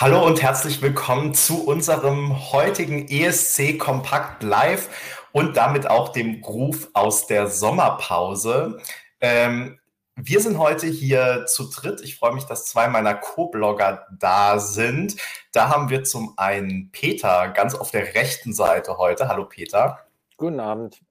Hallo 0.00 0.26
und 0.26 0.40
herzlich 0.40 0.80
willkommen 0.80 1.34
zu 1.34 1.66
unserem 1.66 2.52
heutigen 2.52 3.06
ESC 3.06 3.78
Kompakt 3.78 4.42
Live 4.42 4.88
und 5.32 5.58
damit 5.58 5.90
auch 5.90 6.08
dem 6.08 6.42
Ruf 6.42 6.88
aus 6.94 7.26
der 7.26 7.48
Sommerpause. 7.48 8.80
Ähm, 9.20 9.78
wir 10.16 10.40
sind 10.40 10.56
heute 10.56 10.86
hier 10.86 11.44
zu 11.44 11.68
dritt. 11.68 12.00
Ich 12.00 12.16
freue 12.16 12.32
mich, 12.32 12.44
dass 12.44 12.64
zwei 12.64 12.88
meiner 12.88 13.14
Co-Blogger 13.14 14.06
da 14.18 14.58
sind. 14.58 15.16
Da 15.52 15.68
haben 15.68 15.90
wir 15.90 16.02
zum 16.02 16.32
einen 16.38 16.90
Peter 16.92 17.48
ganz 17.48 17.74
auf 17.74 17.90
der 17.90 18.14
rechten 18.14 18.54
Seite 18.54 18.96
heute. 18.96 19.28
Hallo 19.28 19.44
Peter. 19.44 20.06
Guten 20.38 20.60
Abend. 20.60 21.02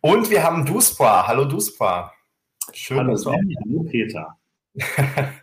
Und 0.00 0.30
wir 0.30 0.42
haben 0.42 0.64
Duspra. 0.64 1.26
Hallo 1.26 1.44
Duspra. 1.44 2.14
Schön, 2.72 3.00
Hallo, 3.00 3.10
dass 3.10 3.24
du 3.24 3.32
auch 3.32 3.34
Hallo 3.34 3.82
Peter. 3.82 4.38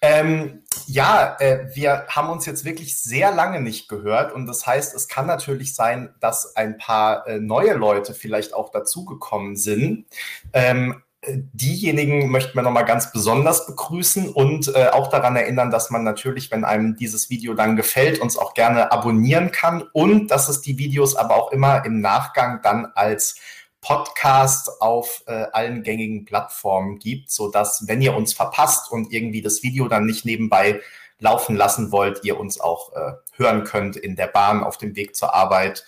ähm, 0.00 0.61
ja, 0.86 1.36
äh, 1.40 1.68
wir 1.74 2.06
haben 2.08 2.30
uns 2.30 2.46
jetzt 2.46 2.64
wirklich 2.64 3.00
sehr 3.00 3.32
lange 3.32 3.60
nicht 3.60 3.88
gehört 3.88 4.32
und 4.32 4.46
das 4.46 4.66
heißt, 4.66 4.94
es 4.94 5.08
kann 5.08 5.26
natürlich 5.26 5.74
sein, 5.74 6.14
dass 6.20 6.56
ein 6.56 6.78
paar 6.78 7.26
äh, 7.26 7.38
neue 7.38 7.74
Leute 7.74 8.14
vielleicht 8.14 8.54
auch 8.54 8.70
dazugekommen 8.70 9.56
sind. 9.56 10.06
Ähm, 10.52 11.02
diejenigen 11.24 12.30
möchten 12.30 12.56
wir 12.56 12.62
nochmal 12.62 12.84
ganz 12.84 13.12
besonders 13.12 13.66
begrüßen 13.66 14.28
und 14.28 14.74
äh, 14.74 14.88
auch 14.88 15.08
daran 15.08 15.36
erinnern, 15.36 15.70
dass 15.70 15.90
man 15.90 16.02
natürlich, 16.02 16.50
wenn 16.50 16.64
einem 16.64 16.96
dieses 16.96 17.30
Video 17.30 17.54
dann 17.54 17.76
gefällt, 17.76 18.18
uns 18.20 18.36
auch 18.36 18.54
gerne 18.54 18.90
abonnieren 18.90 19.52
kann 19.52 19.84
und 19.92 20.32
dass 20.32 20.48
es 20.48 20.62
die 20.62 20.78
Videos 20.78 21.14
aber 21.14 21.36
auch 21.36 21.52
immer 21.52 21.84
im 21.84 22.00
Nachgang 22.00 22.60
dann 22.62 22.86
als 22.94 23.36
Podcast 23.82 24.80
auf 24.80 25.24
äh, 25.26 25.46
allen 25.52 25.82
gängigen 25.82 26.24
Plattformen 26.24 26.98
gibt, 26.98 27.30
so 27.30 27.50
dass 27.50 27.86
wenn 27.88 28.00
ihr 28.00 28.14
uns 28.14 28.32
verpasst 28.32 28.90
und 28.90 29.12
irgendwie 29.12 29.42
das 29.42 29.62
Video 29.62 29.88
dann 29.88 30.06
nicht 30.06 30.24
nebenbei 30.24 30.80
laufen 31.18 31.56
lassen 31.56 31.92
wollt, 31.92 32.24
ihr 32.24 32.38
uns 32.40 32.58
auch 32.60 32.92
äh, 32.94 33.12
hören 33.36 33.64
könnt 33.64 33.96
in 33.96 34.16
der 34.16 34.28
Bahn, 34.28 34.64
auf 34.64 34.78
dem 34.78 34.96
Weg 34.96 35.14
zur 35.14 35.34
Arbeit, 35.34 35.84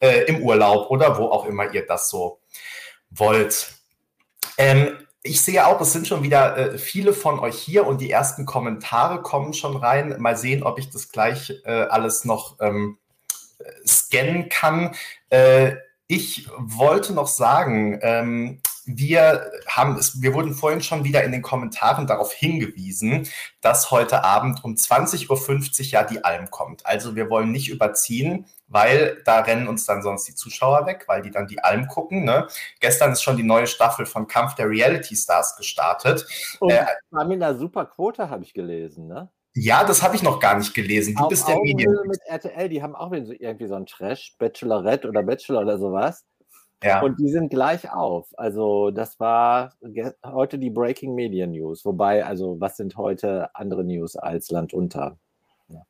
äh, 0.00 0.24
im 0.24 0.42
Urlaub 0.42 0.90
oder 0.90 1.18
wo 1.18 1.26
auch 1.26 1.46
immer 1.46 1.72
ihr 1.72 1.86
das 1.86 2.10
so 2.10 2.40
wollt. 3.10 3.72
Ähm, 4.58 4.98
ich 5.22 5.40
sehe 5.40 5.66
auch, 5.66 5.80
es 5.80 5.92
sind 5.92 6.06
schon 6.06 6.22
wieder 6.22 6.56
äh, 6.56 6.78
viele 6.78 7.12
von 7.12 7.38
euch 7.38 7.58
hier 7.58 7.86
und 7.86 8.00
die 8.00 8.10
ersten 8.10 8.44
Kommentare 8.44 9.22
kommen 9.22 9.54
schon 9.54 9.76
rein. 9.76 10.16
Mal 10.18 10.36
sehen, 10.36 10.62
ob 10.62 10.78
ich 10.78 10.90
das 10.90 11.10
gleich 11.10 11.52
äh, 11.64 11.70
alles 11.70 12.24
noch 12.24 12.56
ähm, 12.60 12.98
scannen 13.86 14.48
kann. 14.48 14.94
Äh, 15.30 15.76
ich 16.08 16.48
wollte 16.56 17.12
noch 17.12 17.26
sagen, 17.26 17.98
ähm, 18.02 18.60
wir 18.86 19.50
haben 19.66 19.96
es, 19.96 20.22
wir 20.22 20.32
wurden 20.32 20.54
vorhin 20.54 20.80
schon 20.80 21.02
wieder 21.02 21.24
in 21.24 21.32
den 21.32 21.42
Kommentaren 21.42 22.06
darauf 22.06 22.32
hingewiesen, 22.32 23.28
dass 23.60 23.90
heute 23.90 24.22
Abend 24.22 24.62
um 24.62 24.74
20.50 24.74 25.28
Uhr 25.28 25.86
ja 25.86 26.04
die 26.04 26.22
Alm 26.24 26.50
kommt. 26.50 26.86
Also 26.86 27.16
wir 27.16 27.28
wollen 27.28 27.50
nicht 27.50 27.68
überziehen, 27.68 28.46
weil 28.68 29.20
da 29.24 29.40
rennen 29.40 29.66
uns 29.66 29.86
dann 29.86 30.02
sonst 30.02 30.28
die 30.28 30.36
Zuschauer 30.36 30.86
weg, 30.86 31.04
weil 31.08 31.22
die 31.22 31.32
dann 31.32 31.48
die 31.48 31.62
Alm 31.64 31.88
gucken. 31.88 32.24
Ne? 32.24 32.46
Gestern 32.78 33.10
ist 33.10 33.22
schon 33.22 33.36
die 33.36 33.42
neue 33.42 33.66
Staffel 33.66 34.06
von 34.06 34.28
Kampf 34.28 34.54
der 34.54 34.70
Reality 34.70 35.16
Stars 35.16 35.56
gestartet. 35.56 36.24
Und 36.60 36.70
äh, 36.70 36.86
mit 37.10 37.42
einer 37.42 37.56
super 37.56 37.86
Quote, 37.86 38.30
habe 38.30 38.44
ich 38.44 38.54
gelesen, 38.54 39.08
ne? 39.08 39.28
Ja, 39.58 39.84
das 39.84 40.02
habe 40.02 40.14
ich 40.14 40.22
noch 40.22 40.38
gar 40.38 40.58
nicht 40.58 40.74
gelesen. 40.74 41.14
Du 41.14 41.24
Auf 41.24 41.28
bist 41.30 41.48
der 41.48 41.58
Medien. 41.58 41.90
mit 42.04 42.20
RTL, 42.26 42.68
die 42.68 42.82
haben 42.82 42.94
auch 42.94 43.10
irgendwie 43.12 43.66
so 43.66 43.74
ein 43.74 43.86
Trash, 43.86 44.34
Bachelorette 44.38 45.08
oder 45.08 45.22
Bachelor 45.22 45.62
oder 45.62 45.78
sowas. 45.78 46.26
Ja. 46.84 47.00
Und 47.00 47.18
die 47.18 47.30
sind 47.30 47.48
gleich 47.48 47.90
auf. 47.90 48.28
Also 48.36 48.90
das 48.90 49.18
war 49.18 49.72
heute 50.26 50.58
die 50.58 50.68
Breaking 50.68 51.14
Media 51.14 51.46
News. 51.46 51.86
Wobei, 51.86 52.22
also 52.22 52.60
was 52.60 52.76
sind 52.76 52.98
heute 52.98 53.48
andere 53.54 53.82
News 53.82 54.16
als 54.16 54.50
Land 54.50 54.74
unter? 54.74 55.16
Ja. 55.68 55.80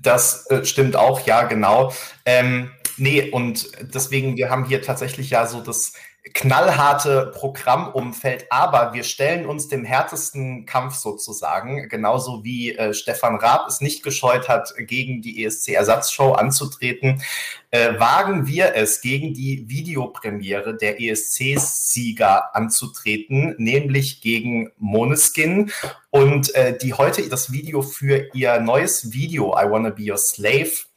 Das 0.00 0.48
äh, 0.50 0.64
stimmt 0.64 0.94
auch, 0.94 1.26
ja, 1.26 1.42
genau. 1.48 1.92
Ähm, 2.24 2.70
nee, 2.98 3.30
und 3.32 3.72
deswegen, 3.92 4.36
wir 4.36 4.48
haben 4.48 4.64
hier 4.64 4.80
tatsächlich 4.80 5.30
ja 5.30 5.44
so 5.44 5.60
das 5.60 5.94
knallharte 6.34 7.32
Programmumfeld, 7.34 8.46
aber 8.50 8.92
wir 8.92 9.04
stellen 9.04 9.46
uns 9.46 9.68
dem 9.68 9.84
härtesten 9.84 10.66
Kampf 10.66 10.96
sozusagen, 10.96 11.88
genauso 11.88 12.44
wie 12.44 12.76
äh, 12.76 12.92
Stefan 12.92 13.36
Raab 13.36 13.66
es 13.68 13.80
nicht 13.80 14.02
gescheut 14.02 14.48
hat, 14.48 14.74
gegen 14.78 15.22
die 15.22 15.44
ESC-Ersatzshow 15.44 16.32
anzutreten, 16.32 17.22
äh, 17.70 17.98
wagen 17.98 18.46
wir 18.46 18.74
es, 18.74 19.00
gegen 19.00 19.32
die 19.32 19.68
Videopremiere 19.68 20.76
der 20.76 21.00
ESC-Sieger 21.00 22.54
anzutreten, 22.54 23.54
nämlich 23.56 24.20
gegen 24.20 24.70
Moneskin 24.76 25.72
und 26.10 26.54
äh, 26.54 26.76
die 26.76 26.92
heute 26.92 27.26
das 27.30 27.50
Video 27.50 27.80
für 27.80 28.28
ihr 28.34 28.60
neues 28.60 29.12
Video 29.12 29.56
I 29.58 29.70
Wanna 29.70 29.90
Be 29.90 30.10
Your 30.10 30.18
Slave 30.18 30.89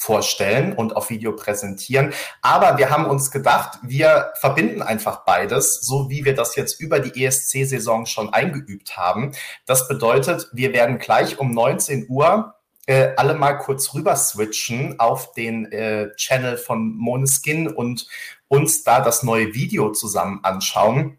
vorstellen 0.00 0.72
und 0.72 0.96
auf 0.96 1.10
Video 1.10 1.32
präsentieren. 1.36 2.14
Aber 2.40 2.78
wir 2.78 2.88
haben 2.88 3.04
uns 3.04 3.30
gedacht, 3.30 3.78
wir 3.82 4.32
verbinden 4.40 4.80
einfach 4.80 5.24
beides, 5.24 5.82
so 5.82 6.08
wie 6.08 6.24
wir 6.24 6.34
das 6.34 6.56
jetzt 6.56 6.80
über 6.80 7.00
die 7.00 7.22
ESC-Saison 7.22 8.06
schon 8.06 8.32
eingeübt 8.32 8.96
haben. 8.96 9.32
Das 9.66 9.88
bedeutet, 9.88 10.48
wir 10.52 10.72
werden 10.72 10.98
gleich 10.98 11.38
um 11.38 11.52
19 11.52 12.06
Uhr 12.08 12.54
äh, 12.86 13.12
alle 13.18 13.34
mal 13.34 13.58
kurz 13.58 13.92
rüber 13.92 14.16
switchen 14.16 14.98
auf 14.98 15.34
den 15.34 15.70
äh, 15.70 16.14
Channel 16.16 16.56
von 16.56 16.96
Moneskin 16.96 17.68
und 17.68 18.06
uns 18.48 18.82
da 18.82 19.02
das 19.02 19.22
neue 19.22 19.52
Video 19.52 19.92
zusammen 19.92 20.40
anschauen. 20.42 21.18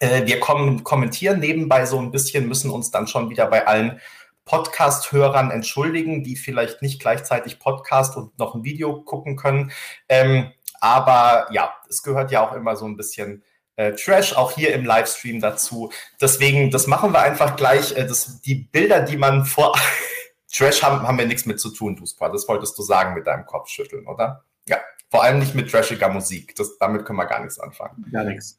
Äh, 0.00 0.26
wir 0.26 0.38
kommen, 0.38 0.84
kommentieren 0.84 1.40
nebenbei 1.40 1.86
so 1.86 1.98
ein 1.98 2.10
bisschen, 2.10 2.46
müssen 2.46 2.70
uns 2.70 2.90
dann 2.90 3.06
schon 3.06 3.30
wieder 3.30 3.46
bei 3.46 3.66
allen 3.66 4.00
Podcast-Hörern 4.48 5.50
entschuldigen, 5.50 6.24
die 6.24 6.36
vielleicht 6.36 6.82
nicht 6.82 7.00
gleichzeitig 7.00 7.58
Podcast 7.58 8.16
und 8.16 8.36
noch 8.38 8.54
ein 8.54 8.64
Video 8.64 9.02
gucken 9.02 9.36
können. 9.36 9.70
Ähm, 10.08 10.50
aber 10.80 11.48
ja, 11.50 11.74
es 11.88 12.02
gehört 12.02 12.30
ja 12.30 12.48
auch 12.48 12.54
immer 12.54 12.74
so 12.74 12.86
ein 12.86 12.96
bisschen 12.96 13.44
äh, 13.76 13.92
Trash 13.92 14.32
auch 14.32 14.52
hier 14.52 14.74
im 14.74 14.84
Livestream 14.84 15.40
dazu. 15.40 15.92
Deswegen, 16.20 16.70
das 16.70 16.86
machen 16.86 17.12
wir 17.12 17.20
einfach 17.20 17.56
gleich. 17.56 17.96
Äh, 17.96 18.06
das, 18.06 18.40
die 18.40 18.54
Bilder, 18.54 19.02
die 19.02 19.16
man 19.16 19.44
vor 19.44 19.78
Trash 20.52 20.82
haben, 20.82 21.06
haben 21.06 21.18
wir 21.18 21.26
nichts 21.26 21.46
mit 21.46 21.60
zu 21.60 21.70
tun, 21.70 21.96
Duspa. 21.96 22.28
Das 22.30 22.48
wolltest 22.48 22.78
du 22.78 22.82
sagen 22.82 23.14
mit 23.14 23.26
deinem 23.26 23.44
Kopfschütteln, 23.44 24.06
oder? 24.06 24.44
Ja, 24.66 24.78
vor 25.10 25.22
allem 25.22 25.38
nicht 25.38 25.54
mit 25.54 25.70
trashiger 25.70 26.08
Musik. 26.08 26.56
Das, 26.56 26.78
damit 26.78 27.04
können 27.04 27.18
wir 27.18 27.26
gar 27.26 27.40
nichts 27.40 27.60
anfangen. 27.60 28.06
Gar 28.10 28.24
nichts. 28.24 28.58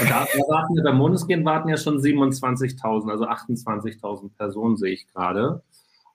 Und 0.00 0.10
da 0.10 0.26
warten 0.48 0.76
ja, 0.76 0.82
bei 0.82 0.92
Moneskin 0.92 1.44
warten 1.44 1.68
ja 1.68 1.76
schon 1.76 1.98
27.000, 1.98 3.10
also 3.10 3.26
28.000 3.26 4.30
Personen 4.36 4.76
sehe 4.76 4.92
ich 4.92 5.06
gerade. 5.08 5.62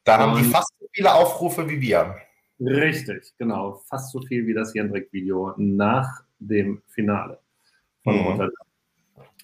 Da 0.04 0.20
haben 0.20 0.38
die 0.38 0.44
fast 0.44 0.74
so 0.80 0.88
viele 0.92 1.14
Aufrufe 1.14 1.68
wie 1.70 1.82
wir. 1.82 2.16
Richtig, 2.60 3.34
genau. 3.38 3.82
Fast 3.88 4.12
so 4.12 4.22
viel 4.22 4.46
wie 4.46 4.54
das 4.54 4.74
Jendrik-Video 4.74 5.54
nach 5.58 6.24
dem 6.40 6.82
Finale 6.88 7.40
von 8.04 8.16
mhm. 8.16 8.22
Rotterdam. 8.22 8.64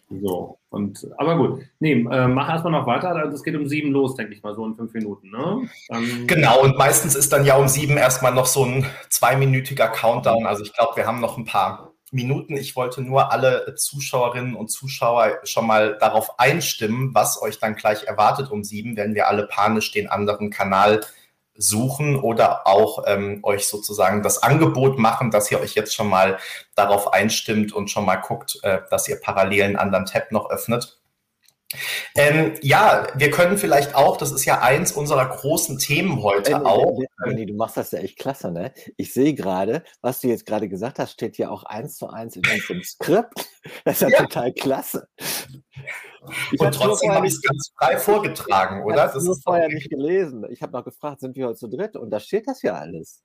So, 0.10 0.58
und, 0.70 1.08
aber 1.18 1.38
gut. 1.38 1.62
Nee, 1.80 2.02
äh, 2.12 2.28
mach 2.28 2.50
erstmal 2.50 2.74
noch 2.74 2.88
weiter. 2.88 3.10
Also 3.16 3.36
es 3.36 3.44
geht 3.44 3.56
um 3.56 3.68
sieben 3.68 3.92
los, 3.92 4.16
denke 4.16 4.34
ich 4.34 4.42
mal, 4.42 4.56
so 4.56 4.66
in 4.66 4.76
fünf 4.76 4.94
Minuten. 4.94 5.30
Ne? 5.30 5.70
Dann 5.88 6.26
genau, 6.26 6.64
und 6.64 6.78
meistens 6.78 7.16
ist 7.16 7.32
dann 7.32 7.46
ja 7.46 7.58
um 7.58 7.68
sieben 7.68 7.96
erstmal 7.96 8.34
noch 8.34 8.48
so 8.48 8.66
ein 8.66 8.86
zweiminütiger 9.10 9.88
Countdown. 9.88 10.48
Also 10.48 10.64
ich 10.64 10.74
glaube, 10.74 10.96
wir 10.96 11.06
haben 11.06 11.20
noch 11.20 11.38
ein 11.38 11.46
paar 11.46 11.89
Minuten. 12.14 12.58
Ich 12.58 12.76
wollte 12.76 13.02
nur 13.02 13.32
alle 13.32 13.76
Zuschauerinnen 13.76 14.56
und 14.56 14.70
Zuschauer 14.70 15.40
schon 15.44 15.68
mal 15.68 15.98
darauf 16.00 16.40
einstimmen, 16.40 17.14
was 17.14 17.42
euch 17.42 17.60
dann 17.60 17.76
gleich 17.76 18.04
erwartet 18.04 18.52
um 18.52 18.64
sieben, 18.64 18.98
wenn 18.98 19.16
wir 19.16 19.28
alle 19.28 19.48
panisch 19.48 19.92
den 19.92 20.08
anderen 20.08 20.50
Kanal 20.50 21.02
suchen 21.56 22.16
oder 22.16 22.66
auch 22.66 23.04
ähm, 23.06 23.42
euch 23.44 23.68
sozusagen 23.68 24.24
das 24.24 24.42
Angebot 24.42 24.98
machen, 24.98 25.30
dass 25.30 25.52
ihr 25.52 25.60
euch 25.60 25.76
jetzt 25.76 25.94
schon 25.94 26.08
mal 26.08 26.38
darauf 26.76 27.14
einstimmt 27.14 27.74
und 27.74 27.92
schon 27.92 28.06
mal 28.06 28.16
guckt, 28.16 28.60
äh, 28.64 28.80
dass 28.90 29.08
ihr 29.10 29.20
parallel 29.20 29.64
einen 29.64 29.76
anderen 29.76 30.06
Tab 30.06 30.32
noch 30.32 30.50
öffnet. 30.50 30.99
Ähm, 32.16 32.56
ja, 32.62 33.08
wir 33.16 33.30
können 33.30 33.58
vielleicht 33.58 33.94
auch, 33.94 34.18
das 34.18 34.32
ist 34.32 34.44
ja 34.46 34.62
eins 34.62 34.92
unserer 34.92 35.28
großen 35.28 35.78
Themen 35.78 36.24
heute 36.24 36.52
Benny, 36.52 36.66
auch. 36.66 37.00
Benny, 37.24 37.46
du 37.46 37.54
machst 37.54 37.78
das 37.78 37.92
ja 37.92 38.00
echt 38.00 38.18
klasse, 38.18 38.52
ne? 38.52 38.74
Ich 38.98 39.14
sehe 39.14 39.36
gerade, 39.36 39.84
was 40.02 40.22
du 40.22 40.30
jetzt 40.30 40.48
gerade 40.48 40.68
gesagt 40.68 40.98
hast, 40.98 41.12
steht 41.12 41.38
ja 41.38 41.50
auch 41.50 41.64
eins 41.64 41.98
zu 41.98 42.10
eins 42.10 42.36
in 42.36 42.44
unserem 42.52 42.84
Skript. 42.84 43.48
Das 43.84 43.96
ist 43.96 44.02
ja, 44.02 44.10
ja. 44.10 44.24
total 44.24 44.54
klasse. 44.54 45.10
Ich 46.52 46.60
Und 46.60 46.74
trotzdem 46.74 47.12
habe 47.12 47.28
ich 47.28 47.34
es 47.34 47.42
ganz 47.42 47.72
frei 47.78 47.98
vorgetragen, 47.98 48.84
oder? 48.84 48.96
Das 48.96 49.16
ist 49.16 49.44
vorher 49.44 49.68
nicht 49.68 49.90
gelesen. 49.90 50.46
Ich 50.50 50.62
habe 50.62 50.72
noch 50.72 50.86
gefragt, 50.86 51.20
sind 51.20 51.36
wir 51.36 51.48
heute 51.48 51.58
zu 51.58 51.68
dritt? 51.68 51.98
Und 51.98 52.10
da 52.10 52.22
steht 52.22 52.48
das 52.48 52.62
ja 52.62 52.76
alles. 52.76 53.22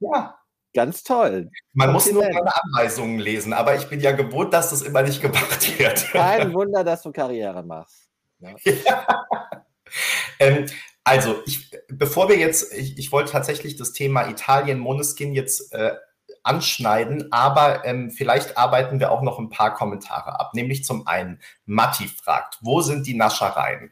Ja, 0.00 0.38
Ganz 0.74 1.02
toll. 1.02 1.50
Man 1.72 1.92
muss 1.92 2.10
nur 2.12 2.22
meine 2.22 2.52
Anweisungen 2.62 3.18
lesen, 3.18 3.52
aber 3.52 3.74
ich 3.76 3.88
bin 3.88 4.00
ja 4.00 4.12
gewohnt, 4.12 4.52
dass 4.52 4.70
das 4.70 4.82
immer 4.82 5.02
nicht 5.02 5.20
gemacht 5.20 5.78
wird. 5.78 6.06
Kein 6.12 6.52
Wunder, 6.52 6.84
dass 6.84 7.02
du 7.02 7.12
Karriere 7.12 7.62
machst. 7.62 8.08
Ja. 8.38 8.54
ja. 8.64 9.26
ähm, 10.38 10.66
also, 11.04 11.42
ich, 11.46 11.70
bevor 11.88 12.28
wir 12.28 12.36
jetzt, 12.36 12.72
ich, 12.74 12.98
ich, 12.98 13.12
wollte 13.12 13.32
tatsächlich 13.32 13.76
das 13.76 13.92
Thema 13.92 14.28
Italien 14.28 14.78
Moneskin 14.78 15.32
jetzt 15.32 15.72
äh, 15.72 15.94
anschneiden, 16.42 17.32
aber 17.32 17.84
ähm, 17.86 18.10
vielleicht 18.10 18.58
arbeiten 18.58 19.00
wir 19.00 19.10
auch 19.10 19.22
noch 19.22 19.38
ein 19.38 19.48
paar 19.48 19.74
Kommentare 19.74 20.38
ab. 20.38 20.52
Nämlich 20.54 20.84
zum 20.84 21.06
einen, 21.06 21.40
Matti 21.64 22.08
fragt, 22.08 22.58
wo 22.60 22.82
sind 22.82 23.06
die 23.06 23.14
Naschereien? 23.14 23.90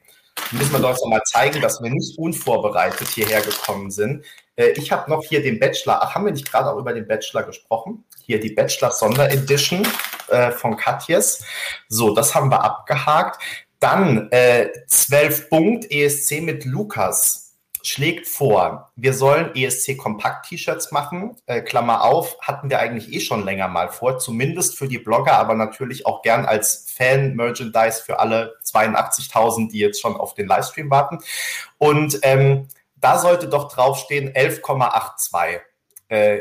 müssen 0.52 0.73
wir 0.73 0.81
doch 0.81 0.96
mal 1.06 1.23
zeigen, 1.25 1.61
dass 1.61 1.81
wir 1.82 1.90
nicht 1.90 2.19
unvorbereitet 2.19 3.08
hierher 3.08 3.40
gekommen 3.40 3.90
sind. 3.90 4.25
Äh, 4.56 4.69
ich 4.70 4.91
habe 4.93 5.11
noch 5.11 5.23
hier 5.23 5.43
den 5.43 5.58
Bachelor. 5.58 6.00
Ach, 6.03 6.14
haben 6.14 6.25
wir 6.25 6.32
nicht 6.32 6.50
gerade 6.50 6.70
auch 6.70 6.79
über 6.79 6.93
den 6.93 7.06
Bachelor 7.06 7.44
gesprochen? 7.44 8.05
Hier 8.25 8.41
die 8.41 8.50
Bachelor 8.50 8.91
Sonderedition 8.91 9.87
äh, 10.29 10.50
von 10.50 10.76
Katjes. 10.76 11.44
So, 11.88 12.14
das 12.14 12.35
haben 12.35 12.50
wir 12.50 12.64
abgehakt. 12.64 13.41
Dann 13.79 14.31
äh, 14.32 14.70
12 14.88 15.50
Punkt 15.50 15.91
ESC 15.91 16.41
mit 16.41 16.64
Lukas 16.64 17.47
schlägt 17.87 18.26
vor, 18.26 18.91
wir 18.97 19.12
sollen 19.12 19.55
ESC 19.55 19.97
Kompakt-T-Shirts 19.97 20.91
machen. 20.91 21.37
Äh, 21.47 21.61
Klammer 21.61 22.02
auf, 22.02 22.37
hatten 22.41 22.69
wir 22.69 22.81
eigentlich 22.81 23.12
eh 23.12 23.20
schon 23.20 23.44
länger 23.44 23.69
mal 23.69 23.91
vor, 23.91 24.19
zumindest 24.19 24.76
für 24.76 24.88
die 24.88 24.99
Blogger, 24.99 25.35
aber 25.35 25.55
natürlich 25.55 26.05
auch 26.05 26.23
gern 26.23 26.47
als 26.47 26.91
Fan-Merchandise 26.97 28.02
für 28.02 28.19
alle 28.19 28.56
82.000, 28.64 29.70
die 29.70 29.79
jetzt 29.79 30.00
schon 30.00 30.17
auf 30.17 30.35
den 30.35 30.49
Livestream 30.49 30.91
warten. 30.91 31.19
Und 31.79 32.19
ähm, 32.23 32.67
da 32.97 33.19
sollte 33.19 33.49
doch 33.49 33.73
draufstehen 33.73 34.33
11,82. 34.33 35.61
Äh, 36.09 36.41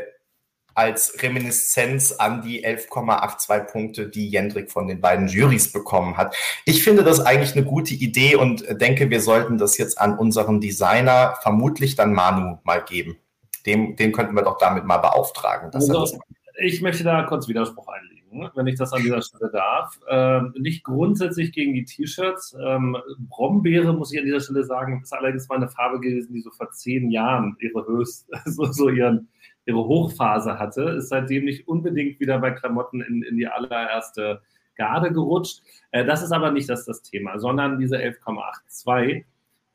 als 0.76 1.22
Reminiszenz 1.22 2.12
an 2.12 2.42
die 2.42 2.64
11,82 2.66 3.60
Punkte, 3.72 4.08
die 4.08 4.28
Jendrik 4.28 4.70
von 4.70 4.86
den 4.86 5.00
beiden 5.00 5.26
Jurys 5.26 5.72
bekommen 5.72 6.18
hat. 6.18 6.36
Ich 6.66 6.84
finde 6.84 7.02
das 7.02 7.18
eigentlich 7.18 7.56
eine 7.56 7.64
gute 7.64 7.94
Idee 7.94 8.36
und 8.36 8.62
denke, 8.78 9.08
wir 9.08 9.22
sollten 9.22 9.56
das 9.56 9.78
jetzt 9.78 9.98
an 9.98 10.18
unseren 10.18 10.60
Designer, 10.60 11.38
vermutlich 11.40 11.96
dann 11.96 12.12
Manu, 12.12 12.58
mal 12.62 12.84
geben. 12.84 13.16
Dem, 13.64 13.96
den 13.96 14.12
könnten 14.12 14.36
wir 14.36 14.42
doch 14.42 14.58
damit 14.58 14.84
mal 14.84 14.98
beauftragen. 14.98 15.70
Also, 15.72 16.20
ich 16.62 16.82
möchte 16.82 17.04
da 17.04 17.22
kurz 17.22 17.48
Widerspruch 17.48 17.88
einlegen, 17.88 18.15
wenn 18.54 18.66
ich 18.66 18.76
das 18.76 18.92
an 18.92 19.02
dieser 19.02 19.22
Stelle 19.22 19.50
darf. 19.50 19.98
Ähm, 20.08 20.54
nicht 20.58 20.84
grundsätzlich 20.84 21.52
gegen 21.52 21.74
die 21.74 21.84
T-Shirts. 21.84 22.56
Ähm, 22.60 22.96
Brombeere, 23.18 23.92
muss 23.92 24.12
ich 24.12 24.18
an 24.18 24.24
dieser 24.24 24.40
Stelle 24.40 24.64
sagen, 24.64 25.00
ist 25.02 25.12
allerdings 25.12 25.48
mal 25.48 25.56
eine 25.56 25.68
Farbe 25.68 26.00
gewesen, 26.00 26.34
die 26.34 26.40
so 26.40 26.50
vor 26.50 26.70
zehn 26.70 27.10
Jahren 27.10 27.56
ihre 27.60 27.86
höchst, 27.86 28.28
so, 28.44 28.64
so 28.64 28.88
ihren 28.88 29.28
ihre 29.66 29.84
Hochphase 29.84 30.58
hatte, 30.58 30.82
ist 30.90 31.08
seitdem 31.08 31.44
nicht 31.44 31.68
unbedingt 31.68 32.20
wieder 32.20 32.38
bei 32.38 32.52
Klamotten 32.52 33.00
in, 33.00 33.22
in 33.22 33.36
die 33.36 33.48
allererste 33.48 34.40
Garde 34.76 35.12
gerutscht. 35.12 35.62
Äh, 35.90 36.04
das 36.04 36.22
ist 36.22 36.32
aber 36.32 36.52
nicht 36.52 36.68
das, 36.68 36.84
das 36.86 37.02
Thema, 37.02 37.38
sondern 37.38 37.78
diese 37.78 37.96
11,82, 37.98 39.24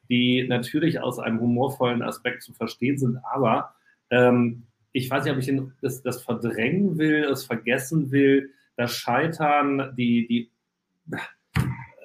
die 0.09 0.47
natürlich 0.47 0.99
aus 0.99 1.19
einem 1.19 1.39
humorvollen 1.39 2.01
Aspekt 2.01 2.41
zu 2.41 2.53
verstehen 2.53 2.97
sind, 2.97 3.17
aber 3.31 3.75
ähm, 4.09 4.63
ich 4.93 5.09
weiß 5.09 5.23
nicht, 5.23 5.33
ob 5.33 5.39
ich 5.39 5.51
das, 5.81 6.01
das 6.01 6.23
verdrängen 6.23 6.97
will, 6.97 7.23
es 7.25 7.45
vergessen 7.45 8.11
will, 8.11 8.51
das 8.75 8.93
Scheitern, 8.95 9.93
die, 9.97 10.27
die, 10.27 10.51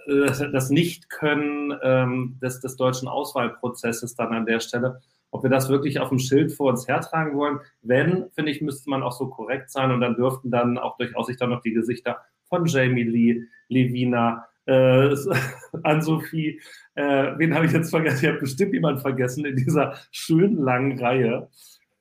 das, 0.06 0.38
das 0.38 0.70
Nicht-Können 0.70 1.74
ähm, 1.82 2.38
des, 2.40 2.60
des 2.60 2.76
deutschen 2.76 3.08
Auswahlprozesses 3.08 4.14
dann 4.14 4.32
an 4.32 4.46
der 4.46 4.60
Stelle 4.60 5.00
ob 5.36 5.42
wir 5.42 5.50
das 5.50 5.68
wirklich 5.68 6.00
auf 6.00 6.08
dem 6.08 6.18
Schild 6.18 6.52
vor 6.52 6.70
uns 6.70 6.88
hertragen 6.88 7.36
wollen. 7.36 7.60
Wenn, 7.82 8.30
finde 8.34 8.50
ich, 8.50 8.62
müsste 8.62 8.88
man 8.88 9.02
auch 9.02 9.12
so 9.12 9.28
korrekt 9.28 9.70
sein 9.70 9.90
und 9.90 10.00
dann 10.00 10.16
dürften 10.16 10.50
dann 10.50 10.78
auch 10.78 10.96
durchaus 10.96 11.26
sich 11.26 11.36
dann 11.36 11.50
noch 11.50 11.60
die 11.60 11.72
Gesichter 11.72 12.22
von 12.44 12.64
Jamie 12.64 13.02
Lee, 13.02 13.42
Levina, 13.68 14.46
äh, 14.66 15.14
an 15.82 16.00
Sophie, 16.00 16.60
äh, 16.94 17.32
wen 17.36 17.54
habe 17.54 17.66
ich 17.66 17.72
jetzt 17.72 17.90
vergessen? 17.90 18.24
Ich 18.24 18.28
habe 18.28 18.40
bestimmt 18.40 18.72
jemanden 18.72 19.00
vergessen 19.00 19.44
in 19.44 19.56
dieser 19.56 19.94
schönen 20.10 20.56
langen 20.56 20.98
Reihe. 20.98 21.48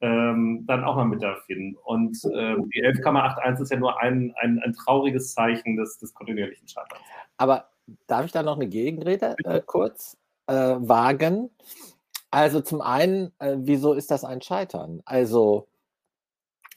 Ähm, 0.05 0.65
dann 0.67 0.83
auch 0.83 0.97
mal 0.97 1.05
mit 1.05 1.23
erfinden. 1.23 1.75
Und 1.83 2.15
äh, 2.25 2.55
die 2.75 2.83
11,81 2.83 3.61
ist 3.63 3.71
ja 3.71 3.77
nur 3.77 3.99
ein, 3.99 4.35
ein, 4.37 4.59
ein 4.59 4.73
trauriges 4.73 5.33
Zeichen 5.33 5.77
des, 5.77 5.97
des 5.97 6.13
kontinuierlichen 6.13 6.67
Scheiterns. 6.67 7.01
Aber 7.37 7.69
darf 8.05 8.25
ich 8.25 8.31
da 8.31 8.43
noch 8.43 8.55
eine 8.55 8.67
Gegenrede 8.67 9.35
äh, 9.43 9.61
kurz 9.65 10.15
äh, 10.45 10.53
wagen? 10.53 11.49
Also 12.29 12.61
zum 12.61 12.81
einen, 12.81 13.31
äh, 13.39 13.55
wieso 13.57 13.93
ist 13.93 14.11
das 14.11 14.23
ein 14.23 14.43
Scheitern? 14.43 15.01
Also 15.05 15.69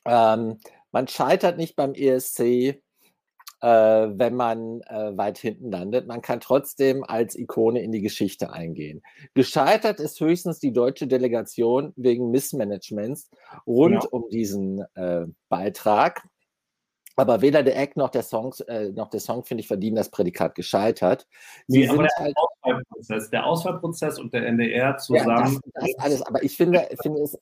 ähm, 0.06 0.58
man 0.90 1.06
scheitert 1.06 1.58
nicht 1.58 1.76
beim 1.76 1.92
ESC, 1.92 2.80
wenn 3.66 4.34
man 4.34 4.80
äh, 4.82 5.16
weit 5.16 5.38
hinten 5.38 5.70
landet. 5.70 6.06
Man 6.06 6.22
kann 6.22 6.40
trotzdem 6.40 7.04
als 7.04 7.36
Ikone 7.36 7.82
in 7.82 7.92
die 7.92 8.02
Geschichte 8.02 8.52
eingehen. 8.52 9.02
Gescheitert 9.34 10.00
ist 10.00 10.20
höchstens 10.20 10.60
die 10.60 10.72
deutsche 10.72 11.06
Delegation 11.06 11.92
wegen 11.96 12.30
Missmanagements 12.30 13.30
rund 13.66 14.04
ja. 14.04 14.08
um 14.10 14.28
diesen 14.30 14.84
äh, 14.94 15.26
Beitrag. 15.48 16.22
Aber 17.16 17.42
weder 17.42 17.64
der 17.64 17.76
Act 17.76 17.96
noch 17.96 18.10
der 18.10 18.22
Song, 18.22 18.54
äh, 18.68 18.90
noch 18.90 19.10
der 19.10 19.18
Song, 19.18 19.44
finde 19.44 19.62
ich, 19.62 19.66
verdienen 19.66 19.96
das 19.96 20.08
Prädikat 20.08 20.54
gescheitert. 20.54 21.26
Sie 21.66 21.80
nee, 21.80 21.88
sind 21.88 21.98
der 21.98 22.08
halt, 22.16 22.36
Auswahlprozess, 22.36 23.30
der 23.30 23.44
Auswahlprozess 23.44 24.18
und 24.20 24.32
der 24.32 24.46
NDR 24.46 24.96
zusammen. 24.98 25.28
Ja, 25.28 25.42
das, 25.42 25.60
das 25.74 25.98
alles, 25.98 26.22
aber 26.22 26.44
ich 26.44 26.56
finde, 26.56 26.88
finde 27.02 27.22
es 27.22 27.36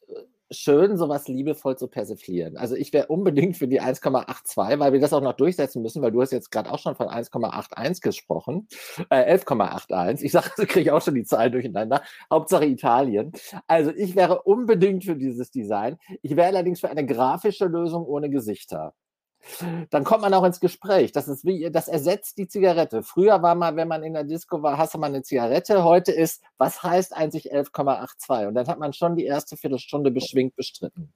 schön, 0.50 0.96
sowas 0.96 1.28
liebevoll 1.28 1.76
zu 1.76 1.88
persiflieren. 1.88 2.56
Also 2.56 2.74
ich 2.74 2.92
wäre 2.92 3.08
unbedingt 3.08 3.56
für 3.56 3.68
die 3.68 3.80
1,82, 3.80 4.78
weil 4.78 4.92
wir 4.92 5.00
das 5.00 5.12
auch 5.12 5.20
noch 5.20 5.34
durchsetzen 5.34 5.82
müssen, 5.82 6.02
weil 6.02 6.12
du 6.12 6.20
hast 6.20 6.32
jetzt 6.32 6.50
gerade 6.50 6.70
auch 6.70 6.78
schon 6.78 6.94
von 6.94 7.08
1,81 7.08 8.00
gesprochen, 8.00 8.68
äh, 9.10 9.34
11,81. 9.36 10.22
Ich 10.22 10.32
sage, 10.32 10.50
also 10.56 10.66
kriege 10.66 10.80
ich 10.80 10.90
auch 10.90 11.02
schon 11.02 11.14
die 11.14 11.24
Zahlen 11.24 11.52
durcheinander. 11.52 12.02
Hauptsache 12.30 12.66
Italien. 12.66 13.32
Also 13.66 13.92
ich 13.94 14.16
wäre 14.16 14.42
unbedingt 14.42 15.04
für 15.04 15.16
dieses 15.16 15.50
Design. 15.50 15.98
Ich 16.22 16.36
wäre 16.36 16.48
allerdings 16.48 16.80
für 16.80 16.90
eine 16.90 17.06
grafische 17.06 17.66
Lösung 17.66 18.04
ohne 18.04 18.30
Gesichter 18.30 18.94
dann 19.90 20.04
kommt 20.04 20.22
man 20.22 20.34
auch 20.34 20.44
ins 20.44 20.60
Gespräch. 20.60 21.12
Das 21.12 21.28
ist 21.28 21.44
wie, 21.44 21.70
das 21.70 21.88
ersetzt 21.88 22.38
die 22.38 22.48
Zigarette. 22.48 23.02
Früher 23.02 23.42
war 23.42 23.54
mal, 23.54 23.76
wenn 23.76 23.88
man 23.88 24.02
in 24.02 24.14
der 24.14 24.24
Disco 24.24 24.62
war, 24.62 24.78
hast 24.78 24.94
du 24.94 24.98
mal 24.98 25.06
eine 25.06 25.22
Zigarette. 25.22 25.84
Heute 25.84 26.12
ist, 26.12 26.42
was 26.58 26.82
heißt 26.82 27.16
eigentlich 27.16 27.52
11,82? 27.52 28.48
Und 28.48 28.54
dann 28.54 28.66
hat 28.66 28.78
man 28.78 28.92
schon 28.92 29.16
die 29.16 29.24
erste 29.24 29.56
Viertelstunde 29.56 30.10
beschwingt 30.10 30.56
bestritten. 30.56 31.12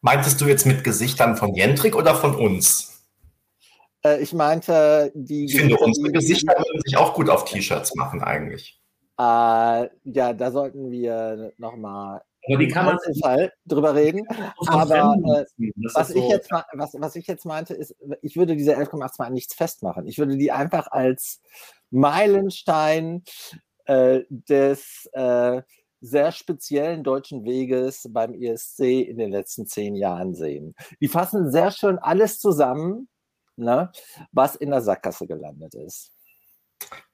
Meintest 0.00 0.40
du 0.40 0.46
jetzt 0.46 0.66
mit 0.66 0.84
Gesichtern 0.84 1.36
von 1.36 1.54
Jentrik 1.54 1.96
oder 1.96 2.14
von 2.14 2.34
uns? 2.34 3.06
Äh, 4.04 4.20
ich 4.20 4.32
meinte 4.32 5.12
die. 5.14 5.46
Ich 5.46 5.56
finde, 5.56 5.76
unsere 5.76 6.12
Gesichter 6.12 6.54
würden 6.56 6.82
sich 6.84 6.96
auch 6.96 7.14
gut 7.14 7.28
auf 7.28 7.44
T-Shirts 7.44 7.94
machen, 7.94 8.22
eigentlich. 8.22 8.80
Äh, 9.18 9.88
ja, 10.04 10.32
da 10.34 10.50
sollten 10.50 10.90
wir 10.90 11.52
nochmal 11.56 12.22
aber 12.46 12.58
die 12.58 12.68
kann 12.68 12.86
man 12.86 12.98
Fall 13.20 13.52
drüber 13.64 13.94
reden. 13.94 14.26
Aber 14.68 15.16
äh, 15.24 15.44
was, 15.94 16.08
so 16.08 16.18
ich 16.18 16.28
jetzt, 16.28 16.50
was, 16.50 16.94
was 16.98 17.16
ich 17.16 17.26
jetzt 17.26 17.44
meinte, 17.44 17.74
ist, 17.74 17.94
ich 18.22 18.36
würde 18.36 18.56
diese 18.56 18.76
11,82 18.76 19.20
an 19.20 19.32
nichts 19.32 19.54
festmachen. 19.54 20.06
Ich 20.06 20.18
würde 20.18 20.36
die 20.36 20.52
einfach 20.52 20.86
als 20.90 21.40
Meilenstein 21.90 23.24
äh, 23.86 24.20
des 24.30 25.08
äh, 25.12 25.62
sehr 26.00 26.32
speziellen 26.32 27.02
deutschen 27.02 27.44
Weges 27.44 28.06
beim 28.10 28.34
ESC 28.34 28.80
in 28.80 29.18
den 29.18 29.30
letzten 29.30 29.66
zehn 29.66 29.96
Jahren 29.96 30.34
sehen. 30.34 30.74
Die 31.00 31.08
fassen 31.08 31.50
sehr 31.50 31.70
schön 31.70 31.98
alles 31.98 32.38
zusammen, 32.38 33.08
ne, 33.56 33.90
was 34.32 34.56
in 34.56 34.70
der 34.70 34.82
Sackgasse 34.82 35.26
gelandet 35.26 35.74
ist. 35.74 36.12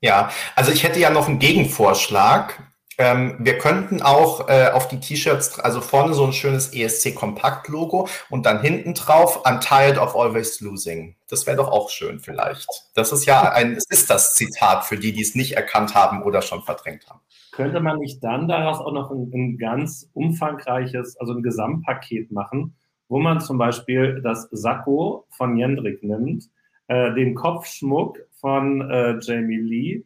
Ja, 0.00 0.30
also 0.56 0.72
ich 0.72 0.82
hätte 0.82 0.98
ja 0.98 1.10
noch 1.10 1.28
einen 1.28 1.38
Gegenvorschlag. 1.38 2.71
Ähm, 2.98 3.36
wir 3.38 3.58
könnten 3.58 4.02
auch 4.02 4.48
äh, 4.48 4.70
auf 4.72 4.88
die 4.88 5.00
T-Shirts, 5.00 5.58
also 5.58 5.80
vorne 5.80 6.12
so 6.14 6.24
ein 6.24 6.32
schönes 6.32 6.72
ESC-Kompakt-Logo 6.74 8.08
und 8.28 8.44
dann 8.44 8.60
hinten 8.60 8.94
drauf 8.94 9.44
I'm 9.46 9.60
tired 9.60 9.98
of 9.98 10.14
always 10.14 10.60
losing. 10.60 11.16
Das 11.28 11.46
wäre 11.46 11.56
doch 11.56 11.68
auch 11.68 11.88
schön 11.88 12.20
vielleicht. 12.20 12.68
Das 12.94 13.12
ist 13.12 13.24
ja 13.24 13.50
ein, 13.52 13.72
es 13.72 13.86
ist 13.88 14.10
das 14.10 14.34
Zitat 14.34 14.84
für 14.84 14.98
die, 14.98 15.12
die 15.12 15.22
es 15.22 15.34
nicht 15.34 15.56
erkannt 15.56 15.94
haben 15.94 16.22
oder 16.22 16.42
schon 16.42 16.62
verdrängt 16.62 17.08
haben. 17.08 17.20
Könnte 17.52 17.80
man 17.80 17.98
nicht 17.98 18.22
dann 18.22 18.48
daraus 18.48 18.78
auch 18.78 18.92
noch 18.92 19.10
ein, 19.10 19.30
ein 19.32 19.58
ganz 19.58 20.10
umfangreiches, 20.14 21.16
also 21.18 21.32
ein 21.32 21.42
Gesamtpaket 21.42 22.30
machen, 22.32 22.74
wo 23.08 23.18
man 23.18 23.40
zum 23.40 23.58
Beispiel 23.58 24.20
das 24.22 24.48
Sakko 24.52 25.26
von 25.30 25.56
Jendrik 25.56 26.02
nimmt, 26.02 26.48
äh, 26.88 27.14
den 27.14 27.34
Kopfschmuck 27.34 28.18
von 28.40 28.90
äh, 28.90 29.18
Jamie 29.20 29.58
Lee, 29.58 30.04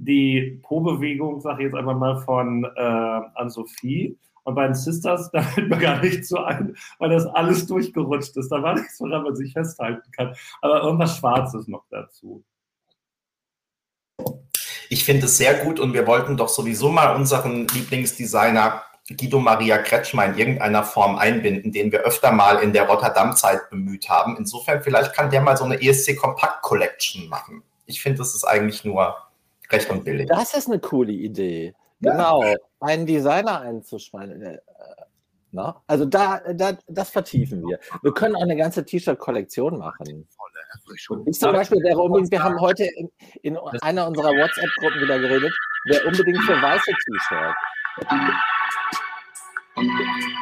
die 0.00 0.60
Po-Bewegung, 0.62 1.40
sage 1.40 1.62
ich 1.62 1.66
jetzt 1.66 1.76
einfach 1.76 1.96
mal, 1.96 2.16
von 2.20 2.64
äh, 2.64 2.80
Ann-Sophie. 3.34 4.16
Und 4.44 4.54
bei 4.54 4.64
den 4.64 4.74
Sisters, 4.74 5.30
da 5.32 5.42
fällt 5.42 5.68
mir 5.68 5.78
gar 5.78 6.00
nicht 6.00 6.24
so 6.24 6.38
ein, 6.38 6.74
weil 6.98 7.10
das 7.10 7.26
alles 7.26 7.66
durchgerutscht 7.66 8.36
ist. 8.36 8.48
Da 8.50 8.62
war 8.62 8.74
nichts, 8.74 9.00
woran 9.00 9.22
man 9.22 9.36
sich 9.36 9.52
festhalten 9.52 10.10
kann. 10.12 10.34
Aber 10.62 10.82
irgendwas 10.82 11.18
Schwarzes 11.18 11.68
noch 11.68 11.84
dazu. 11.90 12.42
Ich 14.88 15.04
finde 15.04 15.26
es 15.26 15.36
sehr 15.36 15.64
gut 15.64 15.78
und 15.78 15.92
wir 15.92 16.06
wollten 16.06 16.36
doch 16.36 16.48
sowieso 16.48 16.88
mal 16.88 17.14
unseren 17.14 17.68
Lieblingsdesigner 17.68 18.82
Guido 19.08 19.38
Maria 19.38 19.78
Kretschmer 19.78 20.26
in 20.26 20.38
irgendeiner 20.38 20.82
Form 20.82 21.16
einbinden, 21.16 21.72
den 21.72 21.92
wir 21.92 22.00
öfter 22.00 22.32
mal 22.32 22.56
in 22.58 22.72
der 22.72 22.86
Rotterdam-Zeit 22.88 23.70
bemüht 23.70 24.08
haben. 24.08 24.36
Insofern, 24.36 24.82
vielleicht 24.82 25.12
kann 25.14 25.30
der 25.30 25.42
mal 25.42 25.56
so 25.56 25.64
eine 25.64 25.80
ESC 25.80 26.16
Compact 26.16 26.62
Collection 26.62 27.28
machen. 27.28 27.62
Ich 27.86 28.00
finde, 28.02 28.18
das 28.18 28.34
ist 28.34 28.44
eigentlich 28.44 28.84
nur 28.84 29.16
recht 29.72 29.90
und 29.90 30.04
billig. 30.04 30.28
Das 30.28 30.54
ist 30.54 30.68
eine 30.68 30.78
coole 30.80 31.12
Idee. 31.12 31.74
Ja. 32.00 32.12
Genau, 32.12 32.44
einen 32.80 33.06
Designer 33.06 33.60
einzuspannen. 33.60 34.40
Äh, 34.42 34.58
na? 35.52 35.82
Also 35.86 36.04
da, 36.04 36.40
da, 36.54 36.78
das 36.86 37.10
vertiefen 37.10 37.66
wir. 37.66 37.78
Wir 38.02 38.14
können 38.14 38.36
auch 38.36 38.42
eine 38.42 38.56
ganze 38.56 38.84
T-Shirt-Kollektion 38.84 39.78
machen. 39.78 40.28
Ich 41.26 41.38
zum 41.38 41.52
Beispiel 41.52 41.82
wäre 41.82 41.98
unbedingt, 41.98 42.30
wir 42.30 42.42
haben 42.42 42.60
heute 42.60 42.84
in, 42.84 43.10
in 43.42 43.56
einer 43.82 44.06
unserer 44.06 44.30
WhatsApp-Gruppen 44.30 45.00
wieder 45.02 45.18
geredet, 45.18 45.52
wäre 45.86 46.06
unbedingt 46.06 46.38
für 46.44 46.52
weiße 46.54 46.92
T-Shirts. 46.92 47.56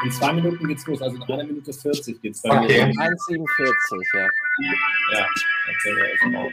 In 0.05 0.11
zwei 0.13 0.33
Minuten 0.33 0.67
geht's 0.69 0.87
los, 0.87 1.01
also 1.01 1.17
in 1.17 1.23
einer 1.23 1.45
Minute 1.45 1.73
40 1.73 2.21
geht's 2.21 2.43
bei 2.43 2.51
Okay. 2.51 2.87
mir. 2.87 2.95
1,47, 2.95 4.19
ja. 4.19 4.27
Ja, 5.13 5.27
okay, 5.71 5.95
da 5.97 6.05
ist 6.05 6.37
auch. 6.37 6.51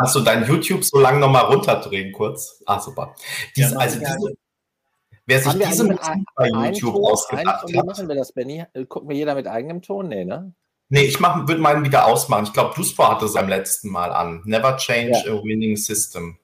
Hast 0.00 0.14
du 0.14 0.20
dein 0.20 0.46
YouTube 0.46 0.84
so 0.84 0.98
lange 0.98 1.18
nochmal 1.20 1.44
runterdrehen 1.44 2.12
kurz? 2.12 2.62
Ah, 2.66 2.80
super. 2.80 3.14
Diese, 3.56 3.74
Ja, 3.74 3.80
also 3.80 4.00
ja. 4.00 4.16
diese, 4.16 4.34
wer 5.26 5.40
sich 5.40 5.52
diese 5.52 5.84
Musik 5.84 6.24
bei 6.34 6.48
YouTube 6.48 6.94
Ton, 6.94 7.04
ausgedacht 7.04 7.68
wie 7.68 7.78
hat. 7.78 7.86
machen 7.86 8.08
wir 8.08 8.14
das, 8.14 8.32
Benny? 8.32 8.64
Gucken 8.88 9.08
wir 9.08 9.16
jeder 9.16 9.34
mit 9.34 9.46
eigenem 9.46 9.82
Ton? 9.82 10.08
Nee, 10.08 10.24
ne? 10.24 10.54
Nee, 10.88 11.04
ich 11.04 11.18
würde 11.20 11.58
meinen 11.58 11.84
wieder 11.84 12.06
ausmachen. 12.06 12.44
Ich 12.44 12.52
glaube, 12.52 12.74
Duspor 12.74 13.10
hatte 13.10 13.24
es 13.24 13.34
beim 13.34 13.48
letzten 13.48 13.90
Mal 13.90 14.12
an. 14.12 14.42
Never 14.44 14.76
change 14.76 15.18
a 15.26 15.42
winning 15.42 15.76
system. 15.76 16.38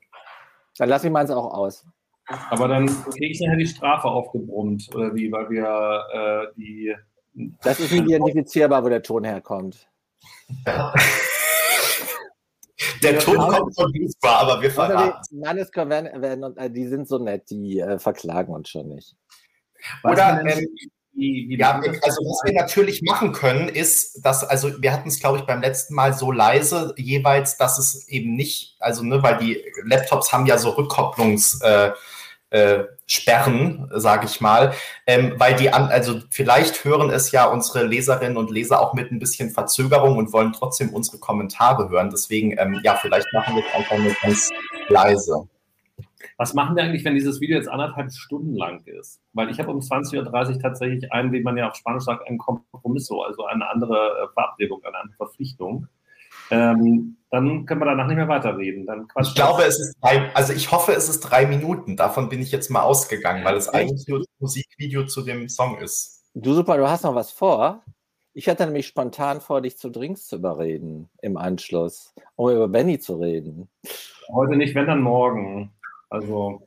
Dann 0.78 0.88
lasse 0.88 1.07
ich 1.07 1.12
meins 1.12 1.31
auch 1.31 1.52
aus. 1.52 1.85
Aber 2.50 2.69
dann 2.69 2.87
kriege 3.11 3.33
ich 3.33 3.40
nachher 3.40 3.57
die 3.57 3.67
Strafe 3.67 4.09
aufgebrummt, 4.09 4.88
oder 4.95 5.14
wie, 5.14 5.31
weil 5.33 5.50
wir 5.50 6.07
äh, 6.12 6.55
die. 6.57 6.95
Das 7.62 7.81
ist 7.81 7.93
nicht 7.93 8.05
identifizierbar, 8.05 8.85
wo 8.85 8.88
der 8.88 9.02
Ton 9.02 9.25
herkommt. 9.25 9.88
Der 13.03 13.19
Ton 13.19 13.39
aber- 13.39 13.59
kommt 13.59 13.75
von 13.75 13.93
Duspor, 13.93 14.31
aber 14.31 14.63
wir 14.63 14.71
verraten. 14.71 15.21
die 15.31 15.37
Mannescore 15.37 15.89
werden, 15.89 16.23
werden, 16.23 16.57
äh, 16.57 16.71
die 16.71 16.87
sind 16.87 17.09
so 17.09 17.19
nett, 17.19 17.51
die 17.51 17.81
äh, 17.81 17.99
verklagen 17.99 18.53
uns 18.55 18.69
schon 18.69 18.89
nicht. 18.89 19.17
Oder, 20.05 20.45
ähm, 20.47 20.67
wie, 21.13 21.47
wie 21.49 21.59
Ja, 21.59 21.81
also 21.81 22.23
was 22.23 22.45
wir 22.45 22.53
natürlich 22.53 23.03
machen 23.03 23.33
können, 23.33 23.69
ist, 23.69 24.25
dass, 24.25 24.45
also 24.45 24.81
wir 24.81 24.93
hatten 24.93 25.09
es, 25.09 25.19
glaube 25.19 25.39
ich, 25.39 25.45
beim 25.45 25.61
letzten 25.61 25.95
Mal 25.95 26.13
so 26.13 26.31
leise 26.31 26.95
jeweils, 26.97 27.57
dass 27.57 27.79
es 27.79 28.07
eben 28.09 28.35
nicht, 28.35 28.77
also 28.79 29.03
ne, 29.03 29.21
weil 29.23 29.39
die 29.39 29.61
Laptops 29.85 30.33
haben 30.33 30.47
ja 30.47 30.59
so 30.59 30.71
Rückkopplungs 30.71 31.61
äh, 31.63 31.91
äh, 32.50 32.85
Sperren, 33.07 33.88
sage 33.95 34.26
ich 34.26 34.40
mal, 34.40 34.73
ähm, 35.07 35.35
weil 35.37 35.57
die 35.57 35.73
an, 35.73 35.85
also 35.85 36.21
vielleicht 36.31 36.85
hören 36.85 37.11
es 37.11 37.31
ja 37.33 37.47
unsere 37.47 37.87
Leserinnen 37.87 38.37
und 38.37 38.50
Leser 38.50 38.81
auch 38.81 38.95
mit 38.95 39.11
ein 39.11 39.19
bisschen 39.19 39.50
Verzögerung 39.50 40.19
und 40.19 40.33
wollen 40.33 40.52
trotzdem 40.52 40.90
unsere 40.90 41.19
Kommentare 41.19 41.88
hören. 41.88 42.11
Deswegen, 42.11 42.57
ähm, 42.59 42.81
ja, 42.83 42.97
vielleicht 42.97 43.33
machen 43.33 43.57
wir 43.57 43.64
es 43.67 43.75
einfach 43.75 43.99
nur 43.99 44.12
ganz 44.23 44.50
leise. 44.88 45.49
Was 46.37 46.55
machen 46.55 46.76
wir 46.76 46.85
eigentlich, 46.85 47.05
wenn 47.05 47.14
dieses 47.14 47.40
Video 47.40 47.57
jetzt 47.57 47.69
anderthalb 47.69 48.12
Stunden 48.12 48.55
lang 48.55 48.85
ist? 48.85 49.21
Weil 49.33 49.50
ich 49.50 49.59
habe 49.59 49.71
um 49.71 49.81
20.30 49.81 50.55
Uhr 50.55 50.61
tatsächlich 50.61 51.12
einen, 51.12 51.33
wie 51.33 51.43
man 51.43 51.57
ja 51.57 51.69
auf 51.69 51.75
Spanisch 51.75 52.05
sagt, 52.05 52.28
einen 52.28 52.38
Kompromisso, 52.38 53.23
also 53.23 53.45
eine 53.47 53.69
andere 53.69 53.95
äh, 53.95 54.33
Verabredung, 54.35 54.83
eine 54.85 54.99
andere 54.99 55.17
Verpflichtung. 55.17 55.88
Ähm, 56.50 57.17
dann 57.31 57.67
können 57.67 57.81
wir 57.81 57.85
danach 57.87 58.07
nicht 58.07 58.17
mehr 58.17 58.28
weiterreden. 58.28 58.87
Dann 58.87 59.07
Ich 59.21 59.35
glaube, 59.35 59.62
es 59.64 59.78
ist 59.78 59.97
drei, 60.00 60.35
also 60.35 60.52
ich 60.55 60.71
hoffe, 60.73 60.93
es 60.93 61.09
ist 61.09 61.21
drei 61.21 61.47
Minuten. 61.47 61.97
Davon 61.97 62.28
bin 62.28 62.40
ich 62.40 62.50
jetzt 62.52 62.71
mal 62.71 62.83
ausgegangen, 62.83 63.45
weil 63.45 63.57
es 63.57 63.69
eigentlich 63.69 64.07
nur 64.09 64.21
das 64.21 64.28
Musikvideo 64.38 65.05
zu 65.07 65.23
dem 65.23 65.49
Song 65.49 65.76
ist. 65.78 66.25
Du 66.35 66.55
super, 66.55 66.78
du 66.78 66.88
hast 66.88 67.05
noch 67.05 67.14
was 67.14 67.31
vor. 67.33 67.83
Ich 68.33 68.49
hatte 68.49 68.64
nämlich 68.64 68.87
spontan 68.87 69.40
vor, 69.40 69.61
dich 69.61 69.76
zu 69.76 69.90
Drinks 69.90 70.26
zu 70.26 70.37
überreden 70.37 71.11
im 71.21 71.37
Anschluss, 71.37 72.14
um 72.37 72.50
über 72.50 72.69
Benny 72.69 72.99
zu 72.99 73.17
reden. 73.17 73.69
heute 74.33 74.57
nicht, 74.57 74.75
wenn 74.75 74.87
dann 74.87 75.02
morgen. 75.02 75.73
Also, 76.09 76.67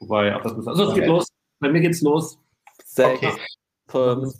wobei, 0.00 0.34
auch 0.34 0.42
das 0.42 0.52
ist, 0.56 0.66
also 0.66 0.84
es 0.88 0.94
geht 0.94 1.02
Okay. 1.04 1.12
los. 1.12 1.28
Bei 1.60 1.68
mir 1.68 1.80
geht's 1.80 2.00
los. 2.00 2.38
Sechs, 2.84 3.18
Okay. 3.22 3.32
fünf, 3.88 4.32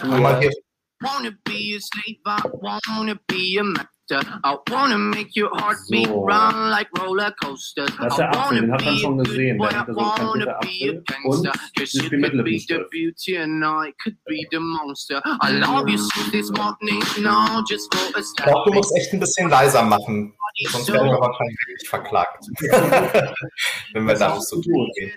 vier, 0.00 0.50
Wanna 1.02 1.30
be 1.44 1.76
a 1.76 1.80
slave, 1.80 2.18
I 2.26 2.42
wanna 2.86 3.16
be 3.26 3.58
a 3.58 3.64
master. 3.64 3.88
I 4.44 4.56
wanna 4.70 4.98
make 4.98 5.34
your 5.36 5.50
heartbeat 5.56 6.06
So. 6.08 6.24
run 6.26 6.70
like 6.70 6.88
roller 7.00 7.30
coasters. 7.42 7.88
Das 7.96 8.12
ist 8.12 8.16
der 8.18 8.26
I 8.26 8.36
Apfel, 8.36 8.40
wanna 8.40 8.60
den 8.60 8.72
hat 8.72 8.84
man 8.84 8.94
be 8.94 9.00
schon 9.00 9.20
a 9.20 9.22
gesehen. 9.22 9.58
good 9.58 9.70
Der 9.70 9.80
I 9.80 9.84
so 9.86 10.00
a 10.00 10.56
Apfel 10.56 10.90
und 10.98 11.06
gangster. 11.06 11.52
Cause 11.52 11.72
wir 11.78 11.84
you 11.84 11.86
spielen 11.86 12.10
could 12.10 12.20
mit 12.20 12.32
be 12.32 12.36
the 12.36 12.42
Lippenstift. 12.42 12.90
beauty 12.90 13.36
and 13.36 13.64
I 13.64 13.92
could 14.02 14.16
be 14.26 14.46
the 14.50 14.58
monster. 14.58 15.22
I 15.40 15.52
love 15.52 15.88
you 15.88 15.96
so 15.96 16.30
this 16.32 16.50
morning, 16.50 17.00
no, 17.22 17.62
just 17.70 17.94
for 17.94 18.14
a 18.14 18.20
Ich 18.20 18.34
glaube, 18.44 18.70
du 18.70 18.74
musst 18.76 18.94
echt 18.96 19.12
ein 19.14 19.20
bisschen 19.20 19.48
leiser 19.48 19.82
machen, 19.84 20.34
sonst 20.70 20.92
werden 20.92 21.08
wir 21.08 21.20
wahrscheinlich 21.20 21.88
verklagt. 21.88 22.44
Wenn 23.94 24.06
wir 24.06 24.14
da 24.14 24.38
so 24.40 24.60
tun 24.60 24.90
gehen. 24.96 25.12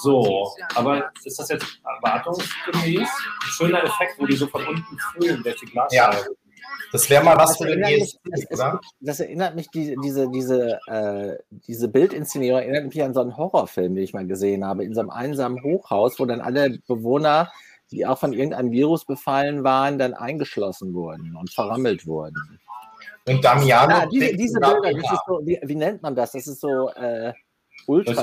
So, 0.00 0.54
aber 0.74 1.10
ist 1.24 1.38
das 1.38 1.48
jetzt 1.48 1.80
erwartungsgemäß? 1.84 3.08
Schöner 3.56 3.84
Effekt, 3.84 4.18
wo 4.18 4.26
die 4.26 4.36
so 4.36 4.46
von 4.46 4.66
unten 4.66 4.98
fühlen, 5.12 5.42
die 5.44 5.66
Glasscheibe. 5.66 6.36
Das 6.92 7.08
wäre 7.10 7.22
mal 7.22 7.36
was 7.36 7.50
Das 7.50 7.58
für 7.58 7.66
den 7.66 7.82
ESC, 7.82 8.18
das, 8.24 8.50
oder? 8.50 8.80
das 9.00 9.20
erinnert 9.20 9.54
mich, 9.54 9.68
die, 9.70 9.96
diese, 10.02 10.30
diese, 10.30 10.80
äh, 10.86 11.36
diese 11.50 11.88
Bildinszenierung 11.88 12.60
erinnert 12.60 12.86
mich 12.86 13.02
an 13.02 13.14
so 13.14 13.20
einen 13.20 13.36
Horrorfilm, 13.36 13.94
den 13.94 14.04
ich 14.04 14.14
mal 14.14 14.26
gesehen 14.26 14.64
habe, 14.64 14.84
in 14.84 14.94
so 14.94 15.00
einem 15.00 15.10
einsamen 15.10 15.62
Hochhaus, 15.62 16.18
wo 16.18 16.24
dann 16.24 16.40
alle 16.40 16.78
Bewohner, 16.86 17.50
die 17.90 18.06
auch 18.06 18.18
von 18.18 18.32
irgendeinem 18.32 18.70
Virus 18.70 19.04
befallen 19.04 19.64
waren, 19.64 19.98
dann 19.98 20.14
eingeschlossen 20.14 20.94
wurden 20.94 21.36
und 21.36 21.52
verrammelt 21.52 22.06
wurden. 22.06 22.58
Und 23.26 23.44
Damiano. 23.44 23.90
Ja, 23.90 24.06
diese, 24.06 24.26
denkt 24.26 24.40
diese 24.40 24.54
sogar, 24.54 24.80
Bilder, 24.80 25.00
das 25.00 25.12
ist 25.12 25.22
so, 25.26 25.40
wie, 25.44 25.60
wie 25.62 25.74
nennt 25.74 26.02
man 26.02 26.14
das? 26.14 26.32
Das 26.32 26.46
ist 26.46 26.60
so 26.60 26.90
äh, 26.90 27.32
ultra. 27.88 28.22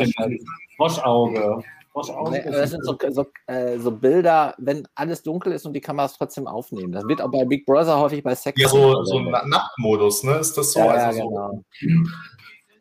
Froschauge. 0.77 1.63
Froschauge 1.91 2.43
Das 2.51 2.71
sind 2.71 2.83
so, 2.83 2.97
so, 3.09 3.25
äh, 3.47 3.77
so 3.77 3.91
Bilder, 3.91 4.53
wenn 4.57 4.87
alles 4.95 5.23
dunkel 5.23 5.53
ist 5.53 5.65
und 5.65 5.73
die 5.73 5.81
Kameras 5.81 6.17
trotzdem 6.17 6.47
aufnehmen. 6.47 6.91
Das 6.91 7.07
wird 7.07 7.21
auch 7.21 7.31
bei 7.31 7.45
Big 7.45 7.65
Brother 7.65 7.99
häufig 7.99 8.23
bei 8.23 8.35
Sex. 8.35 8.59
Ja, 8.61 8.67
so, 8.67 9.03
so 9.03 9.17
ein 9.17 9.31
Nachtmodus, 9.49 10.23
ne? 10.23 10.35
Ist 10.35 10.57
das 10.57 10.73
so? 10.73 10.79
ja, 10.79 10.85
ja, 10.85 11.05
also 11.07 11.19
so 11.21 11.29
genau. 11.29 12.09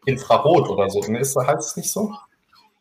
Infrarot 0.06 0.68
oder 0.68 0.90
so, 0.90 1.00
ne? 1.00 1.20
Ist, 1.20 1.36
heißt 1.36 1.70
es 1.70 1.76
nicht 1.76 1.90
so? 1.90 2.12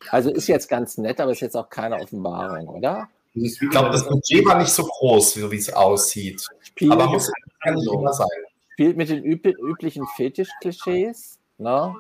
Also 0.10 0.32
ist 0.32 0.48
jetzt 0.48 0.68
ganz 0.68 0.98
nett, 0.98 1.22
aber 1.22 1.32
ist 1.32 1.40
jetzt 1.40 1.56
auch 1.56 1.70
keine 1.70 1.96
Offenbarung, 1.96 2.68
oder? 2.68 3.08
Ich 3.36 3.60
glaube, 3.60 3.90
das 3.90 4.08
Budget 4.08 4.46
war 4.46 4.60
nicht 4.60 4.70
so 4.72 4.84
groß, 4.84 5.50
wie 5.52 5.56
es 5.56 5.74
aussieht. 5.74 6.46
Spielt, 6.62 6.92
Aber 6.92 7.08
muss 7.08 7.32
kann 7.62 7.76
nicht 7.76 7.92
immer 7.92 8.14
sein. 8.14 8.28
spielt 8.74 8.98
mit 8.98 9.10
den 9.10 9.24
üb 9.24 9.46
üblichen 9.46 10.06
Fetisch-Klischees. 10.16 11.40
Ne? 11.58 11.96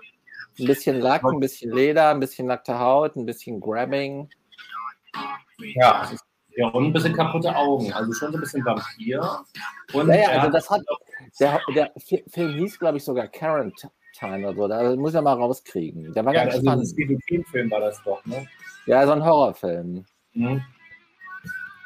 Ein 0.59 0.65
bisschen 0.65 0.99
Lack, 0.99 1.23
ein 1.23 1.39
bisschen 1.39 1.71
Leder, 1.71 2.09
ein 2.09 2.19
bisschen 2.19 2.47
nackte 2.47 2.77
Haut, 2.77 3.15
ein 3.15 3.25
bisschen 3.25 3.59
Grabbing. 3.59 4.29
Ja, 5.75 6.09
ja, 6.55 6.67
und 6.67 6.85
ein 6.85 6.93
bisschen 6.93 7.13
kaputte 7.13 7.55
Augen. 7.55 7.91
Also 7.93 8.13
schon 8.13 8.31
so 8.31 8.37
ein 8.37 8.41
bisschen 8.41 8.63
Vampir. 8.63 9.43
Und 9.93 10.07
Ja, 10.09 10.15
ja, 10.15 10.29
also 10.29 10.51
das 10.51 10.69
hat, 10.69 10.81
der, 11.39 11.59
der 11.73 11.91
Fi- 11.97 12.23
Film 12.27 12.53
hieß, 12.55 12.77
glaube 12.77 12.97
ich, 12.97 13.03
sogar 13.03 13.27
Quarantine 13.27 13.91
oder 14.21 14.53
so. 14.53 14.67
Da 14.67 14.95
muss 14.95 15.15
ich 15.15 15.21
mal 15.21 15.33
rauskriegen. 15.33 16.13
Der 16.13 16.23
war 16.23 16.33
ja, 16.33 16.41
ganz 16.43 16.55
also 16.55 16.65
spannend. 16.67 16.99
ein 16.99 17.19
King-Film 17.27 17.71
war 17.71 17.79
das 17.79 18.01
doch, 18.03 18.23
ne? 18.25 18.47
Ja, 18.85 19.05
so 19.07 19.13
ein 19.13 19.23
Horrorfilm. 19.25 20.05
Mhm. 20.33 20.61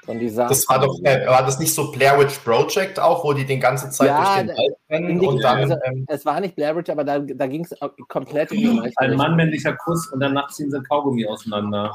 Und 0.07 0.19
die 0.19 0.33
das 0.33 0.67
war 0.69 0.79
doch, 0.79 0.97
äh, 1.03 1.27
war 1.27 1.45
das 1.45 1.59
nicht 1.59 1.73
so 1.73 1.91
Blair 1.91 2.17
Witch 2.17 2.39
Project 2.39 2.97
auch, 2.99 3.23
wo 3.25 3.33
die 3.33 3.45
die 3.45 3.59
ganze 3.59 3.89
Zeit 3.89 4.07
Ja, 4.07 4.35
durch 4.43 4.47
den 4.47 4.57
Wald 4.57 4.75
rennen 4.89 5.19
und 5.19 5.43
dann, 5.43 5.57
also- 5.57 5.75
ähm, 5.83 6.05
Es 6.07 6.25
war 6.25 6.39
nicht 6.39 6.55
Blair 6.55 6.75
Witch, 6.75 6.89
aber 6.89 7.03
da, 7.03 7.19
da 7.19 7.47
ging 7.47 7.65
es 7.65 7.77
komplett 8.07 8.51
in 8.53 8.57
die 8.59 8.67
Ein 8.67 8.79
Richtung. 8.79 9.15
Mann, 9.15 9.35
männlicher 9.35 9.73
Kuss 9.75 10.07
und 10.07 10.21
danach 10.21 10.47
ziehen 10.49 10.71
sie 10.71 10.81
Kaugummi 10.83 11.25
auseinander. 11.27 11.91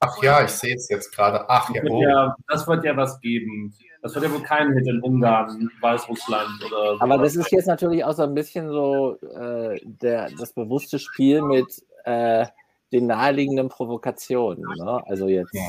ach 0.00 0.22
ja, 0.22 0.44
ich 0.44 0.50
sehe 0.50 0.74
es 0.74 0.88
jetzt 0.88 1.14
gerade. 1.14 1.44
Ach 1.48 1.68
ja, 1.70 1.82
Das 1.82 1.84
wird 1.84 1.92
oh. 1.92 2.02
ja, 2.02 2.36
das 2.48 2.66
wird 2.68 2.84
ja 2.84 2.96
was 2.96 3.20
geben. 3.20 3.74
Das 4.02 4.14
wird 4.14 4.24
ja 4.24 4.32
wohl 4.32 4.42
kein 4.42 4.72
Hit 4.72 4.86
in 4.88 5.00
Ungarn, 5.00 5.70
Weißrussland 5.80 6.64
oder 6.66 6.96
so. 6.96 7.00
Aber 7.00 7.18
das 7.18 7.36
ist 7.36 7.52
jetzt 7.52 7.66
natürlich 7.66 8.04
auch 8.04 8.14
so 8.14 8.22
ein 8.22 8.34
bisschen 8.34 8.68
so 8.68 9.16
äh, 9.20 9.78
der, 9.84 10.28
das 10.38 10.52
bewusste 10.52 10.98
Spiel 10.98 11.40
mit 11.42 11.66
äh, 12.04 12.46
den 12.92 13.06
naheliegenden 13.06 13.68
Provokationen. 13.68 14.64
Ne? 14.76 15.02
Also 15.06 15.28
jetzt. 15.28 15.54
Ja. 15.54 15.62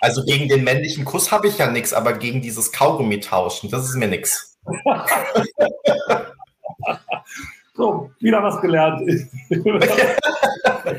Also 0.00 0.24
gegen 0.24 0.48
den 0.48 0.64
männlichen 0.64 1.04
Kuss 1.04 1.32
habe 1.32 1.48
ich 1.48 1.58
ja 1.58 1.70
nichts, 1.70 1.92
aber 1.92 2.12
gegen 2.12 2.42
dieses 2.42 2.72
Kaugummi 2.72 3.20
tauschen, 3.20 3.70
das 3.70 3.88
ist 3.88 3.96
mir 3.96 4.08
nichts. 4.08 4.58
So, 7.74 8.10
wieder 8.20 8.42
was 8.42 8.60
gelernt. 8.60 9.02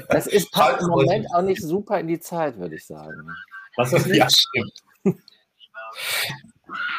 Das 0.10 0.28
ist 0.28 0.52
passt 0.52 0.82
im 0.82 0.90
Moment 0.90 1.26
auch 1.34 1.42
nicht 1.42 1.62
super 1.62 2.00
in 2.00 2.08
die 2.08 2.20
Zeit, 2.20 2.58
würde 2.60 2.76
ich 2.76 2.86
sagen. 2.86 3.28
was 3.78 3.94
ist 3.94 4.06
nicht? 4.06 4.18
Ja, 4.18 4.28
stimmt. 4.30 4.74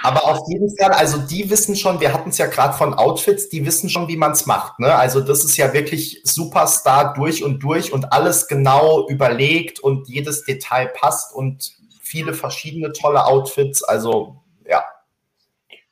Aber 0.03 0.25
auf 0.25 0.41
jeden 0.49 0.75
Fall, 0.77 0.93
also 0.93 1.19
die 1.19 1.51
wissen 1.51 1.77
schon, 1.77 2.01
wir 2.01 2.13
hatten 2.13 2.31
es 2.31 2.39
ja 2.39 2.47
gerade 2.47 2.75
von 2.75 2.95
Outfits, 2.95 3.49
die 3.49 3.65
wissen 3.67 3.91
schon, 3.91 4.09
wie 4.09 4.17
man 4.17 4.33
es 4.33 4.47
macht. 4.47 4.79
Ne? 4.79 4.95
Also 4.95 5.21
das 5.21 5.45
ist 5.45 5.57
ja 5.57 5.73
wirklich 5.73 6.21
Superstar 6.25 7.15
durch 7.15 7.43
und 7.45 7.63
durch 7.63 7.93
und 7.93 8.13
alles 8.13 8.47
genau 8.49 9.07
überlegt 9.09 9.81
und 9.81 10.09
jedes 10.09 10.45
Detail 10.45 10.89
passt 10.95 11.35
und 11.35 11.77
viele 12.01 12.33
verschiedene 12.33 12.93
tolle 12.93 13.25
Outfits. 13.27 13.83
Also 13.83 14.37
ja, 14.67 14.83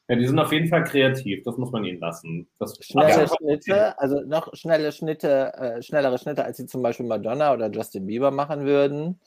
Ja, 0.09 0.17
die 0.17 0.27
sind 0.27 0.39
auf 0.39 0.53
jeden 0.53 0.69
Fall 0.69 0.85
kreativ, 0.85 1.43
das 1.45 1.57
muss 1.57 1.73
man 1.73 1.85
ihnen 1.85 2.01
lassen. 2.01 2.49
Das 2.59 2.79
Schnelle 2.81 3.11
Ja. 3.11 3.29
Schnitte, 3.29 3.99
also 3.99 4.21
noch 4.21 4.55
schnelle 4.55 4.93
Schnitte, 4.93 5.53
äh, 5.55 5.83
schnellere 5.83 6.19
Schnitte, 6.19 6.45
als 6.45 6.57
sie 6.57 6.67
zum 6.67 6.83
Beispiel 6.83 7.07
Madonna 7.07 7.53
oder 7.53 7.71
Justin 7.71 8.07
Bieber 8.07 8.31
machen 8.31 8.65
würden. 8.65 9.21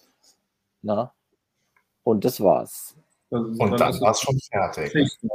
Na? 0.82 1.14
Und 2.04 2.24
das 2.26 2.42
war's. 2.42 2.96
Das 3.30 3.42
ist- 3.48 3.60
und 3.60 3.80
dann 3.80 3.90
ist 3.92 4.02
war 4.02 4.12
es 4.12 4.22
schon 4.22 4.40
fertig. 4.52 4.92
Geschichte. 4.94 5.28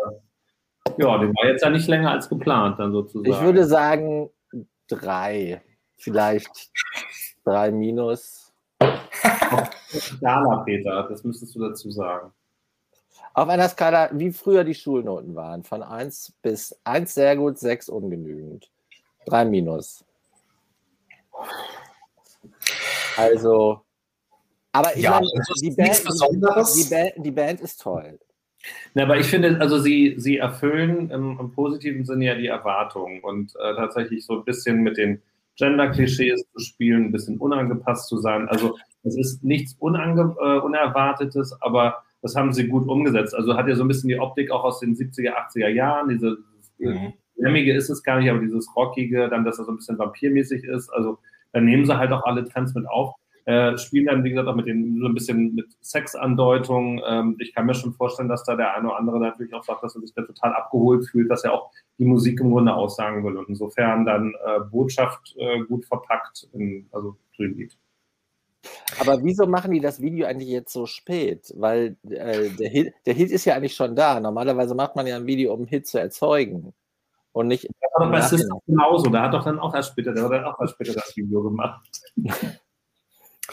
Ja, 0.97 1.19
der 1.19 1.29
war 1.29 1.47
jetzt 1.47 1.63
ja 1.63 1.71
nicht 1.71 1.89
länger 1.89 2.11
als 2.13 2.29
geplant, 2.29 2.79
dann 2.79 2.93
sozusagen. 2.93 3.31
Ich 3.31 3.41
würde 3.41 3.65
sagen 3.65 4.31
drei. 4.89 5.63
Vielleicht 5.97 6.71
drei 7.45 7.71
minus. 7.71 8.53
Skala, 9.91 10.57
Peter, 10.65 11.07
das 11.09 11.25
müsstest 11.25 11.55
du 11.55 11.61
dazu 11.61 11.91
sagen. 11.91 12.33
Auf 13.33 13.49
einer 13.49 13.69
Skala, 13.69 14.11
wie 14.13 14.31
früher 14.33 14.65
die 14.65 14.75
Schulnoten 14.75 15.35
waren, 15.35 15.65
von 15.65 15.83
1 15.83 16.35
bis 16.43 16.79
1 16.85 17.15
sehr 17.15 17.37
gut, 17.37 17.59
6 17.59 17.89
ungenügend. 17.89 18.71
3 19.27 19.45
minus. 19.47 20.05
Also, 23.17 23.84
aber 24.75 24.97
ich 24.97 25.03
Ja, 25.03 25.13
meine, 25.13 25.27
also 25.37 25.55
die 25.63 25.71
Band, 25.71 26.03
die, 26.77 26.91
Band, 26.91 27.13
die 27.17 27.31
Band 27.31 27.61
ist 27.61 27.81
toll. 27.81 28.19
Na, 28.95 29.03
aber 29.03 29.19
ich 29.19 29.27
finde, 29.27 29.61
also 29.61 29.79
sie, 29.79 30.15
sie 30.19 30.39
erfüllen 30.39 31.11
im, 31.11 31.39
im 31.39 31.53
positiven 31.53 32.05
Sinne 32.05 32.27
ja 32.27 32.35
die 32.35 32.47
Erwartungen 32.47 33.21
und 33.21 33.53
äh, 33.57 33.75
tatsächlich 33.75 34.25
so 34.25 34.39
ein 34.39 34.45
bisschen 34.45 34.83
mit 34.83 34.97
den 34.97 35.21
Gender-Klischees 35.57 36.45
zu 36.53 36.59
spielen, 36.61 37.07
ein 37.07 37.13
bisschen 37.13 37.39
unangepasst 37.39 38.09
zu 38.09 38.19
sein. 38.19 38.49
Also 38.49 38.77
es 39.03 39.17
ist 39.17 39.45
nichts 39.45 39.75
Unange 39.79 40.35
äh, 40.41 40.59
Unerwartetes, 40.59 41.57
aber 41.61 42.03
das 42.23 42.35
haben 42.35 42.53
sie 42.53 42.67
gut 42.67 42.89
umgesetzt. 42.89 43.35
Also 43.35 43.57
hat 43.57 43.69
ja 43.69 43.77
so 43.77 43.85
ein 43.85 43.89
bisschen 43.89 44.09
die 44.09 44.19
Optik 44.19 44.51
auch 44.51 44.65
aus 44.65 44.81
den 44.81 44.97
70er, 44.97 45.35
80er 45.35 45.69
Jahren, 45.69 46.09
diese 46.09 46.39
Mhm. 46.79 47.15
Ist 47.37 47.91
es 47.91 48.03
gar 48.03 48.21
nicht, 48.21 48.31
aber 48.31 48.41
dieses 48.41 48.75
Rockige, 48.75 49.29
dann, 49.29 49.45
dass 49.45 49.59
er 49.59 49.65
so 49.65 49.73
ein 49.73 49.77
bisschen 49.77 49.99
vampirmäßig 49.99 50.65
ist. 50.65 50.89
Also 50.91 51.19
dann 51.53 51.65
nehmen 51.65 51.85
sie 51.85 51.97
halt 51.97 52.13
auch 52.13 52.25
alle 52.25 52.45
Trends 52.45 52.75
mit 52.75 52.87
auf. 52.87 53.15
Äh, 53.47 53.77
spielen 53.77 54.07
dann, 54.07 54.25
wie 54.25 54.31
gesagt, 54.31 54.49
auch 54.49 54.55
mit 54.55 54.67
den, 54.67 54.99
so 55.01 55.07
ein 55.07 55.13
bisschen 55.13 55.55
mit 55.55 55.67
Sexandeutungen. 55.83 57.03
Ähm, 57.07 57.37
ich 57.39 57.55
kann 57.55 57.67
mir 57.67 57.75
schon 57.75 57.93
vorstellen, 57.93 58.29
dass 58.29 58.45
da 58.45 58.57
der 58.57 58.75
eine 58.75 58.89
oder 58.89 58.99
andere 58.99 59.21
natürlich 59.21 59.53
auch 59.53 59.63
sagt, 59.65 59.83
dass 59.83 59.95
er 59.95 60.01
sich 60.01 60.15
da 60.15 60.23
total 60.23 60.55
abgeholt 60.55 61.07
fühlt, 61.07 61.31
dass 61.31 61.45
er 61.45 61.53
auch 61.53 61.71
die 61.99 62.07
Musik 62.07 62.41
im 62.41 62.51
Grunde 62.51 62.73
aussagen 62.73 63.23
will. 63.23 63.37
Und 63.37 63.51
insofern 63.51 64.07
dann 64.07 64.35
äh, 64.47 64.61
Botschaft 64.61 65.35
äh, 65.37 65.61
gut 65.61 65.85
verpackt, 65.85 66.49
in, 66.55 66.87
also 66.91 67.17
drin 67.37 67.55
liegt. 67.57 67.77
Aber 68.99 69.23
wieso 69.23 69.47
machen 69.47 69.73
die 69.73 69.81
das 69.81 70.01
Video 70.01 70.27
eigentlich 70.27 70.49
jetzt 70.49 70.73
so 70.73 70.87
spät? 70.87 71.53
Weil 71.55 71.97
äh, 72.09 72.49
der, 72.49 72.71
Hit, 72.71 72.95
der 73.05 73.13
Hit 73.13 73.31
ist 73.31 73.45
ja 73.45 73.57
eigentlich 73.57 73.75
schon 73.75 73.95
da. 73.95 74.21
Normalerweise 74.21 74.75
macht 74.75 74.97
man 74.97 75.07
ja 75.07 75.17
ein 75.17 75.27
Video, 75.27 75.53
um 75.53 75.61
einen 75.61 75.69
Hit 75.69 75.87
zu 75.87 75.99
erzeugen. 75.99 76.73
Und 77.33 77.49
nicht. 77.49 77.69
Aber 77.95 78.11
bei 78.11 78.19
Ja. 78.19 78.23
System 78.23 78.59
genauso, 78.67 79.11
da 79.11 79.23
hat 79.23 79.35
doch 79.35 79.45
dann 79.45 79.59
auch 79.59 79.75
erst 79.75 79.91
später, 79.91 80.15
der 80.15 80.25
hat 80.25 80.33
dann 80.33 80.45
auch 80.45 80.61
erst 80.61 80.75
später 80.75 80.95
das 80.95 81.15
Video 81.15 81.43
gemacht. 81.43 81.85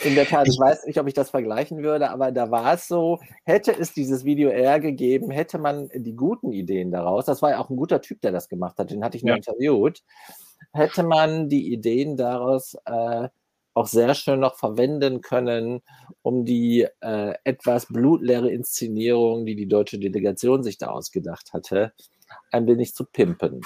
In 0.04 0.16
der 0.16 0.26
Tat, 0.26 0.48
ich 0.48 0.58
weiß 0.58 0.86
nicht, 0.86 1.00
ob 1.00 1.08
ich 1.08 1.14
das 1.14 1.30
vergleichen 1.30 1.84
würde, 1.84 2.10
aber 2.10 2.32
da 2.32 2.50
war 2.50 2.74
es 2.74 2.88
so, 2.88 3.20
hätte 3.44 3.78
es 3.78 3.94
dieses 3.94 4.24
Video 4.24 4.50
eher 4.50 4.80
gegeben, 4.80 5.32
hätte 5.32 5.60
man 5.60 5.90
die 5.94 6.16
guten 6.16 6.54
Ideen 6.54 6.92
daraus, 6.92 7.26
das 7.26 7.42
war 7.42 7.52
ja 7.52 7.60
auch 7.60 7.70
ein 7.70 7.76
guter 7.76 8.02
Typ, 8.02 8.22
der 8.22 8.32
das 8.32 8.48
gemacht 8.48 8.78
hat, 8.80 8.90
den 8.92 9.04
hatte 9.04 9.18
ich 9.18 9.24
nur 9.24 9.32
Ja. 9.32 9.36
interviewt, 9.38 10.02
hätte 10.72 11.04
man 11.04 11.50
die 11.50 11.74
Ideen 11.74 12.16
daraus 12.16 12.76
äh, 12.86 13.28
auch 13.74 13.88
sehr 13.88 14.16
schön 14.16 14.40
noch 14.40 14.58
verwenden 14.58 15.22
können, 15.22 15.82
um 16.22 16.46
die 16.46 16.88
äh, 17.02 17.36
etwas 17.44 17.88
blutleere 17.88 18.50
Inszenierung, 18.50 19.46
die 19.46 19.56
die 19.56 19.68
deutsche 19.68 20.00
Delegation 20.00 20.64
sich 20.64 20.78
da 20.78 20.88
ausgedacht 20.88 21.54
hatte, 21.54 21.94
ein 22.52 22.66
wenig 22.66 22.94
zu 22.96 23.06
pimpen. 23.06 23.62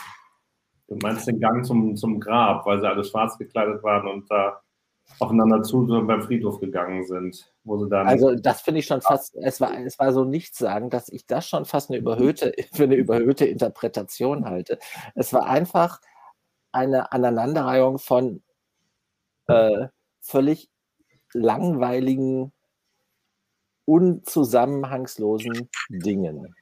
Du 0.87 0.95
meinst 1.01 1.27
den 1.27 1.39
Gang 1.39 1.65
zum, 1.65 1.95
zum 1.95 2.19
Grab, 2.19 2.65
weil 2.65 2.79
sie 2.79 2.87
alle 2.87 3.03
schwarz 3.03 3.37
gekleidet 3.37 3.81
waren 3.83 4.07
und 4.07 4.29
da 4.29 4.61
aufeinander 5.19 5.63
zu 5.63 5.85
so 5.87 6.05
beim 6.05 6.21
Friedhof 6.21 6.59
gegangen 6.59 7.05
sind, 7.05 7.51
wo 7.63 7.77
sie 7.77 7.89
dann. 7.89 8.07
Also 8.07 8.35
das 8.35 8.61
finde 8.61 8.79
ich 8.79 8.85
schon 8.85 9.01
fast, 9.01 9.35
es 9.35 9.61
war, 9.61 9.77
es 9.79 9.97
war 9.99 10.11
so 10.13 10.25
nichtssagend, 10.25 10.93
dass 10.93 11.09
ich 11.09 11.25
das 11.25 11.47
schon 11.47 11.65
fast 11.65 11.89
eine 11.89 11.99
überhöhte, 11.99 12.53
für 12.73 12.83
eine 12.83 12.95
überhöhte 12.95 13.45
Interpretation 13.45 14.45
halte. 14.45 14.79
Es 15.15 15.33
war 15.33 15.45
einfach 15.47 16.01
eine 16.71 17.11
Aneinanderreihung 17.11 17.99
von 17.99 18.43
äh, 19.47 19.87
völlig 20.19 20.69
langweiligen, 21.33 22.51
unzusammenhangslosen 23.85 25.69
Dingen. 25.89 26.55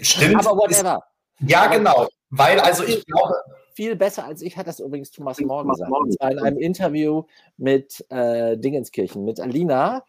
Stimmt. 0.00 0.36
Aber 0.36 0.56
whatever. 0.58 1.02
ja, 1.40 1.66
genau. 1.68 2.08
Weil, 2.30 2.60
also 2.60 2.84
ich 2.84 3.04
glaube, 3.06 3.34
Viel 3.74 3.96
besser 3.96 4.24
als 4.24 4.42
ich 4.42 4.56
hat 4.56 4.66
das 4.66 4.80
übrigens 4.80 5.10
Thomas 5.10 5.38
More 5.40 5.62
Thomas 5.62 5.76
gesagt. 5.76 5.90
More 5.90 6.02
Und 6.04 6.12
zwar 6.12 6.30
in 6.30 6.38
einem 6.38 6.58
Interview 6.58 7.24
mit 7.56 8.04
äh, 8.10 8.56
Dingenskirchen, 8.58 9.24
mit 9.24 9.40
Alina. 9.40 10.04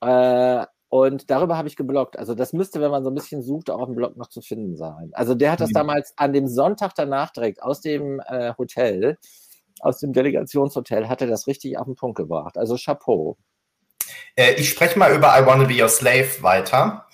Äh, 0.00 0.66
und 0.88 1.30
darüber 1.30 1.56
habe 1.56 1.68
ich 1.68 1.76
geblockt. 1.76 2.18
Also 2.18 2.34
das 2.34 2.52
müsste, 2.52 2.80
wenn 2.82 2.90
man 2.90 3.02
so 3.02 3.10
ein 3.10 3.14
bisschen 3.14 3.40
sucht, 3.40 3.70
auch 3.70 3.80
auf 3.80 3.86
dem 3.86 3.94
Blog 3.94 4.16
noch 4.16 4.28
zu 4.28 4.42
finden 4.42 4.76
sein. 4.76 5.10
Also 5.14 5.34
der 5.34 5.52
hat 5.52 5.60
das 5.60 5.70
Mhm. 5.70 5.74
damals 5.74 6.12
an 6.16 6.34
dem 6.34 6.46
Sonntag 6.46 6.94
danach 6.94 7.30
direkt 7.30 7.62
aus 7.62 7.80
dem 7.80 8.20
äh, 8.26 8.52
Hotel, 8.58 9.16
aus 9.80 10.00
dem 10.00 10.12
Delegationshotel, 10.12 11.08
hat 11.08 11.22
er 11.22 11.28
das 11.28 11.46
richtig 11.46 11.78
auf 11.78 11.86
den 11.86 11.94
Punkt 11.96 12.16
gebracht. 12.18 12.58
Also 12.58 12.76
Chapeau. 12.76 13.38
Äh, 14.36 14.52
ich 14.54 14.68
spreche 14.70 14.98
mal 14.98 15.14
über 15.14 15.38
I 15.38 15.44
Wanna 15.46 15.64
Be 15.64 15.80
Your 15.82 15.88
Slave 15.88 16.28
weiter. 16.42 17.06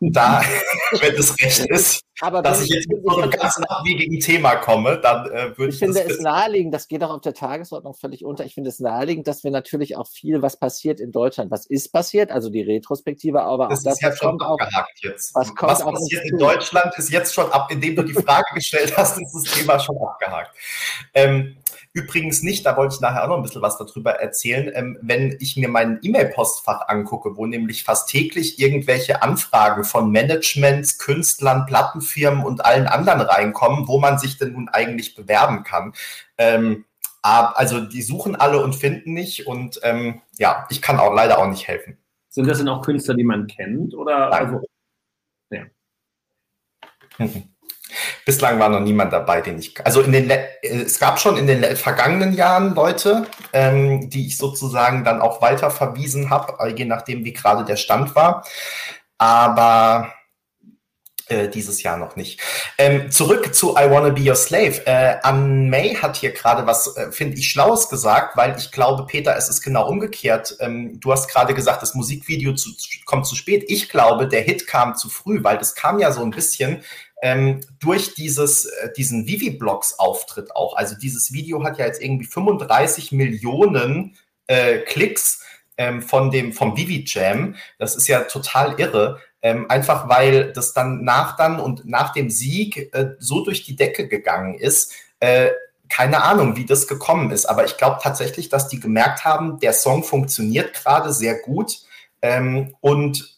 Da, 0.00 0.42
wenn 1.00 1.14
es 1.14 1.38
recht 1.42 1.66
ist, 1.66 2.02
Aber 2.20 2.40
dass 2.42 2.62
ich 2.62 2.68
jetzt 2.70 2.88
mit 2.88 3.02
so 3.04 3.16
einem 3.18 3.30
ganz 3.30 3.58
abwegigen 3.58 4.18
Thema 4.18 4.56
komme, 4.56 4.98
dann 4.98 5.26
äh, 5.26 5.56
würde 5.58 5.68
Ich 5.68 5.74
ich, 5.74 5.78
finde 5.78 6.02
das 6.02 6.12
es 6.12 6.20
naheliegend, 6.20 6.72
das 6.74 6.88
geht 6.88 7.02
auch 7.04 7.10
auf 7.10 7.20
der 7.20 7.34
Tagesordnung 7.34 7.92
völlig 7.94 8.24
unter. 8.24 8.44
Ich 8.46 8.54
finde 8.54 8.70
es 8.70 8.80
naheliegend, 8.80 9.26
dass 9.28 9.44
wir 9.44 9.50
natürlich 9.50 9.96
auch 9.96 10.06
viel, 10.08 10.40
was 10.40 10.56
passiert 10.58 11.00
in 11.00 11.12
Deutschland, 11.12 11.50
was 11.50 11.66
ist 11.66 11.92
passiert, 11.92 12.30
also 12.30 12.48
die 12.50 12.62
Retrospektive, 12.62 13.42
aber 13.42 13.66
auch 13.66 13.70
Das 13.70 13.82
das, 13.82 13.94
ist 13.94 14.02
ja 14.02 14.08
was 14.10 14.18
schon 14.18 14.38
kommt 14.38 14.42
auch. 14.42 14.58
abgehakt 14.58 15.00
jetzt. 15.02 15.34
was 15.34 15.54
kommt 15.54 15.72
Was 15.72 15.82
uns 15.82 16.00
passiert 16.00 16.24
in? 16.30 16.38
Deutschland 16.38 16.94
ist 16.96 17.10
jetzt 17.10 17.34
schon 17.34 17.50
ab, 17.52 17.70
indem 17.70 17.94
du 17.96 18.02
die 18.02 18.14
Frage 18.14 18.54
gestellt 18.54 18.94
hast, 18.96 19.18
ist 19.20 19.32
das 19.34 19.54
Thema 19.54 19.78
schon 19.78 19.96
abgehakt. 19.98 20.56
Ähm, 21.12 21.56
übrigens 21.94 22.42
nicht, 22.42 22.66
da 22.66 22.76
wollte 22.76 22.96
ich 22.96 23.00
nachher 23.00 23.24
auch 23.24 23.28
noch 23.28 23.36
ein 23.36 23.42
bisschen 23.42 23.62
was 23.62 23.78
darüber 23.78 24.12
erzählen, 24.12 24.70
ähm, 24.74 24.98
wenn 25.00 25.36
ich 25.40 25.56
mir 25.56 25.68
mein 25.68 26.00
E-Mail-Postfach 26.02 26.88
angucke, 26.88 27.36
wo 27.36 27.46
nämlich 27.46 27.84
fast 27.84 28.10
täglich 28.10 28.58
irgendwelche 28.58 29.22
Anfragen 29.22 29.84
von 29.84 30.10
Managements, 30.10 30.98
Künstlern, 30.98 31.66
Plattenfirmen 31.66 32.44
und 32.44 32.64
allen 32.64 32.86
anderen 32.86 33.22
reinkommen, 33.22 33.88
wo 33.88 33.98
man 33.98 34.18
sich 34.18 34.36
denn 34.36 34.52
nun 34.52 34.68
eigentlich 34.68 35.14
bewerben 35.14 35.62
kann. 35.62 35.94
Ähm, 36.36 36.84
also 37.22 37.80
die 37.80 38.02
suchen 38.02 38.36
alle 38.36 38.62
und 38.62 38.74
finden 38.74 39.14
nicht 39.14 39.46
und 39.46 39.80
ähm, 39.82 40.20
ja, 40.36 40.66
ich 40.68 40.82
kann 40.82 40.98
auch 40.98 41.14
leider 41.14 41.38
auch 41.38 41.48
nicht 41.48 41.66
helfen. 41.66 41.96
sind 42.28 42.46
das 42.46 42.58
denn 42.58 42.68
auch 42.68 42.84
Künstler, 42.84 43.14
die 43.14 43.24
man 43.24 43.46
kennt? 43.46 43.94
Oder 43.94 44.28
Nein. 44.28 44.46
also, 44.46 44.60
Mhm. 47.18 47.53
Bislang 48.24 48.58
war 48.58 48.68
noch 48.68 48.80
niemand 48.80 49.12
dabei, 49.12 49.40
den 49.40 49.58
ich. 49.58 49.74
Also 49.84 50.00
in 50.00 50.12
den 50.12 50.30
äh, 50.30 50.46
es 50.62 50.98
gab 50.98 51.20
schon 51.20 51.36
in 51.36 51.46
den 51.46 51.76
vergangenen 51.76 52.32
Jahren 52.32 52.74
Leute, 52.74 53.26
ähm, 53.52 54.08
die 54.08 54.26
ich 54.26 54.38
sozusagen 54.38 55.04
dann 55.04 55.20
auch 55.20 55.42
weiter 55.42 55.70
verwiesen 55.70 56.30
habe, 56.30 56.54
äh, 56.58 56.74
je 56.74 56.84
nachdem, 56.84 57.24
wie 57.24 57.32
gerade 57.32 57.64
der 57.64 57.76
Stand 57.76 58.14
war. 58.14 58.44
Aber 59.18 60.12
äh, 61.28 61.48
dieses 61.48 61.82
Jahr 61.82 61.96
noch 61.96 62.16
nicht. 62.16 62.40
Ähm, 62.76 63.10
zurück 63.10 63.54
zu 63.54 63.76
I 63.78 63.90
Wanna 63.90 64.10
Be 64.10 64.28
Your 64.28 64.34
Slave. 64.34 64.86
Äh, 64.86 65.16
Ann 65.22 65.70
May 65.70 65.94
hat 65.94 66.16
hier 66.16 66.32
gerade 66.32 66.66
was, 66.66 66.96
äh, 66.96 67.10
finde 67.12 67.38
ich, 67.38 67.50
Schlaues 67.50 67.88
gesagt, 67.88 68.36
weil 68.36 68.56
ich 68.58 68.70
glaube, 68.70 69.06
Peter, 69.06 69.34
es 69.34 69.48
ist 69.48 69.62
genau 69.62 69.88
umgekehrt. 69.88 70.54
Ähm, 70.60 71.00
du 71.00 71.12
hast 71.12 71.28
gerade 71.28 71.54
gesagt, 71.54 71.80
das 71.80 71.94
Musikvideo 71.94 72.52
zu, 72.54 72.70
kommt 73.06 73.26
zu 73.26 73.36
spät. 73.36 73.64
Ich 73.68 73.88
glaube, 73.88 74.28
der 74.28 74.42
Hit 74.42 74.66
kam 74.66 74.96
zu 74.96 75.08
früh, 75.08 75.42
weil 75.42 75.56
das 75.56 75.74
kam 75.74 75.98
ja 75.98 76.12
so 76.12 76.22
ein 76.22 76.30
bisschen 76.30 76.82
ähm, 77.22 77.60
durch 77.80 78.14
dieses, 78.14 78.66
äh, 78.66 78.92
diesen 78.96 79.26
Vivi-Blogs-Auftritt 79.26 80.54
auch. 80.54 80.76
Also 80.76 80.94
dieses 80.96 81.32
Video 81.32 81.64
hat 81.64 81.78
ja 81.78 81.86
jetzt 81.86 82.02
irgendwie 82.02 82.26
35 82.26 83.12
Millionen 83.12 84.16
äh, 84.46 84.78
Klicks 84.78 85.42
ähm, 85.76 86.02
von 86.02 86.30
dem, 86.30 86.52
vom 86.52 86.76
Vivi-Jam. 86.76 87.56
Das 87.78 87.96
ist 87.96 88.08
ja 88.08 88.20
total 88.22 88.78
irre. 88.78 89.20
Ähm, 89.42 89.70
einfach 89.70 90.08
weil 90.08 90.52
das 90.52 90.72
dann 90.72 91.04
nach 91.04 91.36
dann 91.36 91.60
und 91.60 91.84
nach 91.84 92.14
dem 92.14 92.30
Sieg 92.30 92.94
äh, 92.94 93.10
so 93.18 93.44
durch 93.44 93.62
die 93.62 93.76
Decke 93.76 94.08
gegangen 94.08 94.54
ist. 94.54 94.94
Äh, 95.20 95.50
keine 95.90 96.22
Ahnung, 96.22 96.56
wie 96.56 96.64
das 96.64 96.88
gekommen 96.88 97.30
ist, 97.30 97.44
aber 97.44 97.64
ich 97.66 97.76
glaube 97.76 97.98
tatsächlich, 98.02 98.48
dass 98.48 98.68
die 98.68 98.80
gemerkt 98.80 99.24
haben, 99.24 99.60
der 99.60 99.74
Song 99.74 100.02
funktioniert 100.02 100.72
gerade 100.74 101.12
sehr 101.12 101.34
gut 101.40 101.80
ähm, 102.22 102.74
und 102.80 103.33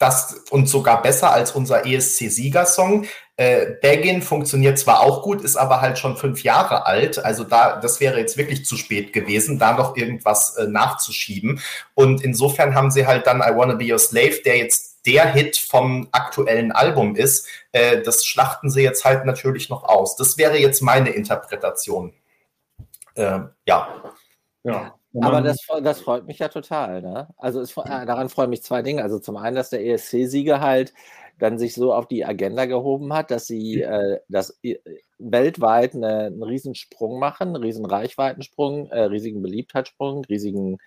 das 0.00 0.34
und 0.50 0.66
sogar 0.66 1.02
besser 1.02 1.30
als 1.30 1.52
unser 1.52 1.84
ESC-Siegersong. 1.84 3.04
Äh, 3.36 3.74
Begin 3.82 4.22
funktioniert 4.22 4.78
zwar 4.78 5.00
auch 5.00 5.22
gut, 5.22 5.42
ist 5.42 5.56
aber 5.56 5.82
halt 5.82 5.98
schon 5.98 6.16
fünf 6.16 6.42
Jahre 6.42 6.86
alt. 6.86 7.22
Also 7.22 7.44
da, 7.44 7.76
das 7.76 8.00
wäre 8.00 8.18
jetzt 8.18 8.38
wirklich 8.38 8.64
zu 8.64 8.76
spät 8.76 9.12
gewesen, 9.12 9.58
da 9.58 9.74
noch 9.74 9.96
irgendwas 9.96 10.56
äh, 10.56 10.66
nachzuschieben. 10.66 11.60
Und 11.94 12.24
insofern 12.24 12.74
haben 12.74 12.90
sie 12.90 13.06
halt 13.06 13.26
dann 13.26 13.40
I 13.40 13.54
Wanna 13.54 13.74
Be 13.74 13.92
Your 13.92 13.98
Slave, 13.98 14.40
der 14.42 14.56
jetzt 14.56 15.06
der 15.06 15.30
Hit 15.32 15.58
vom 15.58 16.08
aktuellen 16.12 16.72
Album 16.72 17.14
ist. 17.14 17.46
Äh, 17.72 18.00
das 18.00 18.24
schlachten 18.24 18.70
sie 18.70 18.82
jetzt 18.82 19.04
halt 19.04 19.26
natürlich 19.26 19.68
noch 19.68 19.84
aus. 19.84 20.16
Das 20.16 20.38
wäre 20.38 20.56
jetzt 20.56 20.80
meine 20.80 21.10
Interpretation. 21.10 22.14
Äh, 23.16 23.40
ja. 23.66 24.02
ja. 24.64 24.94
Aber 25.14 25.40
das, 25.40 25.58
das 25.82 26.00
freut 26.00 26.26
mich 26.26 26.38
ja 26.38 26.48
total. 26.48 27.02
Ne? 27.02 27.28
Also 27.36 27.60
es, 27.60 27.76
äh, 27.76 28.06
daran 28.06 28.28
freuen 28.28 28.50
mich 28.50 28.62
zwei 28.62 28.82
Dinge. 28.82 29.02
Also 29.02 29.18
zum 29.18 29.36
einen, 29.36 29.56
dass 29.56 29.70
der 29.70 29.84
ESC-Sieger 29.84 30.60
halt 30.60 30.92
dann 31.38 31.58
sich 31.58 31.74
so 31.74 31.92
auf 31.92 32.06
die 32.06 32.24
Agenda 32.24 32.66
gehoben 32.66 33.12
hat, 33.12 33.30
dass 33.30 33.46
sie 33.46 33.80
äh, 33.80 34.20
das 34.28 34.60
weltweit 35.18 35.94
eine, 35.94 36.26
einen 36.26 36.42
Riesensprung 36.42 37.18
machen, 37.18 37.48
einen 37.48 37.62
riesen 37.64 37.86
Reichweitensprung, 37.86 38.88
äh, 38.90 39.00
riesigen 39.04 39.42
Beliebtheitssprung, 39.42 40.24
riesigen 40.26 40.78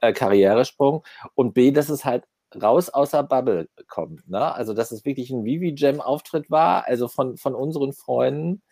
äh, 0.00 0.12
Karrieresprung 0.12 1.04
und 1.34 1.54
B, 1.54 1.72
dass 1.72 1.88
es 1.88 2.04
halt 2.04 2.24
raus 2.54 2.88
aus 2.88 3.10
der 3.10 3.24
Bubble 3.24 3.68
kommt. 3.88 4.28
Ne? 4.28 4.54
Also, 4.54 4.72
dass 4.72 4.92
es 4.92 5.04
wirklich 5.04 5.30
ein 5.30 5.44
Vivi-Jam-Auftritt 5.44 6.50
war, 6.50 6.86
also 6.86 7.08
von, 7.08 7.36
von 7.36 7.54
unseren 7.54 7.92
Freunden, 7.92 8.62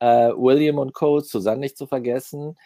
äh, 0.00 0.30
William 0.30 0.78
und 0.78 0.92
Co., 0.92 1.20
Susanne 1.20 1.60
nicht 1.60 1.78
zu 1.78 1.86
vergessen. 1.86 2.56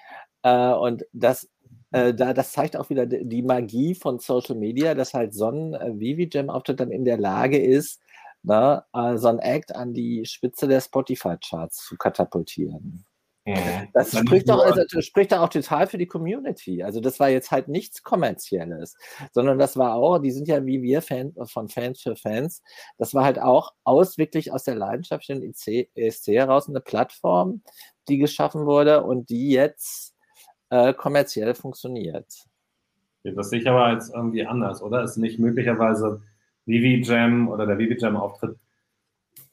Äh, 0.43 0.73
und 0.73 1.05
das, 1.12 1.49
äh, 1.90 2.14
da, 2.14 2.35
das 2.35 2.53
zeigt 2.53 2.77
auch 2.77 2.90
wieder 2.90 3.07
die 3.07 3.42
Magie 3.42 3.94
von 3.94 4.18
Social 4.18 4.57
Media, 4.57 4.94
dass 4.94 5.14
halt 5.14 5.35
so 5.35 5.48
ein 5.51 5.74
äh, 5.74 5.98
Vivi-Jam-Auftritt 5.98 6.81
dann 6.81 6.90
in 6.90 7.05
der 7.05 7.18
Lage 7.18 7.59
ist, 7.59 8.01
ne, 8.42 8.85
äh, 8.92 9.16
so 9.16 9.29
ein 9.29 9.38
Act 9.38 9.74
an 9.74 9.94
die 9.94 10.24
Spitze 10.27 10.68
der 10.68 10.81
Spotify-Charts 10.81 11.87
zu 11.87 11.96
katapultieren. 11.96 13.05
Mhm. 13.48 13.88
Das 13.94 14.16
spricht 14.16 14.48
doch, 14.51 14.62
also, 14.62 14.83
spricht 15.01 15.33
auch 15.33 15.48
total 15.48 15.87
für 15.87 15.96
die 15.96 16.07
Community. 16.07 16.83
Also 16.83 17.01
das 17.01 17.18
war 17.18 17.31
jetzt 17.31 17.51
halt 17.51 17.68
nichts 17.68 18.03
Kommerzielles, 18.03 18.94
sondern 19.33 19.59
das 19.59 19.77
war 19.79 19.94
auch, 19.94 20.18
die 20.18 20.31
sind 20.31 20.48
ja 20.48 20.66
wie 20.66 20.83
wir 20.83 21.01
Fan, 21.01 21.33
von 21.46 21.68
Fans 21.68 22.03
für 22.03 22.14
Fans, 22.14 22.62
das 22.98 23.14
war 23.14 23.24
halt 23.24 23.38
auch 23.38 23.72
aus 23.85 24.18
wirklich 24.18 24.53
aus 24.53 24.64
der 24.64 24.74
Leidenschaft 24.74 25.31
in 25.31 25.42
ESC 25.42 26.27
heraus 26.29 26.68
eine 26.68 26.81
Plattform, 26.81 27.62
die 28.09 28.18
geschaffen 28.18 28.66
wurde 28.66 29.03
und 29.03 29.31
die 29.31 29.51
jetzt 29.51 30.14
äh, 30.70 30.92
kommerziell 30.94 31.54
funktioniert. 31.54 32.26
Das 33.22 33.50
sehe 33.50 33.61
ich 33.61 33.68
aber 33.68 33.92
jetzt 33.92 34.14
irgendwie 34.14 34.46
anders, 34.46 34.83
oder? 34.83 35.02
Ist 35.02 35.16
nicht 35.16 35.38
möglicherweise 35.38 36.22
Vivi 36.66 37.02
Jam 37.02 37.48
oder 37.48 37.66
der 37.66 37.78
Vivi 37.78 37.96
Jam 37.98 38.16
Auftritt 38.16 38.57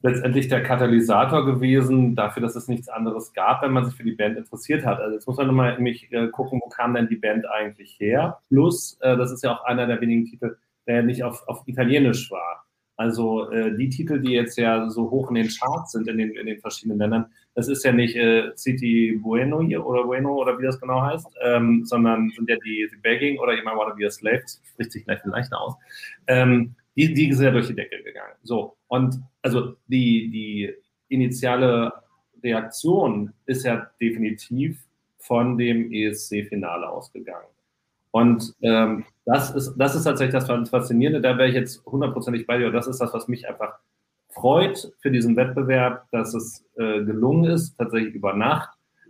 letztendlich 0.05 0.47
der 0.47 0.61
Katalysator 0.61 1.45
gewesen 1.45 2.15
dafür, 2.15 2.43
dass 2.43 2.55
es 2.55 2.67
nichts 2.67 2.89
anderes 2.89 3.33
gab, 3.33 3.63
wenn 3.63 3.71
man 3.71 3.85
sich 3.85 3.95
für 3.95 4.03
die 4.03 4.11
Band 4.11 4.37
interessiert 4.37 4.85
hat. 4.85 4.99
Also 4.99 5.15
jetzt 5.15 5.27
muss 5.27 5.37
man 5.37 5.47
nochmal 5.47 5.75
nämlich 5.75 6.11
äh, 6.13 6.27
gucken, 6.27 6.61
wo 6.63 6.69
kam 6.69 6.93
denn 6.93 7.07
die 7.07 7.15
Band 7.15 7.49
eigentlich 7.49 7.99
her? 7.99 8.39
Plus, 8.47 8.99
äh, 9.01 9.17
das 9.17 9.31
ist 9.31 9.43
ja 9.43 9.55
auch 9.55 9.65
einer 9.65 9.87
der 9.87 9.99
wenigen 10.01 10.25
Titel, 10.25 10.57
der 10.85 11.01
nicht 11.01 11.23
auf, 11.23 11.47
auf 11.47 11.63
Italienisch 11.65 12.29
war. 12.29 12.54
Also 12.97 13.49
äh, 13.51 13.75
die 13.75 13.89
Titel, 13.89 14.21
die 14.21 14.31
jetzt 14.31 14.57
ja 14.57 14.89
so 14.89 15.09
hoch 15.09 15.29
in 15.29 15.35
den 15.35 15.49
Charts 15.49 15.91
sind 15.91 16.07
in 16.07 16.17
den, 16.17 16.31
in 16.31 16.45
den 16.45 16.59
verschiedenen 16.59 16.99
Ländern, 16.99 17.25
das 17.53 17.67
ist 17.67 17.83
ja 17.83 17.91
nicht 17.91 18.15
äh, 18.15 18.55
City 18.55 19.19
Bueno 19.21 19.57
oder 19.57 20.03
Bueno 20.05 20.33
oder 20.35 20.57
wie 20.57 20.63
das 20.63 20.79
genau 20.79 21.01
heißt, 21.01 21.27
ähm, 21.43 21.83
sondern 21.85 22.29
sind 22.35 22.49
ja 22.49 22.55
die, 22.65 22.87
die 22.91 23.01
Begging 23.01 23.39
oder 23.39 23.53
jemand 23.53 23.77
Wanna 23.77 23.93
Be 23.95 24.05
a 24.05 24.09
Slave, 24.09 24.41
das 24.41 24.61
spricht 24.71 24.91
sich 24.91 25.05
gleich 25.05 25.19
vielleicht 25.21 25.53
aus. 25.53 25.75
Ähm, 26.27 26.75
die, 26.95 27.13
die 27.13 27.29
ist 27.29 27.41
ja 27.41 27.51
durch 27.51 27.67
die 27.67 27.75
Decke 27.75 28.01
gegangen. 28.01 28.35
So, 28.43 28.77
und 28.87 29.19
also 29.41 29.75
die, 29.87 30.29
die 30.29 30.73
initiale 31.09 31.91
Reaktion 32.41 33.33
ist 33.45 33.65
ja 33.65 33.89
definitiv 33.99 34.79
von 35.17 35.57
dem 35.57 35.91
ESC-Finale 35.91 36.87
ausgegangen. 36.87 37.47
Und 38.15 38.55
ähm, 38.61 39.03
das, 39.25 39.53
ist, 39.53 39.75
das 39.75 39.93
ist 39.93 40.05
tatsächlich 40.05 40.41
das 40.41 40.69
Faszinierende, 40.69 41.19
da 41.19 41.37
wäre 41.37 41.49
ich 41.49 41.53
jetzt 41.53 41.85
hundertprozentig 41.85 42.47
bei 42.47 42.57
dir. 42.57 42.67
Und 42.67 42.71
das 42.71 42.87
ist 42.87 43.01
das, 43.01 43.13
was 43.13 43.27
mich 43.27 43.45
einfach 43.45 43.73
freut 44.29 44.93
für 45.01 45.11
diesen 45.11 45.35
Wettbewerb, 45.35 46.09
dass 46.13 46.33
es 46.33 46.65
äh, 46.77 47.03
gelungen 47.03 47.43
ist, 47.43 47.75
tatsächlich 47.77 48.15
über 48.15 48.31
Nacht 48.31 48.69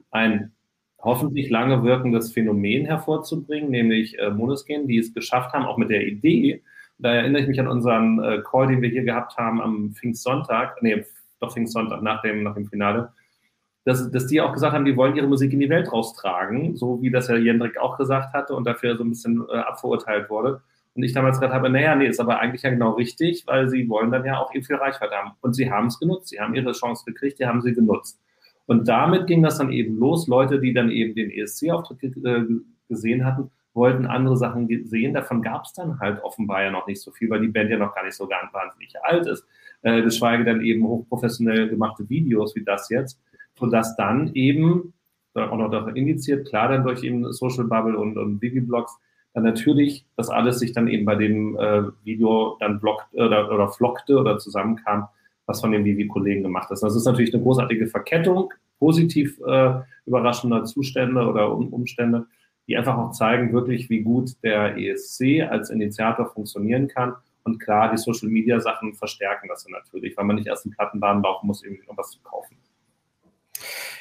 ein 0.10 0.54
hoffentlich 0.98 1.52
lange 1.52 1.84
wirkendes 1.84 2.34
Phänomen 2.34 2.88
hervorzubringen, 2.88 3.70
nämlich 3.70 4.18
äh, 4.18 4.32
Monoskin, 4.32 4.88
die 4.88 4.98
es 4.98 5.14
geschafft 5.14 5.54
haben, 5.54 5.68
auch 5.68 5.78
mit 5.78 5.92
der 5.92 6.08
Idee, 6.08 6.64
da 6.98 7.14
erinnere 7.14 7.44
ich 7.44 7.48
mich 7.48 7.60
an 7.60 7.68
unseren 7.68 8.24
äh, 8.24 8.42
Call, 8.44 8.70
den 8.70 8.82
wir 8.82 8.90
hier 8.90 9.04
gehabt 9.04 9.38
haben 9.38 9.62
am 9.62 9.92
Pfingstsonntag, 9.92 10.82
nee, 10.82 11.06
doch 11.40 11.54
Pfingstsonntag 11.54 12.02
nach 12.02 12.24
dem, 12.24 12.42
nach 12.42 12.56
dem 12.56 12.66
Finale, 12.66 13.14
dass, 13.86 14.10
dass 14.12 14.28
die 14.28 14.42
auch 14.42 14.52
gesagt 14.52 14.74
haben, 14.74 14.86
die 14.86 14.98
wollen 14.98 15.16
ihre 15.16 15.28
Musik 15.28 15.54
in 15.54 15.60
die 15.60 15.70
Welt 15.70 15.92
raustragen, 15.92 16.76
so 16.76 17.02
wie 17.02 17.12
das 17.12 17.28
ja 17.28 17.38
Jendrik 17.38 17.78
auch 17.78 17.98
gesagt 17.98 18.34
hatte 18.34 18.56
und 18.56 18.66
dafür 18.66 18.98
so 18.98 19.04
ein 19.04 19.10
bisschen 19.10 19.46
äh, 19.48 19.58
abverurteilt 19.58 20.30
wurde. 20.30 20.62
Und 20.96 21.04
ich 21.04 21.14
damals 21.14 21.40
gesagt 21.40 21.54
habe, 21.54 21.70
naja, 21.70 21.96
nee, 21.96 22.08
ist 22.08 22.20
aber 22.20 22.40
eigentlich 22.40 22.64
ja 22.64 22.70
genau 22.72 22.92
richtig, 22.92 23.46
weil 23.48 23.70
sie 23.70 23.88
wollen 23.88 24.12
dann 24.12 24.26
ja 24.26 24.40
auch 24.40 24.54
eben 24.54 24.64
viel 24.64 24.78
Reichweite 24.78 25.14
haben. 25.14 25.34
Und 25.42 25.54
sie 25.54 25.70
haben 25.70 25.88
es 25.88 26.00
genutzt, 26.00 26.30
sie 26.30 26.40
haben 26.40 26.56
ihre 26.56 26.72
Chance 26.72 27.04
gekriegt, 27.06 27.40
die 27.40 27.46
haben 27.46 27.62
sie 27.62 27.74
genutzt. 27.74 28.20
Und 28.66 28.88
damit 28.88 29.28
ging 29.28 29.44
das 29.44 29.58
dann 29.58 29.72
eben 29.72 29.98
los. 30.00 30.28
Leute, 30.28 30.60
die 30.60 30.74
dann 30.74 30.90
eben 30.90 31.14
den 31.14 31.30
ESC-Auftritt 31.30 32.18
äh, 32.26 32.46
gesehen 32.90 33.26
hatten, 33.26 33.52
wollten 33.74 34.08
andere 34.08 34.38
Sachen 34.38 34.68
sehen. 34.86 35.14
Davon 35.14 35.42
gab 35.42 35.66
es 35.66 35.74
dann 35.74 36.00
halt 36.00 36.24
offenbar 36.24 36.64
ja 36.64 36.72
noch 36.72 36.88
nicht 36.88 37.02
so 37.02 37.12
viel, 37.12 37.30
weil 37.30 37.42
die 37.42 37.50
Band 37.50 37.70
ja 37.70 37.78
noch 37.78 37.94
gar 37.94 38.06
nicht 38.06 38.16
so 38.16 38.26
ganz 38.26 38.52
wahnsinnig 38.54 38.94
alt 39.04 39.28
ist. 39.28 39.46
Äh, 39.82 40.02
geschweige 40.02 40.46
denn 40.46 40.62
eben 40.62 40.88
hochprofessionell 40.88 41.70
gemachte 41.70 42.10
Videos 42.10 42.56
wie 42.56 42.64
das 42.64 42.90
jetzt, 42.90 43.22
sodass 43.60 43.96
dann 43.96 44.34
eben, 44.34 44.94
auch 45.34 45.58
noch 45.58 45.70
davon 45.70 45.96
indiziert, 45.96 46.48
klar 46.48 46.70
dann 46.70 46.84
durch 46.84 47.04
eben 47.04 47.32
Social 47.34 47.66
Bubble 47.66 47.98
und, 47.98 48.18
und 48.18 48.42
Vivi-Blogs, 48.42 48.98
dann 49.34 49.44
natürlich 49.44 50.06
das 50.16 50.30
alles 50.30 50.60
sich 50.60 50.72
dann 50.72 50.88
eben 50.88 51.04
bei 51.04 51.16
dem 51.16 51.58
äh, 51.58 51.84
Video 52.06 52.56
dann 52.62 52.80
blockt 52.80 53.14
oder, 53.14 53.52
oder 53.52 53.68
flockte 53.68 54.18
oder 54.18 54.38
zusammenkam, 54.38 55.10
was 55.46 55.60
von 55.60 55.74
den 55.74 55.84
Vivi-Kollegen 55.84 56.44
gemacht 56.44 56.72
ist. 56.72 56.84
Das 56.84 56.96
ist 56.96 57.04
natürlich 57.04 57.34
eine 57.34 57.44
großartige 57.44 57.88
Verkettung 57.88 58.54
positiv 58.80 59.40
äh, 59.46 59.74
überraschender 60.06 60.64
Zustände 60.64 61.28
oder 61.28 61.52
um, 61.52 61.68
Umstände 61.74 62.28
die 62.68 62.78
einfach 62.78 62.98
auch 62.98 63.12
zeigen 63.12 63.54
wirklich, 63.54 63.90
wie 63.90 64.02
gut 64.02 64.32
der 64.44 64.78
ESC 64.78 65.42
als 65.50 65.70
Initiator 65.70 66.28
funktionieren 66.28 66.88
kann. 66.88 67.14
Und 67.44 67.60
klar, 67.60 67.92
die 67.92 67.98
Social 67.98 68.30
Media 68.30 68.60
Sachen 68.60 68.96
verstärken 68.96 69.48
das 69.48 69.68
natürlich, 69.68 70.18
weil 70.18 70.26
man 70.26 70.38
nicht 70.38 70.48
erst 70.48 70.66
einen 70.66 70.74
Plattenbahn 70.74 71.22
laufen 71.22 71.46
muss, 71.48 71.64
um 71.64 71.98
was 71.98 72.10
zu 72.12 72.20
kaufen. 72.24 72.58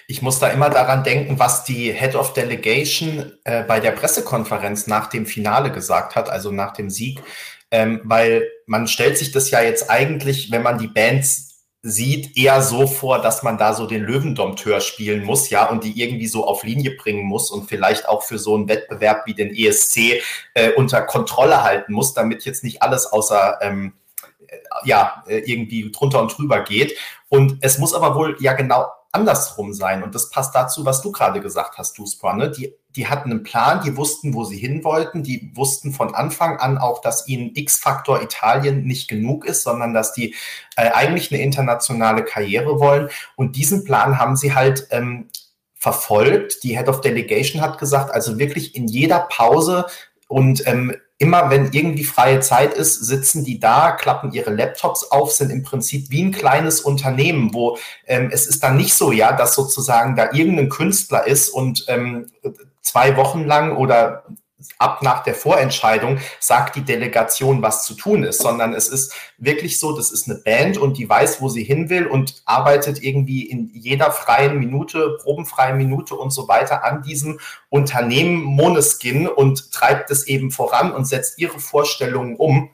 Ich 0.07 0.21
muss 0.21 0.39
da 0.39 0.49
immer 0.49 0.69
daran 0.69 1.03
denken, 1.03 1.39
was 1.39 1.65
die 1.65 1.93
Head 1.93 2.15
of 2.15 2.35
Delegation 2.35 3.33
äh, 3.45 3.63
bei 3.63 3.81
der 3.81 3.93
Pressekonferenz 3.93 4.87
nach 4.87 5.07
dem 5.09 5.25
Finale 5.25 5.73
gesagt 5.73 6.15
hat, 6.15 6.29
also 6.29 6.51
nach 6.51 6.73
dem 6.73 6.91
Sieg, 6.91 7.23
ähm, 7.71 8.01
weil 8.05 8.47
man 8.67 8.87
stellt 8.87 9.17
sich 9.17 9.33
das 9.33 9.51
ja 9.51 9.63
jetzt 9.63 9.91
eigentlich, 9.91 10.51
wenn 10.51 10.63
man 10.63 10.79
die 10.79 10.89
Bands 10.89 11.55
sieht 11.87 12.39
eher 12.39 12.63
so 12.63 12.87
vor, 12.87 13.21
dass 13.21 13.43
man 13.43 13.59
da 13.59 13.75
so 13.75 13.87
den 13.87 14.05
Löwendompteur 14.05 14.81
spielen 14.81 15.23
muss, 15.23 15.51
ja, 15.51 15.69
und 15.69 15.85
die 15.85 16.01
irgendwie 16.01 16.27
so 16.27 16.47
auf 16.47 16.65
Linie 16.65 16.93
bringen 16.93 17.25
muss 17.25 17.51
und 17.51 17.69
vielleicht 17.69 18.09
auch 18.09 18.23
für 18.23 18.39
so 18.39 18.55
einen 18.55 18.71
Wettbewerb 18.71 19.27
wie 19.27 19.35
den 19.35 19.55
ESC 19.55 20.23
äh, 20.55 20.73
unter 20.77 21.03
Kontrolle 21.03 21.63
halten 21.63 21.93
muss, 21.93 22.15
damit 22.15 22.47
jetzt 22.47 22.65
nicht 22.65 22.83
alles 22.83 23.05
außer 23.05 23.59
ähm, 23.61 23.93
äh, 24.47 24.57
ja 24.85 25.25
äh, 25.29 25.41
irgendwie 25.41 25.93
drunter 25.93 26.23
und 26.23 26.37
drüber 26.37 26.61
geht. 26.61 26.97
Und 27.29 27.59
es 27.61 27.79
muss 27.79 27.93
aber 27.93 28.15
wohl 28.15 28.39
ja 28.41 28.55
genau 28.55 28.87
andersrum 29.15 29.73
sein. 29.73 30.03
Und 30.03 30.15
das 30.15 30.31
passt 30.31 30.55
dazu, 30.55 30.85
was 30.85 31.03
du 31.03 31.13
gerade 31.13 31.41
gesagt 31.41 31.79
hast, 31.79 31.97
Duspra. 31.99 32.35
Ne? 32.35 32.51
Die, 32.51 32.75
die 32.97 33.07
hatten 33.07 33.31
einen 33.31 33.43
Plan, 33.43 33.83
die 33.85 33.97
wussten, 33.97 34.35
wo 34.35 34.45
sie 34.45 34.57
hin 34.57 34.85
wollten, 34.85 35.23
die 35.23 35.51
wussten 35.55 35.93
von 35.93 36.15
Anfang 36.15 36.59
an 36.59 36.79
auch, 36.79 37.01
dass 37.01 37.29
ihnen 37.29 37.53
X-Faktor 37.55 38.23
Italien 38.23 38.85
nicht 38.85 39.09
genug 39.09 39.45
ist, 39.45 39.63
sondern 39.63 39.95
dass 39.95 40.13
die 40.13 40.35
äh, 40.77 40.91
eigentlich 40.91 41.33
eine 41.33 41.43
internationale 41.43 42.25
Karriere 42.25 42.81
wollen. 42.81 43.09
Und 43.37 43.57
diesen 43.57 43.85
Plan 43.85 44.19
haben 44.19 44.37
sie 44.37 44.55
halt 44.55 44.89
ähm, 44.91 45.29
verfolgt. 45.75 46.65
Die 46.65 46.77
Head 46.77 46.89
of 46.89 47.01
Delegation 47.01 47.63
hat 47.63 47.79
gesagt, 47.79 48.11
also 48.11 48.39
wirklich 48.39 48.75
in 48.75 48.89
jeder 48.89 49.21
Pause 49.21 49.87
und 50.29 50.67
ähm, 50.67 50.95
immer 51.19 51.51
wenn 51.51 51.73
irgendwie 51.73 52.05
freie 52.05 52.41
Zeit 52.41 52.75
ist, 52.75 52.95
sitzen 52.95 53.45
die 53.45 53.61
da, 53.61 53.93
klappen 53.93 54.33
ihre 54.33 54.51
Laptops 54.51 55.11
auf, 55.11 55.33
sind 55.33 55.51
im 55.51 55.63
Prinzip 55.63 56.11
wie 56.11 56.23
ein 56.23 56.33
kleines 56.33 56.81
Unternehmen, 56.81 57.55
wo 57.55 57.79
ähm, 58.07 58.31
es 58.33 58.47
ist 58.47 58.63
dann 58.63 58.77
nicht 58.77 58.95
so, 58.95 59.13
ja, 59.13 59.33
dass 59.33 59.55
sozusagen 59.55 60.17
da 60.17 60.33
irgendein 60.33 60.69
Künstler 60.69 61.27
ist 61.27 61.49
und 61.49 61.85
ähm, 61.89 62.27
zwei 62.83 63.17
Wochen 63.17 63.45
lang 63.45 63.77
oder 63.77 64.25
ab 64.79 65.03
nach 65.03 65.23
der 65.23 65.35
Vorentscheidung 65.35 66.19
sagt 66.41 66.77
die 66.77 66.83
Delegation, 66.83 67.63
was 67.63 67.85
zu 67.85 67.95
tun 67.95 68.25
ist, 68.25 68.41
sondern 68.41 68.75
es 68.75 68.89
ist 68.89 69.15
wirklich 69.39 69.79
so, 69.79 69.97
das 69.97 70.11
ist 70.11 70.29
eine 70.29 70.39
Band 70.39 70.79
und 70.79 70.99
die 70.99 71.09
weiß, 71.09 71.41
wo 71.41 71.49
sie 71.49 71.65
hin 71.65 71.91
will 71.91 72.07
und 72.07 72.43
arbeitet 72.45 73.03
irgendwie 73.03 73.43
in 73.43 73.71
jeder 73.75 74.11
freien 74.11 74.59
Minute, 74.59 75.19
probenfreien 75.23 75.77
Minute 75.77 76.15
und 76.15 76.31
so 76.31 76.49
weiter 76.49 76.85
an 76.85 77.03
diesem 77.03 77.41
Unternehmen 77.69 78.43
Moneskin 78.43 79.27
und 79.27 79.73
treibt 79.73 80.11
es 80.11 80.27
eben 80.27 80.51
voran 80.51 80.93
und 80.93 81.07
setzt 81.07 81.39
ihre 81.39 81.59
Vorstellungen 81.59 82.37
um. 82.37 82.71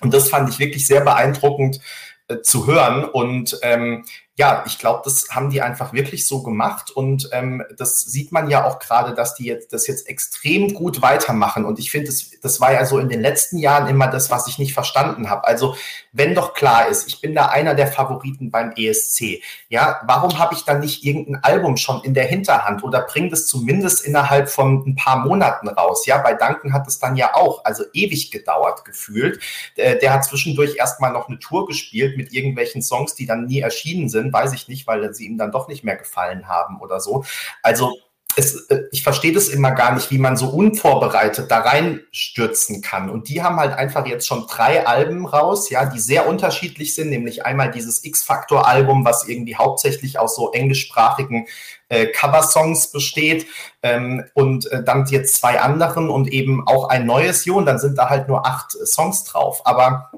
Und 0.00 0.14
das 0.14 0.28
fand 0.28 0.48
ich 0.48 0.58
wirklich 0.58 0.86
sehr 0.86 1.02
beeindruckend 1.02 1.80
äh, 2.28 2.42
zu 2.42 2.66
hören 2.66 3.04
und 3.04 3.58
ähm, 3.62 4.04
ja, 4.40 4.64
ich 4.66 4.78
glaube, 4.78 5.02
das 5.04 5.28
haben 5.32 5.50
die 5.50 5.60
einfach 5.60 5.92
wirklich 5.92 6.26
so 6.26 6.42
gemacht 6.42 6.90
und 6.90 7.28
ähm, 7.32 7.62
das 7.76 7.98
sieht 7.98 8.32
man 8.32 8.48
ja 8.48 8.64
auch 8.64 8.78
gerade, 8.78 9.12
dass 9.12 9.34
die 9.34 9.44
jetzt 9.44 9.74
das 9.74 9.86
jetzt 9.86 10.08
extrem 10.08 10.72
gut 10.72 11.02
weitermachen 11.02 11.66
und 11.66 11.78
ich 11.78 11.90
finde, 11.90 12.06
das, 12.06 12.30
das 12.40 12.58
war 12.58 12.72
ja 12.72 12.86
so 12.86 12.98
in 12.98 13.10
den 13.10 13.20
letzten 13.20 13.58
Jahren 13.58 13.86
immer 13.86 14.06
das, 14.06 14.30
was 14.30 14.46
ich 14.48 14.58
nicht 14.58 14.72
verstanden 14.72 15.28
habe. 15.28 15.46
Also 15.46 15.76
wenn 16.12 16.34
doch 16.34 16.54
klar 16.54 16.88
ist, 16.88 17.06
ich 17.06 17.20
bin 17.20 17.34
da 17.34 17.48
einer 17.48 17.74
der 17.74 17.86
Favoriten 17.86 18.50
beim 18.50 18.72
ESC, 18.74 19.42
ja, 19.68 20.00
warum 20.06 20.38
habe 20.38 20.54
ich 20.54 20.64
dann 20.64 20.80
nicht 20.80 21.04
irgendein 21.04 21.44
Album 21.44 21.76
schon 21.76 22.02
in 22.02 22.14
der 22.14 22.24
Hinterhand 22.24 22.82
oder 22.82 23.02
bringt 23.02 23.34
es 23.34 23.46
zumindest 23.46 24.06
innerhalb 24.06 24.48
von 24.48 24.84
ein 24.86 24.96
paar 24.96 25.18
Monaten 25.18 25.68
raus? 25.68 26.06
Ja, 26.06 26.16
bei 26.16 26.32
Duncan 26.32 26.72
hat 26.72 26.88
es 26.88 26.98
dann 26.98 27.14
ja 27.14 27.34
auch, 27.34 27.62
also 27.66 27.84
ewig 27.92 28.30
gedauert 28.30 28.86
gefühlt. 28.86 29.38
Der, 29.76 29.96
der 29.96 30.14
hat 30.14 30.24
zwischendurch 30.24 30.76
erstmal 30.76 31.12
noch 31.12 31.28
eine 31.28 31.38
Tour 31.38 31.66
gespielt 31.66 32.16
mit 32.16 32.32
irgendwelchen 32.32 32.80
Songs, 32.80 33.14
die 33.14 33.26
dann 33.26 33.44
nie 33.44 33.60
erschienen 33.60 34.08
sind, 34.08 34.29
weiß 34.32 34.52
ich 34.52 34.68
nicht, 34.68 34.86
weil 34.86 35.12
sie 35.14 35.26
ihm 35.26 35.38
dann 35.38 35.52
doch 35.52 35.68
nicht 35.68 35.84
mehr 35.84 35.96
gefallen 35.96 36.48
haben 36.48 36.80
oder 36.80 37.00
so. 37.00 37.24
Also 37.62 37.96
es, 38.36 38.66
äh, 38.66 38.84
ich 38.92 39.02
verstehe 39.02 39.32
das 39.32 39.48
immer 39.48 39.72
gar 39.72 39.94
nicht, 39.94 40.10
wie 40.10 40.18
man 40.18 40.36
so 40.36 40.48
unvorbereitet 40.48 41.50
da 41.50 41.60
reinstürzen 41.60 42.82
kann. 42.82 43.10
Und 43.10 43.28
die 43.28 43.42
haben 43.42 43.56
halt 43.56 43.72
einfach 43.72 44.06
jetzt 44.06 44.26
schon 44.26 44.46
drei 44.46 44.86
Alben 44.86 45.26
raus, 45.26 45.70
ja, 45.70 45.84
die 45.86 45.98
sehr 45.98 46.28
unterschiedlich 46.28 46.94
sind, 46.94 47.10
nämlich 47.10 47.44
einmal 47.44 47.70
dieses 47.70 48.04
X-Factor-Album, 48.04 49.04
was 49.04 49.26
irgendwie 49.26 49.56
hauptsächlich 49.56 50.18
aus 50.18 50.36
so 50.36 50.52
englischsprachigen 50.52 51.46
äh, 51.88 52.06
Coversongs 52.06 52.92
besteht 52.92 53.46
ähm, 53.82 54.24
und 54.34 54.70
äh, 54.70 54.82
dann 54.84 55.06
jetzt 55.06 55.36
zwei 55.36 55.60
anderen 55.60 56.08
und 56.08 56.28
eben 56.28 56.66
auch 56.66 56.88
ein 56.88 57.06
neues 57.06 57.44
Jo 57.44 57.56
und 57.56 57.66
dann 57.66 57.78
sind 57.78 57.98
da 57.98 58.10
halt 58.10 58.28
nur 58.28 58.46
acht 58.46 58.72
Songs 58.72 59.24
drauf. 59.24 59.62
Aber 59.66 60.10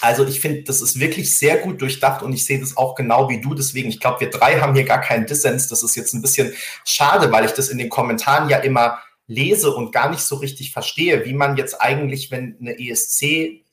also 0.00 0.26
ich 0.26 0.40
finde, 0.40 0.62
das 0.62 0.80
ist 0.80 1.00
wirklich 1.00 1.32
sehr 1.34 1.58
gut 1.58 1.80
durchdacht 1.80 2.22
und 2.22 2.32
ich 2.32 2.44
sehe 2.44 2.60
das 2.60 2.76
auch 2.76 2.94
genau 2.94 3.28
wie 3.28 3.40
du. 3.40 3.54
Deswegen, 3.54 3.88
ich 3.88 4.00
glaube, 4.00 4.20
wir 4.20 4.30
drei 4.30 4.60
haben 4.60 4.74
hier 4.74 4.84
gar 4.84 5.00
keinen 5.00 5.26
Dissens. 5.26 5.68
Das 5.68 5.82
ist 5.82 5.96
jetzt 5.96 6.14
ein 6.14 6.22
bisschen 6.22 6.52
schade, 6.84 7.32
weil 7.32 7.44
ich 7.44 7.52
das 7.52 7.68
in 7.68 7.78
den 7.78 7.88
Kommentaren 7.88 8.48
ja 8.48 8.58
immer 8.58 8.98
lese 9.26 9.72
und 9.72 9.92
gar 9.92 10.10
nicht 10.10 10.22
so 10.22 10.36
richtig 10.36 10.72
verstehe, 10.72 11.24
wie 11.24 11.34
man 11.34 11.56
jetzt 11.56 11.80
eigentlich, 11.80 12.30
wenn 12.30 12.56
eine 12.60 12.78
ESC, 12.78 13.64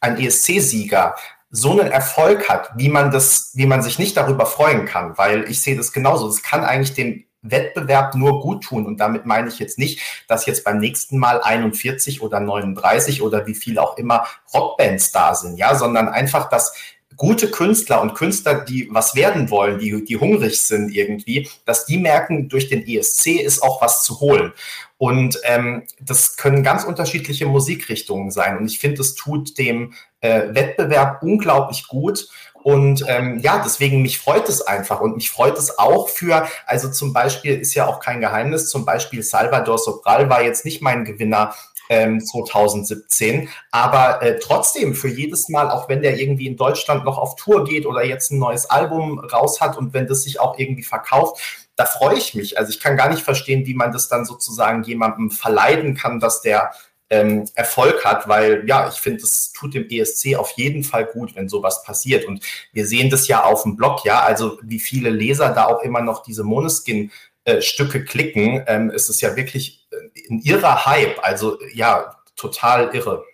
ein 0.00 0.18
ESC-Sieger 0.18 1.14
so 1.50 1.72
einen 1.72 1.90
Erfolg 1.90 2.48
hat, 2.48 2.70
wie 2.76 2.88
man 2.88 3.10
das, 3.10 3.50
wie 3.54 3.66
man 3.66 3.82
sich 3.82 3.98
nicht 3.98 4.16
darüber 4.16 4.46
freuen 4.46 4.86
kann, 4.86 5.18
weil 5.18 5.50
ich 5.50 5.60
sehe 5.60 5.76
das 5.76 5.92
genauso. 5.92 6.26
Das 6.26 6.42
kann 6.42 6.64
eigentlich 6.64 6.94
dem 6.94 7.24
Wettbewerb 7.42 8.14
nur 8.14 8.40
gut 8.40 8.64
tun. 8.64 8.86
Und 8.86 8.98
damit 8.98 9.26
meine 9.26 9.48
ich 9.48 9.58
jetzt 9.58 9.78
nicht, 9.78 10.00
dass 10.28 10.46
jetzt 10.46 10.64
beim 10.64 10.78
nächsten 10.78 11.18
Mal 11.18 11.40
41 11.42 12.22
oder 12.22 12.40
39 12.40 13.22
oder 13.22 13.46
wie 13.46 13.54
viel 13.54 13.78
auch 13.78 13.98
immer 13.98 14.26
Rockbands 14.54 15.12
da 15.12 15.34
sind, 15.34 15.56
ja, 15.56 15.74
sondern 15.74 16.08
einfach, 16.08 16.48
dass 16.48 16.72
gute 17.16 17.50
Künstler 17.50 18.00
und 18.00 18.14
Künstler, 18.14 18.64
die 18.64 18.88
was 18.90 19.14
werden 19.14 19.50
wollen, 19.50 19.78
die, 19.78 20.04
die 20.04 20.16
hungrig 20.16 20.60
sind 20.60 20.94
irgendwie, 20.94 21.48
dass 21.64 21.84
die 21.84 21.98
merken, 21.98 22.48
durch 22.48 22.68
den 22.68 22.86
ESC 22.86 23.40
ist 23.40 23.62
auch 23.62 23.82
was 23.82 24.02
zu 24.02 24.20
holen. 24.20 24.52
Und 24.98 25.40
ähm, 25.44 25.82
das 26.00 26.36
können 26.36 26.62
ganz 26.62 26.84
unterschiedliche 26.84 27.46
Musikrichtungen 27.46 28.30
sein. 28.30 28.56
Und 28.56 28.66
ich 28.66 28.78
finde, 28.78 29.02
es 29.02 29.14
tut 29.14 29.58
dem 29.58 29.94
äh, 30.20 30.54
Wettbewerb 30.54 31.22
unglaublich 31.22 31.88
gut. 31.88 32.28
Und 32.62 33.04
ähm, 33.08 33.38
ja, 33.40 33.60
deswegen 33.64 34.02
mich 34.02 34.18
freut 34.18 34.48
es 34.48 34.62
einfach 34.62 35.00
und 35.00 35.16
mich 35.16 35.30
freut 35.30 35.58
es 35.58 35.78
auch 35.78 36.08
für, 36.08 36.46
also 36.66 36.90
zum 36.90 37.12
Beispiel 37.12 37.58
ist 37.58 37.74
ja 37.74 37.86
auch 37.86 38.00
kein 38.00 38.20
Geheimnis, 38.20 38.68
zum 38.68 38.84
Beispiel 38.84 39.22
Salvador 39.22 39.78
Sobral 39.78 40.30
war 40.30 40.42
jetzt 40.42 40.64
nicht 40.64 40.80
mein 40.80 41.04
Gewinner 41.04 41.54
2017. 41.88 43.40
Ähm, 43.42 43.48
Aber 43.70 44.22
äh, 44.22 44.38
trotzdem 44.38 44.94
für 44.94 45.08
jedes 45.08 45.48
Mal, 45.48 45.70
auch 45.70 45.88
wenn 45.88 46.02
der 46.02 46.18
irgendwie 46.18 46.46
in 46.46 46.56
Deutschland 46.56 47.04
noch 47.04 47.18
auf 47.18 47.36
Tour 47.36 47.64
geht 47.64 47.86
oder 47.86 48.04
jetzt 48.04 48.30
ein 48.30 48.38
neues 48.38 48.66
Album 48.66 49.18
raus 49.18 49.60
hat 49.60 49.76
und 49.76 49.92
wenn 49.92 50.06
das 50.06 50.22
sich 50.22 50.40
auch 50.40 50.58
irgendwie 50.58 50.82
verkauft, 50.82 51.68
da 51.76 51.86
freue 51.86 52.16
ich 52.16 52.34
mich. 52.34 52.58
Also 52.58 52.70
ich 52.70 52.80
kann 52.80 52.96
gar 52.96 53.08
nicht 53.08 53.22
verstehen, 53.22 53.66
wie 53.66 53.74
man 53.74 53.92
das 53.92 54.08
dann 54.08 54.24
sozusagen 54.24 54.82
jemandem 54.82 55.30
verleiden 55.30 55.94
kann, 55.94 56.20
dass 56.20 56.42
der 56.42 56.72
ähm, 57.12 57.44
Erfolg 57.54 58.04
hat, 58.06 58.26
weil 58.26 58.64
ja, 58.66 58.88
ich 58.88 58.98
finde, 58.98 59.22
es 59.22 59.52
tut 59.52 59.74
dem 59.74 59.86
ESC 59.88 60.34
auf 60.36 60.52
jeden 60.52 60.82
Fall 60.82 61.04
gut, 61.04 61.36
wenn 61.36 61.48
sowas 61.48 61.84
passiert. 61.84 62.24
Und 62.24 62.42
wir 62.72 62.86
sehen 62.86 63.10
das 63.10 63.28
ja 63.28 63.44
auf 63.44 63.64
dem 63.64 63.76
Blog, 63.76 64.04
ja, 64.04 64.20
also 64.22 64.58
wie 64.62 64.80
viele 64.80 65.10
Leser 65.10 65.50
da 65.50 65.66
auch 65.66 65.82
immer 65.82 66.00
noch 66.00 66.22
diese 66.22 66.42
Monoskin 66.42 67.12
äh, 67.44 67.60
Stücke 67.60 68.04
klicken, 68.04 68.64
ähm, 68.66 68.90
ist 68.90 69.10
es 69.10 69.20
ja 69.20 69.36
wirklich 69.36 69.86
äh, 69.90 70.32
ein 70.32 70.40
irrer 70.40 70.86
Hype. 70.86 71.22
Also 71.22 71.58
ja, 71.74 72.16
total 72.34 72.94
irre. 72.94 73.24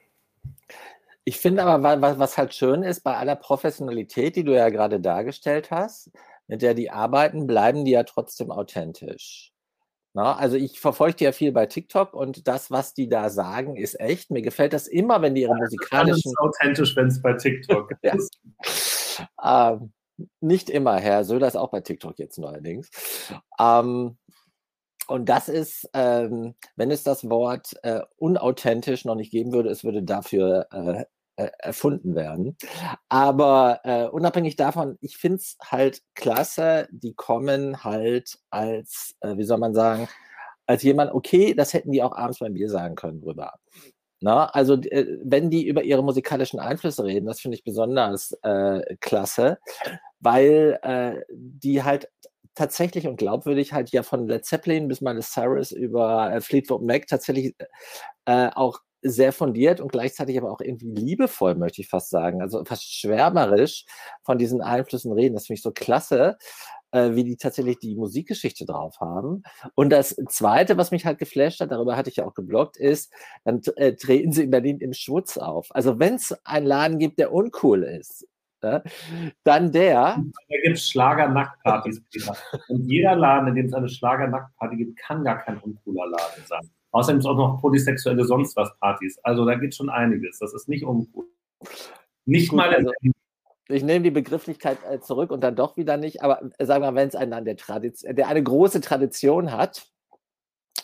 Ich 1.22 1.38
finde 1.38 1.62
aber, 1.62 2.00
was, 2.00 2.18
was 2.18 2.38
halt 2.38 2.54
schön 2.54 2.82
ist, 2.82 3.04
bei 3.04 3.16
aller 3.16 3.36
Professionalität, 3.36 4.34
die 4.34 4.44
du 4.44 4.56
ja 4.56 4.70
gerade 4.70 4.98
dargestellt 4.98 5.70
hast, 5.70 6.10
mit 6.48 6.62
der 6.62 6.74
die 6.74 6.90
arbeiten, 6.90 7.46
bleiben 7.46 7.84
die 7.84 7.92
ja 7.92 8.02
trotzdem 8.02 8.50
authentisch. 8.50 9.52
Na, 10.18 10.34
also 10.34 10.56
ich 10.56 10.80
verfolge 10.80 11.18
die 11.18 11.24
ja 11.24 11.30
viel 11.30 11.52
bei 11.52 11.66
TikTok 11.66 12.12
und 12.12 12.48
das, 12.48 12.72
was 12.72 12.92
die 12.92 13.08
da 13.08 13.30
sagen, 13.30 13.76
ist 13.76 14.00
echt. 14.00 14.32
Mir 14.32 14.42
gefällt 14.42 14.72
das 14.72 14.88
immer, 14.88 15.22
wenn 15.22 15.36
die 15.36 15.42
ihre 15.42 15.54
musikalischen. 15.54 16.32
Das 16.32 16.32
ist 16.32 16.38
authentisch, 16.40 16.96
wenn 16.96 17.06
es 17.06 17.22
bei 17.22 17.34
TikTok 17.34 17.92
ist. 18.02 18.36
ähm, 19.40 19.92
nicht 20.40 20.70
immer, 20.70 20.96
Herr 20.96 21.22
Söder 21.22 21.46
ist 21.46 21.54
auch 21.54 21.70
bei 21.70 21.82
TikTok 21.82 22.18
jetzt 22.18 22.36
neuerdings. 22.36 22.90
Ähm, 23.60 24.18
und 25.06 25.28
das 25.28 25.48
ist, 25.48 25.88
ähm, 25.94 26.56
wenn 26.74 26.90
es 26.90 27.04
das 27.04 27.30
Wort 27.30 27.74
äh, 27.84 28.00
unauthentisch 28.16 29.04
noch 29.04 29.14
nicht 29.14 29.30
geben 29.30 29.52
würde, 29.52 29.70
es 29.70 29.84
würde 29.84 30.02
dafür 30.02 30.66
äh, 30.72 31.04
äh, 31.38 31.50
erfunden 31.60 32.16
werden. 32.16 32.56
Aber 33.08 33.80
äh, 33.84 34.08
unabhängig 34.08 34.56
davon, 34.56 34.98
ich 35.00 35.16
finde 35.16 35.36
es 35.36 35.56
halt 35.64 36.02
klasse, 36.14 36.88
die 36.90 37.14
kommen 37.14 37.84
halt 37.84 38.38
als, 38.50 39.14
äh, 39.20 39.36
wie 39.36 39.44
soll 39.44 39.58
man 39.58 39.72
sagen, 39.72 40.08
als 40.66 40.82
jemand, 40.82 41.14
okay, 41.14 41.54
das 41.54 41.74
hätten 41.74 41.92
die 41.92 42.02
auch 42.02 42.16
abends 42.16 42.40
beim 42.40 42.54
Bier 42.54 42.68
sagen 42.68 42.96
können 42.96 43.20
drüber. 43.20 43.54
Na, 44.20 44.46
also 44.46 44.74
äh, 44.74 45.18
wenn 45.22 45.48
die 45.48 45.68
über 45.68 45.84
ihre 45.84 46.02
musikalischen 46.02 46.58
Einflüsse 46.58 47.04
reden, 47.04 47.26
das 47.26 47.40
finde 47.40 47.56
ich 47.56 47.62
besonders 47.62 48.32
äh, 48.42 48.96
klasse, 49.00 49.58
weil 50.18 50.80
äh, 50.82 51.20
die 51.30 51.84
halt 51.84 52.08
tatsächlich 52.56 53.06
und 53.06 53.16
glaubwürdig 53.16 53.72
halt 53.72 53.90
ja 53.90 54.02
von 54.02 54.26
Led 54.26 54.44
Zeppelin 54.44 54.88
bis 54.88 55.00
Miley 55.00 55.22
Cyrus 55.22 55.70
über 55.70 56.32
äh, 56.32 56.40
Fleetwood 56.40 56.82
Mac 56.82 57.06
tatsächlich 57.06 57.54
äh, 58.24 58.50
auch 58.56 58.80
sehr 59.02 59.32
fundiert 59.32 59.80
und 59.80 59.92
gleichzeitig 59.92 60.38
aber 60.38 60.50
auch 60.50 60.60
irgendwie 60.60 60.92
liebevoll, 60.92 61.54
möchte 61.54 61.80
ich 61.80 61.88
fast 61.88 62.10
sagen. 62.10 62.42
Also 62.42 62.64
fast 62.64 62.92
schwärmerisch 62.92 63.84
von 64.22 64.38
diesen 64.38 64.60
Einflüssen 64.60 65.12
reden. 65.12 65.34
Das 65.34 65.46
finde 65.46 65.58
ich 65.58 65.62
so 65.62 65.70
klasse, 65.70 66.36
äh, 66.90 67.14
wie 67.14 67.24
die 67.24 67.36
tatsächlich 67.36 67.78
die 67.78 67.96
Musikgeschichte 67.96 68.64
drauf 68.64 68.98
haben. 69.00 69.42
Und 69.74 69.90
das 69.90 70.16
Zweite, 70.28 70.76
was 70.76 70.90
mich 70.90 71.06
halt 71.06 71.18
geflasht 71.18 71.60
hat, 71.60 71.70
darüber 71.70 71.96
hatte 71.96 72.10
ich 72.10 72.16
ja 72.16 72.26
auch 72.26 72.34
geblockt, 72.34 72.76
ist, 72.76 73.12
dann 73.44 73.60
äh, 73.76 73.94
treten 73.94 74.32
sie 74.32 74.44
in 74.44 74.50
Berlin 74.50 74.78
im 74.78 74.92
Schwutz 74.92 75.36
auf. 75.36 75.68
Also 75.74 75.98
wenn 75.98 76.14
es 76.14 76.34
einen 76.44 76.66
Laden 76.66 76.98
gibt, 76.98 77.18
der 77.18 77.32
uncool 77.32 77.82
ist, 77.82 78.26
äh, 78.62 78.80
dann 79.44 79.70
der. 79.70 80.16
Da 80.48 80.56
gibt 80.64 80.76
es 80.76 80.88
Schlager-Nacktpartys, 80.88 82.02
Und 82.68 82.88
jeder 82.90 83.14
Laden, 83.14 83.48
in 83.48 83.54
dem 83.54 83.66
es 83.66 83.74
eine 83.74 83.88
Schlager-Nacktparty 83.88 84.76
gibt, 84.76 84.98
kann 84.98 85.22
gar 85.24 85.38
kein 85.38 85.58
uncooler 85.58 86.08
Laden 86.08 86.44
sein. 86.46 86.70
Außerdem 86.92 87.20
ist 87.20 87.26
auch 87.26 87.36
noch 87.36 87.60
polysexuelle 87.60 88.24
sonst 88.24 88.56
was 88.56 88.70
Partys. 88.78 89.18
Also 89.22 89.44
da 89.44 89.54
geht 89.54 89.74
schon 89.74 89.90
einiges. 89.90 90.38
Das 90.38 90.54
ist 90.54 90.68
nicht 90.68 90.84
uncool. 90.84 91.26
Nicht 92.24 92.50
Gut, 92.50 92.56
mal. 92.56 92.74
Also, 92.74 92.92
ich 93.68 93.82
nehme 93.82 94.02
die 94.02 94.10
Begrifflichkeit 94.10 94.78
äh, 94.90 95.00
zurück 95.00 95.30
und 95.30 95.42
dann 95.42 95.56
doch 95.56 95.76
wieder 95.76 95.96
nicht. 95.96 96.22
Aber 96.22 96.40
äh, 96.58 96.64
sagen 96.64 96.82
wir, 96.82 96.94
wenn 96.94 97.08
es 97.08 97.14
einen 97.14 97.44
der, 97.44 97.56
Tradition, 97.56 98.16
der 98.16 98.28
eine 98.28 98.42
große 98.42 98.80
Tradition 98.80 99.52
hat 99.52 99.86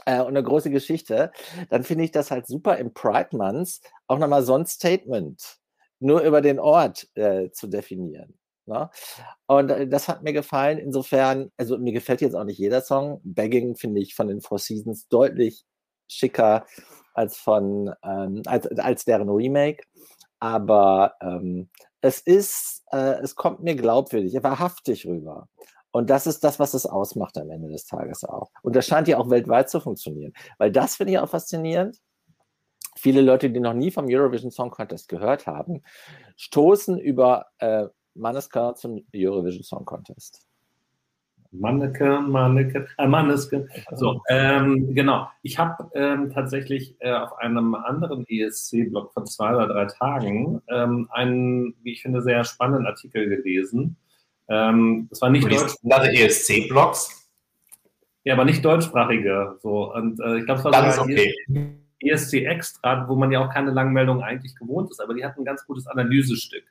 äh, 0.05 0.21
und 0.21 0.29
eine 0.29 0.43
große 0.43 0.71
Geschichte, 0.71 1.33
dann 1.71 1.85
finde 1.85 2.05
ich 2.05 2.11
das 2.11 2.31
halt 2.31 2.47
super 2.47 2.77
im 2.77 2.93
Pride 2.93 3.37
Month 3.37 3.81
auch 4.07 4.19
nochmal 4.19 4.43
so 4.43 4.55
ein 4.55 4.67
Statement 4.67 5.59
nur 6.01 6.21
über 6.21 6.43
den 6.43 6.59
Ort 6.59 7.09
äh, 7.15 7.51
zu 7.51 7.67
definieren. 7.67 8.39
Ne? 8.67 8.91
Und 9.47 9.71
äh, 9.71 9.89
das 9.89 10.09
hat 10.09 10.23
mir 10.23 10.33
gefallen. 10.33 10.79
Insofern, 10.79 11.51
also 11.57 11.79
mir 11.79 11.93
gefällt 11.93 12.21
jetzt 12.21 12.35
auch 12.35 12.45
nicht 12.45 12.59
jeder 12.59 12.83
Song. 12.83 13.21
Begging 13.25 13.77
finde 13.77 14.01
ich 14.03 14.15
von 14.15 14.29
den 14.29 14.43
Four 14.43 14.59
Seasons 14.59 15.09
deutlich 15.09 15.65
schicker 16.09 16.67
als 17.15 17.37
von 17.37 17.95
ähm, 18.03 18.43
als, 18.47 18.67
als 18.79 19.05
deren 19.05 19.29
Remake. 19.29 19.85
Aber 20.41 21.15
ähm, 21.23 21.71
es 22.01 22.21
ist, 22.21 22.83
äh, 22.93 23.21
es 23.23 23.35
kommt 23.35 23.63
mir 23.63 23.77
glaubwürdig, 23.77 24.35
wahrhaftig 24.43 25.07
rüber. 25.07 25.49
Und 25.91 26.11
das 26.11 26.27
ist 26.27 26.43
das, 26.43 26.59
was 26.59 26.75
es 26.75 26.87
ausmacht 26.87 27.39
am 27.39 27.51
Ende 27.51 27.69
des 27.69 27.87
Tages 27.87 28.25
auch. 28.25 28.51
Und 28.63 28.75
das 28.77 28.85
scheint 28.87 29.09
ja 29.09 29.17
auch 29.17 29.31
weltweit 29.31 29.71
zu 29.71 29.81
funktionieren. 29.81 30.33
Weil 30.59 30.73
das 30.73 30.97
finde 30.97 31.13
ich 31.13 31.19
auch 31.19 31.29
faszinierend. 31.29 31.99
Viele 32.97 33.23
Leute, 33.23 33.49
die 33.49 33.61
noch 33.61 33.75
nie 33.75 33.91
vom 33.91 34.07
Eurovision 34.09 34.51
Song 34.51 34.71
Contest 34.71 35.09
gehört 35.09 35.47
haben, 35.47 35.83
stoßen 36.37 36.99
über 36.99 37.47
äh, 37.59 37.87
Manneska 38.15 38.75
zum 38.75 39.07
Eurovision 39.15 39.63
Song 39.63 39.85
Contest. 39.85 40.47
Manneken, 41.59 42.31
Manneken, 42.31 42.87
äh, 42.99 43.07
Mannesken. 43.07 43.69
So, 43.95 44.21
ähm, 44.29 44.95
genau. 44.95 45.29
Ich 45.43 45.59
habe 45.59 45.91
ähm, 45.95 46.31
tatsächlich 46.33 46.97
äh, 47.01 47.13
auf 47.13 47.39
einem 47.39 47.75
anderen 47.75 48.27
ESC-Blog 48.29 49.13
von 49.13 49.27
zwei 49.27 49.55
oder 49.55 49.69
drei 49.69 49.87
Tagen 49.87 50.63
ähm, 50.69 51.09
einen, 51.11 51.75
wie 51.83 51.93
ich 51.93 52.03
finde, 52.03 52.23
sehr 52.23 52.45
spannenden 52.45 52.87
Artikel 52.87 53.29
gelesen, 53.29 53.97
Ähm, 54.49 55.07
das 55.09 55.23
war 55.23 55.31
nicht 55.31 55.51
Deutsch. 55.51 55.75
Andere 55.85 56.13
ESC-Blogs? 56.13 57.31
Ja, 58.25 58.35
aber 58.35 58.45
nicht 58.45 58.65
deutschsprachige. 58.65 59.59
So. 59.63 59.95
Und 59.95 60.21
äh, 60.21 60.39
ich 60.39 60.45
glaube, 60.45 60.59
es 60.59 60.65
war 60.65 60.73
Dann 60.73 60.91
sogar 60.93 61.05
okay. 61.05 61.35
ESC 62.01 62.45
Extra, 62.45 63.09
wo 63.09 63.17
man 63.17 63.31
ja 63.31 63.41
auch 63.45 63.53
keine 63.53 63.71
Langmeldung 63.71 64.23
eigentlich 64.23 64.55
gewohnt 64.57 64.91
ist, 64.91 65.01
aber 65.01 65.15
die 65.15 65.25
hatten 65.25 65.41
ein 65.41 65.45
ganz 65.45 65.65
gutes 65.67 65.87
Analysestück. 65.87 66.65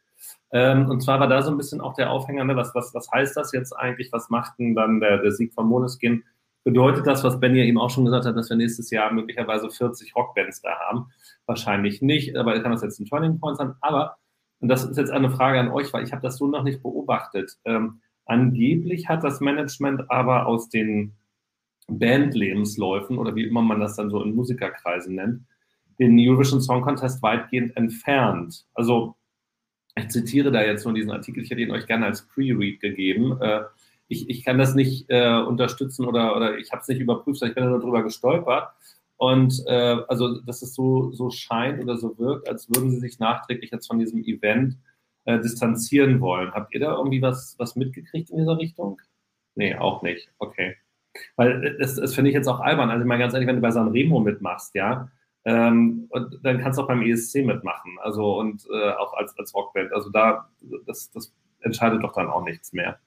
Ähm, 0.52 0.90
und 0.90 1.02
zwar 1.02 1.20
war 1.20 1.28
da 1.28 1.42
so 1.42 1.52
ein 1.52 1.58
bisschen 1.58 1.82
auch 1.82 1.94
der 1.96 2.12
Aufhänger, 2.12 2.44
ne, 2.44 2.56
was, 2.56 2.76
was, 2.76 2.94
was 2.94 3.10
heißt 3.12 3.36
das 3.36 3.52
jetzt 3.54 3.74
eigentlich, 3.74 4.12
was 4.12 4.30
macht 4.30 4.60
denn 4.60 4.76
dann 4.76 5.00
der, 5.00 5.18
der 5.18 5.32
Sieg 5.32 5.54
von 5.54 5.68
Moneskin? 5.68 6.24
Bedeutet 6.64 7.06
das, 7.08 7.24
was 7.24 7.40
Benny 7.40 7.60
eben 7.60 7.80
auch 7.80 7.90
schon 7.90 8.06
gesagt 8.06 8.26
hat, 8.26 8.38
dass 8.38 8.50
wir 8.50 8.56
nächstes 8.56 8.90
Jahr 8.90 9.12
möglicherweise 9.12 9.70
40 9.70 10.16
Rockbands 10.16 10.62
da 10.62 10.80
haben? 10.88 11.08
Wahrscheinlich 11.46 12.02
nicht, 12.02 12.38
aber 12.38 12.58
kann 12.62 12.72
das 12.72 12.84
jetzt 12.84 13.00
ein 13.00 13.06
Turning 13.06 13.40
Point 13.40 13.58
sein. 13.58 13.74
Aber, 13.82 14.18
und 14.60 14.70
das 14.70 14.86
ist 14.86 14.98
jetzt 14.98 15.12
eine 15.12 15.30
Frage 15.30 15.60
an 15.60 15.72
euch, 15.72 15.92
weil 15.92 16.04
ich 16.04 16.14
habe 16.14 16.22
das 16.22 16.38
so 16.38 16.48
noch 16.48 16.64
nicht 16.64 16.82
beobachtet. 16.82 17.58
Ähm, 17.66 18.00
angeblich 18.26 19.10
hat 19.10 19.24
das 19.24 19.42
Management 19.42 20.10
aber 20.10 20.46
aus 20.46 20.70
den 20.70 21.16
Bandlebensläufen 21.88 23.18
oder 23.18 23.36
wie 23.36 23.44
immer 23.44 23.62
man 23.62 23.80
das 23.80 23.96
dann 23.96 24.10
so 24.10 24.22
in 24.24 24.36
Musikerkreisen 24.36 25.16
nennt, 25.16 25.42
den 26.00 26.18
Eurovision 26.18 26.62
Song 26.62 26.82
Contest 26.82 27.22
weitgehend 27.22 27.76
entfernt. 27.76 28.66
Also 28.74 29.16
ich 29.96 30.10
zitiere 30.10 30.52
da 30.52 30.64
jetzt 30.64 30.86
nur 30.86 30.94
diesen 30.94 31.12
Artikel, 31.12 31.44
ich 31.44 31.50
hätte 31.50 31.62
ihn 31.62 31.72
euch 31.72 31.86
gerne 31.86 32.06
als 32.06 32.28
Pre-Read 32.28 32.80
gegeben. 32.80 33.40
Äh, 33.42 33.62
ich, 34.08 34.30
ich 34.30 34.44
kann 34.44 34.58
das 34.58 34.76
nicht 34.76 35.06
äh, 35.10 35.42
unterstützen 35.42 36.06
oder, 36.06 36.36
oder 36.36 36.58
ich 36.58 36.72
habe 36.72 36.82
es 36.82 36.88
nicht 36.88 37.00
überprüft, 37.00 37.42
ich 37.44 37.56
bin 37.56 37.64
darüber 37.64 38.04
gestolpert. 38.04 38.70
Und 39.18 39.64
äh, 39.68 39.98
also, 40.08 40.42
dass 40.42 40.62
es 40.62 40.74
so, 40.74 41.12
so 41.12 41.30
scheint 41.30 41.82
oder 41.82 41.98
so 41.98 42.18
wirkt, 42.18 42.50
als 42.50 42.68
würden 42.70 42.92
sie 42.92 43.00
sich 43.00 43.20
nachträglich 43.20 43.72
jetzt 43.72 43.88
von 43.88 44.00
diesem 44.00 44.24
Event 44.24 44.78
äh, 45.26 45.40
distanzieren 45.40 46.20
wollen. 46.20 46.52
Habt 46.52 46.74
ihr 46.74 46.82
da 46.82 46.98
irgendwie 46.98 47.22
was, 47.22 47.56
was 47.58 47.76
mitgekriegt 47.76 48.30
in 48.32 48.40
dieser 48.40 48.58
Richtung? 48.58 49.00
Nee, 49.56 49.76
auch 49.76 50.02
nicht. 50.02 50.30
Okay. 50.40 50.76
Weil 51.36 51.78
das, 51.80 51.96
das 51.96 52.16
finde 52.16 52.32
ich 52.32 52.36
jetzt 52.36 52.48
auch 52.48 52.60
albern. 52.60 52.90
Also 52.90 53.06
mal 53.06 53.20
ganz 53.20 53.34
ehrlich, 53.34 53.48
wenn 53.48 53.58
du 53.58 53.62
bei 53.62 53.72
Sanremo 53.72 54.20
mitmachst, 54.20 54.74
ja, 54.76 55.10
ähm, 55.46 56.08
und 56.10 56.40
dann 56.44 56.60
kannst 56.60 56.80
du 56.80 56.84
auch 56.84 56.88
beim 56.88 57.02
ESC 57.02 57.46
mitmachen. 57.46 57.98
Also 58.02 58.40
und 58.40 58.66
äh, 58.74 58.92
auch 58.92 59.14
als, 59.14 59.38
als 59.38 59.54
Rockband. 59.54 59.92
Also 59.94 60.10
da, 60.10 60.50
das, 60.86 61.12
das 61.12 61.34
entscheidet 61.62 62.04
doch 62.04 62.14
dann 62.14 62.30
auch 62.30 62.44
nichts 62.44 62.74
mehr. 62.74 63.00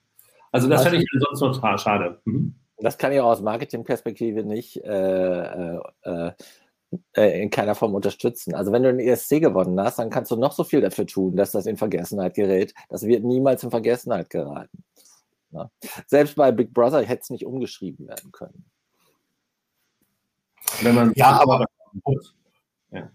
Also 0.51 0.69
das 0.69 0.83
finde 0.83 0.97
ich 0.99 1.07
sonst 1.19 1.61
noch 1.61 1.77
schade. 1.79 2.19
Mhm. 2.25 2.55
Das 2.77 2.97
kann 2.97 3.11
ich 3.11 3.19
auch 3.19 3.31
aus 3.31 3.41
Marketingperspektive 3.41 4.43
nicht 4.43 4.77
äh, 4.83 5.75
äh, 5.75 5.79
äh, 6.03 6.31
äh, 7.13 7.41
in 7.41 7.49
keiner 7.49 7.73
Form 7.73 7.95
unterstützen. 7.95 8.53
Also 8.53 8.71
wenn 8.71 8.83
du 8.83 8.89
einen 8.89 8.99
ESC 8.99 9.41
gewonnen 9.41 9.79
hast, 9.81 9.97
dann 9.97 10.11
kannst 10.11 10.29
du 10.31 10.35
noch 10.35 10.51
so 10.51 10.63
viel 10.63 10.81
dafür 10.81 11.07
tun, 11.07 11.35
dass 11.35 11.51
das 11.51 11.65
in 11.65 11.77
Vergessenheit 11.77 12.35
gerät. 12.35 12.73
Das 12.89 13.05
wird 13.05 13.23
niemals 13.23 13.63
in 13.63 13.71
Vergessenheit 13.71 14.29
geraten. 14.29 14.83
Ja. 15.51 15.71
Selbst 16.05 16.35
bei 16.35 16.51
Big 16.51 16.73
Brother 16.73 17.01
hätte 17.01 17.21
es 17.23 17.29
nicht 17.29 17.45
umgeschrieben 17.45 18.07
werden 18.07 18.31
können. 18.31 18.65
ja, 21.15 21.41
aber 21.41 21.65
ja. 22.91 23.09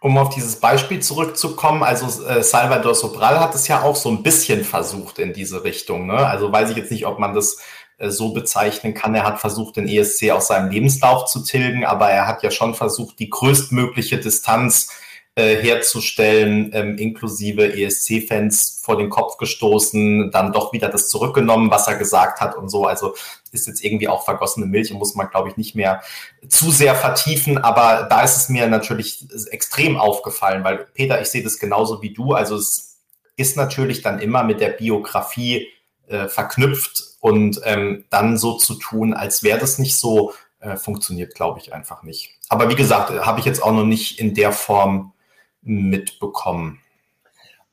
um 0.00 0.18
auf 0.18 0.34
dieses 0.34 0.56
Beispiel 0.56 1.00
zurückzukommen, 1.00 1.82
also 1.82 2.24
äh, 2.24 2.42
Salvador 2.42 2.94
Sobral 2.94 3.40
hat 3.40 3.54
es 3.54 3.68
ja 3.68 3.82
auch 3.82 3.96
so 3.96 4.10
ein 4.10 4.22
bisschen 4.22 4.64
versucht 4.64 5.18
in 5.18 5.32
diese 5.32 5.64
Richtung. 5.64 6.06
Ne? 6.06 6.14
Also 6.14 6.52
weiß 6.52 6.70
ich 6.70 6.76
jetzt 6.76 6.90
nicht, 6.90 7.06
ob 7.06 7.18
man 7.18 7.34
das 7.34 7.58
äh, 7.98 8.10
so 8.10 8.32
bezeichnen 8.32 8.94
kann. 8.94 9.14
Er 9.14 9.24
hat 9.24 9.40
versucht, 9.40 9.76
den 9.76 9.88
ESC 9.88 10.30
aus 10.30 10.48
seinem 10.48 10.70
Lebenslauf 10.70 11.26
zu 11.26 11.42
tilgen, 11.44 11.84
aber 11.84 12.10
er 12.10 12.26
hat 12.26 12.42
ja 12.42 12.50
schon 12.50 12.74
versucht, 12.74 13.18
die 13.18 13.30
größtmögliche 13.30 14.18
Distanz 14.18 14.88
äh, 15.34 15.56
herzustellen, 15.56 16.70
ähm, 16.74 16.98
inklusive 16.98 17.74
ESC-Fans 17.74 18.80
vor 18.82 18.98
den 18.98 19.08
Kopf 19.08 19.38
gestoßen, 19.38 20.30
dann 20.30 20.52
doch 20.52 20.72
wieder 20.72 20.88
das 20.88 21.08
zurückgenommen, 21.08 21.70
was 21.70 21.86
er 21.88 21.96
gesagt 21.96 22.40
hat 22.40 22.56
und 22.56 22.68
so. 22.68 22.86
Also 22.86 23.14
ist 23.52 23.66
jetzt 23.66 23.84
irgendwie 23.84 24.08
auch 24.08 24.24
vergossene 24.24 24.66
Milch 24.66 24.92
und 24.92 24.98
muss 24.98 25.14
man, 25.14 25.30
glaube 25.30 25.48
ich, 25.48 25.56
nicht 25.56 25.74
mehr 25.74 26.02
zu 26.48 26.70
sehr 26.70 26.94
vertiefen. 26.94 27.58
Aber 27.58 28.06
da 28.08 28.22
ist 28.22 28.36
es 28.36 28.48
mir 28.48 28.66
natürlich 28.66 29.26
extrem 29.50 29.96
aufgefallen, 29.96 30.64
weil 30.64 30.78
Peter, 30.94 31.20
ich 31.20 31.28
sehe 31.28 31.42
das 31.42 31.58
genauso 31.58 32.02
wie 32.02 32.12
du. 32.12 32.32
Also 32.32 32.56
es 32.56 32.98
ist 33.36 33.56
natürlich 33.56 34.02
dann 34.02 34.18
immer 34.18 34.42
mit 34.42 34.60
der 34.60 34.70
Biografie 34.70 35.68
äh, 36.06 36.28
verknüpft 36.28 37.02
und 37.20 37.60
ähm, 37.64 38.04
dann 38.10 38.36
so 38.36 38.56
zu 38.56 38.74
tun, 38.74 39.14
als 39.14 39.42
wäre 39.42 39.58
das 39.58 39.78
nicht 39.78 39.96
so, 39.96 40.32
äh, 40.62 40.76
funktioniert, 40.76 41.34
glaube 41.34 41.58
ich, 41.58 41.74
einfach 41.74 42.02
nicht. 42.02 42.38
Aber 42.48 42.68
wie 42.68 42.76
gesagt, 42.76 43.10
habe 43.10 43.40
ich 43.40 43.46
jetzt 43.46 43.62
auch 43.62 43.72
noch 43.72 43.84
nicht 43.84 44.20
in 44.20 44.34
der 44.34 44.52
Form 44.52 45.12
mitbekommen. 45.62 46.81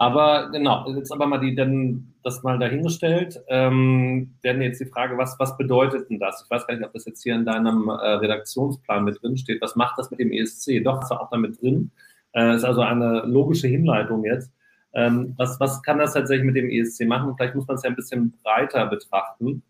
Aber 0.01 0.49
genau, 0.51 0.89
jetzt 0.95 1.11
aber 1.11 1.27
mal 1.27 1.39
die 1.39 1.55
dann 1.55 2.13
das 2.23 2.41
mal 2.41 2.57
dahingestellt. 2.57 3.41
Ähm, 3.49 4.33
dann 4.43 4.61
jetzt 4.61 4.79
die 4.79 4.85
Frage, 4.85 5.17
was, 5.17 5.37
was 5.39 5.57
bedeutet 5.57 6.09
denn 6.09 6.19
das? 6.19 6.41
Ich 6.43 6.49
weiß 6.49 6.65
gar 6.65 6.75
nicht, 6.75 6.85
ob 6.85 6.93
das 6.93 7.05
jetzt 7.05 7.21
hier 7.21 7.35
in 7.35 7.45
deinem 7.45 7.89
äh, 7.89 7.93
Redaktionsplan 7.93 9.03
mit 9.03 9.21
drin 9.21 9.35
steht. 9.35 9.61
Was 9.61 9.75
macht 9.75 9.99
das 9.99 10.09
mit 10.09 10.21
dem 10.21 10.31
ESC? 10.31 10.81
Doch, 10.85 11.03
ist 11.03 11.11
auch 11.11 11.29
damit 11.29 11.61
drin. 11.61 11.91
Äh, 12.31 12.55
ist 12.55 12.63
also 12.63 12.81
eine 12.81 13.23
logische 13.25 13.67
Hinleitung 13.67 14.23
jetzt. 14.23 14.53
Ähm, 14.93 15.33
was, 15.37 15.59
was 15.59 15.83
kann 15.83 15.99
das 15.99 16.13
tatsächlich 16.13 16.45
mit 16.45 16.55
dem 16.55 16.69
ESC 16.69 17.05
machen? 17.05 17.35
Vielleicht 17.35 17.55
muss 17.55 17.67
man 17.67 17.75
es 17.75 17.83
ja 17.83 17.89
ein 17.89 17.97
bisschen 17.97 18.33
breiter 18.41 18.85
betrachten. 18.85 19.63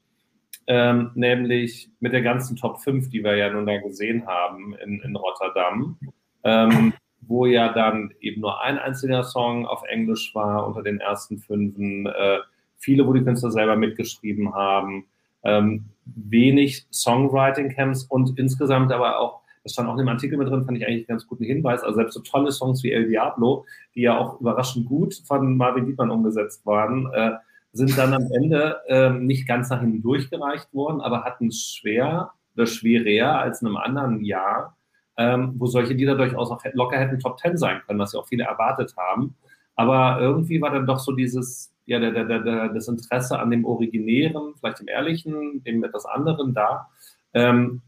Ähm, 0.67 1.09
nämlich 1.15 1.89
mit 1.99 2.13
der 2.13 2.21
ganzen 2.21 2.55
Top 2.55 2.79
5, 2.81 3.09
die 3.09 3.23
wir 3.23 3.35
ja 3.35 3.49
nun 3.49 3.65
da 3.65 3.77
gesehen 3.77 4.27
haben 4.27 4.75
in, 4.75 5.01
in 5.01 5.15
Rotterdam. 5.15 5.97
Ähm, 6.43 6.93
wo 7.29 7.45
ja 7.45 7.71
dann 7.71 8.11
eben 8.19 8.41
nur 8.41 8.61
ein 8.61 8.79
einziger 8.79 9.23
Song 9.23 9.67
auf 9.67 9.83
Englisch 9.87 10.33
war 10.33 10.67
unter 10.67 10.81
den 10.81 10.99
ersten 10.99 11.37
fünfen, 11.37 12.07
äh, 12.07 12.39
viele, 12.77 13.05
wo 13.05 13.13
die 13.13 13.23
Künstler 13.23 13.51
selber 13.51 13.75
mitgeschrieben 13.75 14.55
haben, 14.55 15.05
ähm, 15.43 15.85
wenig 16.05 16.87
Songwriting-Camps 16.91 18.05
und 18.05 18.37
insgesamt 18.39 18.91
aber 18.91 19.19
auch, 19.19 19.41
das 19.63 19.73
stand 19.73 19.87
auch 19.87 19.93
in 19.93 19.99
dem 19.99 20.09
Artikel 20.09 20.39
mit 20.39 20.49
drin, 20.49 20.65
fand 20.65 20.79
ich 20.79 20.87
eigentlich 20.87 21.07
einen 21.07 21.17
ganz 21.17 21.27
guten 21.27 21.43
Hinweis, 21.43 21.83
also 21.83 21.97
selbst 21.97 22.15
so 22.15 22.21
tolle 22.21 22.51
Songs 22.51 22.83
wie 22.83 22.91
El 22.91 23.07
Diablo, 23.07 23.63
die 23.93 24.01
ja 24.01 24.17
auch 24.17 24.41
überraschend 24.41 24.87
gut 24.87 25.21
von 25.23 25.55
Marvin 25.55 25.85
Dietmann 25.85 26.09
umgesetzt 26.09 26.65
waren, 26.65 27.11
äh, 27.13 27.33
sind 27.73 27.95
dann 27.95 28.15
am 28.15 28.27
Ende 28.33 28.81
äh, 28.87 29.11
nicht 29.11 29.47
ganz 29.47 29.69
nach 29.69 29.81
hinten 29.81 30.01
durchgereicht 30.01 30.73
worden, 30.73 30.99
aber 30.99 31.23
hatten 31.23 31.49
es 31.49 31.75
schwer 31.75 32.31
oder 32.55 32.65
schwerer 32.65 33.37
als 33.37 33.61
in 33.61 33.67
einem 33.67 33.77
anderen 33.77 34.23
Jahr 34.25 34.75
ähm, 35.19 35.53
wo 35.58 35.67
solche 35.67 35.93
Lieder 35.93 36.15
durchaus 36.15 36.49
auch 36.49 36.63
locker 36.73 36.97
hätten 36.97 37.19
Top 37.19 37.38
Ten 37.38 37.58
sein 37.58 37.82
können, 37.86 37.99
was 37.99 38.13
ja 38.13 38.21
auch 38.21 38.27
viele 38.27 38.45
erwartet 38.45 38.95
haben. 38.97 39.36
Aber 39.75 40.19
irgendwie 40.21 40.62
war 40.62 40.71
dann 40.71 40.88
doch 40.88 40.99
so 40.99 41.12
dieses, 41.12 41.73
ja, 41.86 41.99
der, 41.99 42.12
der, 42.12 42.39
der, 42.39 42.69
das 42.69 42.88
Interesse 42.88 43.38
an 43.38 43.51
dem 43.51 43.65
Originären, 43.65 44.55
vielleicht 44.58 44.79
dem 44.79 44.88
Ehrlichen, 44.88 45.62
dem 45.63 45.84
etwas 45.84 46.05
anderen 46.05 46.53
da. 46.53 46.88
Ähm, 47.34 47.82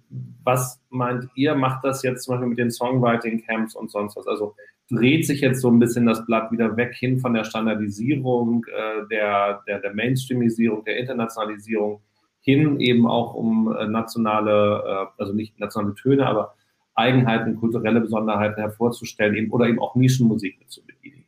was 0.44 0.82
meint 0.90 1.30
ihr, 1.36 1.56
macht 1.56 1.86
das 1.86 2.04
jetzt 2.04 2.26
zum 2.26 2.34
Beispiel 2.34 2.50
mit 2.50 2.60
den 2.60 2.70
Songwriting-Camps 2.70 3.76
und 3.76 3.90
sonst 3.90 4.18
was? 4.18 4.28
Also 4.28 4.56
dreht 4.90 5.26
sich 5.26 5.40
jetzt 5.40 5.62
so 5.62 5.70
ein 5.70 5.80
bisschen 5.80 6.06
das 6.06 6.26
Blatt 6.26 6.52
wieder 6.52 6.76
weg 6.76 6.94
hin 6.94 7.20
von 7.20 7.34
der 7.34 7.46
Standardisierung, 7.46 8.66
äh, 8.66 9.08
der, 9.10 9.64
der, 9.68 9.80
der 9.80 9.94
Mainstreamisierung, 9.94 10.84
der 10.84 10.98
Internationalisierung 10.98 12.02
hin 12.42 12.80
eben 12.82 13.08
auch 13.08 13.34
um 13.36 13.74
äh, 13.74 13.88
nationale, 13.88 14.84
äh, 14.86 15.22
also 15.22 15.32
nicht 15.34 15.58
nationale 15.60 15.96
Töne, 15.96 16.28
aber 16.28 16.56
Eigenheiten, 16.94 17.56
kulturelle 17.56 18.02
Besonderheiten 18.02 18.60
hervorzustellen 18.60 19.36
eben, 19.36 19.52
oder 19.52 19.68
eben 19.68 19.80
auch 19.80 19.96
Nischenmusik 19.96 20.60
mit 20.60 20.72
zu 20.72 20.86
bedienen? 20.86 21.26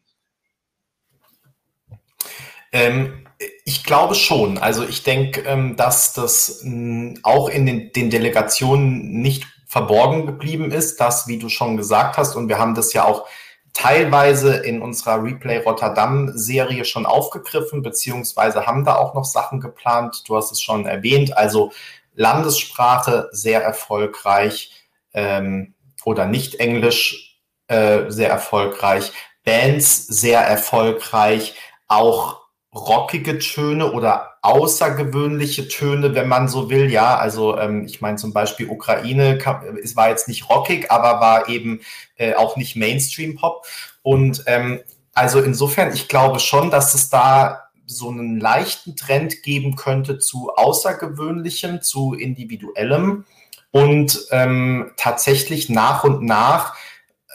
Ähm, 2.71 3.25
ich 3.65 3.83
glaube 3.83 4.15
schon. 4.15 4.57
Also 4.57 4.83
ich 4.83 5.03
denke, 5.03 5.41
ähm, 5.41 5.75
dass 5.75 6.13
das 6.13 6.61
mh, 6.63 7.19
auch 7.23 7.49
in 7.49 7.65
den, 7.65 7.91
den, 7.93 8.09
Delegationen 8.09 9.21
nicht 9.21 9.45
verborgen 9.67 10.25
geblieben 10.25 10.71
ist, 10.71 10.99
dass, 10.99 11.27
wie 11.27 11.39
du 11.39 11.49
schon 11.49 11.77
gesagt 11.77 12.17
hast, 12.17 12.35
und 12.35 12.49
wir 12.49 12.59
haben 12.59 12.75
das 12.75 12.93
ja 12.93 13.05
auch 13.05 13.27
teilweise 13.73 14.57
in 14.57 14.81
unserer 14.81 15.23
Replay 15.23 15.57
Rotterdam 15.57 16.31
Serie 16.35 16.85
schon 16.85 17.05
aufgegriffen, 17.05 17.81
beziehungsweise 17.81 18.67
haben 18.67 18.85
da 18.85 18.95
auch 18.95 19.15
noch 19.15 19.25
Sachen 19.25 19.59
geplant. 19.59 20.23
Du 20.27 20.35
hast 20.35 20.51
es 20.51 20.61
schon 20.61 20.85
erwähnt. 20.85 21.35
Also 21.35 21.71
Landessprache 22.15 23.29
sehr 23.31 23.63
erfolgreich 23.63 24.82
ähm, 25.13 25.73
oder 26.05 26.25
nicht 26.25 26.55
Englisch 26.55 27.39
äh, 27.67 28.09
sehr 28.09 28.29
erfolgreich, 28.29 29.11
Bands 29.43 30.07
sehr 30.07 30.41
erfolgreich, 30.41 31.55
auch 31.87 32.43
rockige 32.73 33.37
Töne 33.39 33.91
oder 33.91 34.33
außergewöhnliche 34.41 35.67
Töne, 35.67 36.15
wenn 36.15 36.27
man 36.27 36.47
so 36.47 36.69
will. 36.69 36.91
Ja, 36.91 37.17
also 37.17 37.57
ähm, 37.57 37.85
ich 37.85 38.01
meine 38.01 38.17
zum 38.17 38.33
Beispiel 38.33 38.69
Ukraine, 38.69 39.37
es 39.81 39.95
war 39.95 40.09
jetzt 40.09 40.27
nicht 40.27 40.49
rockig, 40.49 40.91
aber 40.91 41.21
war 41.21 41.49
eben 41.49 41.81
äh, 42.17 42.33
auch 42.33 42.57
nicht 42.57 42.75
Mainstream-Pop. 42.75 43.65
Und 44.01 44.43
ähm, 44.47 44.81
also 45.13 45.39
insofern, 45.39 45.93
ich 45.93 46.07
glaube 46.07 46.39
schon, 46.39 46.71
dass 46.71 46.93
es 46.93 47.09
da 47.09 47.69
so 47.85 48.09
einen 48.09 48.39
leichten 48.39 48.95
Trend 48.95 49.43
geben 49.43 49.75
könnte 49.75 50.17
zu 50.17 50.51
außergewöhnlichem, 50.55 51.81
zu 51.81 52.13
individuellem 52.13 53.25
und 53.73 54.27
ähm, 54.29 54.91
tatsächlich 54.97 55.67
nach 55.67 56.03
und 56.03 56.21
nach 56.21 56.75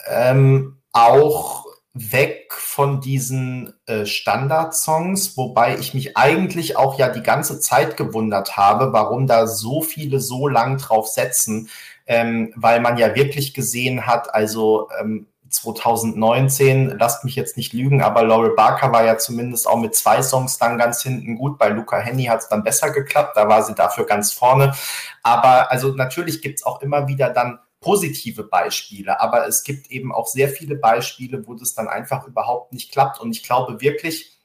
ähm, 0.08 0.78
auch 0.92 1.66
weg 1.92 2.52
von 2.52 3.00
diesen 3.00 3.74
äh, 3.86 4.06
Standardsongs, 4.06 5.36
wobei 5.36 5.76
ich 5.78 5.94
mich 5.94 6.16
eigentlich 6.16 6.76
auch 6.76 6.96
ja 6.96 7.08
die 7.08 7.24
ganze 7.24 7.58
Zeit 7.58 7.96
gewundert 7.96 8.56
habe, 8.56 8.92
warum 8.92 9.26
da 9.26 9.48
so 9.48 9.82
viele 9.82 10.20
so 10.20 10.46
lang 10.46 10.78
drauf 10.78 11.08
setzen, 11.08 11.68
ähm, 12.06 12.52
weil 12.54 12.78
man 12.78 12.98
ja 12.98 13.16
wirklich 13.16 13.52
gesehen 13.52 14.06
hat, 14.06 14.32
also 14.32 14.88
ähm, 15.00 15.26
2019, 15.50 16.96
lasst 16.98 17.24
mich 17.24 17.36
jetzt 17.36 17.56
nicht 17.56 17.72
lügen, 17.72 18.02
aber 18.02 18.22
Laurel 18.22 18.54
Barker 18.54 18.92
war 18.92 19.04
ja 19.04 19.18
zumindest 19.18 19.66
auch 19.66 19.78
mit 19.78 19.94
zwei 19.94 20.22
Songs 20.22 20.58
dann 20.58 20.78
ganz 20.78 21.02
hinten 21.02 21.36
gut. 21.36 21.58
Bei 21.58 21.68
Luca 21.68 21.98
Henny 21.98 22.24
hat 22.24 22.40
es 22.40 22.48
dann 22.48 22.62
besser 22.62 22.90
geklappt, 22.90 23.36
da 23.36 23.48
war 23.48 23.62
sie 23.62 23.74
dafür 23.74 24.06
ganz 24.06 24.32
vorne. 24.32 24.74
Aber 25.22 25.70
also 25.70 25.88
natürlich 25.88 26.42
gibt 26.42 26.60
es 26.60 26.66
auch 26.66 26.82
immer 26.82 27.08
wieder 27.08 27.30
dann 27.30 27.58
positive 27.80 28.42
Beispiele, 28.44 29.20
aber 29.20 29.46
es 29.46 29.62
gibt 29.62 29.90
eben 29.90 30.12
auch 30.12 30.26
sehr 30.26 30.48
viele 30.48 30.74
Beispiele, 30.74 31.46
wo 31.46 31.54
das 31.54 31.74
dann 31.74 31.88
einfach 31.88 32.26
überhaupt 32.26 32.72
nicht 32.72 32.92
klappt. 32.92 33.20
Und 33.20 33.30
ich 33.30 33.42
glaube 33.42 33.80
wirklich, 33.80 34.37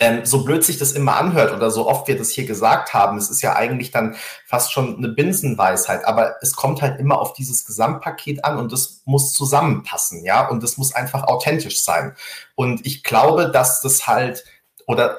ähm, 0.00 0.24
so 0.24 0.44
blöd 0.44 0.64
sich 0.64 0.78
das 0.78 0.92
immer 0.92 1.16
anhört 1.16 1.52
oder 1.52 1.70
so 1.70 1.86
oft 1.86 2.08
wir 2.08 2.16
das 2.16 2.30
hier 2.30 2.46
gesagt 2.46 2.94
haben, 2.94 3.18
es 3.18 3.30
ist 3.30 3.42
ja 3.42 3.54
eigentlich 3.54 3.90
dann 3.90 4.16
fast 4.46 4.72
schon 4.72 4.96
eine 4.96 5.08
Binsenweisheit, 5.08 6.04
aber 6.06 6.36
es 6.40 6.56
kommt 6.56 6.80
halt 6.80 6.98
immer 6.98 7.20
auf 7.20 7.34
dieses 7.34 7.66
Gesamtpaket 7.66 8.44
an 8.44 8.58
und 8.58 8.72
das 8.72 9.02
muss 9.04 9.34
zusammenpassen, 9.34 10.24
ja, 10.24 10.48
und 10.48 10.62
das 10.62 10.78
muss 10.78 10.94
einfach 10.94 11.24
authentisch 11.24 11.82
sein. 11.82 12.16
Und 12.54 12.84
ich 12.86 13.02
glaube, 13.02 13.50
dass 13.50 13.82
das 13.82 14.06
halt 14.06 14.44
oder 14.86 15.18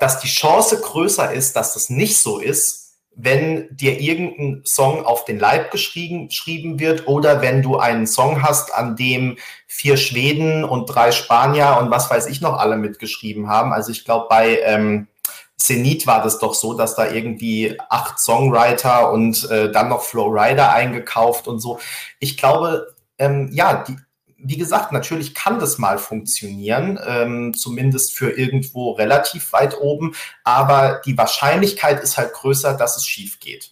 dass 0.00 0.20
die 0.20 0.28
Chance 0.28 0.80
größer 0.80 1.32
ist, 1.32 1.56
dass 1.56 1.74
das 1.74 1.90
nicht 1.90 2.18
so 2.18 2.38
ist, 2.38 2.81
wenn 3.14 3.68
dir 3.76 4.00
irgendein 4.00 4.62
Song 4.64 5.04
auf 5.04 5.24
den 5.24 5.38
Leib 5.38 5.70
geschrieben, 5.70 6.28
geschrieben 6.28 6.80
wird 6.80 7.06
oder 7.06 7.42
wenn 7.42 7.62
du 7.62 7.78
einen 7.78 8.06
Song 8.06 8.42
hast, 8.42 8.74
an 8.74 8.96
dem 8.96 9.36
vier 9.66 9.96
Schweden 9.96 10.64
und 10.64 10.86
drei 10.86 11.12
Spanier 11.12 11.78
und 11.80 11.90
was 11.90 12.10
weiß 12.10 12.26
ich 12.26 12.40
noch 12.40 12.58
alle 12.58 12.76
mitgeschrieben 12.76 13.48
haben. 13.48 13.72
Also 13.72 13.92
ich 13.92 14.04
glaube, 14.04 14.26
bei 14.28 14.60
ähm, 14.60 15.08
Zenit 15.56 16.06
war 16.06 16.22
das 16.22 16.38
doch 16.38 16.54
so, 16.54 16.74
dass 16.74 16.94
da 16.94 17.10
irgendwie 17.10 17.78
acht 17.88 18.18
Songwriter 18.18 19.12
und 19.12 19.48
äh, 19.50 19.70
dann 19.70 19.88
noch 19.88 20.02
Flowrider 20.02 20.72
eingekauft 20.72 21.46
und 21.46 21.60
so. 21.60 21.78
Ich 22.18 22.36
glaube, 22.36 22.94
ähm, 23.18 23.50
ja, 23.52 23.84
die, 23.86 23.96
wie 24.42 24.56
gesagt, 24.56 24.92
natürlich 24.92 25.34
kann 25.34 25.58
das 25.58 25.78
mal 25.78 25.98
funktionieren, 25.98 26.98
ähm, 27.06 27.54
zumindest 27.54 28.12
für 28.12 28.30
irgendwo 28.30 28.92
relativ 28.92 29.52
weit 29.52 29.78
oben, 29.80 30.14
aber 30.44 31.00
die 31.06 31.16
Wahrscheinlichkeit 31.16 32.02
ist 32.02 32.18
halt 32.18 32.32
größer, 32.32 32.74
dass 32.74 32.96
es 32.96 33.06
schief 33.06 33.40
geht. 33.40 33.70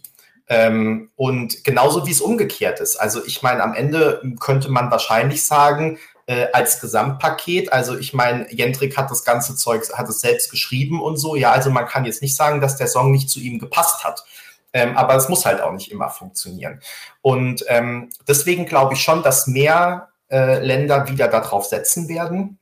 Ähm, 0.48 1.10
und 1.16 1.62
genauso 1.64 2.06
wie 2.06 2.10
es 2.10 2.20
umgekehrt 2.20 2.80
ist. 2.80 2.96
Also 2.96 3.24
ich 3.24 3.42
meine, 3.42 3.62
am 3.62 3.74
Ende 3.74 4.20
könnte 4.40 4.68
man 4.68 4.90
wahrscheinlich 4.90 5.44
sagen, 5.44 5.98
äh, 6.26 6.46
als 6.52 6.80
Gesamtpaket, 6.80 7.72
also 7.72 7.98
ich 7.98 8.14
meine, 8.14 8.52
Jendrik 8.52 8.96
hat 8.96 9.10
das 9.10 9.24
ganze 9.24 9.56
Zeug, 9.56 9.82
hat 9.92 10.08
es 10.08 10.20
selbst 10.20 10.50
geschrieben 10.50 11.00
und 11.00 11.16
so, 11.16 11.36
ja, 11.36 11.50
also 11.52 11.70
man 11.70 11.86
kann 11.86 12.04
jetzt 12.04 12.22
nicht 12.22 12.36
sagen, 12.36 12.60
dass 12.60 12.76
der 12.76 12.86
Song 12.86 13.10
nicht 13.10 13.30
zu 13.30 13.40
ihm 13.40 13.58
gepasst 13.58 14.04
hat. 14.04 14.24
Ähm, 14.72 14.96
aber 14.96 15.16
es 15.16 15.28
muss 15.28 15.44
halt 15.44 15.60
auch 15.60 15.72
nicht 15.72 15.90
immer 15.90 16.08
funktionieren. 16.08 16.80
Und 17.22 17.64
ähm, 17.68 18.10
deswegen 18.28 18.66
glaube 18.66 18.94
ich 18.94 19.02
schon, 19.02 19.22
dass 19.24 19.48
mehr 19.48 20.09
äh, 20.30 20.64
Länder 20.64 21.08
wieder 21.08 21.28
darauf 21.28 21.66
setzen 21.66 22.08
werden. 22.08 22.58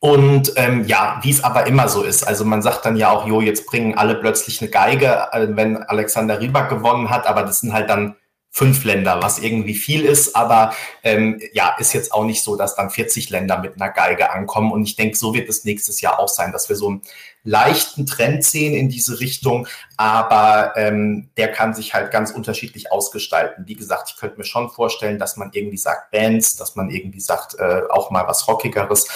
Und 0.00 0.54
ähm, 0.56 0.84
ja, 0.86 1.20
wie 1.22 1.30
es 1.30 1.44
aber 1.44 1.66
immer 1.68 1.88
so 1.88 2.02
ist. 2.02 2.24
Also 2.24 2.44
man 2.44 2.60
sagt 2.60 2.84
dann 2.84 2.96
ja 2.96 3.10
auch, 3.10 3.26
jo, 3.26 3.40
jetzt 3.40 3.66
bringen 3.66 3.96
alle 3.96 4.16
plötzlich 4.16 4.60
eine 4.60 4.68
Geige, 4.68 5.28
äh, 5.30 5.46
wenn 5.50 5.76
Alexander 5.76 6.40
Rybak 6.40 6.68
gewonnen 6.68 7.08
hat, 7.08 7.26
aber 7.26 7.42
das 7.42 7.60
sind 7.60 7.72
halt 7.72 7.88
dann 7.88 8.16
fünf 8.54 8.84
Länder, 8.84 9.22
was 9.22 9.38
irgendwie 9.38 9.74
viel 9.74 10.04
ist, 10.04 10.36
aber 10.36 10.74
ähm, 11.02 11.40
ja, 11.54 11.74
ist 11.78 11.94
jetzt 11.94 12.12
auch 12.12 12.24
nicht 12.24 12.44
so, 12.44 12.54
dass 12.54 12.76
dann 12.76 12.90
40 12.90 13.30
Länder 13.30 13.58
mit 13.58 13.76
einer 13.76 13.90
Geige 13.90 14.30
ankommen. 14.30 14.72
Und 14.72 14.84
ich 14.84 14.94
denke, 14.94 15.16
so 15.16 15.32
wird 15.32 15.48
es 15.48 15.64
nächstes 15.64 16.02
Jahr 16.02 16.18
auch 16.18 16.28
sein, 16.28 16.52
dass 16.52 16.68
wir 16.68 16.76
so 16.76 16.88
einen 16.88 17.02
leichten 17.44 18.04
Trend 18.04 18.44
sehen 18.44 18.74
in 18.74 18.90
diese 18.90 19.20
Richtung, 19.20 19.66
aber 19.96 20.74
ähm, 20.76 21.30
der 21.38 21.50
kann 21.50 21.72
sich 21.72 21.94
halt 21.94 22.10
ganz 22.10 22.30
unterschiedlich 22.30 22.92
ausgestalten. 22.92 23.66
Wie 23.66 23.74
gesagt, 23.74 24.10
ich 24.10 24.16
könnte 24.20 24.36
mir 24.36 24.44
schon 24.44 24.68
vorstellen, 24.68 25.18
dass 25.18 25.38
man 25.38 25.50
irgendwie 25.54 25.78
sagt 25.78 26.10
Bands, 26.10 26.56
dass 26.56 26.76
man 26.76 26.90
irgendwie 26.90 27.20
sagt 27.20 27.54
äh, 27.58 27.82
auch 27.88 28.10
mal 28.10 28.28
was 28.28 28.46
Rockigeres. 28.48 29.08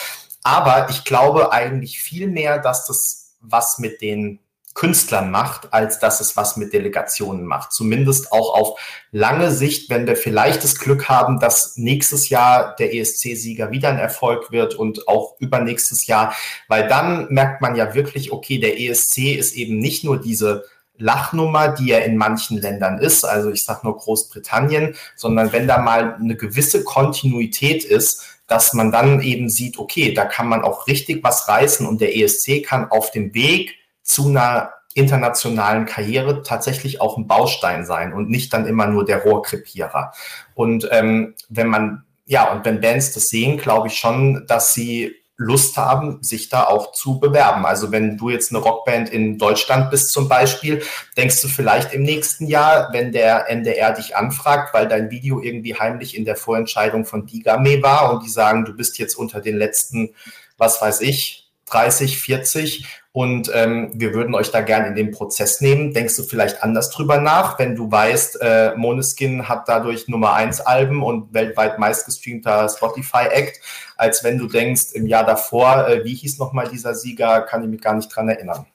Aber 0.43 0.89
ich 0.89 1.05
glaube 1.05 1.53
eigentlich 1.53 2.01
viel 2.01 2.27
mehr, 2.27 2.59
dass 2.59 2.87
das 2.87 3.35
was 3.43 3.79
mit 3.79 4.01
den 4.01 4.41
Künstlern 4.77 5.31
macht, 5.31 5.73
als 5.73 5.99
dass 5.99 6.21
es 6.21 6.37
was 6.37 6.59
mit 6.59 6.75
Delegationen 6.75 7.47
macht. 7.47 7.73
Zumindest 7.73 8.31
auch 8.31 8.55
auf 8.55 8.79
lange 9.11 9.51
Sicht, 9.51 9.89
wenn 9.89 10.07
wir 10.07 10.17
vielleicht 10.17 10.63
das 10.63 10.79
Glück 10.79 11.09
haben, 11.09 11.41
dass 11.41 11.79
nächstes 11.79 12.29
Jahr 12.29 12.77
der 12.77 12.95
ESC-Sieger 12.95 13.71
wieder 13.71 13.89
ein 13.89 13.99
Erfolg 13.99 14.53
wird 14.53 14.75
und 14.75 15.09
auch 15.09 15.35
übernächstes 15.41 16.07
Jahr, 16.07 16.35
weil 16.69 16.87
dann 16.89 17.33
merkt 17.33 17.63
man 17.63 17.75
ja 17.75 17.95
wirklich, 17.95 18.33
okay, 18.33 18.59
der 18.59 18.79
ESC 18.79 19.35
ist 19.35 19.55
eben 19.55 19.79
nicht 19.79 20.05
nur 20.05 20.21
diese 20.21 20.65
Lachnummer, 20.99 21.69
die 21.69 21.91
er 21.91 22.05
in 22.05 22.19
manchen 22.19 22.61
Ländern 22.61 22.99
ist, 22.99 23.25
also 23.25 23.51
ich 23.51 23.65
sage 23.65 23.81
nur 23.85 23.97
Großbritannien, 23.97 24.95
sondern 25.15 25.53
wenn 25.53 25.67
da 25.67 25.79
mal 25.79 26.15
eine 26.15 26.37
gewisse 26.37 26.85
Kontinuität 26.85 27.85
ist, 27.85 28.41
dass 28.47 28.75
man 28.75 28.93
dann 28.93 29.23
eben 29.23 29.49
sieht, 29.49 29.79
okay, 29.79 30.13
da 30.13 30.27
kann 30.27 30.49
man 30.49 30.63
auch 30.63 30.87
richtig 30.87 31.25
was 31.25 31.49
reißen 31.49 31.87
und 31.87 32.03
der 32.03 32.15
ESC 32.15 32.63
kann 32.63 32.91
auf 32.91 33.11
dem 33.11 33.33
Weg 33.33 33.75
zu 34.07 34.29
einer 34.29 34.73
internationalen 34.95 35.85
Karriere 35.85 36.43
tatsächlich 36.43 37.01
auch 37.03 37.19
ein 37.19 37.27
Baustein 37.27 37.85
sein 37.85 38.15
und 38.15 38.31
nicht 38.31 38.53
dann 38.55 38.67
immer 38.67 38.87
nur 38.87 39.05
der 39.05 39.23
Rohrkrepierer. 39.23 40.13
Und 40.55 40.89
ähm, 40.91 41.35
wenn 41.51 41.67
man, 41.67 42.05
ja, 42.25 42.51
und 42.51 42.65
wenn 42.65 42.81
Bands 42.81 43.13
das 43.13 43.29
sehen, 43.29 43.59
glaube 43.59 43.89
ich 43.89 43.99
schon, 43.99 44.47
dass 44.47 44.73
sie 44.73 45.15
Lust 45.39 45.77
haben, 45.77 46.23
sich 46.23 46.49
da 46.49 46.65
auch 46.65 46.93
zu 46.93 47.21
bewerben. 47.21 47.67
Also 47.67 47.93
wenn 47.93 48.17
du 48.17 48.31
jetzt 48.31 48.53
eine 48.53 48.61
Rockband 48.61 49.11
in 49.11 49.37
Deutschland 49.37 49.91
bist 49.91 50.13
zum 50.13 50.31
Beispiel, 50.31 50.83
denkst 51.19 51.43
du 51.43 51.49
vielleicht 51.49 51.93
im 51.93 52.05
nächsten 52.05 52.47
Jahr, 52.47 52.89
wenn 52.93 53.13
der 53.13 53.51
NDR 53.51 53.93
dich 53.93 54.17
anfragt, 54.17 54.73
weil 54.73 54.89
dein 54.89 55.11
Video 55.11 55.43
irgendwie 55.43 55.75
heimlich 55.75 56.17
in 56.17 56.25
der 56.25 56.37
Vorentscheidung 56.37 57.05
von 57.05 57.27
Digame 57.27 57.83
war 57.83 58.15
und 58.15 58.25
die 58.25 58.31
sagen, 58.31 58.65
du 58.65 58.75
bist 58.75 58.97
jetzt 58.99 59.15
unter 59.15 59.43
den 59.43 59.59
letzten, 59.59 60.15
was 60.57 60.81
weiß 60.81 61.03
ich, 61.03 61.46
30, 61.67 62.19
40 62.19 62.87
und 63.17 63.51
ähm, 63.55 63.93
wir 63.95 64.13
würden 64.13 64.35
euch 64.35 64.51
da 64.51 64.61
gerne 64.61 64.89
in 64.89 64.95
den 64.95 65.11
Prozess 65.11 65.63
nehmen. 65.63 65.95
Denkst 65.95 66.17
du 66.17 66.23
vielleicht 66.23 66.63
anders 66.63 66.91
drüber 66.91 67.19
nach, 67.19 67.59
wenn 67.59 67.75
du 67.75 67.91
weißt, 67.91 68.43
äh, 68.43 68.75
Moneskin 68.77 69.49
hat 69.49 69.69
dadurch 69.69 70.07
Nummer 70.07 70.35
1 70.35 70.61
Alben 70.61 71.03
und 71.03 71.33
weltweit 71.33 71.79
meistgestreamter 71.79 72.69
Spotify-Act, 72.69 73.59
als 73.97 74.23
wenn 74.23 74.37
du 74.37 74.47
denkst, 74.47 74.93
im 74.93 75.07
Jahr 75.07 75.25
davor, 75.25 75.89
äh, 75.89 76.05
wie 76.05 76.15
hieß 76.15 76.39
nochmal 76.39 76.69
dieser 76.69 76.95
Sieger, 76.95 77.41
kann 77.41 77.63
ich 77.63 77.71
mich 77.71 77.81
gar 77.81 77.95
nicht 77.95 78.15
dran 78.15 78.29
erinnern. 78.29 78.67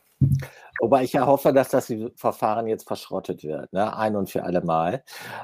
Wobei 0.79 1.03
ich 1.03 1.13
ja 1.13 1.27
hoffe, 1.27 1.53
dass 1.53 1.69
das 1.69 1.93
Verfahren 2.15 2.65
jetzt 2.65 2.87
verschrottet 2.87 3.43
wird, 3.43 3.71
ne? 3.71 3.95
ein 3.95 4.15
und 4.15 4.31
für 4.31 4.41
alle 4.41 4.61
Mal. 4.61 5.03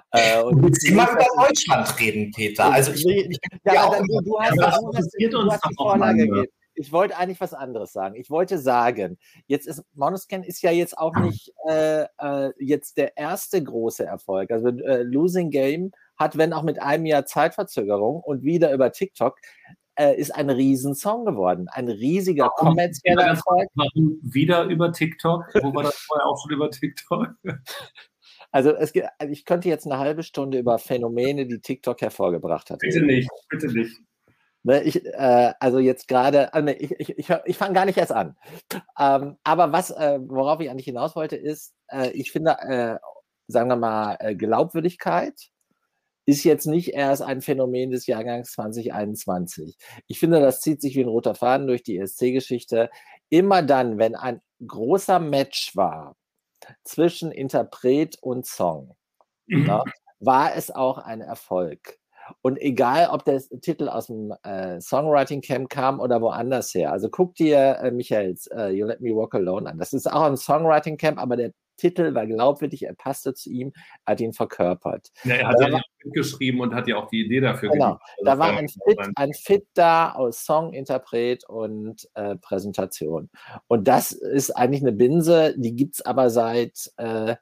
Äh, 0.10 0.42
und 0.42 0.58
du 0.58 0.64
willst 0.64 0.84
immer 0.88 1.08
über 1.12 1.26
Deutschland 1.36 2.00
reden, 2.00 2.32
Peter. 2.32 2.72
Also 2.72 2.94
ich, 2.94 3.06
ich, 3.06 3.30
ich 3.30 3.40
ja, 3.64 3.74
ja, 3.74 3.90
du, 4.02 4.22
du, 4.22 4.40
hast, 4.40 4.56
ja, 4.56 4.72
du, 4.72 4.88
hast, 4.98 5.14
du 5.14 5.52
hast 5.52 5.66
die 5.70 5.76
Vorlage 5.76 6.28
gegeben 6.28 6.48
ich 6.78 6.92
wollte 6.92 7.18
eigentlich 7.18 7.42
was 7.42 7.54
anderes 7.54 7.92
sagen. 7.92 8.16
Ich 8.16 8.30
wollte 8.30 8.60
sagen, 8.60 9.18
jetzt 9.48 9.68
ist 9.68 9.84
Monoscan 9.96 10.44
ist 10.44 10.62
ja 10.62 10.72
jetzt 10.72 10.98
auch 10.98 11.16
nicht 11.16 11.52
äh, 11.68 12.06
äh, 12.20 12.52
jetzt 12.60 12.98
der 12.98 13.18
erste 13.18 13.62
große 13.64 14.06
Erfolg. 14.06 14.52
Also 14.52 14.68
äh, 14.70 15.02
Losing 15.02 15.50
Game 15.50 15.92
hat, 16.18 16.38
wenn 16.38 16.54
auch 16.54 16.64
mit 16.64 16.82
einem 16.82 17.06
Jahr 17.06 17.26
Zeitverzögerung 17.26 18.22
und 18.22 18.44
wieder 18.44 18.72
über 18.74 18.92
TikTok, 18.92 19.40
äh, 19.96 20.16
ist 20.16 20.34
ein 20.36 20.52
Riesensong 20.52 21.26
geworden. 21.26 21.68
Ein 21.70 21.88
riesiger 21.88 22.50
kommerzieller 22.50 23.24
Erfolg. 23.24 23.68
Warum 23.74 24.20
wieder 24.22 24.66
über 24.66 24.92
TikTok? 24.92 25.46
Wo 25.64 25.74
war 25.74 25.84
das 25.84 25.96
vorher 25.96 26.28
auch 26.28 26.40
schon 26.42 26.56
über 26.56 26.70
TikTok? 26.70 27.30
Also, 28.52 28.72
es, 28.72 28.94
also 29.18 29.32
ich 29.32 29.46
könnte 29.46 29.68
jetzt 29.68 29.86
eine 29.86 29.98
halbe 29.98 30.24
Stunde 30.24 30.60
über 30.60 30.78
Phänomene, 30.78 31.48
die 31.48 31.60
TikTok 31.60 32.00
hervorgebracht 32.02 32.70
hat. 32.70 32.80
Bitte 32.80 33.02
nicht, 33.02 33.30
bitte 33.50 33.68
nicht. 33.68 34.00
Ne, 34.68 34.84
ich, 34.84 35.06
äh, 35.06 35.54
also 35.62 35.80
jetzt 35.80 36.10
gerade, 36.10 36.50
äh, 36.52 36.74
ich, 36.74 36.92
ich, 37.00 37.18
ich, 37.18 37.30
ich 37.46 37.58
fange 37.58 37.74
gar 37.74 37.86
nicht 37.86 37.98
erst 37.98 38.12
an. 38.12 38.36
Ähm, 39.00 39.38
aber 39.46 39.72
was, 39.72 39.92
äh, 39.92 40.20
worauf 40.22 40.60
ich 40.60 40.70
eigentlich 40.70 40.84
hinaus 40.84 41.16
wollte, 41.16 41.38
ist, 41.38 41.74
äh, 41.88 42.10
ich 42.10 42.34
finde, 42.34 42.52
äh, 42.60 42.98
sagen 43.48 43.70
wir 43.70 43.78
mal, 43.78 44.18
äh, 44.20 44.36
Glaubwürdigkeit 44.36 45.36
ist 46.26 46.44
jetzt 46.44 46.66
nicht 46.66 46.90
erst 46.90 47.22
ein 47.22 47.40
Phänomen 47.40 47.92
des 47.92 48.08
Jahrgangs 48.08 48.52
2021. 48.52 49.78
Ich 50.08 50.20
finde, 50.20 50.42
das 50.42 50.60
zieht 50.60 50.82
sich 50.82 50.98
wie 50.98 51.04
ein 51.04 51.08
roter 51.08 51.34
Faden 51.34 51.68
durch 51.68 51.84
die 51.84 51.98
ESC-Geschichte. 51.98 52.90
Immer 53.30 53.64
dann, 53.64 53.98
wenn 53.98 54.16
ein 54.16 54.42
großer 54.68 55.20
Match 55.20 55.78
war 55.78 56.18
zwischen 56.84 57.32
Interpret 57.32 58.18
und 58.22 58.46
Song, 58.46 58.98
mhm. 59.46 59.66
ja, 59.66 59.84
war 60.20 60.56
es 60.58 60.72
auch 60.72 60.98
ein 60.98 61.22
Erfolg. 61.22 61.98
Und 62.42 62.60
egal, 62.62 63.10
ob 63.12 63.26
der 63.26 63.42
Titel 63.62 63.90
aus 63.90 64.08
dem 64.08 64.34
äh, 64.44 64.80
Songwriting 64.82 65.42
Camp 65.42 65.70
kam 65.70 66.00
oder 66.00 66.22
woanders 66.22 66.74
her. 66.74 66.92
Also 66.92 67.10
guck 67.10 67.36
dir 67.36 67.80
äh, 67.82 67.92
Michaels 67.92 68.48
äh, 68.48 68.70
You 68.70 68.86
Let 68.86 69.02
Me 69.02 69.16
Walk 69.16 69.36
Alone 69.36 69.70
an. 69.70 69.78
Das 69.78 69.94
ist 69.94 70.12
auch 70.12 70.24
ein 70.24 70.38
Songwriting 70.38 70.98
Camp, 70.98 71.20
aber 71.20 71.38
der 71.38 71.52
Titel 71.78 72.14
war 72.14 72.26
glaubwürdig, 72.26 72.84
er 72.84 72.96
passte 72.96 73.34
zu 73.34 73.50
ihm, 73.50 73.72
er 74.06 74.14
hat 74.14 74.20
ihn 74.20 74.34
verkörpert. 74.34 75.12
Ja, 75.24 75.36
er 75.36 75.48
hat 75.48 75.62
ja 75.62 75.82
mitgeschrieben 76.04 76.60
und 76.60 76.74
hat 76.74 76.88
ja 76.88 76.98
auch 76.98 77.08
die 77.10 77.26
Idee 77.26 77.40
dafür. 77.40 77.70
Genau, 77.70 77.92
also 77.92 78.26
da 78.26 78.40
war 78.40 78.58
ein 78.58 78.68
Fit, 78.68 79.00
ein 79.16 79.34
Fit 79.34 79.68
da 79.74 80.12
aus 80.12 80.44
Song, 80.44 80.74
Interpret 80.74 81.48
und 81.48 82.08
äh, 82.16 82.36
Präsentation. 82.36 83.30
Und 83.68 83.88
das 83.88 84.12
ist 84.12 84.52
eigentlich 84.52 84.82
eine 84.82 84.92
Binse, 84.92 85.54
die 85.58 85.76
gibt 85.76 85.96
es 85.96 86.06
aber 86.06 86.30
seit 86.30 86.92
äh, 86.98 87.36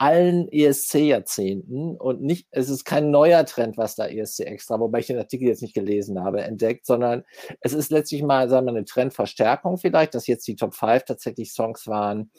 allen 0.00 0.48
ESC-Jahrzehnten 0.50 1.94
und 1.98 2.22
nicht, 2.22 2.48
es 2.52 2.70
ist 2.70 2.86
kein 2.86 3.10
neuer 3.10 3.44
Trend, 3.44 3.76
was 3.76 3.96
da 3.96 4.06
ESC 4.06 4.40
extra, 4.40 4.80
wobei 4.80 5.00
ich 5.00 5.08
den 5.08 5.18
Artikel 5.18 5.46
jetzt 5.46 5.60
nicht 5.60 5.74
gelesen 5.74 6.24
habe, 6.24 6.40
entdeckt, 6.40 6.86
sondern 6.86 7.22
es 7.60 7.74
ist 7.74 7.90
letztlich 7.90 8.22
mal, 8.22 8.48
sagen 8.48 8.66
wir, 8.66 8.70
eine 8.70 8.86
Trendverstärkung 8.86 9.76
vielleicht, 9.76 10.14
dass 10.14 10.26
jetzt 10.26 10.48
die 10.48 10.56
Top 10.56 10.74
5 10.74 11.04
tatsächlich 11.04 11.52
Songs 11.52 11.86
waren, 11.86 12.30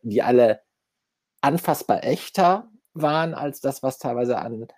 die 0.00 0.22
alle 0.22 0.60
anfassbar 1.42 2.04
echter 2.04 2.70
waren 2.94 3.34
als 3.34 3.60
das, 3.60 3.82
was 3.82 3.98
teilweise 3.98 4.38
an 4.38 4.68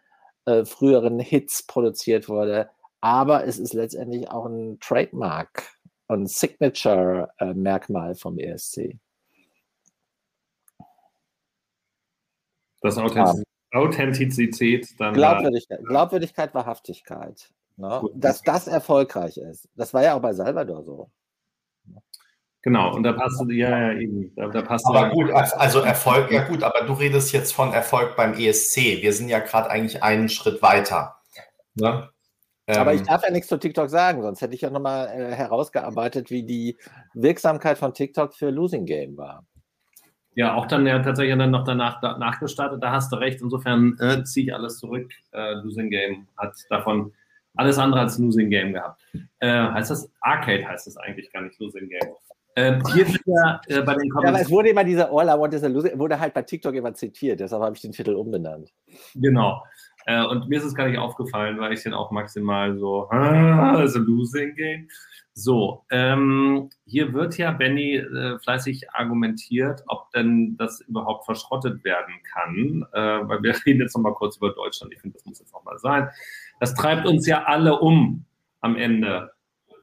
äh, 0.44 0.64
früheren 0.64 1.20
Hits 1.20 1.64
produziert 1.64 2.28
wurde. 2.28 2.70
Aber 3.00 3.46
es 3.46 3.60
ist 3.60 3.72
letztendlich 3.72 4.28
auch 4.28 4.46
ein 4.46 4.80
Trademark 4.80 5.62
und 6.08 6.28
Signature-Merkmal 6.28 8.10
äh, 8.10 8.14
vom 8.16 8.36
ESC. 8.36 8.98
Das 12.82 12.98
Authentiz 12.98 13.42
Authentizität 13.72 14.88
dann. 14.98 15.14
Glaubwürdigkeit, 15.14 15.80
Glaubwürdigkeit 15.84 16.54
Wahrhaftigkeit. 16.54 17.50
Ne? 17.76 18.02
Dass 18.14 18.42
das 18.42 18.66
erfolgreich 18.66 19.38
ist. 19.38 19.68
Das 19.74 19.94
war 19.94 20.02
ja 20.02 20.14
auch 20.14 20.20
bei 20.20 20.34
Salvador 20.34 20.84
so. 20.84 21.10
Genau, 22.60 22.94
und 22.94 23.02
da 23.02 23.12
passt 23.12 23.40
du, 23.40 23.50
ja, 23.50 23.92
ja, 23.92 23.98
eben. 23.98 24.32
Da, 24.36 24.46
da 24.46 24.62
passt 24.62 24.86
aber 24.86 25.10
gut, 25.10 25.32
also 25.32 25.80
Erfolg, 25.80 26.30
ja 26.30 26.46
gut, 26.46 26.62
aber 26.62 26.82
du 26.82 26.92
redest 26.92 27.32
jetzt 27.32 27.52
von 27.52 27.72
Erfolg 27.72 28.14
beim 28.14 28.34
ESC. 28.34 29.02
Wir 29.02 29.12
sind 29.12 29.28
ja 29.28 29.40
gerade 29.40 29.68
eigentlich 29.68 30.02
einen 30.02 30.28
Schritt 30.28 30.62
weiter. 30.62 31.16
Ne? 31.74 32.08
Aber 32.68 32.94
ich 32.94 33.00
ähm. 33.00 33.06
darf 33.06 33.24
ja 33.24 33.30
nichts 33.30 33.48
zu 33.48 33.58
TikTok 33.58 33.90
sagen, 33.90 34.22
sonst 34.22 34.42
hätte 34.42 34.54
ich 34.54 34.60
ja 34.60 34.70
nochmal 34.70 35.08
äh, 35.08 35.34
herausgearbeitet, 35.34 36.30
wie 36.30 36.44
die 36.44 36.78
Wirksamkeit 37.14 37.78
von 37.78 37.94
TikTok 37.94 38.34
für 38.34 38.50
Losing 38.50 38.86
Game 38.86 39.16
war. 39.16 39.44
Ja, 40.34 40.54
auch 40.54 40.66
dann 40.66 40.86
ja 40.86 40.98
tatsächlich 41.00 41.36
dann 41.36 41.50
noch 41.50 41.64
danach 41.64 42.00
da, 42.00 42.16
nachgestartet, 42.16 42.82
da 42.82 42.92
hast 42.92 43.12
du 43.12 43.16
recht. 43.16 43.40
Insofern 43.42 43.96
äh, 44.00 44.24
ziehe 44.24 44.46
ich 44.46 44.54
alles 44.54 44.78
zurück. 44.78 45.10
Äh, 45.32 45.54
Losing 45.54 45.90
Game 45.90 46.26
hat 46.38 46.54
davon 46.70 47.12
alles 47.54 47.78
andere 47.78 48.00
als 48.00 48.18
Losing 48.18 48.48
Game 48.48 48.72
gehabt. 48.72 49.02
Äh, 49.40 49.48
heißt 49.50 49.90
das 49.90 50.10
Arcade 50.20 50.66
heißt 50.66 50.86
das 50.86 50.96
eigentlich 50.96 51.30
gar 51.32 51.42
nicht 51.42 51.58
Losing 51.60 51.88
Game. 51.88 52.14
Ähm, 52.54 52.82
hier 52.92 53.08
wieder 53.08 53.60
äh, 53.66 53.80
bei 53.82 53.94
den 53.94 54.10
Comments. 54.10 54.24
Ja, 54.24 54.28
aber 54.28 54.40
es 54.40 54.50
wurde 54.50 54.68
immer 54.70 54.84
dieser 54.84 55.10
All 55.10 55.26
I 55.26 55.40
Want 55.40 55.54
is 55.54 55.64
a 55.64 55.68
Losing, 55.68 55.98
wurde 55.98 56.20
halt 56.20 56.34
bei 56.34 56.42
TikTok 56.42 56.74
immer 56.74 56.92
zitiert, 56.92 57.40
deshalb 57.40 57.62
habe 57.62 57.74
ich 57.74 57.80
den 57.80 57.92
Titel 57.92 58.14
umbenannt. 58.14 58.70
Genau. 59.14 59.62
Äh, 60.06 60.24
und 60.24 60.48
mir 60.48 60.58
ist 60.58 60.64
es 60.64 60.74
gar 60.74 60.88
nicht 60.88 60.98
aufgefallen, 60.98 61.58
weil 61.60 61.72
ich 61.72 61.82
den 61.82 61.94
auch 61.94 62.10
maximal 62.10 62.76
so, 62.76 63.08
ah, 63.10 63.76
also 63.76 64.00
Losing 64.00 64.54
Game. 64.54 64.88
So, 65.34 65.86
ähm, 65.90 66.68
hier 66.84 67.14
wird 67.14 67.38
ja, 67.38 67.52
Benny, 67.52 67.94
äh, 67.96 68.38
fleißig 68.38 68.90
argumentiert, 68.90 69.82
ob 69.86 70.10
denn 70.10 70.56
das 70.58 70.82
überhaupt 70.82 71.24
verschrottet 71.24 71.84
werden 71.84 72.14
kann, 72.22 72.86
äh, 72.92 73.28
weil 73.28 73.42
wir 73.42 73.54
reden 73.66 73.80
jetzt 73.80 73.96
nochmal 73.96 74.14
kurz 74.14 74.36
über 74.36 74.50
Deutschland. 74.50 74.92
Ich 74.92 75.00
finde, 75.00 75.14
das 75.14 75.24
muss 75.24 75.40
jetzt 75.40 75.52
nochmal 75.54 75.78
sein. 75.78 76.08
Das 76.60 76.74
treibt 76.74 77.06
uns 77.06 77.26
ja 77.26 77.44
alle 77.44 77.80
um 77.80 78.26
am 78.60 78.76
Ende. 78.76 79.32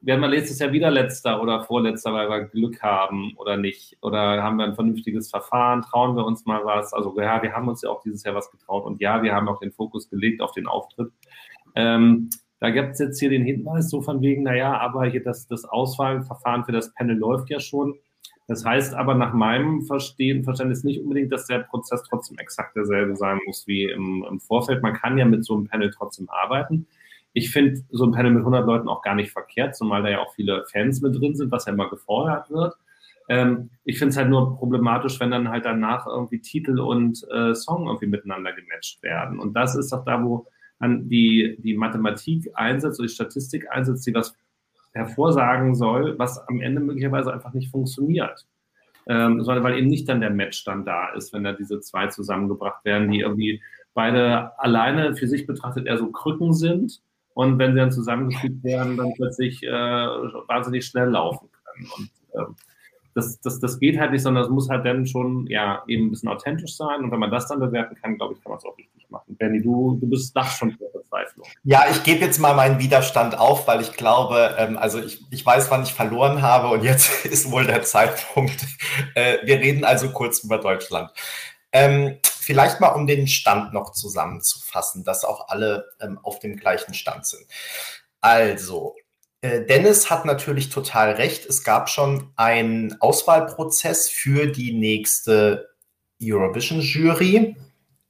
Werden 0.01 0.21
wir 0.21 0.29
letztes 0.29 0.59
Jahr 0.59 0.71
wieder 0.71 0.91
letzter 0.91 1.41
oder 1.41 1.63
vorletzter, 1.63 2.13
weil 2.13 2.29
wir 2.29 2.41
Glück 2.41 2.81
haben 2.83 3.33
oder 3.35 3.57
nicht? 3.57 3.97
Oder 4.01 4.41
haben 4.43 4.57
wir 4.57 4.65
ein 4.65 4.75
vernünftiges 4.75 5.29
Verfahren? 5.31 5.81
Trauen 5.81 6.15
wir 6.15 6.25
uns 6.25 6.45
mal 6.45 6.63
was? 6.63 6.93
Also 6.93 7.19
ja, 7.19 7.41
wir 7.41 7.53
haben 7.53 7.67
uns 7.67 7.81
ja 7.81 7.89
auch 7.89 8.01
dieses 8.01 8.23
Jahr 8.23 8.35
was 8.35 8.51
getraut 8.51 8.85
und 8.85 9.01
ja, 9.01 9.23
wir 9.23 9.33
haben 9.33 9.49
auch 9.49 9.59
den 9.59 9.71
Fokus 9.71 10.09
gelegt 10.09 10.41
auf 10.41 10.53
den 10.53 10.67
Auftritt. 10.67 11.11
Ähm, 11.75 12.29
da 12.59 12.69
gibt 12.71 12.91
es 12.93 12.99
jetzt 12.99 13.19
hier 13.19 13.29
den 13.29 13.45
Hinweis, 13.45 13.89
so 13.89 14.01
von 14.01 14.21
wegen, 14.21 14.43
naja, 14.43 14.77
aber 14.77 15.05
hier 15.05 15.23
das, 15.23 15.47
das 15.47 15.65
Auswahlverfahren 15.65 16.65
für 16.65 16.71
das 16.71 16.93
Panel 16.93 17.17
läuft 17.17 17.49
ja 17.49 17.59
schon. 17.59 17.95
Das 18.47 18.65
heißt 18.65 18.95
aber 18.95 19.13
nach 19.13 19.33
meinem 19.33 19.83
Verstehen, 19.83 20.43
Verständnis 20.43 20.83
nicht 20.83 20.99
unbedingt, 21.01 21.31
dass 21.31 21.45
der 21.45 21.59
Prozess 21.59 22.03
trotzdem 22.09 22.37
exakt 22.39 22.75
derselbe 22.75 23.15
sein 23.15 23.39
muss 23.45 23.67
wie 23.67 23.85
im, 23.85 24.25
im 24.27 24.39
Vorfeld. 24.39 24.81
Man 24.81 24.93
kann 24.93 25.17
ja 25.17 25.25
mit 25.25 25.45
so 25.45 25.55
einem 25.55 25.67
Panel 25.67 25.91
trotzdem 25.91 26.27
arbeiten. 26.29 26.87
Ich 27.31 27.51
finde 27.51 27.81
so 27.91 28.05
ein 28.05 28.11
Panel 28.11 28.31
mit 28.31 28.39
100 28.39 28.65
Leuten 28.65 28.89
auch 28.89 29.03
gar 29.03 29.13
nicht 29.13 29.31
verkehrt, 29.31 29.75
zumal 29.75 30.01
da 30.01 30.09
ja 30.09 30.19
auch 30.19 30.33
viele 30.33 30.65
Fans 30.65 30.99
mit 31.01 31.15
drin 31.15 31.35
sind, 31.35 31.51
was 31.51 31.67
ja 31.67 31.73
immer 31.73 31.89
gefordert 31.89 32.49
wird. 32.49 32.73
Ähm, 33.29 33.69
ich 33.85 33.99
finde 33.99 34.09
es 34.09 34.17
halt 34.17 34.29
nur 34.29 34.57
problematisch, 34.57 35.19
wenn 35.19 35.29
dann 35.29 35.49
halt 35.49 35.63
danach 35.63 36.07
irgendwie 36.07 36.41
Titel 36.41 36.79
und 36.79 37.23
äh, 37.31 37.53
Song 37.53 37.85
irgendwie 37.85 38.07
miteinander 38.07 38.51
gematcht 38.51 39.03
werden. 39.03 39.39
Und 39.39 39.53
das 39.53 39.75
ist 39.75 39.93
doch 39.93 40.03
da, 40.03 40.23
wo 40.23 40.47
an 40.79 41.09
die, 41.09 41.57
die 41.59 41.75
Mathematik 41.75 42.49
einsetzt 42.53 42.99
oder 42.99 43.07
die 43.07 43.13
Statistik 43.13 43.69
einsetzt, 43.71 44.07
die 44.07 44.13
was 44.13 44.35
hervorsagen 44.93 45.75
soll, 45.75 46.17
was 46.17 46.39
am 46.47 46.61
Ende 46.61 46.81
möglicherweise 46.81 47.31
einfach 47.33 47.53
nicht 47.53 47.69
funktioniert. 47.69 48.47
Ähm, 49.07 49.41
sondern 49.43 49.63
weil 49.63 49.77
eben 49.77 49.87
nicht 49.87 50.07
dann 50.07 50.21
der 50.21 50.29
Match 50.29 50.63
dann 50.63 50.85
da 50.85 51.09
ist, 51.13 51.33
wenn 51.33 51.43
da 51.43 51.53
diese 51.53 51.79
zwei 51.79 52.07
zusammengebracht 52.07 52.85
werden, 52.85 53.11
die 53.11 53.21
irgendwie 53.21 53.61
beide 53.93 54.57
alleine 54.59 55.15
für 55.15 55.27
sich 55.27 55.47
betrachtet 55.47 55.87
eher 55.87 55.97
so 55.97 56.11
Krücken 56.11 56.53
sind 56.53 57.01
und 57.33 57.57
wenn 57.57 57.73
sie 57.73 57.79
dann 57.79 57.91
zusammengefügt 57.91 58.63
werden, 58.63 58.97
dann 58.97 59.13
plötzlich 59.15 59.63
äh, 59.63 59.69
wahnsinnig 59.69 60.85
schnell 60.85 61.09
laufen 61.09 61.49
können. 61.51 61.89
Und 61.97 62.09
ähm, 62.35 62.55
das, 63.15 63.39
das, 63.41 63.59
das 63.59 63.79
geht 63.79 63.99
halt 63.99 64.11
nicht, 64.11 64.21
sondern 64.21 64.43
es 64.43 64.49
muss 64.49 64.69
halt 64.69 64.85
dann 64.85 65.05
schon 65.05 65.47
ja 65.47 65.83
eben 65.87 66.07
ein 66.07 66.09
bisschen 66.11 66.29
authentisch 66.29 66.75
sein. 66.75 67.03
Und 67.03 67.11
wenn 67.11 67.19
man 67.19 67.31
das 67.31 67.47
dann 67.47 67.59
bewerten 67.59 67.95
kann, 67.95 68.17
glaube 68.17 68.33
ich, 68.33 68.43
kann 68.43 68.51
man 68.51 68.57
es 68.57 68.65
auch 68.65 68.77
richtig. 68.77 68.98
Benny, 69.39 69.61
du, 69.61 69.97
du 69.99 70.07
bist 70.07 70.35
das 70.35 70.57
schon 70.57 70.71
für 70.71 70.89
Verzweiflung. 70.91 71.47
Ja, 71.63 71.85
ich 71.89 72.03
gebe 72.03 72.25
jetzt 72.25 72.39
mal 72.39 72.53
meinen 72.53 72.77
Widerstand 72.79 73.37
auf, 73.37 73.67
weil 73.67 73.81
ich 73.81 73.93
glaube, 73.93 74.55
ähm, 74.59 74.77
also 74.77 75.01
ich, 75.01 75.21
ich 75.31 75.45
weiß, 75.45 75.71
wann 75.71 75.83
ich 75.83 75.93
verloren 75.93 76.41
habe 76.41 76.67
und 76.67 76.83
jetzt 76.83 77.25
ist 77.25 77.49
wohl 77.49 77.65
der 77.65 77.83
Zeitpunkt. 77.83 78.65
Äh, 79.15 79.37
wir 79.45 79.59
reden 79.59 79.85
also 79.85 80.11
kurz 80.11 80.43
über 80.43 80.57
Deutschland. 80.57 81.09
Ähm, 81.71 82.19
vielleicht 82.23 82.81
mal, 82.81 82.89
um 82.89 83.07
den 83.07 83.27
Stand 83.27 83.73
noch 83.73 83.91
zusammenzufassen, 83.91 85.05
dass 85.05 85.23
auch 85.23 85.47
alle 85.47 85.85
ähm, 86.01 86.19
auf 86.21 86.39
dem 86.39 86.57
gleichen 86.57 86.93
Stand 86.93 87.25
sind. 87.25 87.45
Also, 88.19 88.95
äh, 89.41 89.61
Dennis 89.65 90.09
hat 90.09 90.25
natürlich 90.25 90.69
total 90.69 91.11
recht. 91.11 91.45
Es 91.45 91.63
gab 91.63 91.89
schon 91.89 92.33
einen 92.35 92.99
Auswahlprozess 92.99 94.09
für 94.09 94.47
die 94.47 94.73
nächste 94.73 95.69
Eurovision-Jury, 96.21 97.55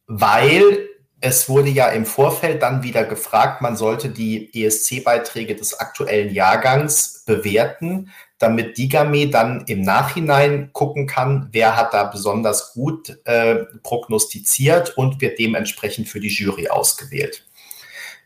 weil 0.07 0.88
es 1.21 1.49
wurde 1.49 1.69
ja 1.69 1.87
im 1.89 2.05
Vorfeld 2.05 2.61
dann 2.61 2.83
wieder 2.83 3.03
gefragt, 3.03 3.61
man 3.61 3.75
sollte 3.75 4.09
die 4.09 4.49
ESC-Beiträge 4.53 5.55
des 5.55 5.79
aktuellen 5.79 6.33
Jahrgangs 6.33 7.23
bewerten, 7.25 8.11
damit 8.37 8.77
Digame 8.77 9.29
dann 9.29 9.65
im 9.67 9.81
Nachhinein 9.81 10.71
gucken 10.71 11.07
kann, 11.07 11.49
wer 11.51 11.75
hat 11.75 11.93
da 11.93 12.05
besonders 12.05 12.73
gut 12.73 13.19
äh, 13.25 13.65
prognostiziert 13.83 14.97
und 14.97 15.19
wird 15.19 15.39
dementsprechend 15.39 16.07
für 16.07 16.21
die 16.21 16.29
Jury 16.29 16.69
ausgewählt. 16.69 17.45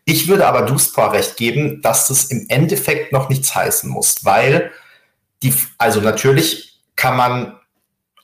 Ich 0.05 0.27
würde 0.27 0.45
aber 0.45 0.63
Duspor 0.63 1.13
recht 1.13 1.37
geben, 1.37 1.81
dass 1.81 2.09
das 2.09 2.25
im 2.25 2.45
Endeffekt 2.49 3.11
noch 3.11 3.29
nichts 3.29 3.55
heißen 3.55 3.89
muss, 3.89 4.23
weil 4.23 4.71
die, 5.41 5.53
also 5.77 5.99
natürlich 6.01 6.81
kann 6.95 7.17
man 7.17 7.59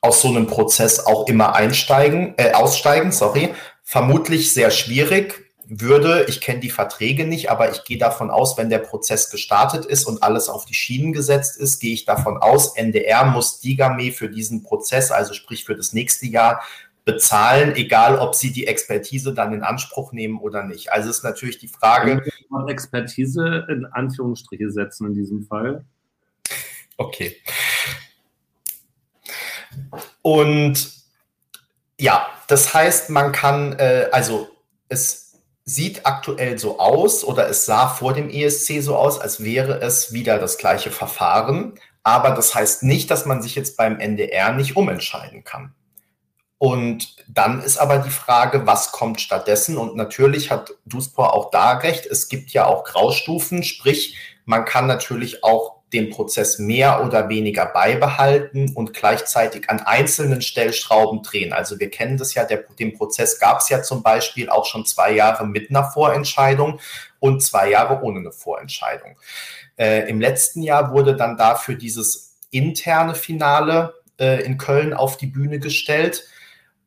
aus 0.01 0.21
so 0.21 0.29
einem 0.29 0.47
Prozess 0.47 0.99
auch 1.05 1.27
immer 1.27 1.55
einsteigen, 1.55 2.33
äh, 2.37 2.51
aussteigen, 2.51 3.11
sorry. 3.11 3.53
Vermutlich 3.91 4.53
sehr 4.53 4.69
schwierig 4.69 5.51
würde, 5.65 6.25
ich 6.27 6.41
kenne 6.41 6.59
die 6.59 6.69
Verträge 6.69 7.25
nicht, 7.25 7.49
aber 7.49 7.71
ich 7.71 7.85
gehe 7.85 7.97
davon 7.97 8.29
aus, 8.29 8.55
wenn 8.55 8.69
der 8.69 8.77
Prozess 8.77 9.31
gestartet 9.31 9.83
ist 9.83 10.05
und 10.05 10.21
alles 10.21 10.47
auf 10.47 10.65
die 10.65 10.75
Schienen 10.75 11.11
gesetzt 11.11 11.57
ist, 11.57 11.79
gehe 11.79 11.95
ich 11.95 12.05
davon 12.05 12.37
aus, 12.37 12.75
NDR 12.75 13.25
muss 13.25 13.61
Digame 13.61 14.11
für 14.11 14.29
diesen 14.29 14.61
Prozess, 14.61 15.09
also 15.09 15.33
sprich 15.33 15.65
für 15.65 15.75
das 15.75 15.91
nächste 15.91 16.27
Jahr, 16.27 16.61
bezahlen, 17.03 17.75
egal 17.75 18.19
ob 18.19 18.35
sie 18.35 18.51
die 18.51 18.67
Expertise 18.67 19.33
dann 19.33 19.53
in 19.53 19.63
Anspruch 19.63 20.11
nehmen 20.11 20.37
oder 20.37 20.63
nicht. 20.63 20.91
Also 20.91 21.09
ist 21.09 21.23
natürlich 21.23 21.57
die 21.57 21.67
Frage. 21.67 22.23
Expertise 22.67 23.65
in 23.69 23.87
Anführungsstriche 23.87 24.69
setzen 24.69 25.07
in 25.07 25.13
diesem 25.15 25.47
Fall. 25.47 25.83
Okay. 26.97 27.37
Und 30.21 30.98
ja, 31.99 32.27
das 32.47 32.73
heißt, 32.73 33.09
man 33.09 33.31
kann, 33.31 33.73
äh, 33.73 34.07
also 34.11 34.47
es 34.87 35.33
sieht 35.65 36.05
aktuell 36.05 36.57
so 36.57 36.79
aus 36.79 37.23
oder 37.23 37.47
es 37.47 37.65
sah 37.65 37.89
vor 37.89 38.13
dem 38.13 38.29
ESC 38.29 38.81
so 38.81 38.95
aus, 38.95 39.19
als 39.19 39.43
wäre 39.43 39.81
es 39.81 40.13
wieder 40.13 40.39
das 40.39 40.57
gleiche 40.57 40.91
Verfahren. 40.91 41.73
Aber 42.01 42.31
das 42.31 42.55
heißt 42.55 42.83
nicht, 42.83 43.11
dass 43.11 43.25
man 43.25 43.41
sich 43.41 43.55
jetzt 43.55 43.77
beim 43.77 43.99
NDR 43.99 44.53
nicht 44.53 44.75
umentscheiden 44.75 45.43
kann. 45.43 45.75
Und 46.57 47.15
dann 47.27 47.61
ist 47.61 47.77
aber 47.77 47.99
die 47.99 48.09
Frage, 48.09 48.65
was 48.65 48.91
kommt 48.91 49.21
stattdessen? 49.21 49.77
Und 49.77 49.95
natürlich 49.95 50.51
hat 50.51 50.71
Duspor 50.85 51.33
auch 51.33 51.51
da 51.51 51.73
recht. 51.73 52.05
Es 52.05 52.29
gibt 52.29 52.51
ja 52.51 52.65
auch 52.65 52.83
Graustufen, 52.83 53.63
sprich, 53.63 54.17
man 54.45 54.65
kann 54.65 54.87
natürlich 54.87 55.43
auch 55.43 55.78
den 55.93 56.11
Prozess 56.11 56.59
mehr 56.59 57.03
oder 57.03 57.29
weniger 57.29 57.65
beibehalten 57.65 58.73
und 58.75 58.93
gleichzeitig 58.93 59.69
an 59.69 59.79
einzelnen 59.79 60.41
Stellschrauben 60.41 61.23
drehen. 61.23 61.51
Also 61.51 61.79
wir 61.79 61.89
kennen 61.89 62.17
das 62.17 62.33
ja, 62.35 62.43
der, 62.43 62.63
den 62.77 62.95
Prozess 62.95 63.39
gab 63.39 63.61
es 63.61 63.69
ja 63.69 63.81
zum 63.81 64.03
Beispiel 64.03 64.49
auch 64.49 64.65
schon 64.65 64.85
zwei 64.85 65.11
Jahre 65.13 65.47
mit 65.47 65.69
einer 65.69 65.83
Vorentscheidung 65.83 66.79
und 67.19 67.41
zwei 67.41 67.71
Jahre 67.71 68.03
ohne 68.03 68.19
eine 68.19 68.31
Vorentscheidung. 68.31 69.17
Äh, 69.77 70.09
Im 70.09 70.21
letzten 70.21 70.61
Jahr 70.61 70.91
wurde 70.91 71.15
dann 71.15 71.37
dafür 71.37 71.75
dieses 71.75 72.35
interne 72.51 73.15
Finale 73.15 73.95
äh, 74.19 74.43
in 74.43 74.57
Köln 74.57 74.93
auf 74.93 75.17
die 75.17 75.27
Bühne 75.27 75.59
gestellt, 75.59 76.23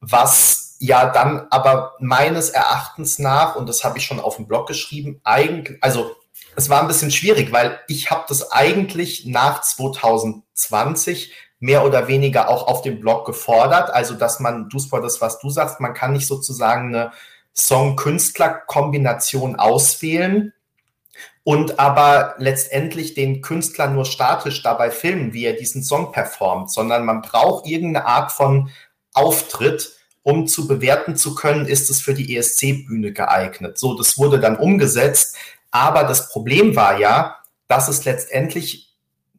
was 0.00 0.76
ja 0.78 1.10
dann 1.10 1.46
aber 1.50 1.94
meines 2.00 2.50
Erachtens 2.50 3.18
nach, 3.18 3.56
und 3.56 3.68
das 3.68 3.84
habe 3.84 3.98
ich 3.98 4.04
schon 4.04 4.20
auf 4.20 4.36
dem 4.36 4.46
Blog 4.46 4.66
geschrieben, 4.66 5.20
eigentlich, 5.22 5.78
also 5.80 6.16
es 6.56 6.68
war 6.68 6.80
ein 6.80 6.88
bisschen 6.88 7.10
schwierig, 7.10 7.52
weil 7.52 7.78
ich 7.88 8.10
habe 8.10 8.24
das 8.28 8.52
eigentlich 8.52 9.26
nach 9.26 9.62
2020 9.62 11.32
mehr 11.60 11.84
oder 11.84 12.08
weniger 12.08 12.48
auch 12.48 12.66
auf 12.66 12.82
dem 12.82 13.00
Blog 13.00 13.24
gefordert. 13.24 13.90
Also, 13.90 14.14
dass 14.14 14.40
man, 14.40 14.68
du 14.68 14.78
das, 14.78 15.20
was 15.20 15.38
du 15.38 15.50
sagst, 15.50 15.80
man 15.80 15.94
kann 15.94 16.12
nicht 16.12 16.26
sozusagen 16.26 16.94
eine 16.94 17.12
Song-Künstler-Kombination 17.54 19.56
auswählen 19.56 20.52
und 21.44 21.78
aber 21.78 22.34
letztendlich 22.38 23.14
den 23.14 23.42
Künstler 23.42 23.88
nur 23.88 24.04
statisch 24.04 24.62
dabei 24.62 24.90
filmen, 24.90 25.32
wie 25.32 25.44
er 25.44 25.54
diesen 25.54 25.82
Song 25.82 26.12
performt, 26.12 26.70
sondern 26.70 27.04
man 27.04 27.22
braucht 27.22 27.66
irgendeine 27.66 28.06
Art 28.06 28.32
von 28.32 28.70
Auftritt, 29.12 29.92
um 30.22 30.46
zu 30.46 30.68
bewerten 30.68 31.16
zu 31.16 31.34
können, 31.34 31.66
ist 31.66 31.90
es 31.90 32.00
für 32.00 32.14
die 32.14 32.36
ESC-Bühne 32.36 33.12
geeignet. 33.12 33.76
So, 33.76 33.96
das 33.96 34.18
wurde 34.18 34.38
dann 34.38 34.56
umgesetzt. 34.56 35.36
Aber 35.72 36.04
das 36.04 36.28
Problem 36.28 36.76
war 36.76 36.98
ja, 37.00 37.38
dass 37.66 37.88
es 37.88 38.04
letztendlich 38.04 38.94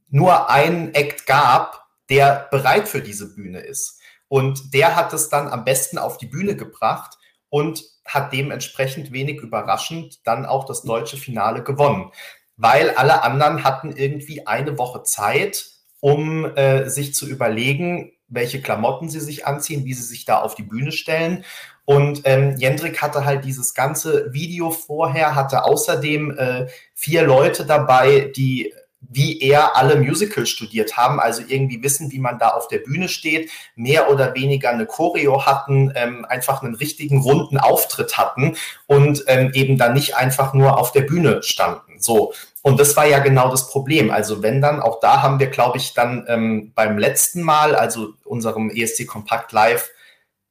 nur 0.10 0.50
einen 0.50 0.94
Act 0.94 1.26
gab, 1.26 1.88
der 2.10 2.48
bereit 2.52 2.88
für 2.90 3.02
diese 3.02 3.34
Bühne 3.34 3.60
ist. 3.60 4.00
Und 4.28 4.74
der 4.74 4.96
hat 4.96 5.14
es 5.14 5.30
dann 5.30 5.48
am 5.48 5.64
besten 5.64 5.98
auf 5.98 6.18
die 6.18 6.26
Bühne 6.26 6.56
gebracht 6.56 7.18
und 7.50 7.84
hat 8.06 8.34
dementsprechend 8.34 9.12
wenig 9.12 9.42
überraschend 9.42 10.26
dann 10.28 10.46
auch 10.46 10.66
das 10.66 10.82
deutsche 10.82 11.18
Finale 11.18 11.64
gewonnen. 11.64 12.12
Weil 12.58 12.92
alle 12.92 13.24
anderen 13.24 13.64
hatten 13.64 13.96
irgendwie 13.96 14.46
eine 14.46 14.78
Woche 14.78 15.04
Zeit, 15.04 15.68
um 16.00 16.46
äh, 16.56 16.90
sich 16.90 17.14
zu 17.14 17.28
überlegen, 17.28 18.12
welche 18.28 18.62
Klamotten 18.62 19.10
sie 19.10 19.20
sich 19.20 19.46
anziehen, 19.46 19.86
wie 19.86 19.94
sie 19.94 20.04
sich 20.04 20.26
da 20.26 20.42
auf 20.42 20.56
die 20.56 20.64
Bühne 20.64 20.92
stellen. 20.92 21.46
Und 21.86 22.22
ähm, 22.26 22.56
Jendrik 22.58 23.02
hatte 23.02 23.26
halt 23.26 23.44
dieses 23.44 23.74
ganze 23.74 24.32
Video 24.34 24.72
vorher, 24.72 25.36
hatte 25.36 25.66
außerdem 25.66 26.38
äh, 26.38 26.68
vier 26.94 27.24
Leute 27.24 27.66
dabei, 27.66 28.32
die 28.36 28.74
wie 29.10 29.40
er 29.42 29.76
alle 29.76 29.98
Musical 29.98 30.46
studiert 30.46 30.98
haben, 30.98 31.20
also 31.20 31.44
irgendwie 31.46 31.84
wissen, 31.84 32.12
wie 32.12 32.20
man 32.20 32.40
da 32.40 32.50
auf 32.50 32.68
der 32.68 32.80
Bühne 32.80 33.10
steht, 33.10 33.50
mehr 33.76 34.10
oder 34.10 34.34
weniger 34.34 34.70
eine 34.70 34.86
Choreo 34.86 35.46
hatten, 35.46 35.92
ähm, 35.96 36.26
einfach 36.26 36.64
einen 36.64 36.76
richtigen 36.76 37.22
runden 37.22 37.58
Auftritt 37.58 38.18
hatten 38.18 38.56
und 38.88 39.24
ähm, 39.28 39.52
eben 39.54 39.78
dann 39.78 39.94
nicht 39.94 40.16
einfach 40.16 40.54
nur 40.54 40.80
auf 40.80 40.92
der 40.92 41.02
Bühne 41.02 41.44
standen. 41.44 42.00
So. 42.00 42.34
Und 42.62 42.80
das 42.80 42.96
war 42.96 43.06
ja 43.06 43.20
genau 43.20 43.50
das 43.50 43.70
Problem. 43.70 44.10
Also 44.10 44.42
wenn 44.42 44.62
dann, 44.62 44.82
auch 44.82 45.00
da 45.00 45.22
haben 45.22 45.40
wir, 45.40 45.48
glaube 45.48 45.78
ich, 45.78 45.94
dann 45.94 46.26
ähm, 46.28 46.72
beim 46.74 46.98
letzten 46.98 47.42
Mal, 47.42 47.76
also 47.76 48.14
unserem 48.24 48.70
ESC 48.70 49.06
Kompakt 49.06 49.52
Live, 49.52 49.90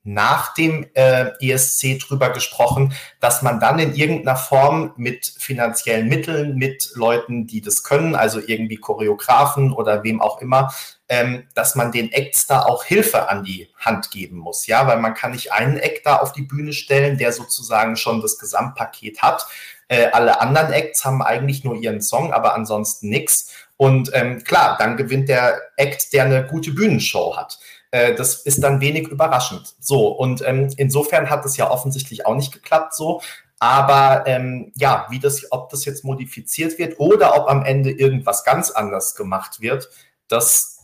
nach 0.04 0.54
dem 0.54 0.86
äh, 0.94 1.30
ESC 1.40 2.00
drüber 2.00 2.30
gesprochen, 2.30 2.92
dass 3.20 3.42
man 3.42 3.60
dann 3.60 3.78
in 3.78 3.94
irgendeiner 3.94 4.36
Form 4.36 4.92
mit 4.96 5.32
finanziellen 5.38 6.08
Mitteln, 6.08 6.56
mit 6.56 6.90
Leuten, 6.94 7.46
die 7.46 7.60
das 7.60 7.84
können, 7.84 8.16
also 8.16 8.40
irgendwie 8.44 8.76
Choreografen 8.76 9.72
oder 9.72 10.02
wem 10.02 10.20
auch 10.20 10.40
immer, 10.40 10.72
ähm, 11.08 11.46
dass 11.54 11.76
man 11.76 11.92
den 11.92 12.10
Acts 12.10 12.46
da 12.46 12.62
auch 12.62 12.84
Hilfe 12.84 13.28
an 13.28 13.44
die 13.44 13.68
Hand 13.78 14.10
geben 14.10 14.38
muss, 14.38 14.66
ja, 14.66 14.86
weil 14.88 14.98
man 14.98 15.14
kann 15.14 15.32
nicht 15.32 15.52
einen 15.52 15.76
Act 15.76 16.04
da 16.04 16.16
auf 16.16 16.32
die 16.32 16.42
Bühne 16.42 16.72
stellen, 16.72 17.16
der 17.16 17.32
sozusagen 17.32 17.96
schon 17.96 18.20
das 18.20 18.38
Gesamtpaket 18.38 19.22
hat. 19.22 19.46
Äh, 19.86 20.06
alle 20.12 20.40
anderen 20.40 20.72
Acts 20.72 21.04
haben 21.04 21.22
eigentlich 21.22 21.62
nur 21.62 21.76
ihren 21.76 22.00
Song, 22.00 22.32
aber 22.32 22.54
ansonsten 22.54 23.08
nichts. 23.08 23.52
Und 23.76 24.10
ähm, 24.14 24.42
klar, 24.42 24.76
dann 24.78 24.96
gewinnt 24.96 25.28
der 25.28 25.60
Act, 25.76 26.12
der 26.12 26.24
eine 26.24 26.46
gute 26.46 26.72
Bühnenshow 26.72 27.36
hat. 27.36 27.58
Äh, 27.92 28.14
das 28.14 28.34
ist 28.42 28.62
dann 28.62 28.80
wenig 28.80 29.06
überraschend. 29.08 29.76
So, 29.78 30.08
und 30.08 30.42
ähm, 30.44 30.72
insofern 30.76 31.30
hat 31.30 31.44
es 31.44 31.56
ja 31.56 31.70
offensichtlich 31.70 32.26
auch 32.26 32.34
nicht 32.34 32.52
geklappt 32.52 32.94
so. 32.94 33.22
Aber 33.60 34.24
ähm, 34.26 34.72
ja, 34.74 35.06
wie 35.10 35.20
das, 35.20 35.52
ob 35.52 35.70
das 35.70 35.84
jetzt 35.84 36.02
modifiziert 36.02 36.80
wird 36.80 36.98
oder 36.98 37.36
ob 37.36 37.48
am 37.48 37.64
Ende 37.64 37.92
irgendwas 37.92 38.42
ganz 38.42 38.70
anders 38.72 39.14
gemacht 39.14 39.60
wird, 39.60 39.88
das 40.26 40.78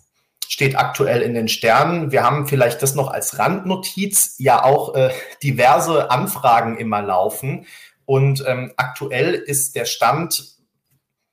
steht 0.46 0.78
aktuell 0.78 1.22
in 1.22 1.34
den 1.34 1.48
Sternen. 1.48 2.12
Wir 2.12 2.22
haben 2.22 2.46
vielleicht 2.46 2.82
das 2.82 2.94
noch 2.94 3.08
als 3.10 3.38
Randnotiz, 3.38 4.36
ja 4.38 4.62
auch 4.62 4.94
äh, 4.94 5.10
diverse 5.42 6.10
Anfragen 6.10 6.78
immer 6.78 7.02
laufen. 7.02 7.66
Und 8.04 8.44
ähm, 8.46 8.72
aktuell 8.76 9.34
ist 9.34 9.74
der 9.74 9.84
Stand, 9.84 10.57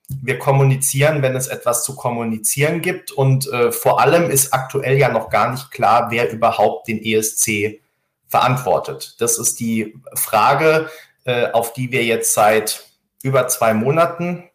wir 0.07 0.37
kommunizieren, 0.37 1.21
wenn 1.21 1.35
es 1.35 1.47
etwas 1.47 1.83
zu 1.83 1.95
kommunizieren 1.95 2.81
gibt. 2.81 3.11
Und 3.11 3.47
äh, 3.51 3.71
vor 3.71 3.99
allem 3.99 4.29
ist 4.29 4.53
aktuell 4.53 4.97
ja 4.97 5.09
noch 5.09 5.29
gar 5.29 5.51
nicht 5.51 5.71
klar, 5.71 6.07
wer 6.11 6.31
überhaupt 6.31 6.87
den 6.87 7.03
ESC 7.03 7.81
verantwortet. 8.27 9.15
Das 9.19 9.37
ist 9.37 9.59
die 9.59 9.95
Frage, 10.13 10.89
äh, 11.25 11.51
auf 11.51 11.73
die 11.73 11.91
wir 11.91 12.03
jetzt 12.03 12.33
seit 12.33 12.85
über 13.23 13.47
zwei 13.47 13.73
Monaten 13.73 14.49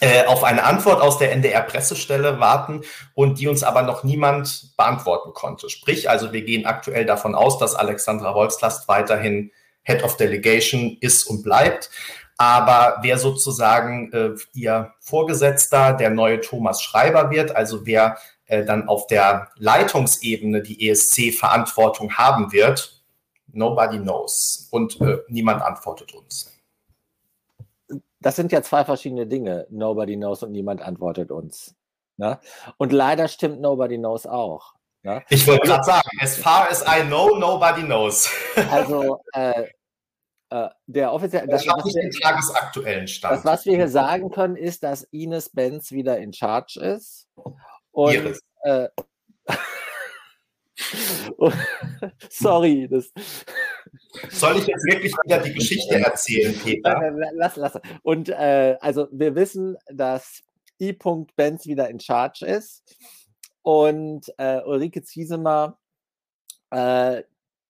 äh, 0.00 0.26
auf 0.26 0.44
eine 0.44 0.64
Antwort 0.64 1.00
aus 1.00 1.16
der 1.18 1.32
NDR-Pressestelle 1.32 2.38
warten 2.38 2.82
und 3.14 3.38
die 3.38 3.48
uns 3.48 3.62
aber 3.62 3.80
noch 3.80 4.04
niemand 4.04 4.76
beantworten 4.76 5.32
konnte. 5.32 5.70
Sprich, 5.70 6.10
also 6.10 6.32
wir 6.32 6.42
gehen 6.42 6.66
aktuell 6.66 7.06
davon 7.06 7.34
aus, 7.34 7.58
dass 7.58 7.74
Alexandra 7.74 8.34
Wolfslast 8.34 8.88
weiterhin 8.88 9.52
Head 9.84 10.02
of 10.02 10.16
Delegation 10.18 10.98
ist 11.00 11.24
und 11.24 11.42
bleibt. 11.42 11.90
Aber 12.38 12.98
wer 13.02 13.18
sozusagen 13.18 14.12
äh, 14.12 14.34
ihr 14.52 14.92
Vorgesetzter, 15.00 15.94
der 15.94 16.10
neue 16.10 16.40
Thomas 16.40 16.82
Schreiber 16.82 17.30
wird, 17.30 17.56
also 17.56 17.86
wer 17.86 18.18
äh, 18.46 18.64
dann 18.64 18.88
auf 18.88 19.06
der 19.06 19.48
Leitungsebene 19.56 20.62
die 20.62 20.88
ESC-Verantwortung 20.88 22.12
haben 22.16 22.52
wird, 22.52 23.02
nobody 23.52 23.98
knows. 23.98 24.68
Und 24.70 25.00
äh, 25.00 25.18
niemand 25.28 25.62
antwortet 25.62 26.12
uns. 26.14 26.52
Das 28.20 28.36
sind 28.36 28.52
ja 28.52 28.62
zwei 28.62 28.84
verschiedene 28.84 29.26
Dinge. 29.26 29.66
Nobody 29.70 30.16
knows 30.16 30.42
und 30.42 30.52
niemand 30.52 30.82
antwortet 30.82 31.30
uns. 31.30 31.74
Ne? 32.16 32.38
Und 32.76 32.92
leider 32.92 33.28
stimmt 33.28 33.60
Nobody 33.60 33.96
knows 33.98 34.26
auch. 34.26 34.74
Ne? 35.02 35.22
Ich 35.28 35.46
wollte 35.46 35.68
gerade 35.68 35.84
sagen, 35.84 36.08
as 36.20 36.36
far 36.36 36.68
as 36.68 36.82
I 36.82 37.02
know, 37.02 37.36
nobody 37.38 37.82
knows. 37.82 38.28
Also 38.70 39.20
äh, 39.32 39.62
äh, 39.62 39.68
der 40.86 41.12
offizielle. 41.12 41.48
Das, 41.48 41.64
das, 41.64 41.84
wir, 41.84 42.02
den 42.02 42.10
tagesaktuellen 42.10 43.08
Stand. 43.08 43.34
Das, 43.34 43.44
was 43.44 43.66
wir 43.66 43.76
hier 43.76 43.88
sagen 43.88 44.30
können, 44.30 44.56
ist, 44.56 44.82
dass 44.82 45.02
Ines 45.10 45.50
Benz 45.50 45.92
wieder 45.92 46.18
in 46.18 46.32
Charge 46.32 46.80
ist. 46.80 47.28
Und, 47.90 48.40
äh, 48.62 48.88
sorry, 52.30 52.88
das. 52.88 53.12
Soll 54.30 54.58
ich 54.58 54.66
jetzt 54.66 54.84
wirklich 54.84 55.12
wieder 55.24 55.38
die 55.38 55.54
Geschichte 55.54 55.96
erzählen, 55.96 56.54
Peter? 56.62 57.12
Lass, 57.34 57.56
lass. 57.56 57.80
Und 58.02 58.28
äh, 58.28 58.76
also 58.80 59.08
wir 59.10 59.34
wissen, 59.34 59.76
dass 59.86 60.42
I. 60.80 60.96
Benz 61.36 61.66
wieder 61.66 61.88
in 61.88 62.00
Charge 62.00 62.46
ist 62.46 62.82
und 63.62 64.32
äh, 64.38 64.60
Ulrike 64.64 65.02
Ziesemer 65.02 65.78
äh, 66.70 67.22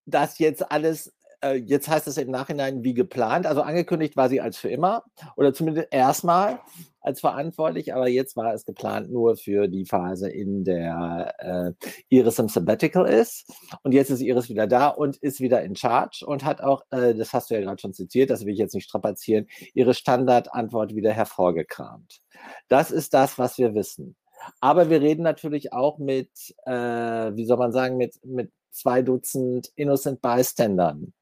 das 0.07 0.39
jetzt 0.39 0.71
alles 0.71 1.09
äh, 1.09 1.13
jetzt 1.55 1.89
heißt 1.89 2.07
es 2.07 2.17
im 2.19 2.31
Nachhinein 2.31 2.83
wie 2.83 2.95
geplant. 2.95 3.47
Also 3.47 3.63
angekündigt 3.63 4.17
war 4.17 4.29
sie 4.29 4.41
als 4.41 4.57
für 4.57 4.69
immer 4.69 5.05
oder 5.37 5.53
zumindest 5.53 5.89
erstmal 5.91 6.61
als 7.01 7.21
verantwortlich, 7.21 7.95
aber 7.95 8.09
jetzt 8.09 8.37
war 8.37 8.53
es 8.53 8.65
geplant 8.65 9.11
nur 9.11 9.37
für 9.37 9.69
die 9.69 9.85
Phase, 9.85 10.29
in 10.29 10.65
der 10.65 11.35
äh, 11.39 11.87
Iris 12.09 12.41
im 12.41 12.49
Sabbatical 12.49 13.07
ist. 13.07 13.49
Und 13.85 13.93
jetzt 13.93 14.11
ist 14.11 14.21
Iris 14.21 14.49
wieder 14.49 14.67
da 14.67 14.89
und 14.89 15.17
ist 15.19 15.41
wieder 15.41 15.63
in 15.63 15.77
Charge 15.77 16.25
und 16.27 16.45
hat 16.45 16.61
auch, 16.61 16.83
äh, 16.91 17.15
das 17.15 17.33
hast 17.33 17.49
du 17.49 17.55
ja 17.55 17.61
gerade 17.61 17.81
schon 17.81 17.95
zitiert, 17.95 18.31
das 18.31 18.45
will 18.45 18.53
ich 18.53 18.59
jetzt 18.59 18.75
nicht 18.75 18.89
strapazieren, 18.89 19.47
ihre 19.73 19.95
Standardantwort 19.95 20.97
wieder 20.97 21.13
hervorgekramt. 21.13 22.21
Das 22.69 22.91
ist 22.91 23.15
das, 23.15 23.39
was 23.39 23.57
wir 23.57 23.75
wissen. 23.75 24.17
Aber 24.61 24.91
wir 24.91 25.01
reden 25.01 25.23
natürlich 25.23 25.73
auch 25.73 25.99
mit, 25.99 26.31
äh, 26.67 26.73
wie 26.73 27.47
soll 27.47 27.57
man 27.57 27.73
sagen, 27.73 27.97
mit, 27.97 28.17
mit 28.25 28.51
zwei 28.71 29.03
Dutzend 29.03 29.71
Innocent 29.77 30.21
Bystandern 30.21 31.13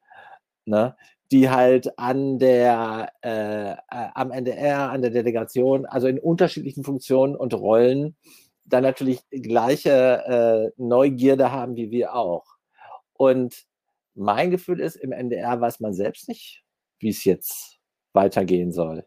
ne, 0.66 0.96
die 1.32 1.50
halt 1.50 1.98
an 1.98 2.38
der, 2.38 3.12
äh, 3.22 3.72
äh 3.72 3.76
am 3.88 4.30
NDR, 4.30 4.90
an 4.90 5.02
der 5.02 5.10
Delegation, 5.10 5.86
also 5.86 6.06
in 6.06 6.18
unterschiedlichen 6.18 6.84
Funktionen 6.84 7.36
und 7.36 7.54
Rollen, 7.54 8.16
dann 8.64 8.82
natürlich 8.82 9.20
gleiche 9.30 10.72
äh, 10.76 10.82
Neugierde 10.82 11.52
haben 11.52 11.76
wie 11.76 11.90
wir 11.90 12.14
auch. 12.14 12.56
Und 13.14 13.64
mein 14.14 14.50
Gefühl 14.50 14.80
ist, 14.80 14.96
im 14.96 15.12
NDR 15.12 15.60
weiß 15.60 15.80
man 15.80 15.94
selbst 15.94 16.28
nicht, 16.28 16.64
wie 16.98 17.08
es 17.08 17.24
jetzt 17.24 17.78
weitergehen 18.12 18.72
soll. 18.72 19.04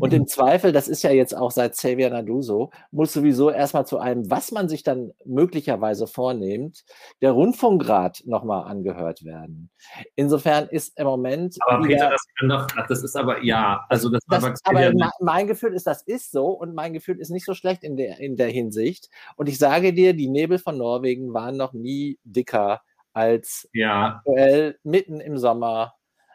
Und 0.00 0.12
im 0.12 0.26
Zweifel, 0.26 0.72
das 0.72 0.88
ist 0.88 1.02
ja 1.02 1.10
jetzt 1.10 1.36
auch 1.36 1.50
seit 1.50 1.72
Xavier 1.72 2.10
Nadu 2.10 2.42
so, 2.42 2.70
muss 2.90 3.12
sowieso 3.12 3.50
erstmal 3.50 3.86
zu 3.86 3.98
einem, 3.98 4.30
was 4.30 4.50
man 4.50 4.68
sich 4.68 4.82
dann 4.82 5.12
möglicherweise 5.24 6.06
vornimmt, 6.06 6.84
der 7.20 7.32
Rundfunkrat 7.32 8.22
nochmal 8.26 8.64
angehört 8.64 9.24
werden. 9.24 9.70
Insofern 10.16 10.68
ist 10.68 10.98
im 10.98 11.06
Moment. 11.06 11.56
Aber 11.66 11.86
Peter, 11.86 12.10
das 12.10 12.24
kann 12.38 12.48
doch, 12.48 12.66
das 12.88 13.02
ist 13.02 13.16
aber, 13.16 13.42
ja, 13.42 13.84
also 13.88 14.08
das, 14.08 14.22
das 14.28 14.44
aber, 14.64 14.80
aber 14.80 15.10
mein 15.20 15.46
Gefühl 15.46 15.74
ist, 15.74 15.86
das 15.86 16.02
ist 16.02 16.32
so 16.32 16.48
und 16.48 16.74
mein 16.74 16.92
Gefühl 16.92 17.18
ist 17.20 17.30
nicht 17.30 17.44
so 17.44 17.54
schlecht 17.54 17.84
in 17.84 17.96
der, 17.96 18.18
in 18.20 18.36
der 18.36 18.48
Hinsicht. 18.48 19.10
Und 19.36 19.48
ich 19.48 19.58
sage 19.58 19.92
dir, 19.92 20.14
die 20.14 20.28
Nebel 20.28 20.58
von 20.58 20.78
Norwegen 20.78 21.34
waren 21.34 21.56
noch 21.56 21.72
nie 21.72 22.18
dicker 22.24 22.82
als 23.12 23.68
ja. 23.72 24.16
aktuell 24.16 24.78
mitten 24.82 25.20
im 25.20 25.38
Sommer, 25.38 25.94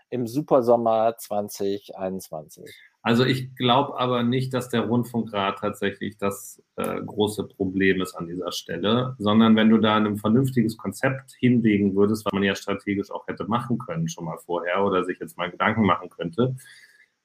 im 0.09 0.27
Supersommer 0.27 1.15
2021. 1.17 2.88
Also 3.02 3.24
ich 3.24 3.56
glaube 3.56 3.97
aber 3.97 4.24
nicht, 4.24 4.54
dass 4.54 4.68
der 4.68 4.82
Rundfunkrat 4.82 5.60
tatsächlich 5.60 6.18
das 6.18 6.62
äh, 6.76 7.02
große 7.02 7.45
Problem 7.47 8.02
ist 8.02 8.14
an 8.14 8.28
dieser 8.28 8.52
Stelle, 8.52 9.16
sondern 9.20 9.56
wenn 9.56 9.70
du 9.70 9.78
da 9.78 9.95
ein 9.95 10.18
vernünftiges 10.18 10.76
Konzept 10.76 11.32
hinlegen 11.39 11.95
würdest, 11.95 12.26
was 12.26 12.34
man 12.34 12.43
ja 12.43 12.56
strategisch 12.56 13.10
auch 13.10 13.26
hätte 13.28 13.45
machen 13.45 13.78
können 13.78 14.10
schon 14.10 14.26
mal 14.26 14.38
vorher 14.38 14.84
oder 14.84 15.06
sich 15.06 15.18
jetzt 15.20 15.38
mal 15.38 15.50
Gedanken 15.50 15.86
machen 15.86 16.10
könnte, 16.10 16.56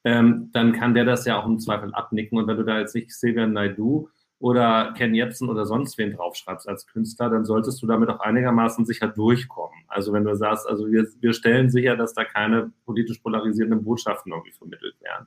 ähm, 0.05 0.51
dann 0.53 0.73
kann 0.73 0.95
der 0.95 1.05
das 1.05 1.25
ja 1.25 1.41
auch 1.41 1.47
im 1.47 1.59
Zweifel 1.59 1.93
abnicken. 1.93 2.39
Und 2.39 2.47
wenn 2.47 2.57
du 2.57 2.65
da 2.65 2.79
jetzt 2.79 2.95
nicht 2.95 3.13
Silvia 3.13 3.47
Naidu 3.47 4.09
oder 4.39 4.95
Ken 4.97 5.15
Jebsen 5.15 5.49
oder 5.49 5.67
sonst 5.67 5.99
wen 5.99 6.13
draufschreibst 6.13 6.69
als 6.69 6.87
Künstler, 6.87 7.31
dann 7.31 7.45
solltest 7.45 7.83
du 7.83 7.87
damit 7.87 8.11
auch 8.11 8.21
einigermaßen 8.21 8.85
sicher 8.85 9.09
durchkommen. 9.09 9.85
Also 9.89 10.13
wenn 10.13 10.25
du 10.25 10.37
sagst, 10.37 10.69
also 10.69 10.87
wir, 10.87 11.07
wir 11.21 11.33
stellen 11.33 11.71
sicher, 11.71 11.97
dass 11.97 12.15
da 12.15 12.25
keine 12.25 12.73
politisch 12.85 13.19
polarisierenden 13.19 13.83
Botschaften 13.83 14.33
irgendwie 14.33 14.53
vermittelt 14.53 15.01
werden. 15.01 15.27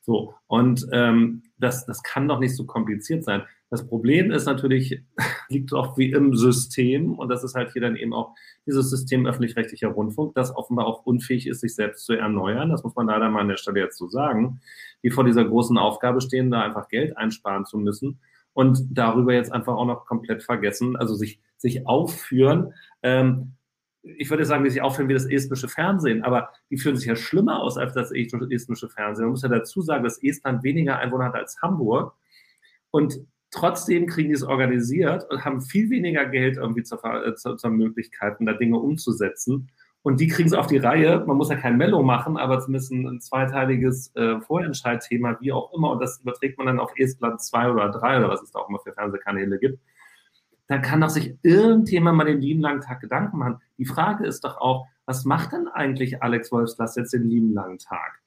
So, 0.00 0.34
und 0.46 0.86
ähm, 0.92 1.42
das, 1.58 1.84
das 1.86 2.02
kann 2.02 2.28
doch 2.28 2.38
nicht 2.38 2.56
so 2.56 2.64
kompliziert 2.64 3.24
sein. 3.24 3.42
Das 3.70 3.86
Problem 3.86 4.30
ist 4.30 4.46
natürlich, 4.46 5.02
liegt 5.48 5.74
auch 5.74 5.98
wie 5.98 6.12
im 6.12 6.34
System, 6.34 7.18
und 7.18 7.28
das 7.28 7.44
ist 7.44 7.54
halt 7.54 7.72
hier 7.72 7.82
dann 7.82 7.96
eben 7.96 8.14
auch 8.14 8.34
dieses 8.66 8.88
System 8.88 9.26
öffentlich-rechtlicher 9.26 9.88
Rundfunk, 9.88 10.34
das 10.34 10.54
offenbar 10.54 10.86
auch 10.86 11.04
unfähig 11.04 11.46
ist, 11.46 11.60
sich 11.60 11.74
selbst 11.74 12.06
zu 12.06 12.14
erneuern. 12.14 12.70
Das 12.70 12.82
muss 12.82 12.94
man 12.94 13.06
leider 13.06 13.28
mal 13.28 13.40
an 13.40 13.48
der 13.48 13.56
Stelle 13.56 13.80
jetzt 13.80 13.98
so 13.98 14.08
sagen, 14.08 14.60
die 15.02 15.10
vor 15.10 15.24
dieser 15.24 15.44
großen 15.44 15.76
Aufgabe 15.76 16.20
stehen, 16.20 16.50
da 16.50 16.62
einfach 16.62 16.88
Geld 16.88 17.16
einsparen 17.16 17.66
zu 17.66 17.76
müssen 17.76 18.18
und 18.54 18.80
darüber 18.90 19.34
jetzt 19.34 19.52
einfach 19.52 19.74
auch 19.74 19.86
noch 19.86 20.06
komplett 20.06 20.42
vergessen, 20.42 20.96
also 20.96 21.14
sich, 21.14 21.40
sich 21.58 21.86
aufführen, 21.86 22.72
ähm, 23.02 23.52
ich 24.02 24.30
würde 24.30 24.44
sagen, 24.44 24.64
die 24.64 24.70
sich 24.70 24.82
aufführen 24.82 25.08
wie 25.08 25.14
das 25.14 25.26
estnische 25.26 25.68
Fernsehen, 25.68 26.22
aber 26.22 26.50
die 26.70 26.78
führen 26.78 26.96
sich 26.96 27.06
ja 27.06 27.16
schlimmer 27.16 27.60
aus 27.60 27.76
als 27.76 27.94
das 27.94 28.12
estnische 28.12 28.88
Fernsehen. 28.88 29.26
Man 29.26 29.32
muss 29.32 29.42
ja 29.42 29.48
dazu 29.48 29.82
sagen, 29.82 30.04
dass 30.04 30.22
Estland 30.22 30.62
weniger 30.62 30.98
Einwohner 30.98 31.26
hat 31.26 31.34
als 31.34 31.60
Hamburg 31.62 32.14
und 32.90 33.20
trotzdem 33.50 34.06
kriegen 34.06 34.28
die 34.28 34.34
es 34.34 34.42
organisiert 34.42 35.28
und 35.30 35.44
haben 35.44 35.60
viel 35.60 35.90
weniger 35.90 36.26
Geld 36.26 36.56
irgendwie 36.56 36.82
zur, 36.82 37.02
äh, 37.04 37.34
zur, 37.34 37.56
zur 37.56 37.70
Möglichkeiten, 37.70 38.46
da 38.46 38.52
Dinge 38.52 38.78
umzusetzen. 38.78 39.70
Und 40.02 40.20
die 40.20 40.28
kriegen 40.28 40.48
es 40.48 40.54
auf 40.54 40.68
die 40.68 40.78
Reihe. 40.78 41.24
Man 41.26 41.36
muss 41.36 41.50
ja 41.50 41.56
kein 41.56 41.76
Mello 41.76 42.02
machen, 42.02 42.36
aber 42.36 42.60
zumindest 42.60 42.92
ein, 42.92 43.06
ein 43.06 43.20
zweiteiliges 43.20 44.14
äh, 44.14 44.40
Vorentscheidthema, 44.40 45.38
wie 45.40 45.52
auch 45.52 45.74
immer. 45.74 45.90
Und 45.90 46.00
das 46.00 46.20
überträgt 46.20 46.56
man 46.56 46.68
dann 46.68 46.78
auf 46.78 46.92
Estland 46.96 47.42
2 47.42 47.72
oder 47.72 47.90
3 47.90 48.18
oder 48.18 48.28
was 48.28 48.42
es 48.42 48.52
da 48.52 48.60
auch 48.60 48.68
immer 48.68 48.78
für 48.78 48.92
Fernsehkanäle 48.92 49.58
gibt 49.58 49.80
dann 50.68 50.82
kann 50.82 51.00
doch 51.00 51.08
sich 51.08 51.36
irgendjemand 51.42 52.16
mal 52.16 52.24
den 52.24 52.40
lieben 52.40 52.60
langen 52.60 52.82
Tag 52.82 53.00
Gedanken 53.00 53.38
machen. 53.38 53.60
Die 53.78 53.86
Frage 53.86 54.26
ist 54.26 54.44
doch 54.44 54.58
auch, 54.58 54.86
was 55.06 55.24
macht 55.24 55.52
denn 55.52 55.66
eigentlich 55.66 56.22
Alex 56.22 56.52
Wolfsglas 56.52 56.94
jetzt 56.94 57.14
den 57.14 57.28
lieben 57.28 57.52
langen 57.52 57.78
Tag? 57.78 58.20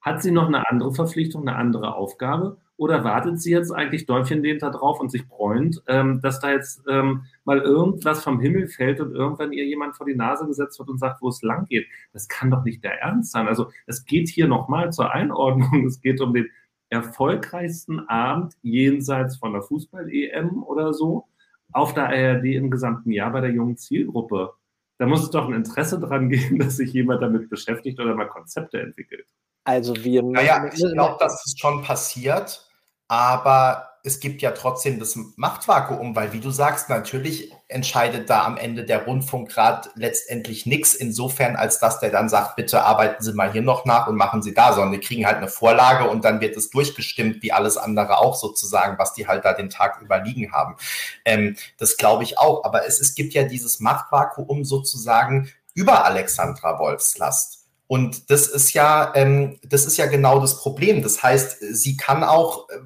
Hat 0.00 0.20
sie 0.20 0.32
noch 0.32 0.48
eine 0.48 0.68
andere 0.68 0.92
Verpflichtung, 0.92 1.48
eine 1.48 1.56
andere 1.56 1.94
Aufgabe? 1.94 2.58
Oder 2.76 3.04
wartet 3.04 3.40
sie 3.40 3.52
jetzt 3.52 3.70
eigentlich 3.70 4.06
Däumchen 4.06 4.42
da 4.58 4.70
drauf 4.70 4.98
und 4.98 5.10
sich 5.12 5.28
bräunt, 5.28 5.80
ähm, 5.86 6.20
dass 6.20 6.40
da 6.40 6.50
jetzt 6.50 6.82
ähm, 6.88 7.26
mal 7.44 7.60
irgendwas 7.60 8.24
vom 8.24 8.40
Himmel 8.40 8.66
fällt 8.66 9.00
und 9.00 9.14
irgendwann 9.14 9.52
ihr 9.52 9.64
jemand 9.64 9.96
vor 9.96 10.04
die 10.04 10.16
Nase 10.16 10.44
gesetzt 10.46 10.80
wird 10.80 10.88
und 10.88 10.98
sagt, 10.98 11.22
wo 11.22 11.28
es 11.28 11.40
lang 11.42 11.66
geht? 11.66 11.86
Das 12.12 12.26
kann 12.26 12.50
doch 12.50 12.64
nicht 12.64 12.82
der 12.82 13.00
Ernst 13.00 13.30
sein. 13.30 13.46
Also 13.46 13.70
es 13.86 14.04
geht 14.04 14.28
hier 14.28 14.48
nochmal 14.48 14.92
zur 14.92 15.12
Einordnung. 15.12 15.84
Es 15.86 16.00
geht 16.00 16.20
um 16.20 16.34
den 16.34 16.48
erfolgreichsten 16.90 18.00
Abend 18.08 18.54
jenseits 18.62 19.36
von 19.36 19.52
der 19.52 19.62
Fußball-EM 19.62 20.64
oder 20.64 20.92
so 20.92 21.28
auf 21.74 21.92
der 21.94 22.08
ARD 22.08 22.44
im 22.44 22.70
gesamten 22.70 23.10
Jahr 23.10 23.30
bei 23.32 23.40
der 23.40 23.50
jungen 23.50 23.76
Zielgruppe. 23.76 24.52
Da 24.98 25.06
muss 25.06 25.22
es 25.22 25.30
doch 25.30 25.48
ein 25.48 25.54
Interesse 25.54 25.98
dran 25.98 26.28
geben, 26.28 26.58
dass 26.60 26.76
sich 26.76 26.92
jemand 26.92 27.22
damit 27.22 27.50
beschäftigt 27.50 28.00
oder 28.00 28.14
mal 28.14 28.28
Konzepte 28.28 28.80
entwickelt. 28.80 29.26
Also 29.64 29.94
wir. 30.04 30.22
Naja, 30.22 30.66
ich 30.72 30.80
glaube, 30.92 31.16
dass 31.18 31.44
es 31.46 31.58
schon 31.58 31.82
passiert, 31.82 32.68
aber 33.08 33.88
es 34.06 34.20
gibt 34.20 34.42
ja 34.42 34.50
trotzdem 34.50 34.98
das 34.98 35.16
Machtvakuum, 35.36 36.14
weil 36.14 36.34
wie 36.34 36.40
du 36.40 36.50
sagst, 36.50 36.90
natürlich 36.90 37.50
entscheidet 37.68 38.28
da 38.28 38.44
am 38.44 38.58
Ende 38.58 38.84
der 38.84 39.06
Rundfunkrat 39.06 39.90
letztendlich 39.94 40.66
nichts, 40.66 40.92
insofern 40.92 41.56
als 41.56 41.78
dass 41.78 42.00
der 42.00 42.10
dann 42.10 42.28
sagt, 42.28 42.56
bitte 42.56 42.82
arbeiten 42.82 43.24
Sie 43.24 43.32
mal 43.32 43.50
hier 43.50 43.62
noch 43.62 43.86
nach 43.86 44.06
und 44.06 44.16
machen 44.16 44.42
Sie 44.42 44.52
da, 44.52 44.74
sondern 44.74 44.92
die 44.92 45.00
kriegen 45.00 45.26
halt 45.26 45.38
eine 45.38 45.48
Vorlage 45.48 46.08
und 46.10 46.22
dann 46.22 46.42
wird 46.42 46.54
es 46.54 46.68
durchgestimmt, 46.68 47.42
wie 47.42 47.52
alles 47.52 47.78
andere 47.78 48.18
auch 48.18 48.34
sozusagen, 48.34 48.98
was 48.98 49.14
die 49.14 49.26
halt 49.26 49.46
da 49.46 49.54
den 49.54 49.70
Tag 49.70 50.02
überliegen 50.02 50.52
haben. 50.52 50.76
Ähm, 51.24 51.56
das 51.78 51.96
glaube 51.96 52.24
ich 52.24 52.38
auch, 52.38 52.62
aber 52.64 52.86
es, 52.86 53.00
es 53.00 53.14
gibt 53.14 53.32
ja 53.32 53.44
dieses 53.44 53.80
Machtvakuum 53.80 54.66
sozusagen 54.66 55.50
über 55.72 56.04
Alexandra 56.04 56.78
Wolfslast. 56.78 57.64
Und 57.86 58.30
das 58.30 58.48
ist 58.48 58.72
ja, 58.72 59.12
ähm, 59.14 59.58
das 59.62 59.86
ist 59.86 59.96
ja 59.96 60.06
genau 60.06 60.40
das 60.40 60.58
Problem. 60.58 61.02
Das 61.02 61.22
heißt, 61.22 61.58
sie 61.60 61.96
kann 61.96 62.24
auch, 62.24 62.68
äh, 62.70 62.78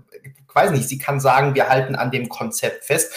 weiß 0.59 0.71
nicht, 0.73 0.89
sie 0.89 0.99
kann 0.99 1.21
sagen, 1.21 1.55
wir 1.55 1.69
halten 1.69 1.95
an 1.95 2.11
dem 2.11 2.29
Konzept 2.29 2.85
fest, 2.85 3.13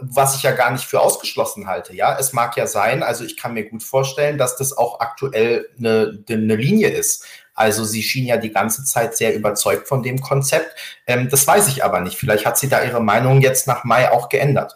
was 0.00 0.36
ich 0.36 0.42
ja 0.42 0.52
gar 0.52 0.70
nicht 0.70 0.84
für 0.84 1.00
ausgeschlossen 1.00 1.66
halte. 1.66 1.94
Ja, 1.94 2.16
es 2.18 2.32
mag 2.32 2.56
ja 2.56 2.66
sein, 2.66 3.02
also 3.02 3.24
ich 3.24 3.36
kann 3.36 3.54
mir 3.54 3.68
gut 3.68 3.82
vorstellen, 3.82 4.38
dass 4.38 4.56
das 4.56 4.76
auch 4.76 5.00
aktuell 5.00 5.68
eine, 5.78 6.24
eine 6.28 6.56
Linie 6.56 6.88
ist. 6.88 7.24
Also 7.54 7.84
sie 7.84 8.02
schien 8.02 8.26
ja 8.26 8.36
die 8.36 8.52
ganze 8.52 8.84
Zeit 8.84 9.16
sehr 9.16 9.34
überzeugt 9.34 9.88
von 9.88 10.02
dem 10.02 10.20
Konzept. 10.20 10.74
Ähm, 11.06 11.28
das 11.30 11.46
weiß 11.46 11.68
ich 11.68 11.84
aber 11.84 12.00
nicht. 12.00 12.16
Vielleicht 12.16 12.44
hat 12.44 12.58
sie 12.58 12.68
da 12.68 12.82
ihre 12.82 13.00
Meinung 13.00 13.40
jetzt 13.40 13.66
nach 13.66 13.84
Mai 13.84 14.10
auch 14.10 14.28
geändert 14.28 14.74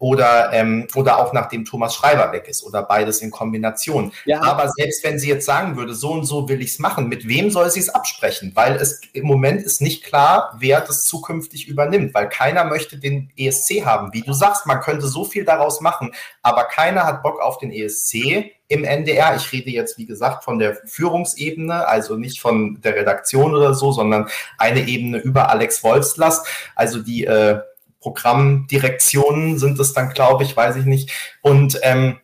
oder, 0.00 0.52
ähm, 0.54 0.88
oder 0.94 1.18
auch 1.18 1.34
nachdem 1.34 1.66
Thomas 1.66 1.94
Schreiber 1.94 2.32
weg 2.32 2.48
ist 2.48 2.64
oder 2.64 2.82
beides 2.82 3.20
in 3.20 3.30
Kombination. 3.30 4.12
Ja. 4.24 4.42
Aber 4.42 4.70
selbst 4.70 5.04
wenn 5.04 5.18
sie 5.18 5.28
jetzt 5.28 5.44
sagen 5.44 5.76
würde, 5.76 5.94
so 5.94 6.10
und 6.12 6.24
so 6.24 6.48
will 6.48 6.62
ich 6.62 6.70
es 6.70 6.78
machen, 6.78 7.08
mit 7.08 7.28
wem 7.28 7.50
soll 7.50 7.70
sie 7.70 7.80
es 7.80 7.90
absprechen? 7.90 8.52
Weil 8.54 8.76
es 8.76 9.02
im 9.12 9.26
Moment 9.26 9.62
ist 9.62 9.82
nicht 9.82 10.02
klar, 10.02 10.56
wer 10.58 10.80
das 10.80 11.04
zukünftig 11.04 11.68
übernimmt, 11.68 12.14
weil 12.14 12.30
keiner 12.30 12.64
möchte 12.64 12.96
den 12.98 13.30
ESC 13.36 13.84
haben. 13.84 14.14
Wie 14.14 14.22
du 14.22 14.32
sagst, 14.32 14.66
man 14.66 14.80
könnte 14.80 15.06
so 15.06 15.24
viel 15.24 15.44
daraus 15.44 15.82
machen, 15.82 16.14
aber 16.42 16.64
keiner 16.64 17.04
hat 17.04 17.22
Bock 17.22 17.38
auf 17.38 17.58
den 17.58 17.70
ESC 17.70 18.52
im 18.68 18.84
NDR. 18.84 19.36
Ich 19.36 19.52
rede 19.52 19.68
jetzt, 19.68 19.98
wie 19.98 20.06
gesagt, 20.06 20.44
von 20.44 20.58
der 20.58 20.76
Führungsebene, 20.86 21.86
also 21.86 22.16
nicht 22.16 22.40
von 22.40 22.80
der 22.80 22.94
Redaktion 22.94 23.54
oder 23.54 23.74
so, 23.74 23.92
sondern 23.92 24.30
eine 24.56 24.88
Ebene 24.88 25.18
über 25.18 25.50
Alex 25.50 25.84
Wolfslast, 25.84 26.46
also 26.74 27.02
die 27.02 27.26
äh, 27.26 27.60
Programmdirektionen 28.00 29.58
sind 29.58 29.78
es 29.78 29.92
dann, 29.92 30.10
glaube 30.10 30.44
ich, 30.44 30.56
weiß 30.56 30.76
ich 30.76 30.84
nicht. 30.84 31.10
Und 31.42 31.78
ähm, 31.82 32.18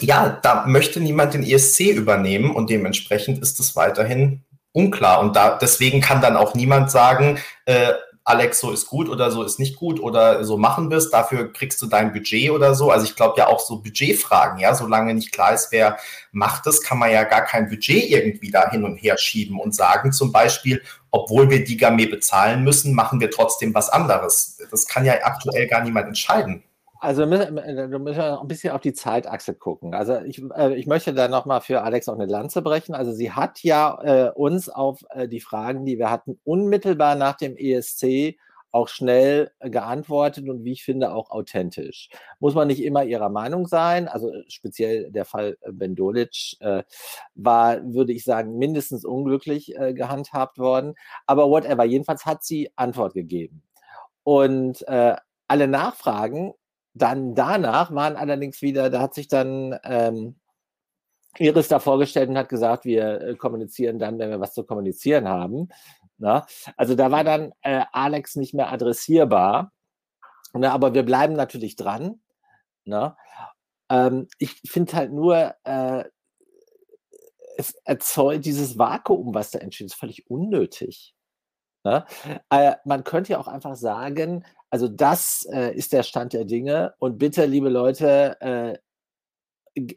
ja, 0.00 0.38
da 0.42 0.66
möchte 0.66 1.00
niemand 1.00 1.34
den 1.34 1.44
ESC 1.44 1.80
übernehmen 1.90 2.54
und 2.54 2.70
dementsprechend 2.70 3.38
ist 3.40 3.58
es 3.60 3.76
weiterhin 3.76 4.44
unklar. 4.72 5.20
Und 5.20 5.34
da 5.36 5.56
deswegen 5.56 6.00
kann 6.00 6.20
dann 6.20 6.36
auch 6.36 6.54
niemand 6.54 6.90
sagen, 6.90 7.38
äh, 7.64 7.92
Alex, 8.28 8.60
so 8.60 8.70
ist 8.70 8.86
gut 8.86 9.08
oder 9.08 9.30
so 9.30 9.42
ist 9.42 9.58
nicht 9.58 9.76
gut 9.76 9.98
oder 10.00 10.44
so 10.44 10.58
machen 10.58 10.90
wir 10.90 10.98
es, 10.98 11.08
dafür 11.08 11.50
kriegst 11.50 11.80
du 11.80 11.86
dein 11.86 12.12
Budget 12.12 12.50
oder 12.50 12.74
so. 12.74 12.90
Also 12.90 13.06
ich 13.06 13.16
glaube 13.16 13.38
ja 13.38 13.46
auch 13.46 13.58
so 13.58 13.80
Budgetfragen, 13.80 14.58
ja, 14.58 14.74
solange 14.74 15.14
nicht 15.14 15.32
klar 15.32 15.54
ist, 15.54 15.72
wer 15.72 15.96
macht 16.30 16.66
es, 16.66 16.82
kann 16.82 16.98
man 16.98 17.10
ja 17.10 17.24
gar 17.24 17.40
kein 17.46 17.70
Budget 17.70 18.10
irgendwie 18.10 18.50
da 18.50 18.70
hin 18.70 18.84
und 18.84 18.98
her 18.98 19.16
schieben 19.16 19.58
und 19.58 19.74
sagen 19.74 20.12
zum 20.12 20.30
Beispiel, 20.30 20.82
obwohl 21.10 21.50
wir 21.50 21.64
die 21.64 21.78
Gamé 21.78 22.10
bezahlen 22.10 22.64
müssen, 22.64 22.94
machen 22.94 23.20
wir 23.20 23.30
trotzdem 23.30 23.74
was 23.74 23.88
anderes. 23.88 24.58
Das 24.70 24.86
kann 24.86 25.04
ja 25.04 25.14
aktuell 25.22 25.66
gar 25.66 25.82
niemand 25.82 26.08
entscheiden. 26.08 26.62
Also 27.00 27.26
müssen, 27.26 27.54
müssen 27.54 28.16
wir 28.16 28.40
ein 28.40 28.48
bisschen 28.48 28.72
auf 28.72 28.80
die 28.80 28.92
Zeitachse 28.92 29.54
gucken. 29.54 29.94
Also 29.94 30.18
ich, 30.18 30.42
äh, 30.56 30.74
ich 30.74 30.86
möchte 30.86 31.14
da 31.14 31.28
nochmal 31.28 31.60
für 31.60 31.82
Alex 31.82 32.08
auch 32.08 32.14
eine 32.14 32.26
Lanze 32.26 32.60
brechen. 32.60 32.94
Also 32.94 33.12
sie 33.12 33.30
hat 33.30 33.62
ja 33.62 33.98
äh, 34.02 34.30
uns 34.30 34.68
auf 34.68 35.04
äh, 35.10 35.28
die 35.28 35.40
Fragen, 35.40 35.86
die 35.86 35.98
wir 35.98 36.10
hatten, 36.10 36.40
unmittelbar 36.44 37.14
nach 37.14 37.36
dem 37.36 37.56
ESC 37.56 38.36
auch 38.70 38.88
schnell 38.88 39.50
geantwortet 39.60 40.48
und 40.48 40.64
wie 40.64 40.72
ich 40.72 40.84
finde 40.84 41.12
auch 41.12 41.30
authentisch. 41.30 42.10
Muss 42.38 42.54
man 42.54 42.68
nicht 42.68 42.82
immer 42.82 43.04
ihrer 43.04 43.28
Meinung 43.28 43.66
sein, 43.66 44.08
also 44.08 44.30
speziell 44.48 45.10
der 45.10 45.24
Fall 45.24 45.56
äh, 45.62 45.72
Ben 45.72 45.94
Dolic 45.94 46.56
äh, 46.60 46.82
war, 47.34 47.82
würde 47.92 48.12
ich 48.12 48.24
sagen, 48.24 48.58
mindestens 48.58 49.04
unglücklich 49.04 49.76
äh, 49.76 49.94
gehandhabt 49.94 50.58
worden. 50.58 50.94
Aber 51.26 51.48
whatever, 51.48 51.84
jedenfalls 51.84 52.26
hat 52.26 52.44
sie 52.44 52.70
Antwort 52.76 53.14
gegeben. 53.14 53.62
Und 54.22 54.86
äh, 54.88 55.16
alle 55.46 55.68
Nachfragen 55.68 56.52
dann 56.94 57.34
danach 57.34 57.94
waren 57.94 58.16
allerdings 58.16 58.60
wieder, 58.60 58.90
da 58.90 59.00
hat 59.00 59.14
sich 59.14 59.28
dann 59.28 59.78
ähm, 59.84 60.36
Iris 61.38 61.68
da 61.68 61.78
vorgestellt 61.78 62.28
und 62.28 62.38
hat 62.38 62.48
gesagt, 62.48 62.84
wir 62.84 63.20
äh, 63.20 63.34
kommunizieren 63.36 63.98
dann, 63.98 64.18
wenn 64.18 64.30
wir 64.30 64.40
was 64.40 64.54
zu 64.54 64.64
kommunizieren 64.64 65.28
haben. 65.28 65.68
Na? 66.18 66.46
Also 66.76 66.94
da 66.94 67.10
war 67.10 67.24
dann 67.24 67.52
äh, 67.62 67.84
Alex 67.92 68.36
nicht 68.36 68.54
mehr 68.54 68.72
adressierbar. 68.72 69.72
Na, 70.52 70.72
aber 70.72 70.94
wir 70.94 71.04
bleiben 71.04 71.34
natürlich 71.34 71.76
dran. 71.76 72.20
Na? 72.84 73.16
Ähm, 73.90 74.28
ich 74.38 74.60
finde 74.66 74.92
halt 74.94 75.12
nur, 75.12 75.54
äh, 75.64 76.04
es 77.56 77.74
erzeugt 77.84 78.44
dieses 78.44 78.78
Vakuum, 78.78 79.34
was 79.34 79.50
da 79.50 79.58
entsteht, 79.58 79.88
ist 79.88 79.94
völlig 79.94 80.30
unnötig. 80.30 81.14
Ne? 81.84 82.04
Äh, 82.50 82.76
man 82.84 83.04
könnte 83.04 83.32
ja 83.32 83.38
auch 83.38 83.48
einfach 83.48 83.76
sagen, 83.76 84.44
also 84.70 84.88
das 84.88 85.46
äh, 85.52 85.74
ist 85.74 85.92
der 85.92 86.02
Stand 86.02 86.32
der 86.32 86.44
Dinge 86.44 86.94
und 86.98 87.18
bitte, 87.18 87.46
liebe 87.46 87.68
Leute, 87.68 88.36
äh, 88.40 88.78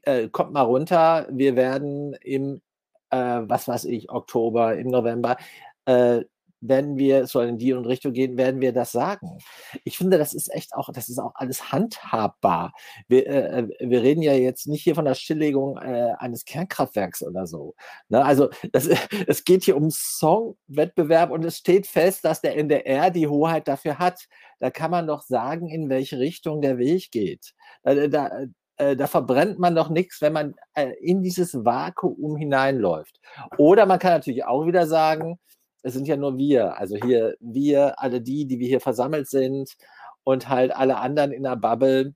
äh 0.03 0.29
kommt 0.29 0.53
mal 0.53 0.61
runter. 0.61 1.27
Wir 1.31 1.55
werden 1.55 2.13
im, 2.13 2.61
äh, 3.09 3.41
was 3.43 3.67
weiß 3.67 3.85
ich, 3.85 4.09
Oktober, 4.11 4.77
im 4.77 4.87
November 4.87 5.37
äh, 5.85 6.21
wenn 6.61 6.97
wir, 6.97 7.25
soll 7.25 7.47
in 7.47 7.57
die 7.57 7.73
und 7.73 7.85
Richtung 7.85 8.13
gehen, 8.13 8.37
werden 8.37 8.61
wir 8.61 8.71
das 8.71 8.91
sagen. 8.91 9.39
Ich 9.83 9.97
finde, 9.97 10.19
das 10.19 10.33
ist 10.33 10.53
echt 10.53 10.73
auch, 10.75 10.89
das 10.93 11.09
ist 11.09 11.17
auch 11.17 11.33
alles 11.33 11.71
handhabbar. 11.71 12.73
Wir, 13.07 13.27
äh, 13.27 13.67
wir 13.79 14.03
reden 14.03 14.21
ja 14.21 14.33
jetzt 14.33 14.67
nicht 14.67 14.83
hier 14.83 14.93
von 14.93 15.05
der 15.05 15.15
Stilllegung 15.15 15.77
äh, 15.77 16.13
eines 16.19 16.45
Kernkraftwerks 16.45 17.23
oder 17.23 17.47
so. 17.47 17.73
Ne? 18.09 18.23
Also 18.23 18.49
das, 18.71 18.87
es 19.27 19.43
geht 19.43 19.63
hier 19.63 19.75
um 19.75 19.89
Songwettbewerb 19.89 21.31
und 21.31 21.43
es 21.43 21.57
steht 21.57 21.87
fest, 21.87 22.23
dass 22.23 22.41
der 22.41 22.55
NDR 22.55 23.09
die 23.09 23.27
Hoheit 23.27 23.67
dafür 23.67 23.97
hat. 23.97 24.27
Da 24.59 24.69
kann 24.69 24.91
man 24.91 25.07
doch 25.07 25.23
sagen, 25.23 25.67
in 25.67 25.89
welche 25.89 26.19
Richtung 26.19 26.61
der 26.61 26.77
Weg 26.77 27.09
geht. 27.11 27.53
Da, 27.81 28.07
da, 28.07 28.45
äh, 28.77 28.95
da 28.95 29.07
verbrennt 29.07 29.57
man 29.57 29.73
doch 29.73 29.89
nichts, 29.89 30.21
wenn 30.21 30.33
man 30.33 30.53
äh, 30.75 30.91
in 31.01 31.23
dieses 31.23 31.55
Vakuum 31.55 32.37
hineinläuft. 32.37 33.19
Oder 33.57 33.87
man 33.87 33.97
kann 33.97 34.11
natürlich 34.11 34.45
auch 34.45 34.67
wieder 34.67 34.85
sagen, 34.85 35.39
es 35.83 35.93
sind 35.93 36.07
ja 36.07 36.17
nur 36.17 36.37
wir, 36.37 36.77
also 36.77 36.95
hier 36.95 37.35
wir, 37.39 37.99
alle 37.99 38.21
die, 38.21 38.45
die 38.45 38.59
wir 38.59 38.67
hier 38.67 38.81
versammelt 38.81 39.29
sind 39.29 39.75
und 40.23 40.49
halt 40.49 40.75
alle 40.75 40.97
anderen 40.97 41.31
in 41.31 41.43
der 41.43 41.55
Bubble, 41.55 42.13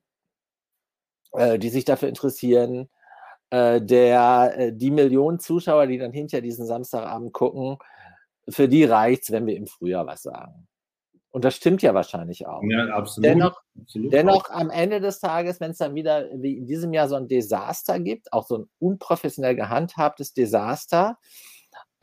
äh, 1.33 1.59
die 1.59 1.69
sich 1.69 1.85
dafür 1.85 2.09
interessieren, 2.09 2.89
äh, 3.49 3.81
der, 3.81 4.53
äh, 4.57 4.73
die 4.73 4.91
Millionen 4.91 5.39
Zuschauer, 5.39 5.87
die 5.87 5.97
dann 5.97 6.11
hinterher 6.11 6.41
diesen 6.41 6.65
Samstagabend 6.65 7.33
gucken, 7.33 7.77
für 8.49 8.67
die 8.67 8.83
reicht 8.83 9.23
es, 9.23 9.31
wenn 9.31 9.47
wir 9.47 9.55
im 9.55 9.67
Frühjahr 9.67 10.05
was 10.05 10.23
sagen. 10.23 10.67
Und 11.31 11.43
das 11.43 11.55
stimmt 11.55 11.81
ja 11.81 11.93
wahrscheinlich 11.93 12.47
auch. 12.47 12.61
Ja, 12.63 12.85
absolut. 12.95 13.25
Dennoch, 13.25 13.61
absolut 13.81 14.13
dennoch 14.13 14.49
am 14.51 14.69
Ende 14.69 15.01
des 15.01 15.19
Tages, 15.19 15.59
wenn 15.59 15.71
es 15.71 15.79
dann 15.79 15.93
wieder 15.93 16.29
wie 16.33 16.57
in 16.57 16.65
diesem 16.65 16.93
Jahr 16.93 17.09
so 17.09 17.15
ein 17.15 17.27
Desaster 17.27 17.99
gibt, 17.99 18.31
auch 18.31 18.47
so 18.47 18.59
ein 18.59 18.69
unprofessionell 18.79 19.55
gehandhabtes 19.55 20.33
Desaster, 20.33 21.17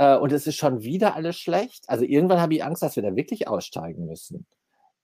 äh, 0.02 0.16
und 0.16 0.32
es 0.32 0.46
ist 0.46 0.56
schon 0.56 0.82
wieder 0.82 1.14
alles 1.14 1.38
schlecht. 1.38 1.84
Also 1.86 2.04
irgendwann 2.04 2.40
habe 2.40 2.54
ich 2.54 2.64
Angst, 2.64 2.82
dass 2.82 2.96
wir 2.96 3.02
da 3.02 3.14
wirklich 3.14 3.46
aussteigen 3.46 4.06
müssen. 4.06 4.46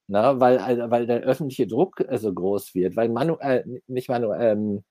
Na, 0.08 0.32
ne? 0.32 0.40
weil, 0.40 0.58
also, 0.58 0.90
weil 0.90 1.06
der 1.06 1.20
öffentliche 1.20 1.66
Druck 1.66 2.00
äh, 2.00 2.18
so 2.18 2.32
groß 2.32 2.74
wird. 2.74 2.96
Weil 2.96 3.08
Manu, 3.08 3.36
äh, 3.40 3.62
nicht 3.86 4.08
Manu, 4.08 4.32
ähm, 4.32 4.82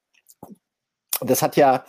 das 1.21 1.41
hat 1.41 1.57
ja, 1.57 1.83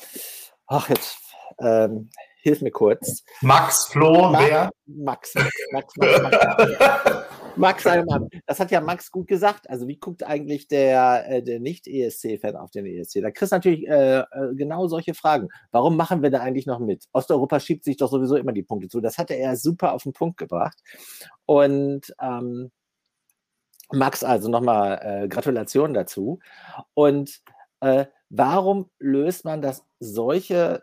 ach 0.66 0.88
jetzt, 0.88 1.18
ähm, 1.60 2.10
hilf 2.40 2.62
mir 2.62 2.70
kurz. 2.70 3.22
Max, 3.42 3.86
Flo, 3.86 4.30
Max, 4.30 4.44
wer? 4.44 4.70
Max, 4.86 5.34
Max, 5.34 5.52
Max, 5.72 5.96
Max, 5.96 6.22
Max. 6.22 6.78
Max 6.80 7.37
Heilmann, 7.84 8.28
das 8.46 8.60
hat 8.60 8.70
ja 8.70 8.80
Max 8.80 9.10
gut 9.10 9.26
gesagt. 9.26 9.68
Also 9.68 9.86
wie 9.88 9.98
guckt 9.98 10.22
eigentlich 10.22 10.68
der, 10.68 11.28
äh, 11.28 11.42
der 11.42 11.60
Nicht-ESC-Fan 11.60 12.56
auf 12.56 12.70
den 12.70 12.86
ESC? 12.86 13.20
Da 13.22 13.30
kriegst 13.30 13.52
du 13.52 13.56
natürlich 13.56 13.86
äh, 13.86 14.20
äh, 14.20 14.54
genau 14.54 14.86
solche 14.86 15.14
Fragen. 15.14 15.48
Warum 15.70 15.96
machen 15.96 16.22
wir 16.22 16.30
da 16.30 16.40
eigentlich 16.40 16.66
noch 16.66 16.78
mit? 16.78 17.06
Osteuropa 17.12 17.60
schiebt 17.60 17.84
sich 17.84 17.96
doch 17.96 18.10
sowieso 18.10 18.36
immer 18.36 18.52
die 18.52 18.62
Punkte 18.62 18.88
zu. 18.88 19.00
Das 19.00 19.18
hat 19.18 19.30
er 19.30 19.56
super 19.56 19.92
auf 19.92 20.02
den 20.02 20.12
Punkt 20.12 20.38
gebracht. 20.38 20.78
Und 21.46 22.14
ähm, 22.20 22.70
Max, 23.92 24.22
also 24.22 24.50
nochmal 24.50 25.00
äh, 25.02 25.28
Gratulation 25.28 25.94
dazu. 25.94 26.40
Und 26.94 27.40
äh, 27.80 28.06
warum 28.28 28.90
löst 28.98 29.44
man 29.44 29.62
das 29.62 29.84
solche 29.98 30.82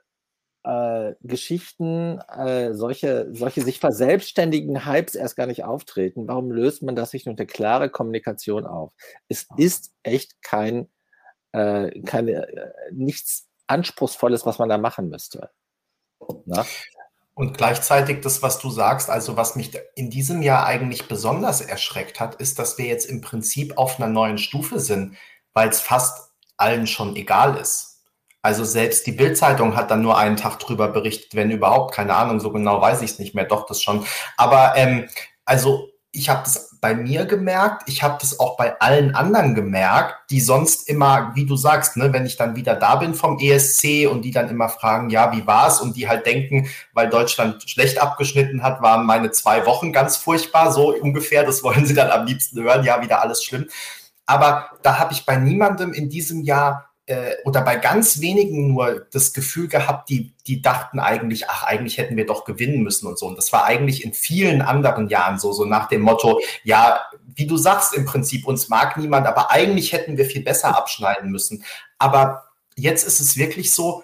äh, 0.65 1.13
Geschichten, 1.21 2.19
äh, 2.19 2.73
solche, 2.73 3.27
solche 3.31 3.61
sich 3.61 3.79
verselbstständigen 3.79 4.85
Hypes 4.85 5.13
erst 5.15 5.35
gar 5.35 5.45
nicht 5.45 5.63
auftreten, 5.63 6.27
warum 6.27 6.51
löst 6.51 6.81
man 6.81 6.95
das 6.95 7.13
nicht 7.13 7.27
durch 7.27 7.37
eine 7.37 7.45
klare 7.45 7.89
Kommunikation 7.89 8.65
auf? 8.65 8.91
Es 9.29 9.47
ist 9.57 9.93
echt 10.01 10.41
kein, 10.41 10.89
äh, 11.51 12.01
keine, 12.01 12.47
äh, 12.47 12.71
nichts 12.91 13.47
Anspruchsvolles, 13.67 14.45
was 14.45 14.57
man 14.57 14.69
da 14.69 14.77
machen 14.77 15.09
müsste. 15.09 15.51
Na? 16.45 16.65
Und 17.35 17.57
gleichzeitig 17.57 18.21
das, 18.21 18.41
was 18.41 18.59
du 18.59 18.69
sagst, 18.69 19.09
also 19.09 19.37
was 19.37 19.55
mich 19.55 19.77
in 19.95 20.09
diesem 20.09 20.41
Jahr 20.41 20.65
eigentlich 20.65 21.07
besonders 21.07 21.61
erschreckt 21.61 22.19
hat, 22.19 22.35
ist, 22.35 22.57
dass 22.57 22.77
wir 22.77 22.85
jetzt 22.85 23.05
im 23.05 23.21
Prinzip 23.21 23.77
auf 23.77 23.99
einer 23.99 24.07
neuen 24.07 24.37
Stufe 24.37 24.79
sind, 24.79 25.17
weil 25.53 25.69
es 25.69 25.81
fast 25.81 26.31
allen 26.57 26.87
schon 26.87 27.15
egal 27.15 27.57
ist. 27.57 27.94
Also 28.45 28.63
selbst 28.63 29.07
die 29.07 29.11
Bildzeitung 29.11 29.75
hat 29.75 29.89
dann 29.89 30.03
nur 30.03 30.19
einen 30.19 30.37
Tag 30.37 30.59
drüber 30.59 30.89
berichtet, 30.89 31.33
wenn 31.33 31.49
überhaupt, 31.49 31.95
keine 31.95 32.13
Ahnung, 32.13 32.39
so 32.39 32.51
genau 32.51 32.79
weiß 32.79 33.01
ich 33.01 33.13
es 33.13 33.17
nicht 33.17 33.33
mehr, 33.33 33.45
doch 33.45 33.65
das 33.65 33.81
schon. 33.81 34.05
Aber 34.37 34.73
ähm, 34.75 35.09
also 35.45 35.89
ich 36.11 36.29
habe 36.29 36.43
das 36.43 36.77
bei 36.79 36.93
mir 36.93 37.25
gemerkt, 37.25 37.89
ich 37.89 38.03
habe 38.03 38.19
das 38.21 38.39
auch 38.39 38.55
bei 38.55 38.79
allen 38.79 39.15
anderen 39.15 39.55
gemerkt, 39.55 40.29
die 40.29 40.41
sonst 40.41 40.87
immer, 40.87 41.31
wie 41.33 41.47
du 41.47 41.55
sagst, 41.55 41.97
ne, 41.97 42.13
wenn 42.13 42.27
ich 42.27 42.37
dann 42.37 42.55
wieder 42.55 42.75
da 42.75 42.97
bin 42.97 43.15
vom 43.15 43.39
ESC 43.39 44.07
und 44.07 44.21
die 44.21 44.29
dann 44.29 44.47
immer 44.47 44.69
fragen, 44.69 45.09
ja, 45.09 45.31
wie 45.31 45.47
war's? 45.47 45.81
Und 45.81 45.97
die 45.97 46.07
halt 46.07 46.27
denken, 46.27 46.69
weil 46.93 47.09
Deutschland 47.09 47.67
schlecht 47.67 47.99
abgeschnitten 47.99 48.61
hat, 48.61 48.79
waren 48.79 49.07
meine 49.07 49.31
zwei 49.31 49.65
Wochen 49.65 49.91
ganz 49.91 50.17
furchtbar, 50.17 50.71
so 50.71 50.93
ungefähr. 50.93 51.43
Das 51.43 51.63
wollen 51.63 51.87
sie 51.87 51.95
dann 51.95 52.11
am 52.11 52.27
liebsten 52.27 52.61
hören, 52.61 52.83
ja, 52.83 53.01
wieder 53.01 53.23
alles 53.23 53.43
schlimm. 53.43 53.65
Aber 54.27 54.69
da 54.83 54.99
habe 54.99 55.13
ich 55.13 55.25
bei 55.25 55.35
niemandem 55.35 55.93
in 55.93 56.11
diesem 56.11 56.43
Jahr 56.43 56.91
äh, 57.07 57.35
oder 57.43 57.61
bei 57.61 57.75
ganz 57.75 58.19
wenigen 58.19 58.67
nur 58.67 59.05
das 59.11 59.33
Gefühl 59.33 59.67
gehabt, 59.67 60.09
die, 60.09 60.33
die 60.47 60.61
dachten 60.61 60.99
eigentlich, 60.99 61.49
ach, 61.49 61.63
eigentlich 61.63 61.97
hätten 61.97 62.17
wir 62.17 62.25
doch 62.25 62.45
gewinnen 62.45 62.81
müssen 62.81 63.07
und 63.07 63.19
so. 63.19 63.27
Und 63.27 63.37
das 63.37 63.53
war 63.53 63.65
eigentlich 63.65 64.03
in 64.03 64.13
vielen 64.13 64.61
anderen 64.61 65.07
Jahren 65.07 65.37
so, 65.37 65.53
so 65.53 65.65
nach 65.65 65.87
dem 65.87 66.01
Motto, 66.01 66.39
ja, 66.63 67.01
wie 67.35 67.45
du 67.45 67.57
sagst 67.57 67.93
im 67.93 68.05
Prinzip, 68.05 68.47
uns 68.47 68.69
mag 68.69 68.97
niemand, 68.97 69.27
aber 69.27 69.51
eigentlich 69.51 69.93
hätten 69.93 70.17
wir 70.17 70.25
viel 70.25 70.43
besser 70.43 70.75
abschneiden 70.75 71.31
müssen. 71.31 71.63
Aber 71.99 72.45
jetzt 72.75 73.05
ist 73.05 73.19
es 73.19 73.37
wirklich 73.37 73.73
so, 73.73 74.03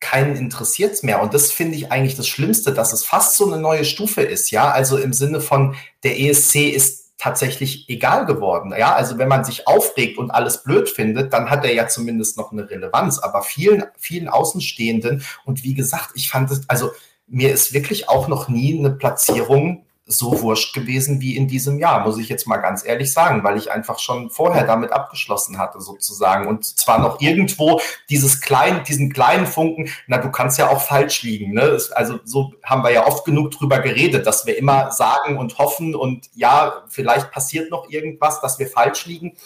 keinen 0.00 0.34
interessiert 0.34 0.94
es 0.94 1.02
mehr. 1.02 1.22
Und 1.22 1.34
das 1.34 1.52
finde 1.52 1.76
ich 1.76 1.92
eigentlich 1.92 2.16
das 2.16 2.26
Schlimmste, 2.26 2.72
dass 2.72 2.92
es 2.92 3.04
fast 3.04 3.36
so 3.36 3.46
eine 3.46 3.60
neue 3.60 3.84
Stufe 3.84 4.22
ist, 4.22 4.50
ja. 4.50 4.70
Also 4.70 4.96
im 4.96 5.12
Sinne 5.12 5.40
von, 5.40 5.76
der 6.02 6.18
ESC 6.18 6.70
ist 6.70 6.99
tatsächlich 7.20 7.88
egal 7.90 8.24
geworden. 8.24 8.72
Ja, 8.76 8.94
also 8.94 9.18
wenn 9.18 9.28
man 9.28 9.44
sich 9.44 9.66
aufregt 9.66 10.16
und 10.16 10.30
alles 10.30 10.62
blöd 10.62 10.88
findet, 10.88 11.34
dann 11.34 11.50
hat 11.50 11.64
er 11.64 11.74
ja 11.74 11.86
zumindest 11.86 12.38
noch 12.38 12.50
eine 12.50 12.68
Relevanz. 12.68 13.18
Aber 13.18 13.42
vielen, 13.42 13.84
vielen 13.98 14.28
Außenstehenden 14.28 15.22
und 15.44 15.62
wie 15.62 15.74
gesagt, 15.74 16.12
ich 16.14 16.30
fand 16.30 16.50
es, 16.50 16.62
also 16.68 16.90
mir 17.26 17.52
ist 17.52 17.74
wirklich 17.74 18.08
auch 18.08 18.26
noch 18.26 18.48
nie 18.48 18.78
eine 18.78 18.90
Platzierung 18.90 19.84
so 20.10 20.42
wurscht 20.42 20.74
gewesen 20.74 21.20
wie 21.20 21.36
in 21.36 21.46
diesem 21.46 21.78
Jahr, 21.78 22.04
muss 22.04 22.18
ich 22.18 22.28
jetzt 22.28 22.46
mal 22.46 22.56
ganz 22.56 22.84
ehrlich 22.84 23.12
sagen, 23.12 23.44
weil 23.44 23.56
ich 23.56 23.70
einfach 23.70 23.98
schon 23.98 24.28
vorher 24.28 24.66
damit 24.66 24.92
abgeschlossen 24.92 25.58
hatte, 25.58 25.80
sozusagen. 25.80 26.48
Und 26.48 26.64
zwar 26.64 26.98
noch 26.98 27.20
irgendwo 27.20 27.80
dieses 28.08 28.40
kleinen, 28.40 28.82
diesen 28.84 29.12
kleinen 29.12 29.46
Funken, 29.46 29.88
na, 30.08 30.18
du 30.18 30.30
kannst 30.30 30.58
ja 30.58 30.68
auch 30.68 30.80
falsch 30.80 31.22
liegen. 31.22 31.52
Ne? 31.52 31.78
Also 31.94 32.18
so 32.24 32.52
haben 32.64 32.82
wir 32.82 32.90
ja 32.90 33.06
oft 33.06 33.24
genug 33.24 33.52
drüber 33.52 33.78
geredet, 33.78 34.26
dass 34.26 34.46
wir 34.46 34.58
immer 34.58 34.90
sagen 34.90 35.38
und 35.38 35.58
hoffen 35.58 35.94
und 35.94 36.28
ja, 36.34 36.82
vielleicht 36.88 37.30
passiert 37.30 37.70
noch 37.70 37.88
irgendwas, 37.88 38.40
dass 38.40 38.58
wir 38.58 38.66
falsch 38.66 39.06
liegen. 39.06 39.36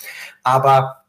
Aber 0.43 1.05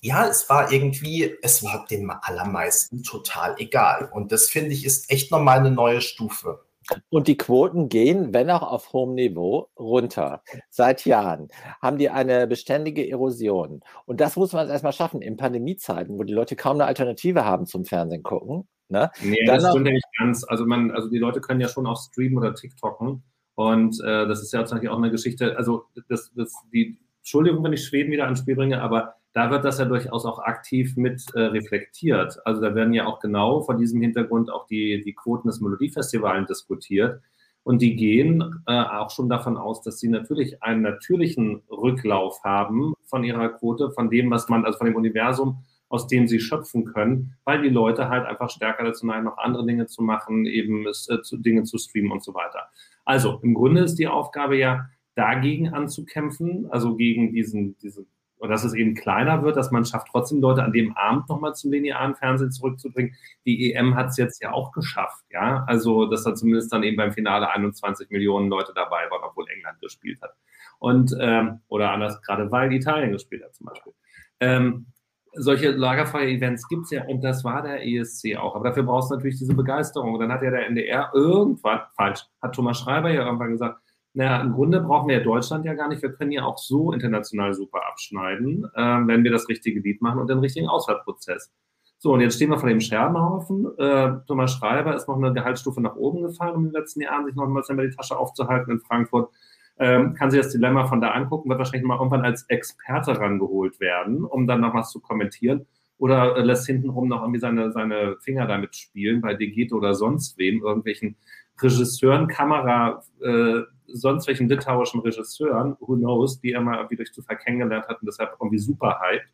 ja, 0.00 0.26
es 0.26 0.48
war 0.48 0.70
irgendwie, 0.70 1.34
es 1.42 1.64
war 1.64 1.86
dem 1.90 2.10
allermeisten 2.10 3.02
total 3.02 3.56
egal. 3.58 4.08
Und 4.12 4.32
das 4.32 4.48
finde 4.48 4.72
ich 4.72 4.84
ist 4.84 5.10
echt 5.10 5.30
nochmal 5.30 5.58
eine 5.58 5.70
neue 5.70 6.00
Stufe. 6.00 6.67
Und 7.10 7.28
die 7.28 7.36
Quoten 7.36 7.88
gehen, 7.88 8.32
wenn 8.32 8.50
auch 8.50 8.62
auf 8.62 8.92
hohem 8.92 9.14
Niveau, 9.14 9.68
runter. 9.78 10.42
Seit 10.70 11.04
Jahren 11.04 11.48
haben 11.80 11.98
die 11.98 12.10
eine 12.10 12.46
beständige 12.46 13.08
Erosion. 13.08 13.80
Und 14.06 14.20
das 14.20 14.36
muss 14.36 14.52
man 14.52 14.68
erstmal 14.68 14.92
schaffen 14.92 15.22
in 15.22 15.36
Pandemiezeiten, 15.36 16.18
wo 16.18 16.22
die 16.24 16.32
Leute 16.32 16.56
kaum 16.56 16.74
eine 16.74 16.86
Alternative 16.86 17.44
haben 17.44 17.66
zum 17.66 17.84
Fernsehen 17.84 18.22
gucken. 18.22 18.68
Ne? 18.88 19.10
Nee, 19.22 19.44
Dann 19.46 19.60
das 19.60 19.70
stimmt 19.70 19.86
ja 19.86 19.92
nicht 19.92 20.06
ganz. 20.18 20.44
Also, 20.44 20.64
man, 20.64 20.90
also 20.90 21.10
die 21.10 21.18
Leute 21.18 21.40
können 21.40 21.60
ja 21.60 21.68
schon 21.68 21.86
auch 21.86 22.00
streamen 22.00 22.38
oder 22.38 22.54
TikToken. 22.54 23.22
Und 23.54 24.00
äh, 24.02 24.26
das 24.26 24.42
ist 24.42 24.52
ja 24.52 24.60
tatsächlich 24.60 24.88
auch 24.88 24.98
eine 24.98 25.10
Geschichte. 25.10 25.56
Also 25.56 25.86
das, 26.08 26.30
das, 26.34 26.52
die 26.72 26.98
Entschuldigung, 27.18 27.62
wenn 27.64 27.72
ich 27.72 27.84
Schweden 27.84 28.10
wieder 28.12 28.24
ans 28.24 28.38
Spiel 28.38 28.54
bringe, 28.54 28.80
aber 28.80 29.16
da 29.38 29.52
wird 29.52 29.64
das 29.64 29.78
ja 29.78 29.84
durchaus 29.84 30.26
auch 30.26 30.40
aktiv 30.40 30.96
mit 30.96 31.32
äh, 31.32 31.42
reflektiert. 31.42 32.44
Also 32.44 32.60
da 32.60 32.74
werden 32.74 32.92
ja 32.92 33.06
auch 33.06 33.20
genau 33.20 33.60
vor 33.60 33.76
diesem 33.76 34.00
Hintergrund 34.00 34.50
auch 34.50 34.66
die, 34.66 35.00
die 35.04 35.14
Quoten 35.14 35.46
des 35.46 35.60
Melodiefestivals 35.60 36.48
diskutiert. 36.48 37.22
Und 37.62 37.80
die 37.80 37.94
gehen 37.94 38.64
äh, 38.66 38.82
auch 38.82 39.10
schon 39.10 39.28
davon 39.28 39.56
aus, 39.56 39.80
dass 39.80 40.00
sie 40.00 40.08
natürlich 40.08 40.60
einen 40.64 40.82
natürlichen 40.82 41.62
Rücklauf 41.70 42.42
haben 42.42 42.94
von 43.04 43.22
ihrer 43.22 43.50
Quote, 43.50 43.92
von 43.92 44.10
dem, 44.10 44.28
was 44.28 44.48
man, 44.48 44.64
also 44.64 44.78
von 44.78 44.88
dem 44.88 44.96
Universum, 44.96 45.62
aus 45.88 46.08
dem 46.08 46.26
sie 46.26 46.40
schöpfen 46.40 46.84
können, 46.86 47.36
weil 47.44 47.62
die 47.62 47.68
Leute 47.68 48.08
halt 48.08 48.26
einfach 48.26 48.50
stärker 48.50 48.82
dazu 48.82 49.06
neigen, 49.06 49.26
noch 49.26 49.38
andere 49.38 49.64
Dinge 49.64 49.86
zu 49.86 50.02
machen, 50.02 50.46
eben 50.46 50.84
äh, 50.84 51.22
zu, 51.22 51.36
Dinge 51.36 51.62
zu 51.62 51.78
streamen 51.78 52.10
und 52.10 52.24
so 52.24 52.34
weiter. 52.34 52.70
Also 53.04 53.38
im 53.44 53.54
Grunde 53.54 53.82
ist 53.82 54.00
die 54.00 54.08
Aufgabe 54.08 54.58
ja, 54.58 54.88
dagegen 55.14 55.68
anzukämpfen, 55.68 56.66
also 56.70 56.96
gegen 56.96 57.32
diesen, 57.32 57.78
diesen 57.78 58.08
und 58.38 58.48
dass 58.50 58.64
es 58.64 58.74
eben 58.74 58.94
kleiner 58.94 59.42
wird, 59.42 59.56
dass 59.56 59.70
man 59.70 59.84
schafft, 59.84 60.08
trotzdem 60.10 60.40
Leute 60.40 60.62
an 60.62 60.72
dem 60.72 60.96
Abend 60.96 61.28
nochmal 61.28 61.54
zum 61.54 61.72
linearen 61.72 62.14
Fernsehen 62.14 62.52
zurückzubringen. 62.52 63.14
Die 63.44 63.72
EM 63.72 63.94
hat 63.94 64.08
es 64.08 64.16
jetzt 64.16 64.42
ja 64.42 64.52
auch 64.52 64.72
geschafft, 64.72 65.24
ja. 65.30 65.64
Also, 65.66 66.06
dass 66.06 66.24
da 66.24 66.34
zumindest 66.34 66.72
dann 66.72 66.82
eben 66.82 66.96
beim 66.96 67.12
Finale 67.12 67.50
21 67.50 68.10
Millionen 68.10 68.48
Leute 68.48 68.72
dabei 68.74 69.10
waren, 69.10 69.22
obwohl 69.24 69.46
England 69.48 69.80
gespielt 69.80 70.20
hat. 70.22 70.34
Und, 70.78 71.14
ähm, 71.20 71.60
oder 71.68 71.90
anders, 71.90 72.22
gerade 72.22 72.50
weil 72.50 72.72
Italien 72.72 73.12
gespielt 73.12 73.42
hat 73.44 73.54
zum 73.54 73.66
Beispiel. 73.66 73.92
Ähm, 74.40 74.86
solche 75.32 75.70
Lagerfeuer-Events 75.70 76.68
gibt 76.68 76.84
es 76.84 76.90
ja 76.90 77.04
und 77.04 77.22
das 77.22 77.44
war 77.44 77.62
der 77.62 77.84
ESC 77.84 78.36
auch. 78.36 78.54
Aber 78.54 78.68
dafür 78.68 78.84
brauchst 78.84 79.10
du 79.10 79.14
natürlich 79.14 79.38
diese 79.38 79.54
Begeisterung. 79.54 80.14
Und 80.14 80.20
dann 80.20 80.32
hat 80.32 80.42
ja 80.42 80.50
der 80.50 80.66
NDR 80.66 81.10
irgendwann, 81.14 81.80
falsch, 81.96 82.24
hat 82.40 82.54
Thomas 82.54 82.78
Schreiber 82.78 83.10
ja 83.10 83.24
irgendwann 83.24 83.50
gesagt, 83.50 83.80
naja, 84.18 84.40
im 84.40 84.52
Grunde 84.52 84.80
brauchen 84.80 85.06
wir 85.06 85.18
ja 85.18 85.22
Deutschland 85.22 85.64
ja 85.64 85.74
gar 85.74 85.86
nicht. 85.86 86.02
Wir 86.02 86.10
können 86.10 86.32
ja 86.32 86.42
auch 86.42 86.58
so 86.58 86.90
international 86.92 87.54
super 87.54 87.86
abschneiden, 87.88 88.64
äh, 88.74 88.80
wenn 89.06 89.22
wir 89.22 89.30
das 89.30 89.48
richtige 89.48 89.78
Lied 89.78 90.02
machen 90.02 90.18
und 90.18 90.28
den 90.28 90.40
richtigen 90.40 90.66
Auswahlprozess. 90.66 91.52
So, 91.98 92.14
und 92.14 92.20
jetzt 92.20 92.34
stehen 92.34 92.50
wir 92.50 92.58
vor 92.58 92.68
dem 92.68 92.80
Scherbenhaufen. 92.80 93.68
Äh, 93.78 94.14
Thomas 94.26 94.54
Schreiber 94.54 94.96
ist 94.96 95.06
noch 95.06 95.18
eine 95.18 95.32
Gehaltsstufe 95.32 95.80
nach 95.80 95.94
oben 95.94 96.22
gefallen, 96.22 96.56
um 96.56 96.64
in 96.64 96.72
den 96.72 96.80
letzten 96.80 97.00
Jahren 97.02 97.26
sich 97.26 97.36
noch 97.36 97.46
mal 97.46 97.62
die 97.62 97.94
Tasche 97.94 98.18
aufzuhalten 98.18 98.72
in 98.72 98.80
Frankfurt. 98.80 99.30
Ähm, 99.78 100.14
kann 100.14 100.32
sich 100.32 100.40
das 100.40 100.50
Dilemma 100.50 100.86
von 100.86 101.00
da 101.00 101.12
angucken, 101.12 101.48
wird 101.48 101.60
wahrscheinlich 101.60 101.86
mal 101.86 101.98
irgendwann 101.98 102.24
als 102.24 102.42
Experte 102.48 103.20
rangeholt 103.20 103.78
werden, 103.78 104.24
um 104.24 104.48
dann 104.48 104.62
noch 104.62 104.74
was 104.74 104.90
zu 104.90 104.98
kommentieren. 104.98 105.64
Oder 105.96 106.36
äh, 106.36 106.42
lässt 106.42 106.66
hintenrum 106.66 107.06
noch 107.06 107.20
irgendwie 107.20 107.38
seine, 107.38 107.70
seine 107.70 108.16
Finger 108.18 108.48
damit 108.48 108.74
spielen, 108.74 109.20
bei 109.20 109.34
Digito 109.34 109.76
oder 109.76 109.94
sonst 109.94 110.38
wem, 110.38 110.60
irgendwelchen 110.60 111.14
Regisseuren, 111.62 112.26
Kamera, 112.26 113.04
äh, 113.22 113.62
sonst 113.92 114.26
welchen 114.26 114.48
litauischen 114.48 115.00
Regisseuren, 115.00 115.76
who 115.80 115.96
knows, 115.96 116.40
die 116.40 116.52
er 116.52 116.60
mal 116.60 116.76
irgendwie 116.76 116.96
durch 116.96 117.12
Zufall 117.12 117.36
kennengelernt 117.36 117.88
hat 117.88 118.00
und 118.00 118.06
deshalb 118.06 118.36
irgendwie 118.40 118.58
super 118.58 119.00
hyped. 119.00 119.28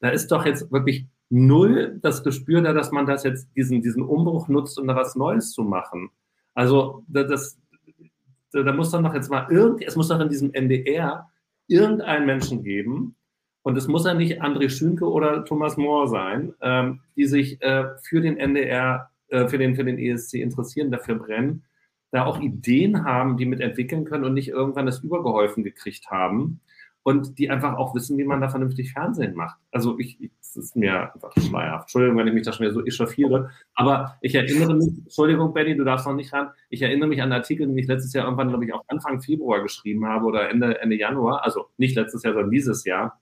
Da 0.00 0.08
ist 0.08 0.28
doch 0.28 0.46
jetzt 0.46 0.70
wirklich 0.72 1.06
null 1.28 1.98
das 2.02 2.24
Gespür 2.24 2.62
da, 2.62 2.72
dass 2.72 2.90
man 2.90 3.06
das 3.06 3.22
jetzt, 3.24 3.48
diesen, 3.56 3.82
diesen 3.82 4.02
Umbruch 4.02 4.48
nutzt, 4.48 4.78
um 4.78 4.86
da 4.86 4.96
was 4.96 5.14
Neues 5.14 5.52
zu 5.52 5.62
machen. 5.62 6.10
Also, 6.54 7.04
das, 7.08 7.58
da, 8.52 8.72
muss 8.72 8.90
dann 8.90 9.04
doch 9.04 9.14
jetzt 9.14 9.30
mal 9.30 9.46
irgendwie, 9.50 9.84
es 9.84 9.96
muss 9.96 10.08
doch 10.08 10.20
in 10.20 10.28
diesem 10.28 10.52
NDR 10.52 11.28
irgendeinen 11.68 12.26
Menschen 12.26 12.62
geben, 12.62 13.16
und 13.62 13.76
es 13.76 13.88
muss 13.88 14.06
ja 14.06 14.14
nicht 14.14 14.42
André 14.42 14.70
Schünke 14.70 15.04
oder 15.04 15.44
Thomas 15.44 15.76
Mohr 15.76 16.08
sein, 16.08 16.54
ähm, 16.62 17.00
die 17.16 17.26
sich 17.26 17.60
äh, 17.62 17.84
für 18.02 18.20
den 18.20 18.38
NDR, 18.38 19.10
äh, 19.28 19.48
für, 19.48 19.58
den, 19.58 19.76
für 19.76 19.84
den 19.84 19.98
ESC 19.98 20.34
interessieren, 20.34 20.90
dafür 20.90 21.16
brennen 21.16 21.64
da 22.10 22.24
auch 22.24 22.40
Ideen 22.40 23.04
haben, 23.04 23.36
die 23.36 23.46
mitentwickeln 23.46 24.04
können 24.04 24.24
und 24.24 24.34
nicht 24.34 24.48
irgendwann 24.48 24.86
das 24.86 25.00
übergeholfen 25.00 25.62
gekriegt 25.62 26.10
haben 26.10 26.60
und 27.02 27.38
die 27.38 27.50
einfach 27.50 27.76
auch 27.76 27.94
wissen, 27.94 28.18
wie 28.18 28.24
man 28.24 28.40
da 28.40 28.48
vernünftig 28.48 28.92
Fernsehen 28.92 29.34
macht. 29.34 29.58
Also 29.70 29.98
ich, 29.98 30.20
ich 30.20 30.30
ist 30.56 30.76
mir 30.76 31.14
einfach 31.14 31.32
schleierhaft. 31.38 31.84
Entschuldigung, 31.84 32.18
wenn 32.18 32.26
ich 32.26 32.34
mich 32.34 32.42
da 32.42 32.52
schon 32.52 32.66
wieder 32.66 32.74
so 32.74 32.84
echauffiere, 32.84 33.50
aber 33.74 34.16
ich 34.20 34.34
erinnere 34.34 34.74
mich, 34.74 34.88
Entschuldigung, 34.88 35.54
Benny, 35.54 35.76
du 35.76 35.84
darfst 35.84 36.06
noch 36.06 36.14
nicht 36.14 36.32
ran, 36.32 36.50
ich 36.68 36.82
erinnere 36.82 37.08
mich 37.08 37.20
an 37.22 37.32
einen 37.32 37.40
Artikel, 37.40 37.66
den 37.66 37.78
ich 37.78 37.86
letztes 37.86 38.12
Jahr 38.12 38.24
irgendwann, 38.24 38.48
glaube 38.48 38.64
ich, 38.64 38.74
auch 38.74 38.84
Anfang 38.88 39.20
Februar 39.20 39.62
geschrieben 39.62 40.06
habe 40.06 40.26
oder 40.26 40.50
Ende, 40.50 40.80
Ende 40.80 40.96
Januar, 40.96 41.44
also 41.44 41.68
nicht 41.76 41.94
letztes 41.94 42.22
Jahr, 42.24 42.34
sondern 42.34 42.50
dieses 42.50 42.84
Jahr, 42.84 43.20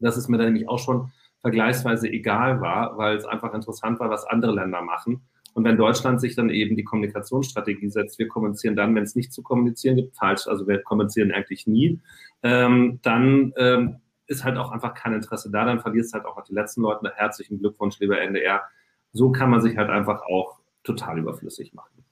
dass 0.00 0.16
es 0.16 0.28
mir 0.28 0.36
dann 0.36 0.46
nämlich 0.46 0.68
auch 0.68 0.78
schon 0.78 1.12
vergleichsweise 1.40 2.08
egal 2.08 2.60
war, 2.60 2.98
weil 2.98 3.16
es 3.16 3.24
einfach 3.24 3.54
interessant 3.54 4.00
war, 4.00 4.10
was 4.10 4.26
andere 4.26 4.52
Länder 4.52 4.82
machen 4.82 5.22
und 5.58 5.64
wenn 5.64 5.76
Deutschland 5.76 6.20
sich 6.20 6.36
dann 6.36 6.50
eben 6.50 6.76
die 6.76 6.84
Kommunikationsstrategie 6.84 7.88
setzt, 7.88 8.20
wir 8.20 8.28
kommunizieren 8.28 8.76
dann, 8.76 8.94
wenn 8.94 9.02
es 9.02 9.16
nicht 9.16 9.32
zu 9.32 9.42
kommunizieren 9.42 9.96
gibt, 9.96 10.16
falsch, 10.16 10.46
also 10.46 10.68
wir 10.68 10.80
kommunizieren 10.84 11.32
eigentlich 11.32 11.66
nie, 11.66 11.98
ähm, 12.44 13.00
dann 13.02 13.52
ähm, 13.56 13.96
ist 14.28 14.44
halt 14.44 14.56
auch 14.56 14.70
einfach 14.70 14.94
kein 14.94 15.14
Interesse 15.14 15.50
da, 15.50 15.64
dann 15.64 15.80
verlierst 15.80 16.14
halt 16.14 16.26
auch 16.26 16.40
die 16.44 16.54
letzten 16.54 16.82
Leute. 16.82 17.12
Herzlichen 17.12 17.58
Glückwunsch, 17.58 17.98
lieber 17.98 18.20
NDR. 18.20 18.62
So 19.10 19.32
kann 19.32 19.50
man 19.50 19.60
sich 19.60 19.76
halt 19.76 19.90
einfach 19.90 20.22
auch 20.30 20.60
total 20.84 21.18
überflüssig 21.18 21.74
machen. 21.74 22.04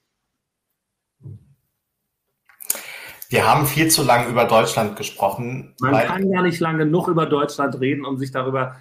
Wir 3.29 3.49
haben 3.49 3.65
viel 3.67 3.87
zu 3.93 4.03
lange 4.03 4.29
über 4.29 4.47
Deutschland 4.47 4.97
gesprochen. 4.97 5.73
Man 5.79 5.95
kann 6.05 6.33
gar 6.33 6.43
nicht 6.43 6.59
lange 6.59 6.79
genug 6.79 7.07
über 7.07 7.27
Deutschland 7.27 7.79
reden, 7.79 8.05
um 8.05 8.19
sich 8.19 8.33
darüber 8.33 8.75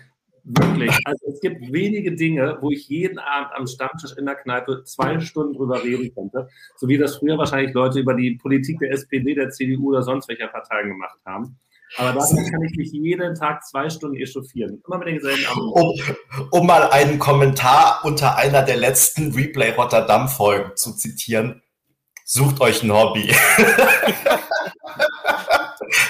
Wirklich. 0.48 0.91
Also 1.06 1.26
es 1.28 1.39
gibt 1.41 1.74
wenige 1.74 2.16
Dinge, 2.16 2.60
wo 2.62 2.70
ich 2.70 2.88
jeden 2.88 3.18
Abend 3.18 3.52
am 3.56 3.66
Stammtisch 3.66 4.16
in 4.16 4.28
der 4.28 4.36
Kneipe 4.36 4.84
zwei 4.84 5.20
Stunden 5.20 5.54
drüber 5.54 5.84
reden 5.84 6.14
könnte. 6.14 6.48
So 6.78 6.88
wie 6.88 7.00
das 7.00 7.18
früher 7.18 7.38
wahrscheinlich 7.38 7.74
Leute 7.74 8.00
über 8.00 8.14
die 8.14 8.36
Politik 8.36 8.78
der 8.78 8.91
SPD, 8.91 9.34
der 9.34 9.50
CDU 9.50 9.89
oder 9.89 10.04
sonst 10.04 10.30
welcher 10.30 10.48
Parteien 10.48 10.89
gemacht 10.89 11.18
haben. 11.26 11.58
Aber 11.98 12.14
dazu 12.14 12.36
kann 12.36 12.62
ich 12.62 12.78
mich 12.78 12.91
jeden 12.91 13.36
Tag 13.36 13.64
zwei 13.66 13.89
Stunden 13.89 14.18
echauffieren. 14.18 14.84
Immer 14.86 15.00
mit 15.00 15.08
denselben 15.08 15.46
um, 15.58 15.93
um 16.52 16.68
mal 16.68 16.89
einen 16.89 17.18
Kommentar 17.18 18.02
unter 18.04 18.38
einer 18.38 18.62
der 18.62 18.78
letzten 18.78 19.32
Replay 19.32 19.72
Rotterdam-Folgen 19.72 20.76
zu 20.76 20.96
zitieren. 20.96 21.64
Sucht 22.24 22.62
euch 22.62 22.84
ein 22.84 22.91
Hobby. 22.91 23.30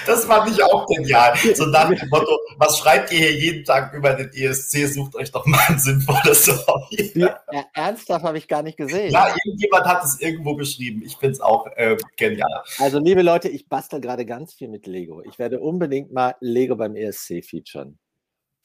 Das 0.05 0.25
fand 0.25 0.49
ich 0.51 0.63
auch 0.63 0.85
genial. 0.87 1.35
So 1.55 1.65
nach 1.71 1.89
dem 1.89 2.09
Motto, 2.09 2.37
was 2.57 2.79
schreibt 2.79 3.11
ihr 3.11 3.19
hier 3.19 3.33
jeden 3.33 3.63
Tag 3.63 3.93
über 3.93 4.13
den 4.13 4.29
ESC? 4.33 4.87
Sucht 4.87 5.15
euch 5.15 5.31
doch 5.31 5.45
mal 5.45 5.59
ein 5.67 5.79
sinnvolles 5.79 6.47
Hobby. 6.67 7.11
Ja, 7.15 7.39
ernsthaft 7.73 8.23
habe 8.23 8.37
ich 8.37 8.47
gar 8.47 8.61
nicht 8.61 8.77
gesehen. 8.77 9.11
Ja, 9.11 9.33
irgendjemand 9.45 9.85
hat 9.85 10.03
es 10.03 10.19
irgendwo 10.19 10.55
geschrieben. 10.55 11.01
Ich 11.05 11.17
finde 11.17 11.33
es 11.33 11.41
auch 11.41 11.67
äh, 11.75 11.97
genial. 12.17 12.63
Also, 12.79 12.99
liebe 12.99 13.21
Leute, 13.21 13.49
ich 13.49 13.67
bastel 13.67 14.01
gerade 14.01 14.25
ganz 14.25 14.53
viel 14.53 14.67
mit 14.67 14.87
Lego. 14.87 15.21
Ich 15.23 15.39
werde 15.39 15.59
unbedingt 15.59 16.11
mal 16.11 16.35
Lego 16.39 16.75
beim 16.75 16.95
ESC 16.95 17.43
featuren. 17.43 17.97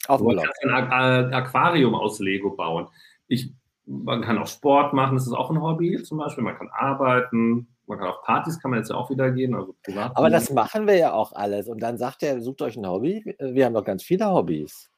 Auf 0.08 0.20
du 0.20 0.34
kannst 0.34 0.64
ein 0.64 1.34
Aquarium 1.34 1.94
aus 1.94 2.18
Lego 2.20 2.50
bauen. 2.50 2.88
Ich, 3.28 3.52
man 3.86 4.22
kann 4.22 4.38
auch 4.38 4.46
Sport 4.46 4.92
machen, 4.92 5.16
das 5.16 5.26
ist 5.26 5.32
auch 5.32 5.50
ein 5.50 5.60
Hobby 5.60 6.02
zum 6.02 6.18
Beispiel. 6.18 6.44
Man 6.44 6.56
kann 6.56 6.68
arbeiten, 6.72 7.68
man 7.90 7.98
kann 7.98 8.08
auf 8.08 8.22
Partys 8.22 8.58
kann 8.60 8.70
man 8.70 8.80
jetzt 8.80 8.90
ja 8.90 8.96
auch 8.96 9.10
wieder 9.10 9.30
gehen. 9.30 9.54
Also 9.54 9.74
privat 9.82 10.16
Aber 10.16 10.30
das 10.30 10.50
machen 10.50 10.86
wir 10.86 10.96
ja 10.96 11.12
auch 11.12 11.32
alles. 11.32 11.68
Und 11.68 11.82
dann 11.82 11.98
sagt 11.98 12.22
er, 12.22 12.40
sucht 12.40 12.62
euch 12.62 12.76
ein 12.76 12.88
Hobby. 12.88 13.36
Wir 13.38 13.66
haben 13.66 13.74
doch 13.74 13.84
ganz 13.84 14.02
viele 14.02 14.30
Hobbys. 14.30 14.88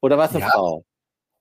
Oder 0.00 0.16
was 0.16 0.30
eine 0.30 0.40
ja. 0.40 0.50
Frau? 0.50 0.84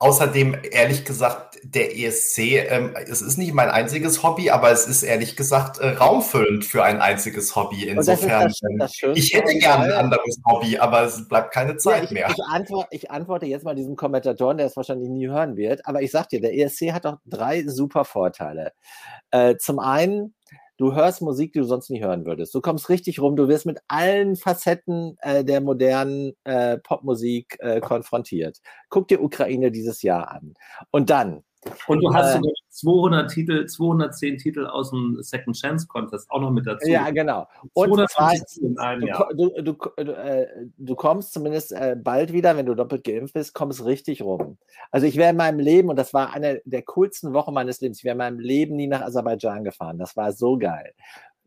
Außerdem, 0.01 0.57
ehrlich 0.71 1.05
gesagt, 1.05 1.59
der 1.61 1.95
ESC, 1.95 2.39
ähm, 2.39 2.95
es 2.95 3.21
ist 3.21 3.37
nicht 3.37 3.53
mein 3.53 3.69
einziges 3.69 4.23
Hobby, 4.23 4.49
aber 4.49 4.71
es 4.71 4.87
ist 4.87 5.03
ehrlich 5.03 5.35
gesagt 5.35 5.77
äh, 5.77 5.89
raumfüllend 5.89 6.65
für 6.65 6.83
ein 6.83 6.99
einziges 6.99 7.55
Hobby. 7.55 7.87
Insofern, 7.87 8.47
das 8.47 8.59
das, 8.79 8.97
das 8.99 9.15
ich 9.15 9.35
hätte 9.35 9.53
gerne 9.59 9.85
ein 9.85 9.91
anderes 9.91 10.41
Hobby, 10.49 10.79
aber 10.79 11.03
es 11.03 11.27
bleibt 11.27 11.53
keine 11.53 11.77
Zeit 11.77 11.97
ja, 11.97 12.03
ich, 12.05 12.11
mehr. 12.11 12.29
Ich 12.31 12.43
antworte, 12.49 12.87
ich 12.89 13.11
antworte 13.11 13.45
jetzt 13.45 13.63
mal 13.63 13.75
diesem 13.75 13.95
Kommentatoren, 13.95 14.57
der 14.57 14.65
es 14.65 14.75
wahrscheinlich 14.75 15.07
nie 15.07 15.27
hören 15.27 15.55
wird, 15.55 15.85
aber 15.85 16.01
ich 16.01 16.09
sag 16.09 16.29
dir, 16.29 16.41
der 16.41 16.57
ESC 16.57 16.93
hat 16.93 17.05
doch 17.05 17.19
drei 17.27 17.67
super 17.67 18.03
Vorteile. 18.03 18.71
Äh, 19.29 19.57
zum 19.57 19.77
einen, 19.77 20.33
Du 20.81 20.95
hörst 20.95 21.21
Musik, 21.21 21.53
die 21.53 21.59
du 21.59 21.65
sonst 21.65 21.91
nicht 21.91 22.03
hören 22.03 22.25
würdest. 22.25 22.55
Du 22.55 22.59
kommst 22.59 22.89
richtig 22.89 23.19
rum, 23.21 23.35
du 23.35 23.47
wirst 23.47 23.67
mit 23.67 23.77
allen 23.87 24.35
Facetten 24.35 25.15
äh, 25.21 25.45
der 25.45 25.61
modernen 25.61 26.33
äh, 26.43 26.79
Popmusik 26.79 27.55
äh, 27.59 27.79
konfrontiert. 27.81 28.57
Guck 28.89 29.07
dir 29.07 29.21
Ukraine 29.21 29.69
dieses 29.69 30.01
Jahr 30.01 30.31
an. 30.31 30.55
Und 30.89 31.11
dann, 31.11 31.43
und 31.87 32.03
du 32.03 32.13
hast 32.13 32.31
äh, 32.31 32.37
sogar 32.37 32.53
200 32.69 33.31
Titel, 33.31 33.65
210 33.65 34.37
Titel 34.37 34.65
aus 34.65 34.89
dem 34.89 35.17
Second 35.21 35.55
Chance 35.55 35.87
Contest 35.87 36.29
auch 36.31 36.41
noch 36.41 36.51
mit 36.51 36.65
dazu. 36.65 36.89
Ja, 36.89 37.09
genau. 37.11 37.47
Und 37.73 38.09
zwar, 38.09 38.33
du, 39.35 39.61
du, 39.61 39.73
du, 40.03 40.11
äh, 40.11 40.47
du, 40.77 40.95
kommst 40.95 41.33
zumindest 41.33 41.71
äh, 41.71 41.95
bald 42.01 42.33
wieder, 42.33 42.57
wenn 42.57 42.65
du 42.65 42.73
doppelt 42.73 43.03
geimpft 43.03 43.35
bist, 43.35 43.53
kommst 43.53 43.85
richtig 43.85 44.23
rum. 44.23 44.57
Also 44.89 45.05
ich 45.05 45.17
wäre 45.17 45.31
in 45.31 45.37
meinem 45.37 45.59
Leben, 45.59 45.89
und 45.89 45.97
das 45.97 46.13
war 46.13 46.33
eine 46.33 46.61
der 46.65 46.81
coolsten 46.83 47.33
Wochen 47.33 47.53
meines 47.53 47.79
Lebens, 47.81 47.99
ich 47.99 48.05
wäre 48.05 48.13
in 48.13 48.19
meinem 48.19 48.39
Leben 48.39 48.75
nie 48.75 48.87
nach 48.87 49.01
Aserbaidschan 49.01 49.63
gefahren. 49.63 49.99
Das 49.99 50.17
war 50.17 50.31
so 50.31 50.57
geil. 50.57 50.93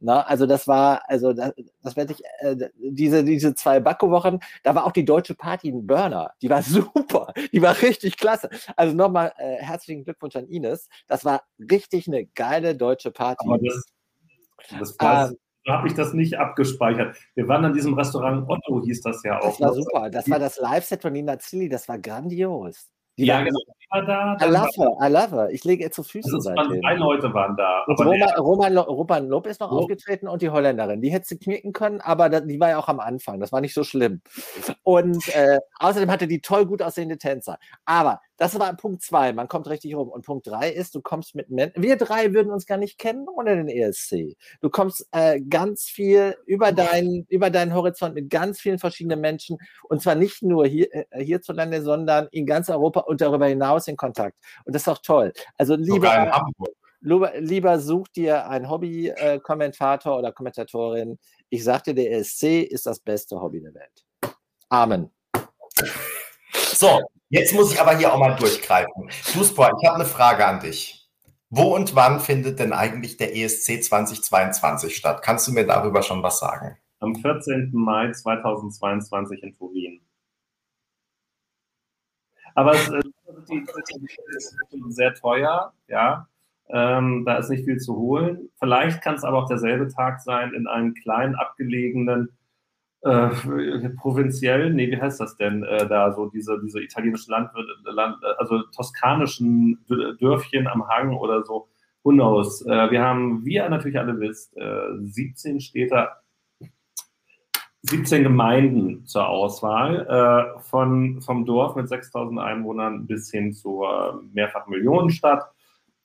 Na, 0.05 0.17
ne? 0.17 0.29
also 0.29 0.45
das 0.45 0.69
war, 0.69 1.03
also 1.09 1.33
das, 1.33 1.55
das 1.83 1.97
werde 1.97 2.13
ich, 2.13 2.23
äh, 2.41 2.69
diese, 2.77 3.25
diese 3.25 3.55
zwei 3.55 3.81
Bakko-Wochen, 3.81 4.39
da 4.63 4.75
war 4.75 4.85
auch 4.85 4.93
die 4.93 5.07
deutsche 5.07 5.35
Party 5.35 5.71
ein 5.71 5.87
Burner. 5.87 6.35
Die 6.43 6.51
war 6.51 6.63
super, 6.63 7.33
die 7.53 7.63
war 7.63 7.81
richtig 7.81 8.19
klasse. 8.19 8.51
Also 8.77 8.95
nochmal 8.95 9.33
äh, 9.39 9.57
herzlichen 9.57 10.05
Glückwunsch 10.05 10.37
an 10.37 10.47
Ines. 10.47 10.91
Das 11.07 11.25
war 11.25 11.45
richtig 11.59 12.07
eine 12.07 12.27
geile 12.27 12.77
deutsche 12.77 13.13
Party. 13.13 13.47
Aber 13.49 13.59
das, 13.59 13.83
das 14.79 14.97
war, 15.01 15.31
ähm, 15.31 15.39
so 15.65 15.73
habe 15.73 15.89
ich 15.89 15.95
das 15.95 16.13
nicht 16.13 16.39
abgespeichert. 16.39 17.17
Wir 17.35 17.49
waren 17.49 17.65
an 17.65 17.73
diesem 17.73 17.95
Restaurant 17.95 18.47
Otto, 18.47 18.83
hieß 18.85 19.01
das 19.01 19.23
ja 19.23 19.41
auch. 19.41 19.57
Das 19.57 19.61
war 19.61 19.73
super. 19.73 20.11
Das 20.11 20.29
war 20.29 20.39
das 20.39 20.59
Live-Set 20.59 21.01
von 21.01 21.15
Nina 21.15 21.39
Zilli, 21.39 21.71
das 21.71 21.89
war 21.89 21.99
grandios. 21.99 22.91
Die 23.17 23.27
ja, 23.27 23.43
genau. 23.43 23.61
Da, 23.91 24.37
I 24.43 24.47
love 24.47 24.71
her, 24.75 24.97
I 25.01 25.09
love 25.09 25.31
her. 25.31 25.51
Ich 25.51 25.62
lege 25.62 25.85
ihr 25.85 25.91
zu 25.93 26.03
Füßen 26.03 26.35
also 26.35 26.51
seitdem. 26.51 26.83
Drei 26.83 26.95
Leute 26.97 27.33
waren 27.33 27.57
da. 27.57 27.85
Und 27.87 28.01
Roman, 28.01 28.29
Roman, 28.39 28.79
Roman 28.79 29.29
Lob 29.29 29.47
ist 29.47 29.61
noch 29.61 29.71
oh. 29.71 29.77
aufgetreten 29.79 30.27
und 30.27 30.43
die 30.43 30.51
Holländerin. 30.51 31.01
Die 31.01 31.12
hätte 31.12 31.27
sie 31.29 31.39
knicken 31.39 31.73
können, 31.73 32.01
aber 32.01 32.29
die 32.29 32.59
war 32.59 32.71
ja 32.71 32.79
auch 32.79 32.89
am 32.89 32.99
Anfang. 32.99 33.39
Das 33.39 33.53
war 33.53 33.61
nicht 33.61 33.73
so 33.75 33.85
schlimm. 33.85 34.21
Und 34.83 35.29
äh, 35.29 35.61
außerdem 35.79 36.11
hatte 36.11 36.27
die 36.27 36.41
toll 36.41 36.67
gut 36.67 36.83
aussehende 36.83 37.19
Tänzer. 37.19 37.59
Aber 37.85 38.21
Das 38.37 38.59
war 38.59 38.74
Punkt 38.74 39.03
zwei, 39.03 39.32
man 39.32 39.47
kommt 39.49 39.68
richtig 39.68 39.95
rum. 39.95 40.09
Und 40.09 40.24
Punkt 40.24 40.47
drei 40.47 40.70
ist, 40.70 40.95
du 40.95 41.01
kommst 41.01 41.35
mit 41.35 41.51
Menschen. 41.51 41.82
Wir 41.82 41.97
drei 41.97 42.32
würden 42.32 42.53
uns 42.53 42.66
gar 42.66 42.78
nicht 42.78 42.99
kennen 42.99 43.26
ohne 43.28 43.57
den 43.57 43.68
ESC. 43.68 44.37
Du 44.61 44.70
kommst 44.70 45.07
äh, 45.12 45.41
ganz 45.41 45.85
viel 45.85 46.37
über 46.47 46.72
deinen, 46.72 47.26
über 47.28 47.51
deinen 47.51 47.74
Horizont 47.74 48.14
mit 48.14 48.30
ganz 48.30 48.61
vielen 48.61 48.78
verschiedenen 48.78 49.20
Menschen 49.20 49.59
und 49.89 50.03
zwar 50.03 50.16
nicht 50.16 50.43
nur 50.43 50.66
hier, 50.66 50.89
äh, 50.93 51.24
hierzulande, 51.24 51.82
sondern 51.82 52.28
in 52.32 52.47
ganz 52.47 52.68
Europa 52.68 53.01
und 53.01 53.20
darüber 53.20 53.47
hinaus 53.47 53.87
in 53.87 53.97
Kontakt. 53.97 54.37
Und 54.64 54.74
das 54.74 54.82
ist 54.82 54.89
auch 54.89 54.99
toll. 54.99 55.32
Also 55.57 55.76
lieber, 55.76 56.43
lieber, 57.01 57.32
lieber 57.39 57.78
such 57.78 58.09
dir 58.09 58.49
einen 58.49 58.68
Hobby-Kommentator 58.68 60.18
oder 60.18 60.32
Kommentatorin. 60.32 61.18
Ich 61.51 61.62
sagte, 61.62 61.95
der 61.95 62.11
ESC 62.12 62.62
ist 62.62 62.87
das 62.87 62.99
beste 62.99 63.41
Hobby 63.41 63.61
der 63.61 63.74
Welt. 63.74 64.05
Amen. 64.70 65.11
So, 66.72 67.01
jetzt 67.35 67.55
muss 67.55 67.72
ich 67.72 67.80
aber 67.80 67.97
hier 67.97 68.12
auch 68.12 68.18
mal 68.18 68.37
durchgreifen. 68.37 69.11
Duspor, 69.35 69.72
ich 69.80 69.89
habe 69.89 69.97
eine 69.97 70.05
Frage 70.05 70.47
an 70.47 70.61
dich. 70.61 71.09
Wo 71.51 71.74
und 71.74 71.95
wann 71.95 72.20
findet 72.20 72.59
denn 72.59 72.72
eigentlich 72.72 73.16
der 73.16 73.37
ESC 73.37 73.82
2022 73.82 74.97
statt? 74.97 75.22
Kannst 75.22 75.47
du 75.47 75.53
mir 75.53 75.66
darüber 75.66 76.03
schon 76.03 76.22
was 76.22 76.39
sagen? 76.39 76.76
Am 77.01 77.14
14. 77.14 77.70
Mai 77.72 78.11
2022 78.12 79.43
in 79.43 79.53
Turin. 79.55 80.01
Aber 82.55 82.72
es 82.72 82.89
äh, 82.89 82.99
ist 82.99 84.55
sehr 84.89 85.14
teuer, 85.14 85.72
ja. 85.89 86.28
Ähm, 86.68 87.24
da 87.26 87.37
ist 87.37 87.51
nicht 87.51 87.64
viel 87.64 87.78
zu 87.78 87.97
holen. 87.97 88.49
Vielleicht 88.59 89.03
kann 89.03 89.16
es 89.16 89.24
aber 89.24 89.43
auch 89.43 89.49
derselbe 89.49 89.89
Tag 89.89 90.20
sein 90.22 90.55
in 90.55 90.66
einem 90.66 90.95
kleinen, 90.95 91.35
abgelegenen 91.35 92.30
äh, 93.05 93.91
provinziell, 93.99 94.73
nee, 94.73 94.91
wie 94.91 95.01
heißt 95.01 95.21
das 95.21 95.37
denn 95.37 95.63
äh, 95.63 95.87
da, 95.87 96.13
so 96.13 96.27
diese, 96.27 96.59
diese 96.63 96.81
italienischen 96.81 97.31
Land, 97.31 97.51
Land, 97.85 98.17
also 98.39 98.63
toskanischen 98.75 99.85
Dörfchen 100.21 100.67
am 100.67 100.89
Hang 100.89 101.15
oder 101.15 101.45
so, 101.45 101.69
who 102.03 102.13
knows. 102.13 102.65
Äh, 102.67 102.91
wir 102.91 103.03
haben, 103.03 103.45
wie 103.45 103.55
ihr 103.55 103.69
natürlich 103.69 103.99
alle 103.99 104.19
wisst, 104.21 104.55
17 105.01 105.57
äh, 105.57 105.61
Städte, 105.61 106.09
17 107.83 108.23
Gemeinden 108.23 109.05
zur 109.05 109.29
Auswahl, 109.29 110.07
äh, 110.57 110.61
von, 110.63 111.21
vom 111.21 111.45
Dorf 111.45 111.77
mit 111.77 111.89
6000 111.89 112.41
Einwohnern 112.41 113.07
bis 113.07 113.31
hin 113.31 113.53
zur 113.53 114.23
Mehrfachmillionenstadt. 114.33 115.45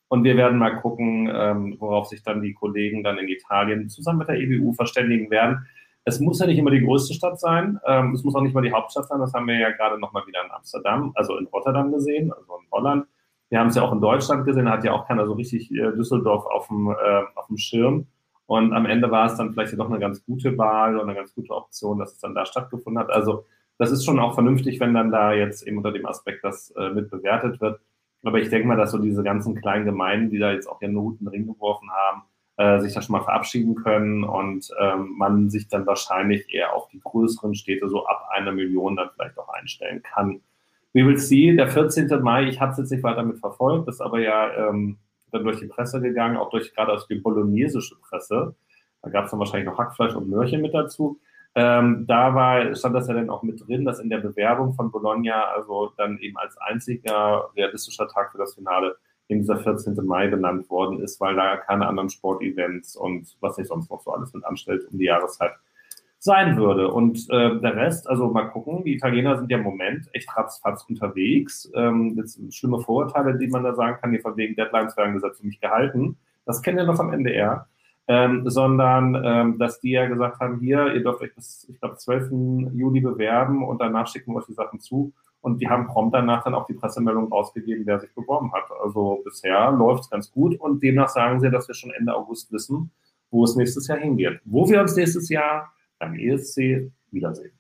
Und 0.10 0.26
wir 0.26 0.36
werden 0.36 0.58
mal 0.58 0.76
gucken, 0.82 1.32
ähm, 1.34 1.78
worauf 1.80 2.08
sich 2.08 2.24
dann 2.24 2.42
die 2.42 2.54
Kollegen 2.54 3.04
dann 3.04 3.18
in 3.20 3.30
Italien 3.30 3.88
zusammen 3.88 4.20
mit 4.20 4.28
der 4.28 4.40
EBU 4.40 4.74
verständigen 4.74 5.30
werden. 5.30 5.66
Es 6.06 6.20
muss 6.20 6.40
ja 6.40 6.48
nicht 6.48 6.58
immer 6.58 6.72
die 6.72 6.84
größte 6.84 7.14
Stadt 7.14 7.40
sein. 7.40 7.80
Ähm, 7.86 8.14
es 8.14 8.24
muss 8.24 8.36
auch 8.36 8.42
nicht 8.42 8.54
mal 8.54 8.62
die 8.62 8.72
Hauptstadt 8.72 9.08
sein. 9.08 9.20
Das 9.20 9.34
haben 9.34 9.48
wir 9.48 9.58
ja 9.58 9.72
gerade 9.72 10.00
nochmal 10.00 10.26
wieder 10.26 10.44
in 10.44 10.52
Amsterdam, 10.52 11.12
also 11.16 11.38
in 11.38 11.48
Rotterdam 11.48 11.92
gesehen, 11.92 12.32
also 12.32 12.58
in 12.58 12.72
Holland. 12.72 13.06
Wir 13.50 13.60
haben 13.60 13.68
es 13.68 13.76
ja 13.76 13.84
auch 13.84 13.92
in 13.92 14.02
Deutschland 14.02 14.46
gesehen. 14.46 14.66
Da 14.66 14.72
hat 14.72 14.84
ja 14.84 14.94
auch 14.94 15.08
keiner 15.08 15.26
so 15.26 15.34
richtig 15.34 15.72
äh, 15.72 15.92
Düsseldorf 15.92 16.46
auf 16.46 16.68
dem, 16.68 16.90
äh, 16.90 17.24
auf 17.36 17.48
dem 17.48 17.58
Schirm. 17.58 18.08
Und 18.46 18.74
am 18.74 18.86
Ende 18.86 19.12
war 19.12 19.28
es 19.28 19.36
dann 19.36 19.54
vielleicht 19.54 19.78
doch 19.78 19.90
eine 19.90 20.00
ganz 20.00 20.26
gute 20.26 20.58
Wahl 20.58 20.98
und 20.98 21.04
eine 21.04 21.16
ganz 21.16 21.36
gute 21.36 21.54
Option, 21.54 22.00
dass 22.00 22.14
es 22.14 22.20
dann 22.20 22.34
da 22.34 22.46
stattgefunden 22.46 23.00
hat. 23.00 23.12
Also 23.12 23.46
das 23.78 23.92
ist 23.92 24.04
schon 24.04 24.20
auch 24.20 24.34
vernünftig, 24.34 24.80
wenn 24.80 24.94
dann 24.94 25.12
da 25.12 25.34
jetzt 25.34 25.68
eben 25.68 25.78
unter 25.78 25.92
dem 25.92 26.06
Aspekt 26.06 26.44
das 26.44 26.72
äh, 26.72 26.90
mit 26.90 27.10
bewertet 27.10 27.62
wird. 27.62 27.80
Aber 28.24 28.40
ich 28.40 28.50
denke 28.50 28.68
mal, 28.68 28.76
dass 28.76 28.92
so 28.92 28.98
diese 28.98 29.24
ganzen 29.24 29.56
kleinen 29.56 29.86
Gemeinden, 29.86 30.30
die 30.30 30.40
da 30.40 30.52
jetzt 30.52 30.68
auch 30.68 30.82
ihren 30.82 30.96
guten 30.96 31.28
Ring 31.28 31.46
geworfen 31.48 31.90
haben, 31.92 32.24
äh, 32.60 32.82
sich 32.82 32.94
da 32.94 33.02
schon 33.02 33.14
mal 33.14 33.24
verabschieden 33.24 33.74
können 33.74 34.26
und 34.26 34.70
ähm, 34.82 35.14
man 35.18 35.50
sich 35.50 35.70
dann 35.70 35.88
wahrscheinlich 35.88 36.54
eher 36.54 36.74
auf 36.74 36.90
die 36.90 37.00
größeren 37.00 37.56
Städte 37.56 37.88
so 37.88 38.06
ab 38.06 38.28
einer 38.32 38.52
Million 38.52 38.98
dann 38.98 39.10
vielleicht 39.16 39.40
auch 39.40 39.48
einstellen 39.48 40.04
kann. 40.04 40.42
We 40.92 41.06
will 41.06 41.18
see, 41.18 41.56
der 41.56 41.70
14. 41.70 42.22
Mai, 42.22 42.50
ich 42.50 42.60
habe 42.60 42.74
es 42.74 42.78
jetzt 42.78 42.92
nicht 42.92 43.04
weiter 43.04 43.24
mit 43.24 43.40
verfolgt, 43.40 43.88
ist 43.88 44.02
aber 44.02 44.20
ja 44.20 44.70
ähm, 44.70 44.98
dann 45.32 45.46
durch 45.46 45.60
die 45.60 45.68
Presse 45.68 46.02
gegangen, 46.02 46.36
auch 46.36 46.50
durch 46.50 46.76
gerade 46.76 46.92
aus 46.92 47.08
die 47.08 47.16
bolognesische 47.16 47.96
Presse. 48.02 48.56
Da 49.02 49.10
gab 49.10 49.26
es 49.26 49.32
dann 49.32 49.40
wahrscheinlich 49.40 49.70
noch 49.70 49.78
Hackfleisch 49.78 50.16
und 50.16 50.30
Möhrchen 50.30 50.62
mit 50.62 50.74
dazu. 50.74 51.18
Ähm, 51.56 52.06
da 52.08 52.36
war, 52.36 52.76
stand 52.76 52.94
das 52.94 53.08
ja 53.08 53.14
dann 53.14 53.30
auch 53.30 53.42
mit 53.42 53.66
drin, 53.66 53.86
dass 53.86 54.00
in 54.00 54.10
der 54.10 54.18
Bewerbung 54.18 54.74
von 54.74 54.92
Bologna 54.92 55.44
also 55.56 55.94
dann 55.96 56.18
eben 56.18 56.38
als 56.38 56.58
einziger 56.58 57.52
realistischer 57.56 58.10
Tag 58.10 58.34
für 58.34 58.38
das 58.38 58.56
Finale 58.56 58.98
eben 59.30 59.42
dieser 59.42 59.60
14. 59.60 59.96
Mai 60.06 60.28
benannt 60.28 60.70
worden 60.70 61.00
ist, 61.00 61.22
weil 61.22 61.36
da 61.36 61.58
keine 61.58 61.88
anderen 61.88 62.10
Sportevents 62.10 62.96
und 62.96 63.38
was 63.40 63.56
sich 63.56 63.68
sonst 63.68 63.90
noch 63.90 64.02
so 64.02 64.12
alles 64.12 64.34
mit 64.34 64.44
anstellt 64.44 64.86
um 64.92 64.98
die 64.98 65.06
Jahreszeit 65.06 65.52
sein 66.18 66.58
würde. 66.58 66.92
Und 66.92 67.30
äh, 67.30 67.60
der 67.60 67.76
Rest, 67.76 68.10
also 68.10 68.28
mal 68.30 68.50
gucken, 68.50 68.84
die 68.84 68.96
Italiener 68.96 69.38
sind 69.38 69.50
ja 69.50 69.58
im 69.58 69.64
Moment 69.64 70.10
echt 70.14 70.36
ratzfatz 70.36 70.84
unterwegs. 70.90 71.72
Ähm, 71.76 72.16
jetzt 72.18 72.40
schlimme 72.54 72.80
Vorurteile, 72.80 73.38
die 73.38 73.48
man 73.48 73.64
da 73.64 73.74
sagen 73.74 73.98
kann, 74.02 74.12
die 74.12 74.20
von 74.20 74.36
wegen 74.36 74.56
Deadlines 74.56 74.98
werden 74.98 75.14
gesetzt 75.14 75.42
und 75.42 75.48
nicht 75.48 75.62
gehalten. 75.62 76.18
Das 76.46 76.62
kennen 76.62 76.78
wir 76.78 76.86
noch 76.86 77.00
am 77.00 77.26
eher. 77.26 77.68
Ähm, 78.08 78.50
sondern 78.50 79.22
ähm, 79.24 79.60
dass 79.60 79.82
die 79.82 79.92
ja 79.92 80.08
gesagt 80.08 80.40
haben, 80.40 80.60
hier, 80.60 80.96
ihr 80.96 81.04
dürft 81.04 81.22
euch 81.22 81.36
bis, 81.36 81.68
ich 81.70 81.80
glaube, 81.80 81.96
12. 81.96 82.32
Juli 82.74 83.02
bewerben 83.02 83.64
und 83.64 83.80
danach 83.80 84.08
schicken 84.08 84.34
wir 84.34 84.40
euch 84.40 84.48
die 84.48 84.54
Sachen 84.54 84.80
zu. 84.80 85.14
Und 85.42 85.62
die 85.62 85.70
haben 85.70 85.88
prompt 85.88 86.14
danach 86.14 86.44
dann 86.44 86.54
auch 86.54 86.66
die 86.66 86.74
Pressemeldung 86.74 87.32
rausgegeben, 87.32 87.86
wer 87.86 88.00
sich 88.00 88.14
beworben 88.14 88.52
hat. 88.54 88.66
Also 88.84 89.22
bisher 89.24 89.72
läuft 89.72 90.04
es 90.04 90.10
ganz 90.10 90.32
gut 90.32 90.60
und 90.60 90.84
demnach 90.84 91.10
sagen 91.10 91.40
sie, 91.40 91.50
dass 91.50 91.68
wir 91.68 91.76
schon 91.76 91.92
Ende 91.92 92.14
August 92.14 92.52
wissen, 92.52 92.92
wo 93.32 93.46
es 93.46 93.56
nächstes 93.56 93.88
Jahr 93.88 94.00
hingeht. 94.00 94.42
Wo 94.44 94.68
wir 94.70 94.82
uns 94.82 94.96
nächstes 94.96 95.30
Jahr 95.30 95.72
beim 95.98 96.16
ESC 96.16 96.92
wiedersehen. 97.12 97.52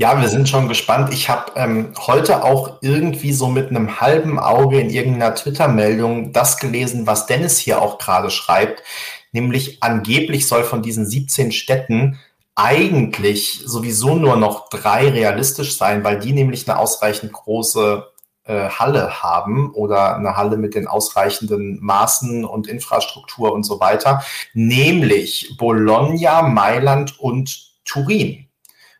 Ja, 0.00 0.20
wir 0.20 0.28
sind 0.28 0.48
schon 0.48 0.68
gespannt. 0.68 1.12
Ich 1.12 1.28
habe 1.28 1.50
ähm, 1.56 1.92
heute 2.06 2.44
auch 2.44 2.78
irgendwie 2.82 3.32
so 3.32 3.48
mit 3.48 3.70
einem 3.70 4.00
halben 4.00 4.38
Auge 4.38 4.78
in 4.78 4.90
irgendeiner 4.90 5.34
Twitter-Meldung 5.34 6.32
das 6.32 6.58
gelesen, 6.58 7.08
was 7.08 7.26
Dennis 7.26 7.58
hier 7.58 7.82
auch 7.82 7.98
gerade 7.98 8.30
schreibt. 8.30 8.84
Nämlich 9.32 9.82
angeblich 9.82 10.46
soll 10.46 10.62
von 10.62 10.82
diesen 10.82 11.04
17 11.04 11.50
Städten 11.50 12.20
eigentlich 12.58 13.62
sowieso 13.64 14.16
nur 14.16 14.36
noch 14.36 14.68
drei 14.68 15.08
realistisch 15.08 15.76
sein, 15.76 16.02
weil 16.02 16.18
die 16.18 16.32
nämlich 16.32 16.68
eine 16.68 16.78
ausreichend 16.78 17.32
große 17.32 18.04
äh, 18.44 18.68
Halle 18.68 19.22
haben 19.22 19.72
oder 19.74 20.16
eine 20.16 20.36
Halle 20.36 20.56
mit 20.56 20.74
den 20.74 20.88
ausreichenden 20.88 21.78
Maßen 21.80 22.44
und 22.44 22.66
Infrastruktur 22.66 23.52
und 23.52 23.62
so 23.62 23.78
weiter, 23.78 24.24
nämlich 24.54 25.54
Bologna, 25.56 26.42
Mailand 26.42 27.20
und 27.20 27.74
Turin. 27.84 28.48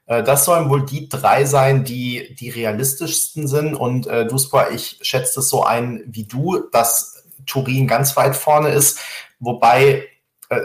Äh, 0.06 0.22
das 0.22 0.44
sollen 0.44 0.70
wohl 0.70 0.86
die 0.86 1.08
drei 1.08 1.44
sein, 1.44 1.82
die 1.82 2.36
die 2.38 2.50
realistischsten 2.50 3.48
sind. 3.48 3.74
Und 3.74 4.06
äh, 4.06 4.26
Duspor, 4.26 4.70
ich 4.70 5.00
schätze 5.02 5.40
es 5.40 5.48
so 5.48 5.64
ein 5.64 6.04
wie 6.06 6.24
du, 6.24 6.60
dass 6.70 7.24
Turin 7.44 7.88
ganz 7.88 8.16
weit 8.16 8.36
vorne 8.36 8.68
ist, 8.68 9.00
wobei 9.40 10.06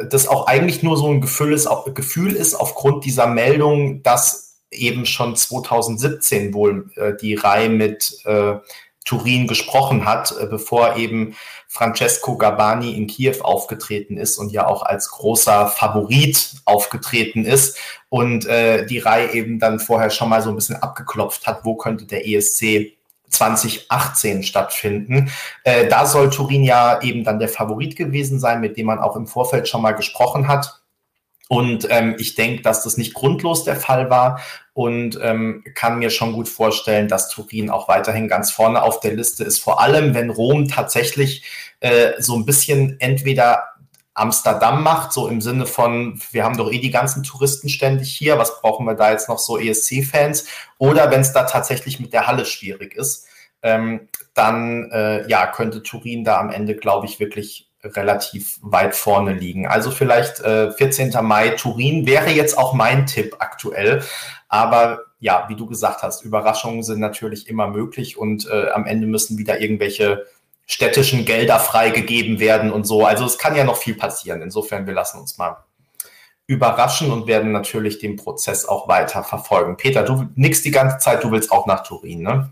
das 0.09 0.27
auch 0.27 0.47
eigentlich 0.47 0.81
nur 0.83 0.97
so 0.97 1.09
ein 1.09 1.21
Gefühl 1.21 1.53
ist, 1.53 1.67
Gefühl 1.93 2.33
ist 2.33 2.55
aufgrund 2.55 3.05
dieser 3.05 3.27
Meldung, 3.27 4.01
dass 4.03 4.61
eben 4.71 5.05
schon 5.05 5.35
2017 5.35 6.53
wohl 6.53 6.89
äh, 6.95 7.13
die 7.19 7.35
Reihe 7.35 7.69
mit 7.69 8.17
äh, 8.25 8.55
Turin 9.05 9.47
gesprochen 9.47 10.05
hat, 10.05 10.33
äh, 10.39 10.45
bevor 10.45 10.95
eben 10.95 11.35
Francesco 11.67 12.37
Gabani 12.37 12.95
in 12.95 13.07
Kiew 13.07 13.41
aufgetreten 13.41 14.17
ist 14.17 14.37
und 14.37 14.51
ja 14.51 14.67
auch 14.67 14.83
als 14.83 15.09
großer 15.09 15.67
Favorit 15.67 16.55
aufgetreten 16.65 17.45
ist 17.45 17.77
und 18.09 18.45
äh, 18.45 18.85
die 18.85 18.99
Reihe 18.99 19.33
eben 19.33 19.59
dann 19.59 19.79
vorher 19.79 20.09
schon 20.09 20.29
mal 20.29 20.41
so 20.41 20.49
ein 20.49 20.55
bisschen 20.55 20.75
abgeklopft 20.77 21.47
hat, 21.47 21.65
wo 21.65 21.75
könnte 21.75 22.05
der 22.05 22.27
ESC 22.27 22.93
2018 23.33 24.43
stattfinden. 24.43 25.31
Äh, 25.63 25.87
da 25.87 26.05
soll 26.05 26.29
Turin 26.29 26.63
ja 26.63 27.01
eben 27.01 27.23
dann 27.23 27.39
der 27.39 27.49
Favorit 27.49 27.95
gewesen 27.95 28.39
sein, 28.39 28.61
mit 28.61 28.77
dem 28.77 28.85
man 28.85 28.99
auch 28.99 29.15
im 29.15 29.27
Vorfeld 29.27 29.67
schon 29.67 29.81
mal 29.81 29.93
gesprochen 29.93 30.47
hat. 30.47 30.81
Und 31.49 31.87
ähm, 31.89 32.15
ich 32.17 32.35
denke, 32.35 32.61
dass 32.61 32.83
das 32.83 32.97
nicht 32.97 33.13
grundlos 33.13 33.63
der 33.63 33.75
Fall 33.75 34.09
war 34.09 34.39
und 34.73 35.19
ähm, 35.21 35.63
kann 35.75 35.99
mir 35.99 36.09
schon 36.09 36.33
gut 36.33 36.47
vorstellen, 36.47 37.07
dass 37.07 37.29
Turin 37.29 37.69
auch 37.69 37.87
weiterhin 37.87 38.27
ganz 38.27 38.49
vorne 38.49 38.81
auf 38.81 39.01
der 39.01 39.13
Liste 39.13 39.43
ist. 39.43 39.59
Vor 39.59 39.81
allem, 39.81 40.15
wenn 40.15 40.29
Rom 40.29 40.67
tatsächlich 40.67 41.43
äh, 41.81 42.13
so 42.17 42.35
ein 42.35 42.45
bisschen 42.45 42.99
entweder 42.99 43.72
Amsterdam 44.13 44.83
macht, 44.83 45.11
so 45.11 45.27
im 45.27 45.41
Sinne 45.41 45.65
von, 45.65 46.21
wir 46.31 46.43
haben 46.43 46.57
doch 46.57 46.71
eh 46.71 46.79
die 46.79 46.91
ganzen 46.91 47.23
Touristen 47.23 47.69
ständig 47.69 48.13
hier, 48.13 48.37
was 48.37 48.61
brauchen 48.61 48.85
wir 48.85 48.93
da 48.93 49.11
jetzt 49.11 49.27
noch 49.27 49.39
so 49.39 49.57
ESC-Fans? 49.57 50.45
Oder 50.77 51.09
wenn 51.09 51.21
es 51.21 51.33
da 51.33 51.43
tatsächlich 51.43 51.99
mit 51.99 52.13
der 52.13 52.27
Halle 52.27 52.45
schwierig 52.45 52.95
ist, 52.95 53.27
ähm, 53.63 54.09
dann 54.33 54.91
äh, 54.91 55.27
ja, 55.27 55.47
könnte 55.47 55.81
Turin 55.81 56.23
da 56.23 56.39
am 56.39 56.49
Ende, 56.49 56.75
glaube 56.75 57.07
ich, 57.07 57.19
wirklich 57.19 57.69
relativ 57.83 58.59
weit 58.61 58.95
vorne 58.95 59.33
liegen. 59.33 59.67
Also 59.67 59.91
vielleicht 59.91 60.39
äh, 60.39 60.71
14. 60.71 61.13
Mai 61.21 61.49
Turin 61.49 62.05
wäre 62.05 62.29
jetzt 62.29 62.57
auch 62.57 62.73
mein 62.73 63.05
Tipp 63.07 63.35
aktuell. 63.39 64.03
Aber 64.47 64.99
ja, 65.19 65.45
wie 65.49 65.55
du 65.55 65.65
gesagt 65.65 66.03
hast, 66.03 66.23
Überraschungen 66.23 66.83
sind 66.83 66.99
natürlich 66.99 67.47
immer 67.47 67.67
möglich 67.67 68.17
und 68.17 68.47
äh, 68.49 68.69
am 68.71 68.85
Ende 68.85 69.07
müssen 69.07 69.37
wieder 69.37 69.59
irgendwelche 69.59 70.25
städtischen 70.65 71.25
Gelder 71.25 71.59
freigegeben 71.59 72.39
werden 72.39 72.71
und 72.71 72.85
so. 72.85 73.05
Also 73.05 73.25
es 73.25 73.37
kann 73.37 73.55
ja 73.55 73.63
noch 73.63 73.77
viel 73.77 73.95
passieren. 73.95 74.41
Insofern, 74.41 74.87
wir 74.87 74.93
lassen 74.93 75.19
uns 75.19 75.37
mal 75.37 75.57
überraschen 76.47 77.11
und 77.11 77.27
werden 77.27 77.51
natürlich 77.51 77.99
den 77.99 78.15
Prozess 78.15 78.65
auch 78.65 78.87
weiter 78.87 79.23
verfolgen. 79.23 79.77
Peter, 79.77 80.03
du 80.03 80.25
nix 80.35 80.61
die 80.61 80.71
ganze 80.71 80.97
Zeit, 80.97 81.23
du 81.23 81.31
willst 81.31 81.51
auch 81.51 81.65
nach 81.65 81.83
Turin, 81.83 82.21
ne? 82.21 82.51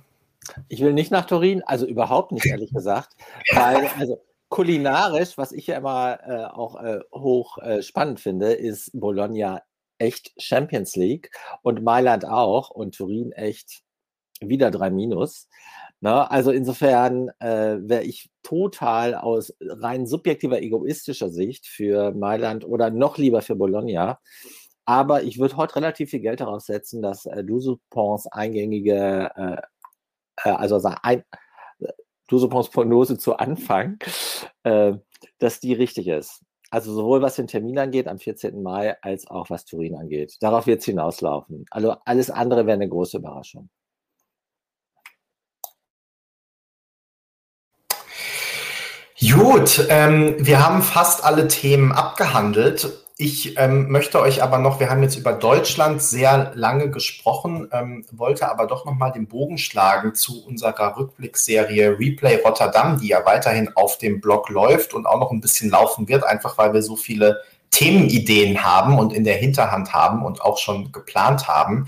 Ich 0.69 0.81
will 0.81 0.93
nicht 0.93 1.11
nach 1.11 1.25
Turin, 1.25 1.61
also 1.63 1.85
überhaupt 1.85 2.31
nicht, 2.31 2.45
ehrlich 2.45 2.71
gesagt. 2.73 3.15
Weil, 3.51 3.87
also 3.99 4.21
kulinarisch, 4.49 5.37
was 5.37 5.51
ich 5.51 5.67
ja 5.67 5.77
immer 5.77 6.19
äh, 6.25 6.45
auch 6.45 6.81
äh, 6.81 6.99
hoch 7.13 7.57
äh, 7.59 7.81
spannend 7.81 8.19
finde, 8.19 8.53
ist 8.53 8.91
Bologna 8.93 9.61
echt 9.97 10.33
Champions 10.37 10.95
League 10.95 11.31
und 11.61 11.83
Mailand 11.83 12.25
auch 12.25 12.69
und 12.69 12.95
Turin 12.95 13.31
echt 13.33 13.83
wieder 14.39 14.71
drei 14.71 14.89
Minus. 14.89 15.47
Ne? 16.01 16.29
Also 16.29 16.51
insofern 16.51 17.29
äh, 17.39 17.77
wäre 17.79 18.03
ich 18.03 18.29
total 18.43 19.15
aus 19.15 19.53
rein 19.61 20.07
subjektiver, 20.07 20.61
egoistischer 20.61 21.29
Sicht 21.29 21.67
für 21.67 22.11
Mailand 22.11 22.65
oder 22.65 22.89
noch 22.89 23.17
lieber 23.17 23.41
für 23.41 23.55
Bologna. 23.55 24.19
Aber 24.85 25.23
ich 25.23 25.39
würde 25.39 25.57
heute 25.57 25.75
relativ 25.75 26.09
viel 26.09 26.21
Geld 26.21 26.41
darauf 26.41 26.61
setzen, 26.61 27.01
dass 27.03 27.25
äh, 27.27 27.43
Dusupons 27.43 28.27
eingängige, 28.27 29.29
äh, 29.35 30.49
äh, 30.49 30.53
also 30.53 30.81
ein, 31.03 31.23
Dusupons 32.27 32.69
Prognose 32.69 33.17
zu 33.17 33.37
Anfang, 33.37 33.99
äh, 34.63 34.93
dass 35.37 35.59
die 35.59 35.73
richtig 35.73 36.07
ist. 36.07 36.43
Also 36.71 36.93
sowohl 36.93 37.21
was 37.21 37.35
den 37.35 37.47
Termin 37.47 37.77
angeht 37.77 38.07
am 38.07 38.17
14. 38.17 38.63
Mai, 38.63 38.95
als 39.01 39.27
auch 39.27 39.49
was 39.49 39.65
Turin 39.65 39.95
angeht. 39.95 40.37
Darauf 40.39 40.65
wird 40.67 40.79
es 40.79 40.85
hinauslaufen. 40.85 41.65
Also 41.69 41.95
alles 42.05 42.31
andere 42.31 42.65
wäre 42.65 42.75
eine 42.75 42.89
große 42.89 43.17
Überraschung. 43.17 43.69
Gut, 49.29 49.85
ähm, 49.89 50.35
wir 50.39 50.65
haben 50.65 50.81
fast 50.81 51.23
alle 51.23 51.47
Themen 51.47 51.91
abgehandelt. 51.91 52.91
Ich 53.17 53.55
ähm, 53.59 53.91
möchte 53.91 54.19
euch 54.19 54.41
aber 54.41 54.57
noch, 54.57 54.79
wir 54.79 54.89
haben 54.89 55.03
jetzt 55.03 55.15
über 55.15 55.33
Deutschland 55.33 56.01
sehr 56.01 56.51
lange 56.55 56.89
gesprochen, 56.89 57.69
ähm, 57.71 58.03
wollte 58.11 58.49
aber 58.49 58.65
doch 58.65 58.83
nochmal 58.83 59.11
den 59.11 59.27
Bogen 59.27 59.59
schlagen 59.59 60.15
zu 60.15 60.43
unserer 60.43 60.97
Rückblickserie 60.97 61.99
Replay 61.99 62.41
Rotterdam, 62.43 62.99
die 62.99 63.09
ja 63.09 63.23
weiterhin 63.23 63.69
auf 63.75 63.99
dem 63.99 64.21
Blog 64.21 64.49
läuft 64.49 64.95
und 64.95 65.05
auch 65.05 65.19
noch 65.19 65.29
ein 65.29 65.39
bisschen 65.39 65.69
laufen 65.69 66.07
wird, 66.07 66.23
einfach 66.23 66.57
weil 66.57 66.73
wir 66.73 66.81
so 66.81 66.95
viele 66.95 67.41
Themenideen 67.69 68.63
haben 68.63 68.97
und 68.97 69.13
in 69.13 69.23
der 69.23 69.35
Hinterhand 69.35 69.93
haben 69.93 70.25
und 70.25 70.41
auch 70.41 70.57
schon 70.57 70.91
geplant 70.91 71.47
haben. 71.47 71.87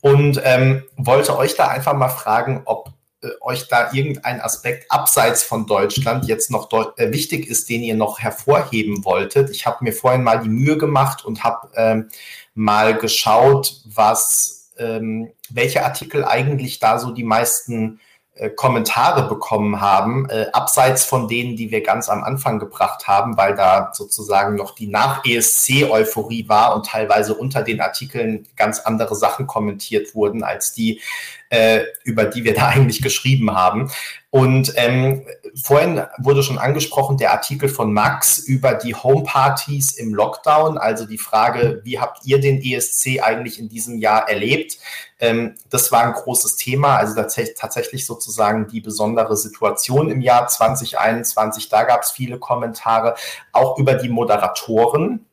Und 0.00 0.40
ähm, 0.44 0.84
wollte 0.96 1.36
euch 1.36 1.56
da 1.56 1.66
einfach 1.66 1.94
mal 1.94 2.08
fragen, 2.08 2.62
ob 2.66 2.92
euch 3.40 3.68
da 3.68 3.92
irgendein 3.92 4.40
Aspekt 4.40 4.90
abseits 4.90 5.42
von 5.42 5.66
Deutschland 5.66 6.26
jetzt 6.26 6.50
noch 6.50 6.70
äh, 6.96 7.12
wichtig 7.12 7.48
ist, 7.48 7.68
den 7.68 7.82
ihr 7.82 7.96
noch 7.96 8.20
hervorheben 8.20 9.04
wolltet. 9.04 9.50
Ich 9.50 9.66
habe 9.66 9.84
mir 9.84 9.92
vorhin 9.92 10.22
mal 10.22 10.40
die 10.40 10.48
Mühe 10.48 10.78
gemacht 10.78 11.24
und 11.24 11.42
habe 11.42 11.68
ähm, 11.74 12.08
mal 12.54 12.96
geschaut, 12.96 13.80
was 13.84 14.70
ähm, 14.78 15.32
welche 15.50 15.84
Artikel 15.84 16.24
eigentlich 16.24 16.78
da 16.78 16.98
so 16.98 17.10
die 17.10 17.24
meisten 17.24 18.00
äh, 18.38 18.50
Kommentare 18.50 19.28
bekommen 19.28 19.80
haben, 19.80 20.30
äh, 20.30 20.46
abseits 20.52 21.04
von 21.04 21.26
denen, 21.26 21.56
die 21.56 21.72
wir 21.72 21.82
ganz 21.82 22.08
am 22.08 22.22
Anfang 22.22 22.60
gebracht 22.60 23.08
haben, 23.08 23.36
weil 23.36 23.56
da 23.56 23.90
sozusagen 23.92 24.54
noch 24.54 24.76
die 24.76 24.86
Nach-ESC-Euphorie 24.86 26.48
war 26.48 26.76
und 26.76 26.86
teilweise 26.86 27.34
unter 27.34 27.62
den 27.62 27.80
Artikeln 27.80 28.46
ganz 28.56 28.78
andere 28.78 29.16
Sachen 29.16 29.48
kommentiert 29.48 30.14
wurden 30.14 30.44
als 30.44 30.72
die, 30.72 31.00
äh, 31.50 31.80
über 32.04 32.24
die 32.24 32.44
wir 32.44 32.54
da 32.54 32.68
eigentlich 32.68 33.02
geschrieben 33.02 33.54
haben. 33.54 33.90
Und 34.30 34.74
ähm, 34.76 35.24
vorhin 35.62 36.02
wurde 36.18 36.42
schon 36.42 36.58
angesprochen 36.58 37.16
der 37.16 37.32
Artikel 37.32 37.68
von 37.68 37.94
Max 37.94 38.38
über 38.38 38.74
die 38.74 38.94
Homepartys 38.94 39.92
im 39.92 40.12
Lockdown, 40.12 40.76
also 40.76 41.06
die 41.06 41.16
Frage, 41.16 41.80
wie 41.84 41.98
habt 41.98 42.26
ihr 42.26 42.38
den 42.38 42.60
ESC 42.60 43.22
eigentlich 43.22 43.58
in 43.58 43.70
diesem 43.70 43.98
Jahr 43.98 44.28
erlebt? 44.28 44.78
Ähm, 45.18 45.54
das 45.70 45.90
war 45.90 46.02
ein 46.02 46.12
großes 46.12 46.56
Thema, 46.56 46.96
also 46.96 47.14
tatsächlich 47.14 48.04
sozusagen 48.04 48.68
die 48.68 48.82
besondere 48.82 49.36
Situation 49.36 50.10
im 50.10 50.20
Jahr 50.20 50.46
2021. 50.46 51.70
Da 51.70 51.84
gab 51.84 52.02
es 52.02 52.10
viele 52.10 52.38
Kommentare, 52.38 53.14
auch 53.52 53.78
über 53.78 53.94
die 53.94 54.10
Moderatoren. 54.10 55.24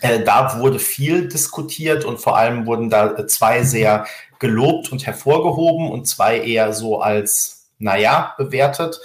Äh, 0.00 0.24
da 0.24 0.58
wurde 0.58 0.78
viel 0.78 1.28
diskutiert 1.28 2.04
und 2.04 2.20
vor 2.20 2.36
allem 2.36 2.66
wurden 2.66 2.90
da 2.90 3.26
zwei 3.28 3.62
sehr 3.62 4.06
gelobt 4.42 4.90
und 4.90 5.06
hervorgehoben 5.06 5.88
und 5.90 6.06
zwei 6.06 6.38
eher 6.40 6.72
so 6.72 7.00
als, 7.00 7.70
naja, 7.78 8.34
bewertet. 8.36 9.00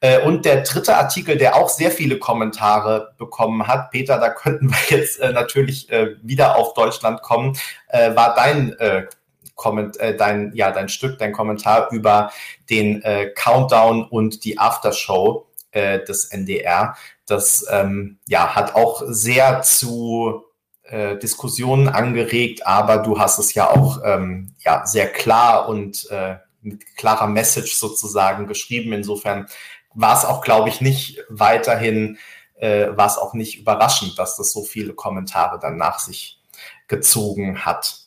Äh, 0.00 0.20
und 0.20 0.44
der 0.44 0.62
dritte 0.62 0.96
Artikel, 0.96 1.36
der 1.36 1.56
auch 1.56 1.68
sehr 1.68 1.90
viele 1.90 2.18
Kommentare 2.18 3.14
bekommen 3.18 3.66
hat, 3.66 3.90
Peter, 3.90 4.18
da 4.18 4.30
könnten 4.30 4.70
wir 4.70 4.98
jetzt 4.98 5.18
äh, 5.18 5.32
natürlich 5.32 5.90
äh, 5.90 6.14
wieder 6.22 6.56
auf 6.56 6.72
Deutschland 6.74 7.20
kommen, 7.20 7.58
war 7.92 8.34
dein 8.34 8.76
dein, 10.18 10.52
ja, 10.54 10.70
dein 10.70 10.90
Stück, 10.90 11.18
dein 11.18 11.32
Kommentar 11.32 11.88
über 11.90 12.30
den 12.68 13.02
Countdown 13.34 14.04
und 14.04 14.44
die 14.44 14.58
Aftershow 14.58 15.46
des 15.74 16.26
NDR. 16.26 16.94
Das 17.26 17.64
ähm, 17.70 18.18
ja, 18.26 18.54
hat 18.54 18.74
auch 18.74 19.02
sehr 19.06 19.62
zu 19.62 20.44
äh, 20.88 21.18
Diskussionen 21.18 21.88
angeregt, 21.88 22.66
aber 22.66 22.98
du 22.98 23.18
hast 23.18 23.38
es 23.38 23.54
ja 23.54 23.70
auch 23.70 24.00
ähm, 24.04 24.54
ja, 24.60 24.86
sehr 24.86 25.08
klar 25.08 25.68
und 25.68 26.08
äh, 26.10 26.36
mit 26.62 26.96
klarer 26.96 27.26
Message 27.26 27.76
sozusagen 27.76 28.46
geschrieben. 28.46 28.92
Insofern 28.92 29.46
war 29.94 30.16
es 30.16 30.24
auch, 30.24 30.42
glaube 30.42 30.68
ich, 30.68 30.80
nicht 30.80 31.20
weiterhin, 31.28 32.18
äh, 32.56 32.88
war 32.96 33.06
es 33.06 33.18
auch 33.18 33.34
nicht 33.34 33.58
überraschend, 33.58 34.18
dass 34.18 34.36
das 34.36 34.52
so 34.52 34.62
viele 34.62 34.94
Kommentare 34.94 35.58
dann 35.58 35.76
nach 35.76 35.98
sich 35.98 36.40
gezogen 36.88 37.64
hat. 37.64 38.05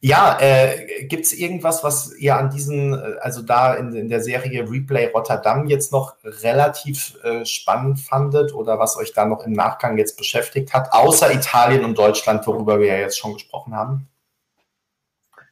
Ja, 0.00 0.38
äh, 0.40 1.06
gibt 1.06 1.26
es 1.26 1.32
irgendwas, 1.32 1.82
was 1.82 2.16
ihr 2.16 2.36
an 2.36 2.50
diesen, 2.50 2.94
äh, 2.94 3.16
also 3.20 3.42
da 3.42 3.74
in, 3.74 3.92
in, 3.94 4.08
der 4.08 4.22
Serie 4.22 4.70
Replay 4.70 5.06
Rotterdam 5.06 5.66
jetzt 5.66 5.90
noch 5.90 6.14
relativ 6.22 7.18
äh, 7.24 7.44
spannend 7.44 7.98
fandet 7.98 8.54
oder 8.54 8.78
was 8.78 8.96
euch 8.96 9.12
da 9.12 9.24
noch 9.24 9.44
im 9.44 9.54
Nachgang 9.54 9.98
jetzt 9.98 10.16
beschäftigt 10.16 10.72
hat, 10.72 10.92
außer 10.92 11.32
Italien 11.32 11.84
und 11.84 11.98
Deutschland, 11.98 12.46
worüber 12.46 12.78
wir 12.78 12.86
ja 12.86 12.98
jetzt 12.98 13.18
schon 13.18 13.34
gesprochen 13.34 13.74
haben? 13.74 14.08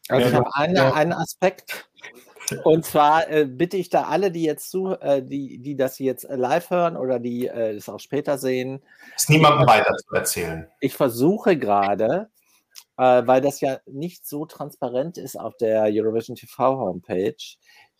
Also 0.08 0.28
ich 0.28 0.34
habe 0.34 0.54
einen, 0.54 0.76
einen 0.76 1.12
Aspekt, 1.12 1.88
und 2.62 2.84
zwar 2.84 3.28
äh, 3.28 3.44
bitte 3.44 3.76
ich 3.76 3.90
da 3.90 4.04
alle, 4.04 4.30
die 4.30 4.44
jetzt 4.44 4.70
zu, 4.70 4.94
äh, 5.00 5.22
die, 5.22 5.58
die 5.58 5.76
das 5.76 5.98
jetzt 5.98 6.26
live 6.28 6.70
hören 6.70 6.96
oder 6.96 7.18
die 7.18 7.48
äh, 7.48 7.74
das 7.74 7.88
auch 7.88 7.98
später 7.98 8.38
sehen. 8.38 8.80
Ist 9.16 9.30
niemandem 9.30 9.66
weiter 9.66 9.94
zu 9.96 10.14
erzählen. 10.14 10.68
Ich 10.80 10.94
versuche 10.94 11.56
gerade, 11.56 12.30
äh, 12.98 13.26
weil 13.26 13.40
das 13.40 13.60
ja 13.60 13.78
nicht 13.86 14.26
so 14.26 14.46
transparent 14.46 15.18
ist 15.18 15.38
auf 15.38 15.56
der 15.56 15.84
Eurovision 15.84 16.36
TV 16.36 16.78
Homepage, 16.78 17.36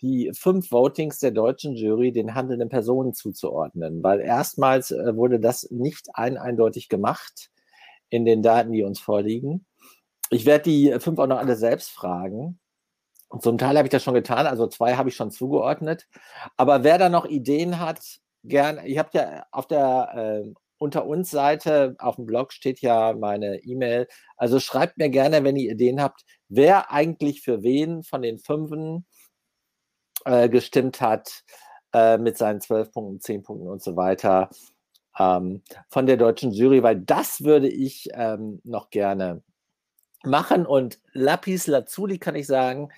die 0.01 0.31
fünf 0.35 0.71
Votings 0.71 1.19
der 1.19 1.31
deutschen 1.31 1.75
Jury 1.75 2.13
den 2.13 2.35
handelnden 2.35 2.69
Personen 2.69 3.15
zuzuordnen, 3.15 4.03
weil 4.03 4.21
erstmals 4.21 4.91
äh, 4.91 5.17
wurde 5.17 5.41
das 5.41 5.71
nicht 5.71 6.09
ein 6.15 6.37
eindeutig 6.37 6.89
gemacht 6.89 7.51
in 8.11 8.25
den 8.25 8.43
Daten, 8.43 8.73
die 8.73 8.83
uns 8.83 9.01
vorliegen. 9.01 9.67
Ich 10.31 10.47
werde 10.47 10.65
die 10.65 10.97
fünf 11.01 11.19
auch 11.19 11.27
noch 11.27 11.39
alle 11.39 11.57
selbst 11.57 11.91
fragen. 11.91 12.59
Und 13.29 13.43
zum 13.43 13.59
Teil 13.59 13.77
habe 13.77 13.87
ich 13.87 13.93
das 13.93 14.05
schon 14.05 14.15
getan, 14.15 14.47
also 14.47 14.69
zwei 14.69 14.95
habe 14.97 15.09
ich 15.09 15.17
schon 15.17 15.31
zugeordnet. 15.31 16.07
Aber 16.57 16.85
wer 16.85 16.99
da 16.99 17.09
noch 17.09 17.25
Ideen 17.27 17.81
hat, 17.81 18.21
gern, 18.45 18.81
ich 18.85 18.99
habe 18.99 19.11
ja 19.15 19.47
auf 19.51 19.67
der 19.67 20.45
äh, 20.45 20.55
unter 20.79 21.07
uns 21.07 21.31
Seite 21.31 21.97
auf 21.99 22.17
dem 22.17 22.27
Blog 22.27 22.53
steht 22.53 22.81
ja 22.81 23.15
meine 23.15 23.59
E-Mail. 23.65 24.07
Also 24.37 24.61
schreibt 24.61 24.99
mir 24.99 25.09
gerne, 25.11 25.45
wenn 25.45 25.57
ihr 25.57 25.73
Ideen 25.73 26.01
habt, 26.01 26.25
wer 26.49 26.91
eigentlich 26.93 27.43
für 27.43 27.63
wen 27.63 28.03
von 28.03 28.23
den 28.23 28.39
Fünfen 28.39 29.07
äh, 30.25 30.49
gestimmt 30.49 31.01
hat 31.01 31.45
äh, 31.93 32.19
mit 32.19 32.37
seinen 32.37 32.61
zwölf 32.61 32.93
Punkten, 32.93 33.21
zehn 33.21 33.43
Punkten 33.43 33.69
und 33.69 33.83
so 33.83 33.97
weiter 33.97 34.51
ähm, 35.19 35.63
von 35.89 36.07
der 36.07 36.17
deutschen 36.17 36.53
Jury, 36.53 36.83
weil 36.83 37.01
das 37.01 37.43
würde 37.43 37.69
ich 37.69 38.09
ähm, 38.15 38.61
noch 38.65 38.91
gerne 38.91 39.43
machen. 40.27 40.67
Und 40.67 40.99
Lapis 41.13 41.67
Lazuli 41.67 42.19
kann 42.19 42.35
ich 42.35 42.47
sagen, 42.47 42.91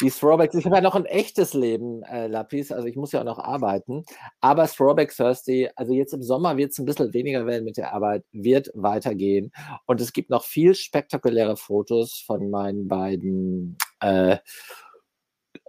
die 0.00 0.10
Throwbacks, 0.10 0.54
ich 0.54 0.64
habe 0.64 0.76
ja 0.76 0.80
noch 0.80 0.94
ein 0.94 1.04
echtes 1.04 1.54
Leben, 1.54 2.02
äh, 2.04 2.26
Lapis, 2.26 2.72
also 2.72 2.86
ich 2.86 2.96
muss 2.96 3.12
ja 3.12 3.20
auch 3.20 3.24
noch 3.24 3.38
arbeiten. 3.38 4.04
Aber 4.40 4.66
Throwback 4.66 5.14
Thursday, 5.14 5.70
also 5.76 5.92
jetzt 5.92 6.12
im 6.12 6.22
Sommer 6.22 6.56
wird 6.56 6.72
es 6.72 6.78
ein 6.78 6.84
bisschen 6.84 7.12
weniger 7.12 7.46
werden 7.46 7.64
mit 7.64 7.76
der 7.76 7.92
Arbeit, 7.92 8.24
wird 8.32 8.70
weitergehen. 8.74 9.52
Und 9.86 10.00
es 10.00 10.12
gibt 10.12 10.30
noch 10.30 10.44
viel 10.44 10.74
spektakuläre 10.74 11.56
Fotos 11.56 12.22
von 12.26 12.50
meinen 12.50 12.88
beiden 12.88 13.76
äh, 14.00 14.38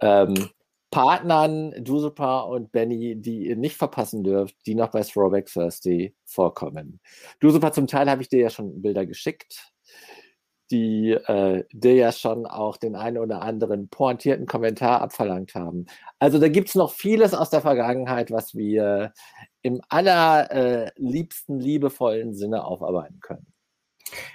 ähm, 0.00 0.50
Partnern, 0.90 1.72
Dusupa 1.84 2.40
und 2.40 2.72
Benny, 2.72 3.16
die 3.16 3.48
ihr 3.48 3.56
nicht 3.56 3.76
verpassen 3.76 4.24
dürft, 4.24 4.54
die 4.66 4.74
noch 4.74 4.90
bei 4.90 5.02
Throwback 5.02 5.46
Thursday 5.46 6.14
vorkommen. 6.24 7.00
Dusupa, 7.40 7.72
zum 7.72 7.86
Teil 7.86 8.08
habe 8.08 8.22
ich 8.22 8.28
dir 8.28 8.40
ja 8.40 8.50
schon 8.50 8.82
Bilder 8.82 9.04
geschickt 9.06 9.72
die 10.70 11.12
äh, 11.12 11.64
dir 11.72 11.94
ja 11.94 12.12
schon 12.12 12.46
auch 12.46 12.76
den 12.76 12.96
einen 12.96 13.18
oder 13.18 13.42
anderen 13.42 13.88
pointierten 13.88 14.46
Kommentar 14.46 15.00
abverlangt 15.00 15.54
haben. 15.54 15.86
Also 16.18 16.38
da 16.38 16.48
gibt 16.48 16.68
es 16.68 16.74
noch 16.74 16.92
vieles 16.92 17.34
aus 17.34 17.50
der 17.50 17.60
Vergangenheit, 17.60 18.30
was 18.30 18.54
wir 18.54 19.12
im 19.62 19.80
allerliebsten, 19.88 21.60
äh, 21.60 21.62
liebevollen 21.62 22.34
Sinne 22.34 22.64
aufarbeiten 22.64 23.20
können. 23.20 23.46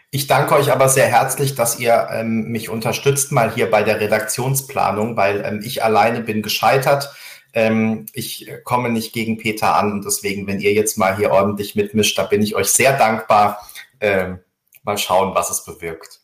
Ich 0.10 0.28
danke 0.28 0.56
euch 0.56 0.72
aber 0.72 0.90
sehr 0.90 1.08
herzlich, 1.08 1.56
dass 1.56 1.80
ihr 1.80 2.10
ähm, 2.12 2.50
mich 2.50 2.70
unterstützt 2.70 3.32
mal 3.32 3.54
hier 3.54 3.72
bei 3.72 3.84
der 3.84 4.02
Redaktionsplanung, 4.02 5.16
weil 5.16 5.44
ähm, 5.46 5.62
ich 5.64 5.84
alleine 5.84 6.22
bin 6.22 6.42
gescheitert. 6.42 7.14
Ähm, 7.54 8.06
ich 8.14 8.50
komme 8.64 8.90
nicht 8.90 9.14
gegen 9.14 9.38
Peter 9.38 9.76
an 9.76 9.92
und 9.94 10.06
deswegen, 10.06 10.48
wenn 10.48 10.60
ihr 10.60 10.74
jetzt 10.74 10.98
mal 10.98 11.16
hier 11.16 11.32
ordentlich 11.32 11.76
mitmischt, 11.76 12.18
da 12.18 12.24
bin 12.24 12.42
ich 12.42 12.56
euch 12.56 12.68
sehr 12.68 12.98
dankbar. 12.98 13.66
Ähm, 14.02 14.40
mal 14.84 14.98
schauen, 14.98 15.36
was 15.36 15.50
es 15.50 15.64
bewirkt. 15.64 16.21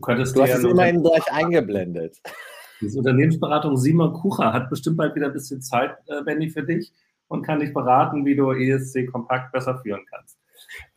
Du, 0.00 0.06
könntest 0.06 0.34
du 0.34 0.42
hast 0.42 0.54
es 0.54 0.64
immerhin 0.64 1.02
gleich 1.02 1.30
eingeblendet. 1.30 2.16
Diese 2.80 2.98
Unternehmensberatung 2.98 3.76
Simon 3.76 4.14
Kucher 4.14 4.54
hat 4.54 4.70
bestimmt 4.70 4.96
bald 4.96 5.14
wieder 5.14 5.26
ein 5.26 5.34
bisschen 5.34 5.60
Zeit, 5.60 5.98
äh, 6.06 6.22
Benny, 6.22 6.48
für 6.48 6.62
dich 6.62 6.90
und 7.28 7.42
kann 7.42 7.60
dich 7.60 7.74
beraten, 7.74 8.24
wie 8.24 8.34
du 8.34 8.50
ESC 8.50 9.06
kompakt 9.12 9.52
besser 9.52 9.78
führen 9.82 10.06
kannst. 10.10 10.38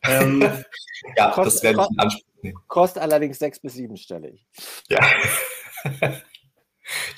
Ähm, 0.04 0.40
ja, 1.16 1.30
kost, 1.32 1.56
das 1.56 1.62
werde 1.62 1.82
ich 1.82 1.90
in 1.90 1.98
Anspruch 1.98 2.42
nehmen. 2.42 2.58
Kostet 2.66 3.02
allerdings 3.02 3.38
sechs- 3.38 3.60
bis 3.60 3.74
siebenstellig. 3.74 4.46
Ja. 4.88 5.00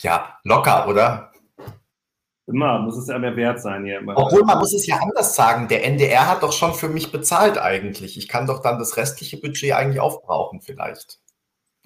ja, 0.01 0.39
locker, 0.43 0.89
oder? 0.89 1.31
Immer, 2.49 2.81
muss 2.81 2.97
es 2.97 3.07
ja 3.07 3.19
mehr 3.19 3.37
wert 3.37 3.61
sein 3.61 3.85
hier. 3.85 4.01
Immer. 4.01 4.17
Obwohl, 4.17 4.43
man 4.43 4.59
muss 4.59 4.75
es 4.75 4.87
ja 4.87 4.97
anders 4.97 5.37
sagen. 5.37 5.69
Der 5.69 5.85
NDR 5.85 6.29
hat 6.29 6.43
doch 6.43 6.53
schon 6.53 6.75
für 6.75 6.89
mich 6.89 7.13
bezahlt 7.13 7.59
eigentlich. 7.59 8.19
Ich 8.19 8.27
kann 8.27 8.49
doch 8.49 8.61
dann 8.61 8.81
das 8.81 8.97
restliche 8.97 9.37
Budget 9.37 9.73
eigentlich 9.73 10.01
aufbrauchen 10.01 10.61
vielleicht. 10.61 11.21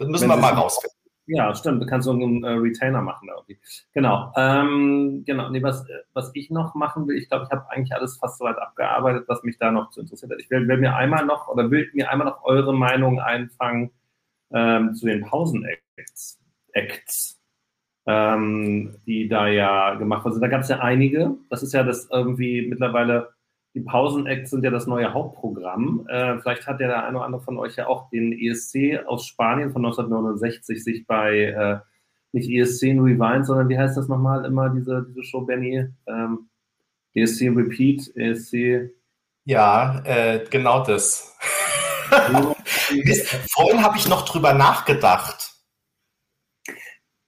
Das 0.00 0.08
müssen 0.08 0.28
Wenn 0.28 0.36
wir 0.36 0.42
mal 0.42 0.54
rausfinden. 0.54 0.96
Ja, 1.26 1.54
stimmt. 1.54 1.80
Du 1.80 1.86
kannst 1.86 2.06
so 2.06 2.12
einen 2.12 2.42
äh, 2.42 2.50
Retainer 2.50 3.02
machen 3.02 3.28
da 3.28 3.34
irgendwie. 3.34 3.60
Genau. 3.92 4.32
Ähm, 4.36 5.22
genau. 5.24 5.48
Nee, 5.50 5.62
was, 5.62 5.86
was 6.12 6.32
ich 6.34 6.50
noch 6.50 6.74
machen 6.74 7.06
will, 7.06 7.16
ich 7.16 7.28
glaube, 7.28 7.44
ich 7.44 7.50
habe 7.52 7.70
eigentlich 7.70 7.94
alles 7.94 8.16
fast 8.16 8.38
soweit 8.38 8.58
abgearbeitet, 8.58 9.28
was 9.28 9.44
mich 9.44 9.56
da 9.58 9.70
noch 9.70 9.90
zu 9.90 10.00
interessiert 10.00 10.32
hat. 10.32 10.40
Ich 10.40 10.50
will, 10.50 10.66
will 10.66 10.78
mir 10.78 10.96
einmal 10.96 11.24
noch 11.24 11.46
oder 11.46 11.70
will 11.70 11.88
mir 11.92 12.10
einmal 12.10 12.26
noch 12.26 12.42
eure 12.42 12.74
Meinung 12.74 13.20
einfangen 13.20 13.92
ähm, 14.52 14.94
zu 14.94 15.06
den 15.06 15.20
Pausen-Acts. 15.20 16.40
Acts 16.72 17.40
ähm, 18.06 18.96
die 19.06 19.28
da 19.28 19.46
ja 19.46 19.94
gemacht 19.94 20.24
wurden. 20.24 20.40
Da 20.40 20.48
gab 20.48 20.62
es 20.62 20.68
ja 20.68 20.80
einige. 20.80 21.36
Das 21.48 21.62
ist 21.62 21.72
ja 21.72 21.82
das 21.82 22.08
irgendwie 22.10 22.66
mittlerweile, 22.66 23.30
die 23.74 23.80
Pausen-Acts 23.80 24.50
sind 24.50 24.64
ja 24.64 24.70
das 24.70 24.86
neue 24.86 25.12
Hauptprogramm. 25.12 26.06
Äh, 26.08 26.38
vielleicht 26.40 26.66
hat 26.66 26.80
ja 26.80 26.88
der 26.88 27.04
eine 27.04 27.18
oder 27.18 27.26
andere 27.26 27.42
von 27.42 27.58
euch 27.58 27.76
ja 27.76 27.86
auch 27.86 28.10
den 28.10 28.32
ESC 28.32 29.00
aus 29.06 29.26
Spanien 29.26 29.70
von 29.70 29.84
1969 29.84 30.82
sich 30.82 31.06
bei, 31.06 31.44
äh, 31.44 31.78
nicht 32.32 32.50
ESC 32.50 32.82
Rewind, 32.98 33.46
sondern 33.46 33.68
wie 33.68 33.78
heißt 33.78 33.96
das 33.96 34.08
nochmal 34.08 34.44
immer, 34.44 34.70
diese, 34.70 35.06
diese 35.08 35.22
Show, 35.22 35.42
Benny? 35.42 35.86
Ähm, 36.06 36.48
ESC 37.14 37.48
Repeat, 37.48 38.10
ESC. 38.16 38.90
Ja, 39.44 40.02
äh, 40.04 40.44
genau 40.50 40.84
das. 40.84 41.36
Vorhin 43.52 43.82
habe 43.84 43.96
ich 43.96 44.08
noch 44.08 44.24
drüber 44.24 44.52
nachgedacht. 44.52 45.50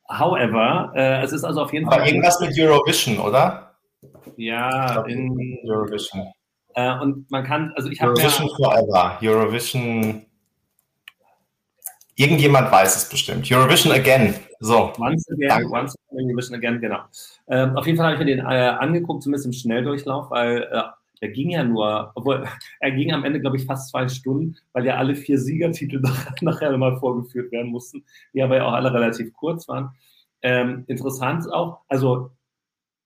However, 0.08 0.92
äh, 0.94 1.22
es 1.22 1.32
ist 1.32 1.44
also 1.44 1.62
auf 1.62 1.72
jeden 1.72 1.86
Aber 1.86 1.98
Fall. 1.98 2.08
irgendwas 2.08 2.38
mit 2.40 2.58
Eurovision, 2.58 3.18
oder? 3.18 3.71
Ja, 4.36 5.02
in 5.02 5.58
Eurovision. 5.64 6.32
Äh, 6.74 6.98
und 7.00 7.30
man 7.30 7.44
kann, 7.44 7.72
also 7.76 7.90
ich 7.90 8.00
habe. 8.00 8.12
Eurovision 8.12 8.48
ja, 8.48 8.70
Forever. 8.70 9.18
Eurovision. 9.22 10.26
Irgendjemand 12.16 12.70
weiß 12.70 12.96
es 12.96 13.08
bestimmt. 13.08 13.50
Eurovision 13.50 13.92
Again. 13.92 14.34
So. 14.60 14.92
Once 14.98 15.26
again, 15.32 15.66
once 15.70 15.94
again, 16.10 16.26
Eurovision 16.28 16.54
Again, 16.56 16.80
genau. 16.80 17.00
Ähm, 17.48 17.76
auf 17.76 17.86
jeden 17.86 17.96
Fall 17.96 18.06
habe 18.06 18.14
ich 18.14 18.20
mir 18.20 18.36
den 18.36 18.40
äh, 18.40 18.42
angeguckt, 18.42 19.22
zumindest 19.22 19.46
im 19.46 19.52
Schnelldurchlauf, 19.52 20.30
weil 20.30 20.62
äh, 20.70 20.82
der 21.22 21.30
ging 21.30 21.50
ja 21.50 21.64
nur, 21.64 22.12
obwohl 22.14 22.46
er 22.80 22.90
ging 22.90 23.12
am 23.12 23.24
Ende, 23.24 23.40
glaube 23.40 23.56
ich, 23.56 23.64
fast 23.64 23.90
zwei 23.90 24.08
Stunden, 24.08 24.56
weil 24.72 24.84
ja 24.84 24.96
alle 24.96 25.14
vier 25.14 25.38
Siegertitel 25.38 26.02
nachher 26.42 26.76
mal 26.76 26.98
vorgeführt 26.98 27.50
werden 27.52 27.70
mussten, 27.70 28.04
die 28.34 28.42
aber 28.42 28.56
ja 28.56 28.66
auch 28.66 28.72
alle 28.72 28.92
relativ 28.92 29.32
kurz 29.32 29.66
waren. 29.68 29.94
Ähm, 30.42 30.84
interessant 30.88 31.50
auch, 31.52 31.80
also 31.88 32.30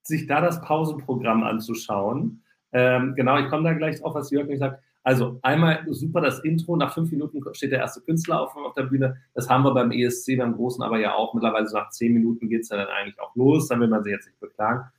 sich 0.07 0.27
da 0.27 0.41
das 0.41 0.61
Pausenprogramm 0.61 1.43
anzuschauen. 1.43 2.43
Ähm, 2.73 3.15
genau, 3.15 3.39
ich 3.39 3.49
komme 3.49 3.65
da 3.65 3.75
gleich 3.75 4.01
drauf, 4.01 4.15
was 4.15 4.31
Jörg 4.31 4.49
gesagt 4.49 4.81
also 5.07 5.39
einmal 5.43 5.85
super 5.89 6.21
das 6.21 6.41
Intro, 6.41 6.75
nach 6.75 6.93
fünf 6.93 7.13
Minuten 7.13 7.41
steht 7.55 7.71
der 7.71 7.79
erste 7.79 8.01
Künstler 8.01 8.41
auf, 8.41 8.57
auf 8.57 8.75
der 8.75 8.83
Bühne. 8.83 9.17
Das 9.35 9.49
haben 9.49 9.63
wir 9.63 9.73
beim 9.73 9.93
ESC, 9.93 10.37
beim 10.37 10.57
Großen 10.57 10.83
aber 10.83 10.99
ja 10.99 11.15
auch. 11.15 11.33
Mittlerweile 11.33 11.69
so 11.69 11.77
nach 11.77 11.91
zehn 11.91 12.13
Minuten 12.13 12.49
geht 12.49 12.63
es 12.63 12.71
ja 12.71 12.77
dann 12.77 12.89
eigentlich 12.89 13.21
auch 13.21 13.33
los, 13.37 13.69
dann 13.69 13.79
will 13.79 13.87
man 13.87 14.03
sich 14.03 14.13
jetzt 14.13 14.27
nicht 14.27 14.41
beklagen. 14.41 14.91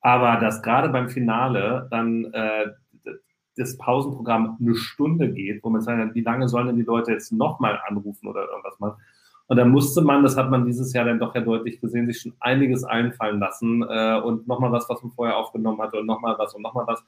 Aber 0.00 0.40
dass 0.40 0.62
gerade 0.62 0.88
beim 0.88 1.10
Finale 1.10 1.86
dann 1.90 2.32
äh, 2.32 2.70
das 3.58 3.76
Pausenprogramm 3.76 4.56
eine 4.58 4.74
Stunde 4.74 5.30
geht, 5.30 5.62
wo 5.62 5.68
man 5.68 5.82
sagt, 5.82 6.14
wie 6.14 6.22
lange 6.22 6.48
sollen 6.48 6.68
denn 6.68 6.76
die 6.76 6.82
Leute 6.82 7.12
jetzt 7.12 7.30
nochmal 7.30 7.78
anrufen 7.86 8.28
oder 8.28 8.48
irgendwas 8.48 8.80
machen? 8.80 9.02
Und 9.48 9.56
da 9.56 9.64
musste 9.64 10.00
man, 10.02 10.22
das 10.22 10.36
hat 10.36 10.50
man 10.50 10.64
dieses 10.64 10.92
Jahr 10.92 11.04
dann 11.04 11.18
doch 11.18 11.34
ja 11.34 11.40
deutlich 11.40 11.80
gesehen, 11.80 12.06
sich 12.06 12.20
schon 12.20 12.34
einiges 12.40 12.84
einfallen 12.84 13.38
lassen 13.38 13.82
äh, 13.82 14.20
und 14.20 14.46
nochmal 14.46 14.72
was, 14.72 14.88
was 14.88 15.02
man 15.02 15.12
vorher 15.12 15.36
aufgenommen 15.36 15.80
hatte 15.80 15.98
und 15.98 16.06
nochmal 16.06 16.36
was 16.38 16.54
und 16.54 16.62
nochmal 16.62 16.86
was. 16.86 17.04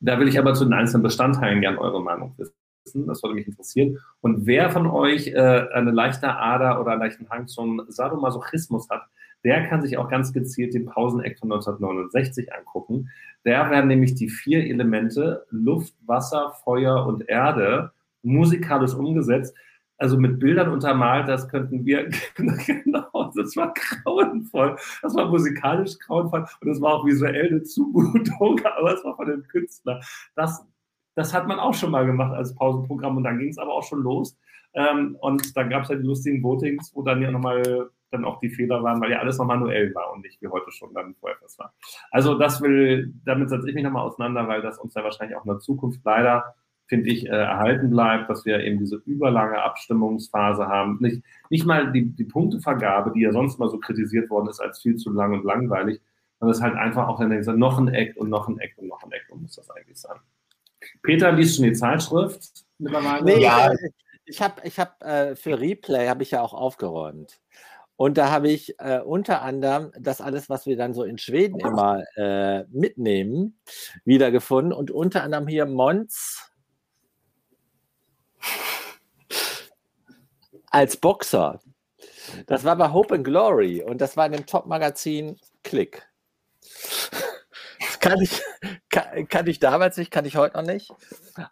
Da 0.00 0.18
will 0.18 0.28
ich 0.28 0.38
aber 0.38 0.54
zu 0.54 0.64
den 0.64 0.74
einzelnen 0.74 1.02
Bestandteilen 1.02 1.60
gerne 1.60 1.80
eure 1.80 2.02
Meinung 2.02 2.34
wissen. 2.36 3.06
Das 3.06 3.22
würde 3.22 3.34
mich 3.34 3.46
interessieren. 3.46 3.98
Und 4.20 4.46
wer 4.46 4.70
von 4.70 4.86
euch 4.86 5.28
äh, 5.28 5.66
eine 5.72 5.92
leichte 5.92 6.34
Ader 6.34 6.80
oder 6.80 6.92
einen 6.92 7.00
leichten 7.00 7.30
Hang 7.30 7.46
zum 7.46 7.82
Sadomasochismus 7.88 8.88
hat, 8.90 9.02
der 9.44 9.66
kann 9.68 9.82
sich 9.82 9.96
auch 9.96 10.08
ganz 10.08 10.32
gezielt 10.32 10.74
den 10.74 10.86
Pauseneck 10.86 11.38
von 11.38 11.52
1969 11.52 12.52
angucken. 12.52 13.10
Da 13.44 13.70
werden 13.70 13.88
nämlich 13.88 14.14
die 14.14 14.28
vier 14.28 14.64
Elemente 14.64 15.46
Luft, 15.50 15.94
Wasser, 16.06 16.52
Feuer 16.64 17.06
und 17.06 17.28
Erde 17.28 17.92
musikalisch 18.22 18.94
umgesetzt. 18.94 19.56
Also 20.02 20.18
mit 20.18 20.40
Bildern 20.40 20.68
untermalt, 20.72 21.28
das 21.28 21.48
könnten 21.48 21.86
wir, 21.86 22.10
genau, 22.34 23.30
das 23.36 23.56
war 23.56 23.72
grauenvoll. 23.72 24.76
Das 25.00 25.14
war 25.14 25.28
musikalisch 25.28 25.96
grauenvoll 26.00 26.44
und 26.60 26.68
das 26.68 26.80
war 26.80 26.94
auch 26.94 27.06
visuell 27.06 27.46
eine 27.46 27.62
Zumutung, 27.62 28.60
aber 28.78 28.94
es 28.94 29.04
war 29.04 29.14
von 29.14 29.28
dem 29.28 29.46
Künstler. 29.46 30.00
Das, 30.34 30.66
das 31.14 31.32
hat 31.32 31.46
man 31.46 31.60
auch 31.60 31.74
schon 31.74 31.92
mal 31.92 32.04
gemacht 32.04 32.32
als 32.32 32.52
Pausenprogramm 32.56 33.16
und 33.16 33.22
dann 33.22 33.38
ging 33.38 33.50
es 33.50 33.58
aber 33.58 33.74
auch 33.74 33.84
schon 33.84 34.02
los. 34.02 34.36
Ähm, 34.74 35.16
und 35.20 35.56
dann 35.56 35.70
gab 35.70 35.84
es 35.84 35.90
ja 35.90 35.94
die 35.94 36.02
lustigen 36.06 36.42
Votings, 36.42 36.90
wo 36.96 37.02
dann 37.02 37.22
ja 37.22 37.30
nochmal 37.30 37.88
dann 38.10 38.24
auch 38.24 38.40
die 38.40 38.50
Fehler 38.50 38.82
waren, 38.82 39.00
weil 39.00 39.12
ja 39.12 39.20
alles 39.20 39.38
noch 39.38 39.46
manuell 39.46 39.94
war 39.94 40.12
und 40.12 40.22
nicht 40.22 40.42
wie 40.42 40.48
heute 40.48 40.72
schon 40.72 40.92
dann 40.94 41.14
vorher 41.14 41.38
das 41.40 41.56
war. 41.60 41.72
Also 42.10 42.36
das 42.36 42.60
will, 42.60 43.14
damit 43.24 43.50
setze 43.50 43.68
ich 43.68 43.74
mich 43.76 43.84
nochmal 43.84 44.04
auseinander, 44.04 44.48
weil 44.48 44.62
das 44.62 44.78
uns 44.78 44.94
ja 44.94 45.04
wahrscheinlich 45.04 45.36
auch 45.36 45.44
in 45.44 45.50
der 45.52 45.60
Zukunft 45.60 46.00
leider, 46.04 46.56
finde 46.86 47.10
ich, 47.10 47.26
äh, 47.26 47.30
erhalten 47.30 47.90
bleibt, 47.90 48.28
dass 48.28 48.44
wir 48.44 48.60
eben 48.60 48.78
diese 48.78 48.96
überlange 49.06 49.62
Abstimmungsphase 49.62 50.66
haben. 50.66 50.98
Nicht, 51.00 51.22
nicht 51.50 51.64
mal 51.64 51.92
die, 51.92 52.06
die 52.14 52.24
Punktevergabe, 52.24 53.12
die 53.12 53.22
ja 53.22 53.32
sonst 53.32 53.58
mal 53.58 53.70
so 53.70 53.78
kritisiert 53.78 54.28
worden 54.30 54.48
ist 54.48 54.60
als 54.60 54.80
viel 54.80 54.96
zu 54.96 55.10
lang 55.10 55.32
und 55.32 55.44
langweilig, 55.44 56.00
sondern 56.38 56.52
es 56.52 56.58
ist 56.58 56.64
halt 56.64 56.76
einfach 56.76 57.08
auch 57.08 57.18
dann 57.18 57.58
noch 57.58 57.78
ein 57.78 57.88
Act 57.88 58.18
und 58.18 58.28
noch 58.28 58.48
ein 58.48 58.58
Act 58.58 58.78
und 58.78 58.88
noch 58.88 59.02
ein 59.02 59.12
Act 59.12 59.30
und 59.30 59.42
muss 59.42 59.54
das 59.54 59.70
eigentlich 59.70 59.98
sein. 59.98 60.16
Peter 61.02 61.32
liest 61.32 61.56
schon 61.56 61.64
die 61.64 61.72
Zeitschrift 61.72 62.64
mittlerweile. 62.78 63.24
Nee, 63.24 63.42
ja. 63.42 63.70
Ich 64.24 64.40
habe 64.40 64.62
ich 64.64 64.78
hab, 64.78 65.02
äh, 65.02 65.34
für 65.34 65.60
Replay 65.60 66.08
habe 66.08 66.22
ich 66.22 66.30
ja 66.30 66.42
auch 66.42 66.54
aufgeräumt. 66.54 67.40
Und 67.96 68.18
da 68.18 68.30
habe 68.30 68.48
ich 68.48 68.78
äh, 68.80 69.00
unter 69.00 69.42
anderem 69.42 69.92
das 69.98 70.20
alles, 70.20 70.48
was 70.48 70.66
wir 70.66 70.76
dann 70.76 70.94
so 70.94 71.04
in 71.04 71.18
Schweden 71.18 71.60
immer 71.60 72.02
äh, 72.16 72.64
mitnehmen, 72.70 73.60
wiedergefunden. 74.04 74.72
Und 74.72 74.90
unter 74.90 75.22
anderem 75.22 75.46
hier 75.46 75.66
Mons 75.66 76.51
als 80.70 80.96
Boxer. 80.96 81.60
Das 82.46 82.64
war 82.64 82.76
bei 82.76 82.92
Hope 82.92 83.14
and 83.14 83.24
Glory 83.24 83.82
und 83.82 84.00
das 84.00 84.16
war 84.16 84.26
in 84.26 84.32
dem 84.32 84.46
Top-Magazin 84.46 85.36
Click. 85.62 86.08
Das 87.80 87.98
kann 88.00 88.20
ich, 88.20 88.40
kann, 88.88 89.28
kann, 89.28 89.46
ich 89.46 89.58
damals 89.58 89.96
nicht, 89.96 90.10
kann 90.10 90.24
ich 90.24 90.36
heute 90.36 90.56
noch 90.56 90.64
nicht. 90.64 90.90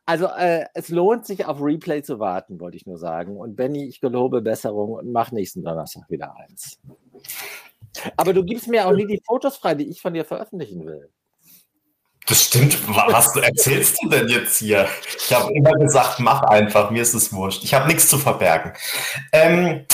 Also 0.07 0.27
äh, 0.27 0.67
es 0.75 0.89
lohnt 0.89 1.27
sich 1.27 1.45
auf 1.47 1.61
Replay 1.61 2.03
zu 2.03 2.19
warten, 2.19 2.61
wollte 2.61 2.77
ich 2.77 2.87
nur 2.87 2.99
sagen. 2.99 3.37
Und 3.37 3.57
Benny, 3.57 3.87
ich 3.87 4.01
gelobe 4.01 4.41
Besserung 4.41 4.93
und 4.93 5.13
mach 5.13 5.33
nächsten 5.33 5.63
Donnerstag 5.63 6.09
wieder 6.09 6.35
eins. 6.37 6.81
Aber 8.17 8.33
du 8.33 8.45
gibst 8.45 8.69
mir 8.69 8.87
auch 8.87 8.93
nie 8.93 9.07
die 9.07 9.21
Fotos 9.25 9.57
frei, 9.57 9.75
die 9.75 9.89
ich 9.89 10.01
von 10.01 10.15
dir 10.15 10.25
veröffentlichen 10.25 10.87
will. 10.87 11.11
Das 12.31 12.45
stimmt. 12.45 12.79
Was 12.87 13.35
erzählst 13.35 13.99
du 14.01 14.09
denn 14.09 14.29
jetzt 14.29 14.59
hier? 14.59 14.87
Ich 15.19 15.35
habe 15.35 15.53
immer 15.53 15.73
gesagt, 15.73 16.21
mach 16.21 16.43
einfach, 16.43 16.91
mir 16.91 17.03
ist 17.03 17.13
es 17.13 17.33
wurscht. 17.33 17.65
Ich 17.65 17.75
habe 17.75 17.89
nichts 17.89 18.09
zu 18.09 18.19
verbergen. 18.19 18.73
Ähm, 19.33 19.85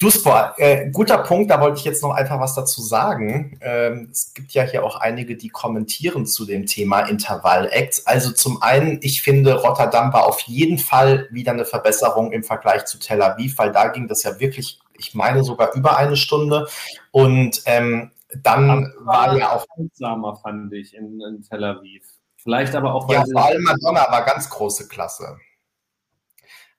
Du, 0.00 0.12
Sport, 0.12 0.60
äh, 0.60 0.90
guter 0.92 1.18
Punkt, 1.18 1.50
da 1.50 1.60
wollte 1.60 1.78
ich 1.78 1.84
jetzt 1.84 2.04
noch 2.04 2.12
einfach 2.12 2.38
was 2.38 2.54
dazu 2.54 2.80
sagen. 2.80 3.58
Ähm, 3.60 4.10
es 4.12 4.32
gibt 4.32 4.52
ja 4.52 4.62
hier 4.62 4.84
auch 4.84 4.94
einige, 4.94 5.36
die 5.36 5.48
kommentieren 5.48 6.24
zu 6.24 6.46
dem 6.46 6.66
Thema 6.66 7.00
Intervall-Acts. 7.00 8.06
Also 8.06 8.30
zum 8.30 8.62
einen, 8.62 9.00
ich 9.02 9.22
finde, 9.22 9.54
Rotterdam 9.54 10.12
war 10.12 10.28
auf 10.28 10.42
jeden 10.42 10.78
Fall 10.78 11.26
wieder 11.32 11.50
eine 11.50 11.64
Verbesserung 11.64 12.30
im 12.30 12.44
Vergleich 12.44 12.84
zu 12.84 13.00
Tel 13.00 13.20
Aviv, 13.20 13.58
weil 13.58 13.72
da 13.72 13.88
ging 13.88 14.06
das 14.06 14.22
ja 14.22 14.38
wirklich, 14.38 14.78
ich 14.96 15.16
meine 15.16 15.42
sogar 15.42 15.74
über 15.74 15.96
eine 15.96 16.14
Stunde. 16.14 16.68
Und 17.10 17.62
ähm, 17.64 18.12
dann 18.42 18.92
war, 19.00 19.28
war 19.28 19.36
ja 19.36 19.52
auch. 19.52 19.66
Langsamer, 19.76 20.36
fand 20.36 20.72
ich, 20.72 20.94
in, 20.94 21.20
in 21.20 21.42
Tel 21.42 21.64
Aviv. 21.64 22.04
Vielleicht 22.36 22.74
aber 22.74 22.94
auch. 22.94 23.10
Ja, 23.10 23.24
vor 23.30 23.46
allem 23.46 23.62
Madonna 23.62 24.10
war 24.10 24.24
ganz 24.24 24.48
große 24.48 24.88
Klasse. 24.88 25.38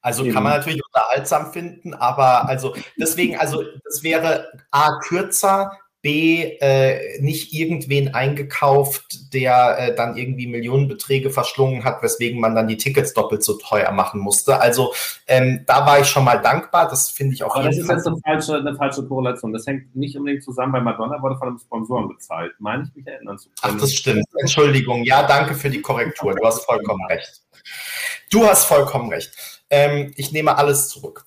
Also 0.01 0.23
kann 0.31 0.43
man 0.43 0.53
natürlich 0.53 0.81
unterhaltsam 0.85 1.51
finden, 1.51 1.93
aber 1.93 2.47
also 2.47 2.73
deswegen, 2.97 3.37
also 3.37 3.63
das 3.83 4.01
wäre 4.01 4.49
A 4.71 4.97
kürzer, 4.99 5.77
B, 6.01 6.57
äh, 6.61 7.19
nicht 7.21 7.53
irgendwen 7.53 8.13
eingekauft, 8.13 9.33
der 9.33 9.77
äh, 9.77 9.95
dann 9.95 10.15
irgendwie 10.15 10.47
Millionenbeträge 10.47 11.29
verschlungen 11.29 11.83
hat, 11.83 12.01
weswegen 12.01 12.39
man 12.39 12.55
dann 12.55 12.69
die 12.69 12.77
Tickets 12.77 13.13
doppelt 13.13 13.43
so 13.43 13.57
teuer 13.57 13.91
machen 13.91 14.21
musste. 14.21 14.61
Also 14.61 14.93
ähm, 15.27 15.63
da 15.67 15.85
war 15.85 15.99
ich 15.99 16.07
schon 16.07 16.23
mal 16.23 16.37
dankbar. 16.37 16.87
Das 16.87 17.09
finde 17.09 17.33
ich 17.33 17.43
auch. 17.43 17.53
Aber 17.53 17.65
das 17.65 17.77
ist 17.77 17.89
jetzt 17.89 18.07
eine 18.07 18.15
falsche, 18.23 18.55
eine 18.55 18.75
falsche 18.75 19.05
Korrelation. 19.05 19.51
Das 19.51 19.67
hängt 19.67 19.93
nicht 19.93 20.15
unbedingt 20.17 20.43
zusammen. 20.43 20.71
Bei 20.71 20.79
Madonna 20.79 21.21
wurde 21.21 21.37
von 21.37 21.49
einem 21.49 21.59
Sponsoren 21.59 22.07
bezahlt. 22.07 22.53
Meine 22.59 22.83
ich 22.83 22.95
mich 22.95 23.05
erinnern 23.05 23.37
zu 23.37 23.49
können. 23.49 23.75
Ach, 23.75 23.81
das 23.81 23.93
stimmt. 23.93 24.25
Entschuldigung. 24.39 25.03
Ja, 25.03 25.27
danke 25.27 25.53
für 25.53 25.69
die 25.69 25.81
Korrektur. 25.81 26.33
Du 26.33 26.45
hast 26.45 26.63
vollkommen 26.63 27.05
recht. 27.09 27.41
Du 28.31 28.45
hast 28.45 28.65
vollkommen 28.65 29.09
recht. 29.09 29.31
Ähm, 29.69 30.13
ich 30.15 30.31
nehme 30.31 30.57
alles 30.57 30.87
zurück. 30.87 31.25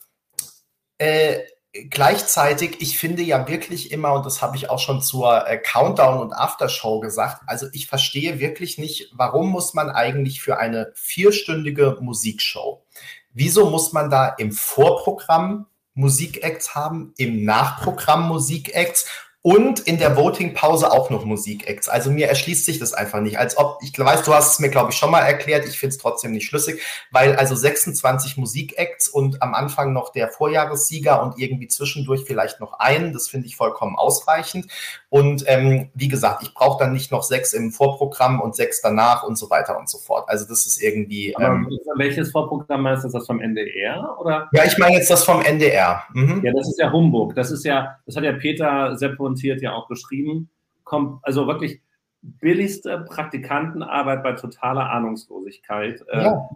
Äh, 0.96 1.40
gleichzeitig, 1.72 2.76
ich 2.80 2.98
finde 2.98 3.22
ja 3.22 3.48
wirklich 3.48 3.92
immer, 3.92 4.12
und 4.12 4.26
das 4.26 4.42
habe 4.42 4.56
ich 4.56 4.68
auch 4.68 4.78
schon 4.78 5.00
zur 5.00 5.46
äh, 5.46 5.58
Countdown 5.58 6.20
und 6.20 6.32
Aftershow 6.32 7.00
gesagt, 7.00 7.42
also 7.46 7.66
ich 7.72 7.86
verstehe 7.86 8.38
wirklich 8.40 8.78
nicht, 8.78 9.10
warum 9.12 9.48
muss 9.48 9.72
man 9.72 9.90
eigentlich 9.90 10.42
für 10.42 10.58
eine 10.58 10.92
vierstündige 10.94 11.96
Musikshow, 12.00 12.84
wieso 13.32 13.70
muss 13.70 13.92
man 13.92 14.10
da 14.10 14.28
im 14.28 14.52
Vorprogramm 14.52 15.66
Musikacts 15.94 16.74
haben, 16.74 17.14
im 17.16 17.44
Nachprogramm 17.44 18.28
Musikacts 18.28 19.06
und 19.42 19.80
in 19.80 19.98
der 19.98 20.16
Voting-Pause 20.16 20.92
auch 20.92 21.10
noch 21.10 21.24
Musikacts. 21.24 21.88
Also 21.88 22.12
mir 22.12 22.28
erschließt 22.28 22.64
sich 22.64 22.78
das 22.78 22.92
einfach 22.92 23.20
nicht. 23.20 23.38
Als 23.38 23.58
ob, 23.58 23.80
ich 23.82 23.96
weiß, 23.98 24.22
du 24.22 24.32
hast 24.32 24.52
es 24.52 24.58
mir, 24.60 24.70
glaube 24.70 24.92
ich, 24.92 24.96
schon 24.96 25.10
mal 25.10 25.20
erklärt, 25.20 25.66
ich 25.66 25.80
finde 25.80 25.96
es 25.96 26.00
trotzdem 26.00 26.30
nicht 26.30 26.46
schlüssig, 26.46 26.80
weil 27.10 27.34
also 27.34 27.56
26 27.56 28.36
Musikacts 28.36 29.08
und 29.08 29.42
am 29.42 29.54
Anfang 29.54 29.92
noch 29.92 30.10
der 30.10 30.28
Vorjahressieger 30.28 31.20
und 31.20 31.40
irgendwie 31.40 31.66
zwischendurch 31.66 32.22
vielleicht 32.24 32.60
noch 32.60 32.74
einen, 32.74 33.12
das 33.12 33.28
finde 33.28 33.48
ich 33.48 33.56
vollkommen 33.56 33.96
ausreichend. 33.96 34.70
Und 35.12 35.44
ähm, 35.46 35.90
wie 35.94 36.08
gesagt, 36.08 36.42
ich 36.42 36.54
brauche 36.54 36.82
dann 36.82 36.92
nicht 36.92 37.10
noch 37.10 37.22
sechs 37.22 37.52
im 37.52 37.70
Vorprogramm 37.70 38.40
und 38.40 38.54
sechs 38.54 38.80
danach 38.80 39.24
und 39.24 39.36
so 39.36 39.50
weiter 39.50 39.78
und 39.78 39.88
so 39.88 39.98
fort. 39.98 40.24
Also 40.28 40.46
das 40.48 40.66
ist 40.66 40.82
irgendwie. 40.82 41.34
Ähm, 41.38 41.68
welches 41.96 42.30
Vorprogramm 42.30 42.82
meinst 42.82 43.04
du? 43.04 43.08
Das 43.10 43.26
vom 43.26 43.40
NDR? 43.40 44.16
Oder? 44.20 44.48
Ja, 44.52 44.64
ich 44.64 44.78
meine 44.78 44.96
jetzt 44.96 45.10
das 45.10 45.24
vom 45.24 45.42
NDR. 45.42 46.04
Mhm. 46.14 46.40
Ja, 46.44 46.52
das 46.52 46.68
ist 46.68 46.78
ja 46.78 46.90
Humbug. 46.90 47.34
Das 47.34 47.50
ist 47.50 47.64
ja, 47.64 47.98
das 48.06 48.16
hat 48.16 48.24
ja 48.24 48.32
Peter 48.32 48.96
Seppo 48.96 49.22
differenziert 49.32 49.62
ja 49.62 49.72
auch 49.72 49.88
geschrieben. 49.88 50.48
Kommt 50.84 51.20
also 51.22 51.46
wirklich 51.46 51.80
billigste 52.22 53.04
Praktikantenarbeit 53.08 54.22
bei 54.22 54.32
totaler 54.32 54.90
Ahnungslosigkeit. 54.90 56.04
Äh, 56.08 56.22
ja. 56.22 56.48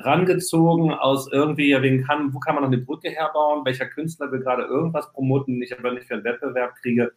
Rangezogen 0.00 0.92
aus 0.92 1.30
irgendwie, 1.32 1.76
wen 1.80 2.04
kann, 2.04 2.32
wo 2.32 2.38
kann 2.38 2.54
man 2.54 2.62
noch 2.62 2.70
eine 2.70 2.82
Brücke 2.82 3.10
herbauen, 3.10 3.64
welcher 3.64 3.86
Künstler 3.86 4.30
will 4.30 4.40
gerade 4.40 4.62
irgendwas 4.62 5.10
promoten, 5.12 5.54
den 5.54 5.62
ich 5.62 5.76
aber 5.76 5.92
nicht 5.92 6.06
für 6.06 6.14
einen 6.14 6.24
Wettbewerb 6.24 6.76
kriege. 6.76 7.12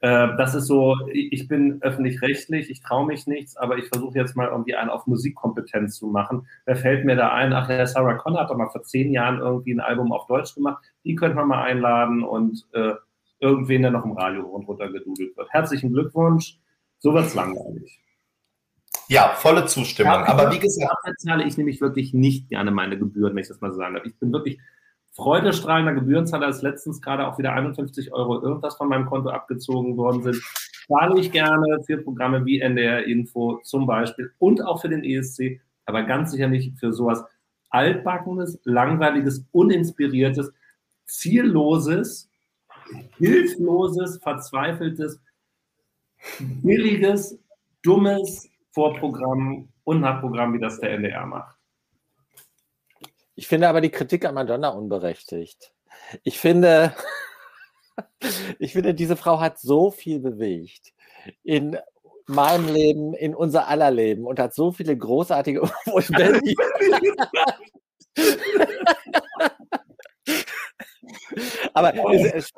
Äh, 0.00 0.36
das 0.36 0.54
ist 0.54 0.66
so, 0.66 0.96
ich 1.12 1.48
bin 1.48 1.82
öffentlich-rechtlich, 1.82 2.70
ich 2.70 2.80
traue 2.80 3.06
mich 3.06 3.26
nichts, 3.26 3.56
aber 3.56 3.78
ich 3.78 3.88
versuche 3.88 4.16
jetzt 4.16 4.36
mal 4.36 4.48
irgendwie 4.48 4.76
einen 4.76 4.90
auf 4.90 5.06
Musikkompetenz 5.06 5.96
zu 5.96 6.06
machen. 6.06 6.46
Wer 6.66 6.76
fällt 6.76 7.04
mir 7.04 7.16
da 7.16 7.32
ein? 7.32 7.52
Ach, 7.52 7.66
der 7.66 7.86
Sarah 7.86 8.14
Connor 8.14 8.42
hat 8.42 8.50
doch 8.50 8.56
mal 8.56 8.70
vor 8.70 8.84
zehn 8.84 9.12
Jahren 9.12 9.40
irgendwie 9.40 9.72
ein 9.72 9.80
Album 9.80 10.12
auf 10.12 10.26
Deutsch 10.26 10.54
gemacht. 10.54 10.84
Die 11.04 11.16
könnte 11.16 11.36
man 11.36 11.48
mal 11.48 11.62
einladen 11.62 12.22
und 12.22 12.66
äh, 12.72 12.94
irgendwen, 13.40 13.82
der 13.82 13.90
noch 13.90 14.04
im 14.04 14.12
Radio 14.12 14.44
hoch 14.44 14.52
und 14.52 14.68
runter 14.68 14.90
gedudelt 14.90 15.36
wird. 15.36 15.50
Herzlichen 15.50 15.92
Glückwunsch. 15.92 16.58
So 17.00 17.14
wird 17.14 17.26
es 17.26 17.34
langweilig. 17.34 18.00
Ja, 19.08 19.30
volle 19.36 19.66
Zustimmung. 19.66 20.12
Ja, 20.12 20.26
aber 20.26 20.52
wie 20.52 20.58
gesagt. 20.58 20.92
Dafür 21.02 21.16
zahle 21.16 21.44
ich 21.44 21.56
nämlich 21.56 21.80
wirklich 21.80 22.12
nicht 22.12 22.48
gerne 22.48 22.70
meine 22.70 22.98
Gebühren, 22.98 23.34
wenn 23.34 23.42
ich 23.42 23.48
das 23.48 23.60
mal 23.60 23.72
so 23.72 23.78
sagen 23.78 23.94
darf. 23.94 24.04
Ich 24.04 24.18
bin 24.18 24.32
wirklich 24.32 24.58
freudestrahlender 25.18 25.94
Gebührenzahler, 25.94 26.46
als 26.46 26.62
letztens 26.62 27.02
gerade 27.02 27.26
auch 27.26 27.38
wieder 27.38 27.52
51 27.52 28.12
Euro 28.12 28.40
irgendwas 28.40 28.76
von 28.76 28.88
meinem 28.88 29.06
Konto 29.06 29.28
abgezogen 29.28 29.96
worden 29.96 30.22
sind. 30.22 30.42
Zahle 30.86 31.20
ich 31.20 31.32
gerne 31.32 31.82
für 31.84 31.98
Programme 31.98 32.46
wie 32.46 32.60
NDR 32.60 33.04
Info 33.04 33.60
zum 33.64 33.86
Beispiel 33.86 34.32
und 34.38 34.64
auch 34.64 34.80
für 34.80 34.88
den 34.88 35.04
ESC, 35.04 35.60
aber 35.84 36.04
ganz 36.04 36.30
sicher 36.30 36.48
nicht 36.48 36.78
für 36.78 36.92
sowas 36.92 37.22
altbackenes, 37.70 38.58
langweiliges, 38.64 39.44
uninspiriertes, 39.52 40.52
zielloses 41.04 42.28
hilfloses, 43.16 44.18
verzweifeltes, 44.18 45.20
billiges, 46.62 47.38
dummes 47.82 48.48
Vorprogramm 48.70 49.68
und 49.84 50.00
Nachprogramm, 50.00 50.54
wie 50.54 50.60
das 50.60 50.80
der 50.80 50.92
NDR 50.92 51.26
macht. 51.26 51.57
Ich 53.38 53.46
finde 53.46 53.68
aber 53.68 53.80
die 53.80 53.90
Kritik 53.90 54.24
an 54.24 54.34
Madonna 54.34 54.70
unberechtigt. 54.70 55.72
Ich 56.24 56.40
finde, 56.40 56.92
ich 58.58 58.72
finde, 58.72 58.94
diese 58.94 59.14
Frau 59.14 59.38
hat 59.38 59.60
so 59.60 59.92
viel 59.92 60.18
bewegt 60.18 60.92
in 61.44 61.78
meinem 62.26 62.74
Leben, 62.74 63.14
in 63.14 63.36
unser 63.36 63.68
aller 63.68 63.92
Leben 63.92 64.26
und 64.26 64.40
hat 64.40 64.54
so 64.54 64.72
viele 64.72 64.96
großartige. 64.96 65.62
Aber 71.74 71.94
ist 72.34 72.52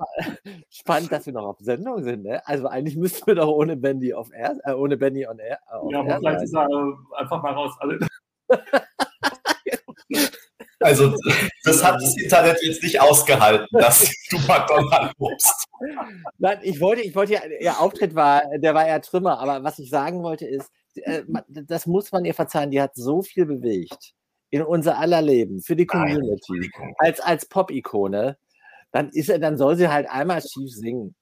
spannend, 0.70 1.12
dass 1.12 1.26
wir 1.26 1.34
noch 1.34 1.44
auf 1.44 1.58
Sendung 1.58 2.02
sind. 2.02 2.22
Ne? 2.22 2.40
Also 2.46 2.68
eigentlich 2.68 2.96
müssten 2.96 3.26
wir 3.26 3.34
doch 3.34 3.48
ohne 3.48 3.76
Bendy 3.76 4.14
auf 4.14 4.32
Air, 4.32 4.56
äh, 4.64 4.72
ohne 4.72 4.96
Bendy 4.96 5.26
on 5.26 5.38
Air. 5.38 5.58
Äh, 5.70 5.92
ja, 5.92 6.00
aber 6.00 6.16
vielleicht 6.16 6.44
ist 6.44 6.54
er 6.54 6.66
äh, 6.66 6.94
einfach 7.18 7.42
mal 7.42 7.52
raus. 7.52 7.76
Alle. 7.80 7.98
Also, 10.80 11.14
das 11.64 11.84
hat 11.84 12.00
das 12.00 12.16
Internet 12.16 12.62
jetzt 12.62 12.82
nicht 12.82 13.00
ausgehalten, 13.00 13.66
dass 13.72 14.10
du 14.30 14.38
Madonna 14.46 15.12
lobst. 15.18 15.66
Nein, 16.38 16.58
ich 16.62 16.80
wollte, 16.80 17.02
ich 17.02 17.14
wollte 17.14 17.34
ja, 17.34 17.40
ihr 17.60 17.78
Auftritt 17.80 18.14
war, 18.14 18.42
der 18.56 18.74
war 18.74 18.86
eher 18.86 19.02
Trümmer, 19.02 19.38
aber 19.38 19.62
was 19.62 19.78
ich 19.78 19.90
sagen 19.90 20.22
wollte 20.22 20.46
ist, 20.46 20.70
äh, 20.94 21.22
das 21.48 21.86
muss 21.86 22.10
man 22.12 22.24
ihr 22.24 22.34
verzeihen, 22.34 22.70
die 22.70 22.80
hat 22.80 22.96
so 22.96 23.22
viel 23.22 23.46
bewegt 23.46 24.12
in 24.50 24.62
unser 24.62 24.98
aller 24.98 25.22
Leben, 25.22 25.60
für 25.60 25.76
die 25.76 25.86
Community, 25.86 26.70
Nein, 26.78 26.94
als, 26.98 27.20
als 27.20 27.46
Pop-Ikone 27.46 28.36
dann 28.92 29.08
ist 29.10 29.28
er, 29.28 29.38
dann 29.38 29.56
soll 29.56 29.76
sie 29.76 29.88
halt 29.88 30.08
einmal 30.10 30.42
schief 30.42 30.70
singen. 30.70 31.14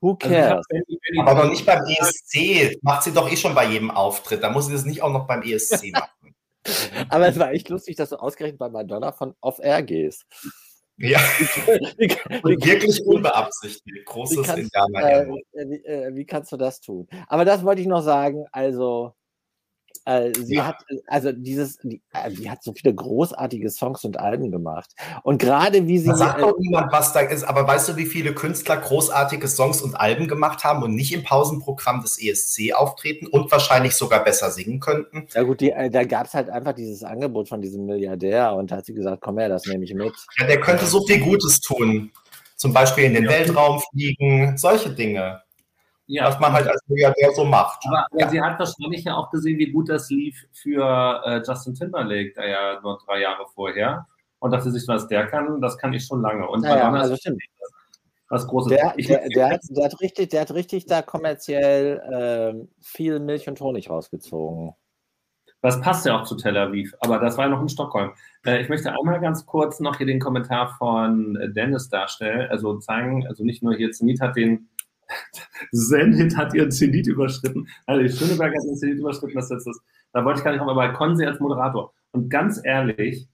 Who 0.00 0.16
also 0.22 0.28
cares? 0.28 0.66
Also 0.70 1.20
aber 1.22 1.42
doch 1.42 1.50
nicht 1.50 1.66
beim 1.66 1.82
ESC. 1.84 2.78
Macht 2.82 3.02
sie 3.02 3.12
doch 3.12 3.30
eh 3.30 3.36
schon 3.36 3.54
bei 3.54 3.66
jedem 3.66 3.90
Auftritt. 3.90 4.42
Da 4.42 4.50
muss 4.50 4.66
sie 4.66 4.72
das 4.72 4.84
nicht 4.84 5.02
auch 5.02 5.10
noch 5.10 5.26
beim 5.26 5.42
ESC 5.42 5.90
machen. 5.92 6.10
Aber 7.08 7.28
es 7.28 7.38
war 7.38 7.52
echt 7.52 7.68
lustig, 7.68 7.96
dass 7.96 8.10
du 8.10 8.16
ausgerechnet 8.16 8.58
bei 8.58 8.68
Madonna 8.68 9.12
von 9.12 9.34
Off-Air 9.40 9.82
gehst. 9.82 10.26
Ja, 10.96 11.18
wie, 11.98 12.08
wie, 12.08 12.66
wirklich 12.66 13.04
unbeabsichtigt. 13.06 14.04
Großes 14.04 14.48
Indianer. 14.48 15.00
Äh, 15.00 15.26
wie, 15.52 15.84
äh, 15.84 16.14
wie 16.14 16.26
kannst 16.26 16.50
du 16.50 16.56
das 16.56 16.80
tun? 16.80 17.06
Aber 17.28 17.44
das 17.44 17.62
wollte 17.62 17.80
ich 17.80 17.86
noch 17.86 18.02
sagen. 18.02 18.46
Also, 18.50 19.14
äh, 20.08 20.32
sie 20.34 20.54
ja. 20.54 20.68
hat, 20.68 20.76
also 21.06 21.32
dieses, 21.32 21.76
die, 21.78 22.00
äh, 22.14 22.30
die, 22.30 22.50
hat 22.50 22.62
so 22.62 22.72
viele 22.72 22.94
großartige 22.94 23.68
Songs 23.68 24.04
und 24.04 24.18
Alben 24.18 24.50
gemacht. 24.50 24.90
Und 25.22 25.38
gerade 25.38 25.86
wie 25.86 25.98
sie. 25.98 26.08
Da 26.08 26.16
sagt 26.16 26.40
doch 26.40 26.56
äh, 26.56 26.60
niemand, 26.60 26.90
was 26.92 27.12
da 27.12 27.20
ist, 27.20 27.44
aber 27.44 27.66
weißt 27.66 27.90
du, 27.90 27.96
wie 27.96 28.06
viele 28.06 28.32
Künstler 28.32 28.78
großartige 28.78 29.46
Songs 29.48 29.82
und 29.82 29.94
Alben 29.94 30.26
gemacht 30.26 30.64
haben 30.64 30.82
und 30.82 30.94
nicht 30.94 31.12
im 31.12 31.24
Pausenprogramm 31.24 32.00
des 32.00 32.18
ESC 32.18 32.72
auftreten 32.74 33.26
und 33.26 33.52
wahrscheinlich 33.52 33.96
sogar 33.96 34.24
besser 34.24 34.50
singen 34.50 34.80
könnten? 34.80 35.26
Ja, 35.34 35.42
gut, 35.42 35.60
die, 35.60 35.74
da 35.90 36.04
gab 36.04 36.26
es 36.26 36.32
halt 36.32 36.48
einfach 36.48 36.72
dieses 36.72 37.04
Angebot 37.04 37.50
von 37.50 37.60
diesem 37.60 37.84
Milliardär 37.84 38.54
und 38.54 38.70
da 38.70 38.76
hat 38.76 38.86
sie 38.86 38.94
gesagt, 38.94 39.20
komm 39.20 39.38
her, 39.38 39.50
das 39.50 39.66
nehme 39.66 39.84
ich 39.84 39.92
mit. 39.92 40.14
Ja, 40.38 40.46
der 40.46 40.60
könnte 40.60 40.86
so 40.86 41.04
viel 41.06 41.20
Gutes 41.20 41.60
tun. 41.60 42.12
Zum 42.56 42.72
Beispiel 42.72 43.04
in 43.04 43.12
den 43.12 43.24
ja. 43.24 43.30
Weltraum 43.30 43.80
fliegen, 43.92 44.56
solche 44.56 44.90
Dinge 44.90 45.42
ja. 46.08 46.26
was 46.26 46.40
man 46.40 46.52
halt 46.52 46.66
als 46.66 46.82
Milliardär 46.88 47.30
so 47.32 47.44
macht. 47.44 47.84
Aber 47.86 48.06
ja. 48.18 48.28
sie 48.28 48.40
hat 48.40 48.58
wahrscheinlich 48.58 49.04
ja 49.04 49.14
auch 49.14 49.30
gesehen, 49.30 49.58
wie 49.58 49.70
gut 49.70 49.88
das 49.88 50.10
lief 50.10 50.46
für 50.52 51.22
äh, 51.24 51.42
Justin 51.46 51.74
Timberlake, 51.74 52.32
der 52.34 52.48
ja 52.48 52.80
nur 52.80 52.98
drei 53.06 53.20
Jahre 53.20 53.46
vorher. 53.54 54.06
Und 54.40 54.52
dass 54.52 54.64
sie 54.64 54.70
sich, 54.70 54.86
was 54.88 55.08
der 55.08 55.26
kann, 55.26 55.60
das 55.60 55.78
kann 55.78 55.92
ich 55.92 56.04
schon 56.04 56.22
lange. 56.22 56.48
Und 56.48 56.64
ja, 56.64 56.76
ja, 56.76 56.90
also 56.90 57.16
stimmt. 57.16 57.42
Was 58.30 58.46
Großes. 58.46 58.70
Der, 58.70 58.94
der, 58.94 59.28
der, 59.28 59.50
hat, 59.50 59.60
der, 59.70 59.84
hat, 59.86 60.00
richtig, 60.00 60.28
der 60.30 60.42
hat 60.42 60.52
richtig 60.52 60.86
da 60.86 61.00
kommerziell 61.02 61.98
äh, 61.98 62.66
viel 62.82 63.20
Milch 63.20 63.48
und 63.48 63.60
Honig 63.60 63.88
rausgezogen. 63.88 64.74
Das 65.60 65.80
passt 65.80 66.06
ja 66.06 66.20
auch 66.20 66.24
zu 66.24 66.36
Tel 66.36 66.56
Aviv, 66.56 66.94
aber 67.00 67.18
das 67.18 67.36
war 67.36 67.46
ja 67.46 67.50
noch 67.50 67.62
in 67.62 67.68
Stockholm. 67.68 68.12
Äh, 68.46 68.60
ich 68.60 68.68
möchte 68.68 68.92
einmal 68.92 69.18
ganz 69.20 69.44
kurz 69.44 69.80
noch 69.80 69.96
hier 69.96 70.06
den 70.06 70.20
Kommentar 70.20 70.76
von 70.78 71.36
Dennis 71.56 71.88
darstellen, 71.88 72.48
also 72.50 72.78
zeigen, 72.78 73.26
also 73.26 73.44
nicht 73.44 73.62
nur 73.62 73.74
hier 73.74 73.90
Zenit 73.90 74.20
hat 74.20 74.36
den 74.36 74.68
Zenit 75.72 76.36
hat 76.36 76.54
ihren 76.54 76.70
Zenit 76.70 77.06
überschritten. 77.06 77.68
Also 77.86 78.16
Schöneberg 78.16 78.54
hat 78.54 78.64
ihren 78.64 78.76
Zenit 78.76 78.98
überschritten. 78.98 79.34
Das 79.34 79.50
ist 79.50 79.66
das. 79.66 79.80
Da 80.12 80.24
wollte 80.24 80.38
ich 80.38 80.44
gar 80.44 80.52
nicht 80.52 80.60
kommen, 80.60 80.70
aber 80.70 80.92
Konzi 80.92 81.24
als 81.24 81.40
Moderator. 81.40 81.92
Und 82.12 82.30
ganz 82.30 82.60
ehrlich, 82.64 83.28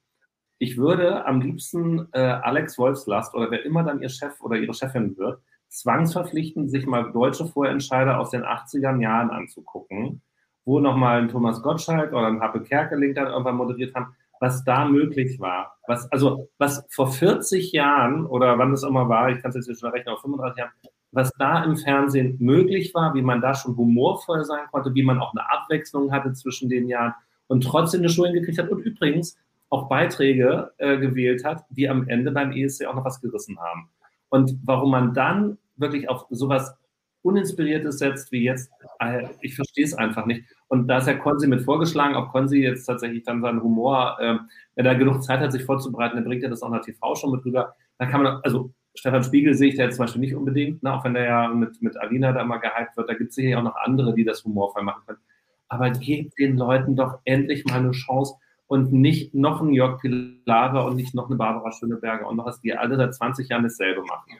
ich 0.58 0.76
würde 0.76 1.26
am 1.26 1.40
liebsten 1.40 2.08
äh, 2.12 2.20
Alex 2.20 2.78
Wolfslast 2.78 3.34
oder 3.34 3.50
wer 3.50 3.64
immer 3.64 3.82
dann 3.82 4.00
ihr 4.00 4.08
Chef 4.08 4.40
oder 4.40 4.56
ihre 4.56 4.74
Chefin 4.74 5.16
wird, 5.16 5.40
zwangsverpflichten, 5.68 6.68
sich 6.68 6.86
mal 6.86 7.12
deutsche 7.12 7.46
Vorentscheider 7.46 8.18
aus 8.18 8.30
den 8.30 8.44
80er 8.44 9.00
Jahren 9.00 9.30
anzugucken, 9.30 10.22
wo 10.64 10.80
nochmal 10.80 11.20
ein 11.22 11.28
Thomas 11.28 11.62
Gottschalk 11.62 12.12
oder 12.12 12.28
ein 12.28 12.40
Happe 12.40 12.62
Kerkeling 12.62 13.14
dann 13.14 13.26
irgendwann 13.26 13.56
moderiert 13.56 13.94
haben, 13.94 14.14
was 14.40 14.64
da 14.64 14.84
möglich 14.84 15.40
war. 15.40 15.76
Was, 15.86 16.10
also, 16.12 16.48
was 16.58 16.86
vor 16.90 17.08
40 17.10 17.72
Jahren 17.72 18.24
oder 18.24 18.58
wann 18.58 18.72
es 18.72 18.84
immer 18.84 19.08
war, 19.08 19.30
ich 19.30 19.42
kann 19.42 19.50
es 19.50 19.66
jetzt 19.66 19.80
schon 19.80 19.90
rechnen, 19.90 20.14
auf 20.14 20.20
35 20.22 20.58
Jahren, 20.58 20.72
was 21.14 21.32
da 21.38 21.64
im 21.64 21.76
Fernsehen 21.76 22.36
möglich 22.40 22.92
war, 22.94 23.14
wie 23.14 23.22
man 23.22 23.40
da 23.40 23.54
schon 23.54 23.76
humorvoll 23.76 24.44
sein 24.44 24.66
konnte, 24.70 24.94
wie 24.94 25.02
man 25.02 25.20
auch 25.20 25.32
eine 25.32 25.48
Abwechslung 25.50 26.12
hatte 26.12 26.32
zwischen 26.32 26.68
den 26.68 26.88
Jahren 26.88 27.14
und 27.46 27.62
trotzdem 27.62 28.00
eine 28.00 28.08
Show 28.08 28.24
hingekriegt 28.24 28.58
hat 28.58 28.70
und 28.70 28.80
übrigens 28.80 29.38
auch 29.70 29.88
Beiträge 29.88 30.72
äh, 30.78 30.98
gewählt 30.98 31.44
hat, 31.44 31.64
die 31.70 31.88
am 31.88 32.08
Ende 32.08 32.30
beim 32.30 32.52
ESC 32.52 32.86
auch 32.86 32.94
noch 32.94 33.04
was 33.04 33.20
gerissen 33.20 33.58
haben. 33.58 33.88
Und 34.28 34.58
warum 34.64 34.90
man 34.90 35.14
dann 35.14 35.58
wirklich 35.76 36.08
auf 36.08 36.26
sowas 36.30 36.74
Uninspiriertes 37.22 37.98
setzt 37.98 38.30
wie 38.32 38.44
jetzt, 38.44 38.70
äh, 39.00 39.26
ich 39.40 39.56
verstehe 39.56 39.84
es 39.84 39.94
einfach 39.94 40.26
nicht. 40.26 40.44
Und 40.68 40.88
da 40.88 40.98
ist 40.98 41.06
ja 41.06 41.14
Konzi 41.14 41.46
mit 41.46 41.62
vorgeschlagen, 41.62 42.16
ob 42.16 42.30
Konzi 42.30 42.58
jetzt 42.58 42.84
tatsächlich 42.84 43.24
dann 43.24 43.40
seinen 43.40 43.62
Humor, 43.62 44.16
äh, 44.20 44.36
wenn 44.76 44.86
er 44.86 44.94
genug 44.94 45.22
Zeit 45.22 45.40
hat, 45.40 45.52
sich 45.52 45.64
vorzubereiten, 45.64 46.16
dann 46.16 46.24
bringt 46.24 46.42
er 46.42 46.50
das 46.50 46.62
auch 46.62 46.68
in 46.68 46.74
der 46.74 46.82
TV-Show 46.82 47.30
mit 47.30 47.44
rüber. 47.44 47.74
Da 47.98 48.06
kann 48.06 48.22
man, 48.22 48.40
also 48.42 48.72
Stefan 48.94 49.24
Spiegel 49.24 49.54
sehe 49.54 49.70
ich 49.70 49.76
da 49.76 49.84
jetzt 49.84 49.96
zum 49.96 50.04
Beispiel 50.04 50.20
nicht 50.20 50.34
unbedingt, 50.34 50.82
ne, 50.82 50.94
auch 50.94 51.04
wenn 51.04 51.14
der 51.14 51.24
ja 51.24 51.48
mit, 51.48 51.82
mit 51.82 51.96
Alina 51.96 52.32
da 52.32 52.42
immer 52.42 52.58
gehypt 52.60 52.96
wird. 52.96 53.08
Da 53.08 53.14
gibt 53.14 53.30
es 53.30 53.36
sicher 53.36 53.58
auch 53.58 53.64
noch 53.64 53.76
andere, 53.76 54.14
die 54.14 54.24
das 54.24 54.44
humorvoll 54.44 54.82
machen 54.82 55.02
können. 55.06 55.18
Aber 55.68 55.90
gebt 55.90 56.38
den 56.38 56.56
Leuten 56.56 56.94
doch 56.94 57.18
endlich 57.24 57.64
mal 57.64 57.80
eine 57.80 57.90
Chance 57.90 58.34
und 58.66 58.92
nicht 58.92 59.34
noch 59.34 59.60
ein 59.60 59.72
Jörg 59.72 60.00
Pilawa 60.00 60.82
und 60.82 60.96
nicht 60.96 61.14
noch 61.14 61.26
eine 61.26 61.36
Barbara 61.36 61.72
Schöneberger 61.72 62.28
und 62.28 62.36
noch 62.36 62.46
was, 62.46 62.60
die 62.60 62.72
alle 62.72 62.96
seit 62.96 63.14
20 63.14 63.48
Jahren 63.48 63.64
dasselbe 63.64 64.02
machen. 64.02 64.38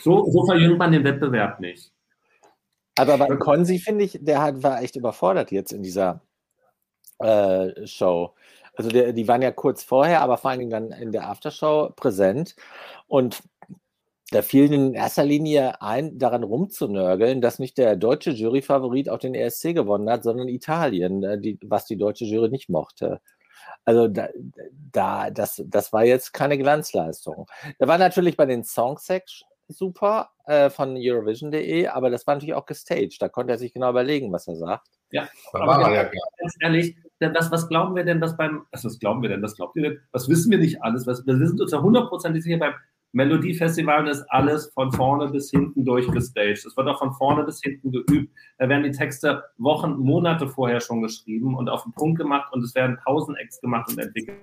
So, 0.00 0.28
so 0.30 0.44
verjüngt 0.44 0.78
man 0.78 0.92
den 0.92 1.04
Wettbewerb 1.04 1.60
nicht. 1.60 1.92
Aber 2.98 3.16
bei 3.16 3.36
Konzi, 3.36 3.78
finde 3.78 4.04
ich, 4.04 4.18
der 4.20 4.42
hat, 4.42 4.62
war 4.62 4.82
echt 4.82 4.96
überfordert 4.96 5.50
jetzt 5.50 5.72
in 5.72 5.82
dieser 5.82 6.20
äh, 7.18 7.86
Show. 7.86 8.34
Also 8.74 8.90
der, 8.90 9.12
die 9.12 9.28
waren 9.28 9.42
ja 9.42 9.50
kurz 9.50 9.82
vorher, 9.82 10.22
aber 10.22 10.38
vor 10.38 10.50
allen 10.50 10.60
Dingen 10.60 10.70
dann 10.70 10.92
in 10.92 11.12
der 11.12 11.28
Aftershow 11.28 11.90
präsent. 11.94 12.56
Und 13.06 13.42
da 14.30 14.40
fiel 14.40 14.72
in 14.72 14.94
erster 14.94 15.24
Linie 15.24 15.82
ein, 15.82 16.18
daran 16.18 16.42
rumzunörgeln, 16.42 17.42
dass 17.42 17.58
nicht 17.58 17.76
der 17.76 17.96
deutsche 17.96 18.30
Juryfavorit 18.30 19.10
auch 19.10 19.18
den 19.18 19.34
ESC 19.34 19.74
gewonnen 19.74 20.08
hat, 20.08 20.22
sondern 20.24 20.48
Italien, 20.48 21.22
äh, 21.22 21.38
die, 21.38 21.58
was 21.62 21.84
die 21.84 21.98
deutsche 21.98 22.24
Jury 22.24 22.48
nicht 22.48 22.70
mochte. 22.70 23.20
Also 23.84 24.08
da, 24.08 24.28
da 24.92 25.30
das, 25.30 25.62
das 25.66 25.92
war 25.92 26.04
jetzt 26.04 26.32
keine 26.32 26.56
Glanzleistung. 26.56 27.46
Da 27.78 27.88
war 27.88 27.98
natürlich 27.98 28.36
bei 28.36 28.46
den 28.46 28.64
Songsex 28.64 29.44
super 29.72 30.30
äh, 30.46 30.70
von 30.70 30.96
Eurovision.de, 30.96 31.88
aber 31.88 32.10
das 32.10 32.26
war 32.26 32.34
natürlich 32.34 32.54
auch 32.54 32.66
gestaged. 32.66 33.20
Da 33.20 33.28
konnte 33.28 33.52
er 33.52 33.58
sich 33.58 33.72
genau 33.72 33.90
überlegen, 33.90 34.32
was 34.32 34.46
er 34.48 34.56
sagt. 34.56 34.88
Ja, 35.10 35.28
aber 35.52 35.92
ja, 35.92 36.04
ganz 36.04 36.56
ehrlich, 36.60 36.96
was, 37.20 37.50
was 37.50 37.68
glauben 37.68 37.94
wir 37.94 38.04
denn, 38.04 38.20
was 38.20 38.36
beim, 38.36 38.64
also 38.70 38.88
was 38.88 38.98
glauben 38.98 39.22
wir 39.22 39.28
denn, 39.28 39.42
was 39.42 39.56
glaubt 39.56 39.76
ihr 39.76 39.82
denn, 39.82 40.00
was 40.12 40.28
wissen 40.28 40.50
wir 40.50 40.58
nicht 40.58 40.82
alles? 40.82 41.06
Was, 41.06 41.26
wir 41.26 41.36
sind 41.36 41.60
uns 41.60 41.72
ja 41.72 41.82
hundertprozentig 41.82 42.42
sicher 42.42 42.58
beim 42.58 42.74
Melodiefestival 43.12 44.08
ist 44.08 44.24
alles 44.30 44.72
von 44.72 44.90
vorne 44.90 45.28
bis 45.28 45.50
hinten 45.50 45.84
durchgestaged. 45.84 46.64
Es 46.64 46.76
wird 46.76 46.88
auch 46.88 46.98
von 46.98 47.12
vorne 47.12 47.44
bis 47.44 47.60
hinten 47.62 47.92
geübt. 47.92 48.34
Da 48.56 48.68
werden 48.70 48.84
die 48.84 48.90
Texte 48.90 49.44
Wochen, 49.58 49.98
Monate 49.98 50.48
vorher 50.48 50.80
schon 50.80 51.02
geschrieben 51.02 51.54
und 51.54 51.68
auf 51.68 51.82
den 51.82 51.92
Punkt 51.92 52.18
gemacht 52.18 52.50
und 52.52 52.64
es 52.64 52.74
werden 52.74 52.98
tausend 53.04 53.38
Acts 53.38 53.60
gemacht 53.60 53.90
und 53.90 53.98
entwickelt. 53.98 54.40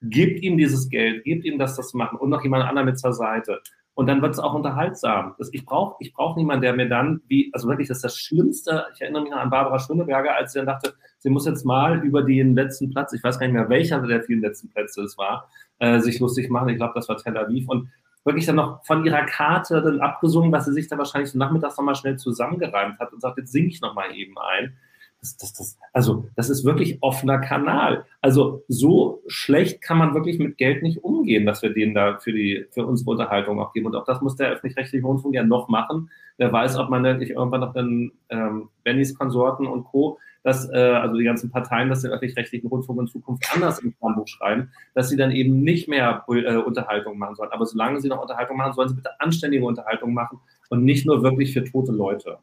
Gebt 0.00 0.42
ihm 0.42 0.56
dieses 0.56 0.88
Geld, 0.88 1.24
gebt 1.24 1.44
ihm 1.44 1.58
das, 1.58 1.76
das 1.76 1.90
zu 1.90 1.98
machen 1.98 2.18
und 2.18 2.30
noch 2.30 2.42
jemand 2.42 2.64
anderen 2.64 2.86
mit 2.86 2.98
zur 2.98 3.12
Seite. 3.12 3.60
Und 3.98 4.06
dann 4.06 4.22
wird 4.22 4.32
es 4.32 4.38
auch 4.38 4.54
unterhaltsam. 4.54 5.34
Das, 5.38 5.52
ich 5.52 5.66
brauche 5.66 5.96
ich 5.98 6.12
brauch 6.12 6.36
niemanden, 6.36 6.62
der 6.62 6.72
mir 6.72 6.88
dann, 6.88 7.20
wie, 7.26 7.50
also 7.52 7.66
wirklich, 7.66 7.88
das 7.88 7.98
ist 7.98 8.04
das 8.04 8.16
Schlimmste. 8.16 8.86
Ich 8.94 9.00
erinnere 9.00 9.22
mich 9.22 9.32
noch 9.32 9.38
an 9.38 9.50
Barbara 9.50 9.76
Schöneberger, 9.80 10.36
als 10.36 10.52
sie 10.52 10.60
dann 10.60 10.66
dachte, 10.66 10.94
sie 11.18 11.30
muss 11.30 11.46
jetzt 11.46 11.64
mal 11.64 11.98
über 12.04 12.22
den 12.22 12.54
letzten 12.54 12.90
Platz, 12.90 13.12
ich 13.12 13.24
weiß 13.24 13.40
gar 13.40 13.48
nicht 13.48 13.54
mehr, 13.54 13.68
welcher 13.68 14.00
der 14.00 14.22
vielen 14.22 14.40
letzten 14.40 14.68
Plätze 14.68 15.02
es 15.02 15.18
war, 15.18 15.50
äh, 15.80 15.98
sich 15.98 16.20
lustig 16.20 16.48
machen. 16.48 16.68
Ich 16.68 16.76
glaube, 16.76 16.92
das 16.94 17.08
war 17.08 17.16
Tel 17.16 17.36
Aviv. 17.36 17.68
Und 17.68 17.90
wirklich 18.24 18.46
dann 18.46 18.54
noch 18.54 18.86
von 18.86 19.04
ihrer 19.04 19.24
Karte 19.24 19.82
dann 19.82 19.98
abgesungen, 19.98 20.52
was 20.52 20.66
sie 20.66 20.74
sich 20.74 20.86
dann 20.86 21.00
wahrscheinlich 21.00 21.34
nachmittags 21.34 21.76
nochmal 21.76 21.96
schnell 21.96 22.16
zusammengereimt 22.18 23.00
hat 23.00 23.12
und 23.12 23.20
sagt, 23.20 23.38
jetzt 23.38 23.50
singe 23.50 23.66
ich 23.66 23.80
nochmal 23.80 24.14
eben 24.14 24.38
ein. 24.38 24.76
Das, 25.20 25.36
das, 25.36 25.52
das, 25.52 25.78
also, 25.92 26.28
das 26.36 26.48
ist 26.48 26.64
wirklich 26.64 26.98
offener 27.00 27.38
Kanal. 27.38 28.04
Also, 28.20 28.62
so 28.68 29.22
schlecht 29.26 29.82
kann 29.82 29.98
man 29.98 30.14
wirklich 30.14 30.38
mit 30.38 30.58
Geld 30.58 30.82
nicht 30.82 31.02
umgehen, 31.02 31.44
dass 31.44 31.62
wir 31.62 31.70
denen 31.70 31.94
da 31.94 32.18
für, 32.18 32.32
die, 32.32 32.66
für 32.70 32.86
unsere 32.86 33.10
Unterhaltung 33.10 33.60
auch 33.60 33.72
geben. 33.72 33.86
Und 33.86 33.96
auch 33.96 34.04
das 34.04 34.20
muss 34.20 34.36
der 34.36 34.50
öffentlich-rechtliche 34.50 35.04
Rundfunk 35.04 35.34
ja 35.34 35.42
noch 35.42 35.68
machen. 35.68 36.10
Wer 36.36 36.52
weiß, 36.52 36.78
ob 36.78 36.88
man 36.88 37.02
nicht 37.02 37.30
irgendwann 37.30 37.60
noch 37.60 37.72
den 37.72 38.12
ähm, 38.28 38.68
Bennys 38.84 39.18
Konsorten 39.18 39.66
und 39.66 39.84
Co., 39.84 40.18
dass, 40.44 40.70
äh, 40.70 40.76
also 40.76 41.16
die 41.16 41.24
ganzen 41.24 41.50
Parteien, 41.50 41.88
dass 41.88 42.02
den 42.02 42.12
öffentlich-rechtlichen 42.12 42.68
Rundfunk 42.68 43.00
in 43.00 43.06
Zukunft 43.08 43.44
anders 43.52 43.80
im 43.80 43.92
Planbuch 43.92 44.28
schreiben, 44.28 44.70
dass 44.94 45.08
sie 45.08 45.16
dann 45.16 45.32
eben 45.32 45.62
nicht 45.62 45.88
mehr 45.88 46.24
äh, 46.28 46.56
Unterhaltung 46.56 47.18
machen 47.18 47.34
sollen. 47.34 47.50
Aber 47.50 47.66
solange 47.66 48.00
sie 48.00 48.08
noch 48.08 48.22
Unterhaltung 48.22 48.56
machen, 48.56 48.72
sollen 48.72 48.88
sie 48.88 48.94
bitte 48.94 49.20
anständige 49.20 49.64
Unterhaltung 49.64 50.14
machen 50.14 50.38
und 50.70 50.84
nicht 50.84 51.06
nur 51.06 51.22
wirklich 51.22 51.52
für 51.52 51.64
tote 51.64 51.92
Leute. 51.92 52.38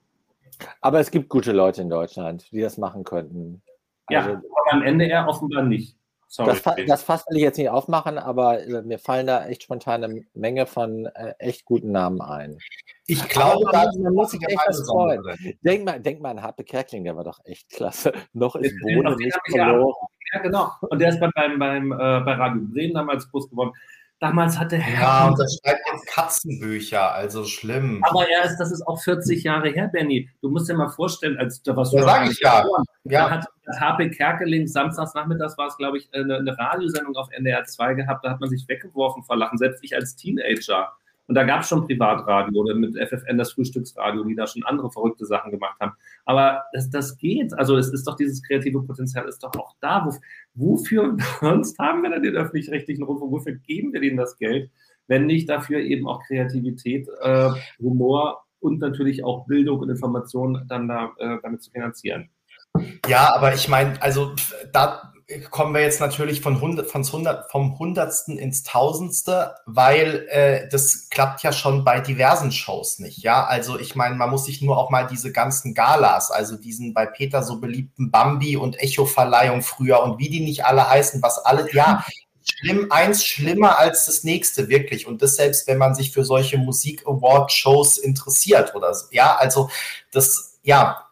Aber 0.82 0.99
es 0.99 1.11
gibt 1.11 1.30
gute 1.30 1.52
Leute 1.52 1.82
in 1.82 1.90
Deutschland, 1.90 2.52
die 2.52 2.61
das 2.61 2.77
machen 2.77 3.03
könnten. 3.03 3.61
Also, 4.07 4.30
ja, 4.30 4.36
aber 4.36 4.72
am 4.72 4.82
Ende 4.84 5.06
eher 5.06 5.27
offenbar 5.27 5.64
nicht. 5.64 5.98
Sorry. 6.27 6.57
Das, 6.64 6.76
das 6.88 7.03
Fass 7.03 7.26
will 7.30 7.38
ich 7.38 7.44
jetzt 7.44 7.57
nicht 7.57 7.69
aufmachen, 7.69 8.18
aber 8.18 8.61
äh, 8.61 8.82
mir 8.82 8.99
fallen 8.99 9.27
da 9.27 9.45
echt 9.45 9.64
spontan 9.64 10.03
eine 10.03 10.26
Menge 10.34 10.65
von 10.65 11.06
äh, 11.06 11.34
echt 11.40 11.65
guten 11.65 11.91
Namen 11.91 12.19
ein. 12.19 12.57
Ich 13.06 13.27
glaube, 13.30 13.69
da 13.72 13.90
man 13.99 14.14
muss 14.14 14.32
sich 14.32 14.41
echt 14.45 14.60
was 14.68 14.86
freuen. 14.86 15.23
Denk 15.61 15.86
mal, 15.86 15.99
denk 15.99 16.22
mal 16.22 16.32
an 16.32 16.41
Harpe 16.41 16.64
Kerkling, 16.64 17.03
der 17.03 17.15
war 17.15 17.23
doch 17.23 17.40
echt 17.45 17.69
klasse. 17.69 18.11
Noch 18.34 18.56
ist 18.56 18.76
Bohne 18.82 19.15
nicht 19.15 19.38
verloren. 19.49 19.94
Ja, 20.34 20.40
genau. 20.40 20.72
Und 20.82 20.99
der 20.99 21.10
ist 21.10 21.19
beim, 21.19 21.32
beim, 21.36 21.91
äh, 21.91 21.95
bei 21.95 22.34
Radio 22.34 22.61
Bremen 22.65 22.95
damals 22.95 23.30
groß 23.30 23.49
geworden. 23.49 23.72
Damals 24.26 24.57
hatte 24.57 24.77
Herr. 24.77 25.02
Ja, 25.02 25.27
und 25.27 25.38
das 25.38 25.60
schreibt 25.61 25.81
jetzt 25.93 26.07
Katzenbücher, 26.07 27.14
also 27.14 27.43
schlimm. 27.43 28.03
Aber 28.10 28.27
er 28.27 28.45
ist, 28.45 28.57
das 28.57 28.72
ist 28.72 28.81
auch 28.88 28.99
40 28.99 29.43
Jahre 29.43 29.69
her, 29.69 29.88
Benny. 29.88 30.27
Du 30.41 30.49
musst 30.49 30.68
dir 30.68 30.73
mal 30.73 30.89
vorstellen, 30.89 31.38
als 31.38 31.61
da 31.61 31.76
was 31.76 31.91
du. 31.91 31.97
Ja, 31.97 32.03
sag 32.06 32.31
ich 32.31 32.39
ja. 32.39 32.65
ja. 33.03 33.30
hat 33.30 33.45
HP 33.80 34.10
Kerkeling 34.10 34.65
samstags 34.65 35.14
nachmittags 35.14 35.56
war 35.60 35.68
es, 35.68 35.77
glaube 35.77 35.99
ich, 35.99 36.10
eine, 36.11 36.38
eine 36.38 36.57
Radiosendung 36.57 37.15
auf 37.15 37.30
NDR 37.34 37.65
2 37.65 37.93
gehabt. 37.93 38.26
Da 38.26 38.31
hat 38.31 38.39
man 38.39 38.49
sich 38.49 38.68
weggeworfen 38.68 39.22
vor 39.22 39.38
Lachen, 39.38 39.60
selbst 39.60 39.84
ich 39.84 39.95
als 39.95 40.15
Teenager. 40.15 40.91
Und 41.27 41.35
da 41.35 41.43
gab 41.43 41.61
es 41.61 41.69
schon 41.69 41.85
Privatradio 41.85 42.61
oder 42.61 42.76
mit 42.76 42.95
FFN 42.97 43.38
das 43.38 43.53
Frühstücksradio, 43.53 44.23
die 44.23 44.35
da 44.35 44.47
schon 44.47 44.64
andere 44.64 44.91
verrückte 44.91 45.26
Sachen 45.26 45.52
gemacht 45.52 45.80
haben. 45.80 45.93
Aber 46.26 46.64
das, 46.73 46.89
das 46.89 47.18
geht. 47.18 47.53
Also 47.57 47.77
es 47.77 47.89
ist 47.89 48.07
doch 48.07 48.15
dieses 48.15 48.41
kreative 48.41 48.81
Potenzial 48.81 49.27
ist 49.27 49.43
doch 49.43 49.56
auch 49.56 49.76
da. 49.81 50.06
Wo, 50.06 50.15
wofür 50.56 51.18
sonst 51.41 51.77
haben 51.80 52.03
wir 52.03 52.10
dann 52.10 52.23
den 52.23 52.36
öffentlich-rechtlichen 52.36 53.03
Rundfunk? 53.03 53.32
Wofür 53.32 53.53
geben 53.53 53.94
wir 53.94 54.02
denen 54.02 54.18
das 54.18 54.38
Geld, 54.38 54.72
wenn 55.07 55.26
nicht 55.26 55.49
dafür 55.49 55.80
eben 55.80 56.07
auch 56.07 56.23
Kreativität, 56.27 57.07
äh, 57.22 57.49
Humor 57.80 58.44
und 58.60 58.80
natürlich 58.80 59.23
auch 59.23 59.45
Bildung 59.45 59.80
und 59.80 59.90
Information 59.90 60.65
dann 60.68 60.88
da, 60.88 61.14
äh, 61.18 61.38
damit 61.44 61.61
zu 61.61 61.72
finanzieren? 61.72 62.30
Ja, 63.07 63.34
aber 63.36 63.53
ich 63.53 63.68
meine, 63.68 64.02
also 64.02 64.34
da 64.73 65.14
kommen 65.49 65.73
wir 65.73 65.81
jetzt 65.81 65.99
natürlich 65.99 66.41
von 66.41 66.56
100, 66.56 66.89
von 66.89 67.03
100, 67.03 67.49
vom 67.52 67.80
Hundertsten 67.80 68.38
ins 68.38 68.64
Tausendste, 68.64 69.56
weil 69.65 70.27
äh, 70.30 70.69
das 70.69 71.10
klappt 71.10 71.41
ja 71.41 71.52
schon 71.52 71.84
bei 71.84 71.99
diversen 71.99 72.52
Shows 72.52 72.99
nicht. 72.99 73.23
Ja, 73.23 73.43
also 73.43 73.80
ich 73.80 73.95
meine, 73.95 74.15
man 74.15 74.30
muss 74.30 74.45
sich 74.45 74.61
nur 74.61 74.77
auch 74.77 74.91
mal 74.91 75.07
diese 75.07 75.31
ganzen 75.31 75.73
Galas, 75.73 76.30
also 76.30 76.57
diesen 76.57 76.93
bei 76.93 77.07
Peter 77.07 77.41
so 77.41 77.60
beliebten 77.60 78.11
Bambi 78.11 78.56
und 78.56 78.80
Echo-Verleihung 78.80 79.64
früher 79.64 80.03
und 80.03 80.19
wie 80.19 80.30
die 80.30 80.41
nicht 80.41 80.65
alle 80.65 80.88
heißen, 80.88 81.23
was 81.23 81.39
alle, 81.39 81.73
ja, 81.73 82.06
schlimm, 82.43 82.91
eins 82.91 83.26
schlimmer 83.26 83.80
als 83.80 84.06
das 84.06 84.23
nächste, 84.23 84.69
wirklich. 84.69 85.07
Und 85.07 85.23
das 85.23 85.35
selbst, 85.38 85.68
wenn 85.68 85.80
man 85.80 85.95
sich 85.95 86.11
für 86.11 86.23
solche 86.23 86.60
Musik-Award-Shows 86.60 87.97
interessiert 87.97 88.76
oder 88.76 88.93
so. 88.93 89.07
Ja, 89.11 89.35
also 89.35 89.69
das, 90.11 90.60
ja, 90.61 91.05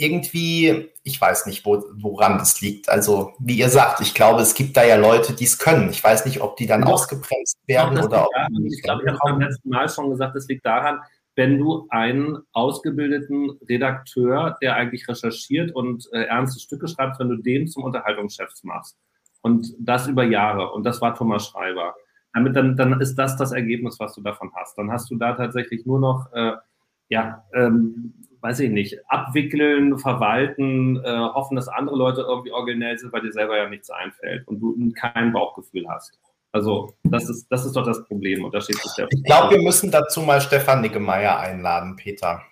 irgendwie, 0.00 0.88
ich 1.02 1.20
weiß 1.20 1.46
nicht, 1.46 1.64
wo, 1.66 1.84
woran 1.94 2.38
das 2.38 2.60
liegt. 2.60 2.88
Also, 2.88 3.34
wie 3.38 3.58
ihr 3.58 3.68
sagt, 3.68 4.00
ich 4.00 4.14
glaube, 4.14 4.40
es 4.40 4.54
gibt 4.54 4.76
da 4.76 4.84
ja 4.84 4.96
Leute, 4.96 5.34
die 5.34 5.44
es 5.44 5.58
können. 5.58 5.90
Ich 5.90 6.02
weiß 6.02 6.24
nicht, 6.24 6.40
ob 6.40 6.56
die 6.56 6.66
dann 6.66 6.82
Doch. 6.82 6.92
ausgebremst 6.92 7.58
werden 7.66 7.96
Doch, 7.96 8.06
oder 8.06 8.24
ob. 8.24 8.32
Daran, 8.32 8.66
ich 8.66 8.82
glaube, 8.82 9.02
ich 9.04 9.08
habe 9.08 9.18
beim 9.22 9.40
letzten 9.40 9.68
Mal 9.68 9.88
schon 9.88 10.10
gesagt, 10.10 10.34
es 10.36 10.48
liegt 10.48 10.64
daran, 10.64 11.00
wenn 11.36 11.58
du 11.58 11.86
einen 11.90 12.38
ausgebildeten 12.52 13.50
Redakteur, 13.68 14.56
der 14.62 14.74
eigentlich 14.76 15.06
recherchiert 15.08 15.74
und 15.74 16.08
äh, 16.12 16.24
ernste 16.24 16.60
Stücke 16.60 16.88
schreibt, 16.88 17.20
wenn 17.20 17.28
du 17.28 17.36
den 17.36 17.68
zum 17.68 17.84
Unterhaltungschef 17.84 18.50
machst. 18.62 18.96
Und 19.42 19.74
das 19.78 20.06
über 20.06 20.24
Jahre. 20.24 20.72
Und 20.72 20.84
das 20.84 21.00
war 21.00 21.14
Thomas 21.14 21.46
Schreiber. 21.46 21.94
Damit 22.32 22.56
dann, 22.56 22.76
dann 22.76 23.00
ist 23.00 23.16
das 23.16 23.36
das 23.36 23.52
Ergebnis, 23.52 23.98
was 23.98 24.14
du 24.14 24.22
davon 24.22 24.50
hast. 24.54 24.76
Dann 24.78 24.90
hast 24.90 25.10
du 25.10 25.16
da 25.16 25.34
tatsächlich 25.34 25.84
nur 25.84 25.98
noch, 25.98 26.32
äh, 26.32 26.52
ja, 27.08 27.44
ähm, 27.54 28.14
weiß 28.40 28.60
ich 28.60 28.70
nicht, 28.70 28.98
abwickeln, 29.08 29.98
verwalten, 29.98 31.02
äh, 31.04 31.18
hoffen, 31.18 31.56
dass 31.56 31.68
andere 31.68 31.96
Leute 31.96 32.22
irgendwie 32.22 32.52
originell 32.52 32.98
sind, 32.98 33.12
weil 33.12 33.22
dir 33.22 33.32
selber 33.32 33.56
ja 33.56 33.68
nichts 33.68 33.90
einfällt 33.90 34.46
und 34.48 34.60
du 34.60 34.92
kein 34.92 35.32
Bauchgefühl 35.32 35.88
hast. 35.88 36.18
Also 36.52 36.94
das 37.04 37.28
ist, 37.28 37.46
das 37.50 37.64
ist 37.64 37.76
doch 37.76 37.84
das 37.84 38.04
Problem. 38.04 38.44
Und 38.44 38.54
da 38.54 38.60
steht 38.60 38.76
sich 38.76 38.92
der 38.94 39.06
ich 39.10 39.22
glaube, 39.24 39.54
wir 39.54 39.62
müssen 39.62 39.90
dazu 39.90 40.20
mal 40.22 40.40
Stefan 40.40 40.80
Niggemeier 40.80 41.38
einladen, 41.38 41.96
Peter. 41.96 42.42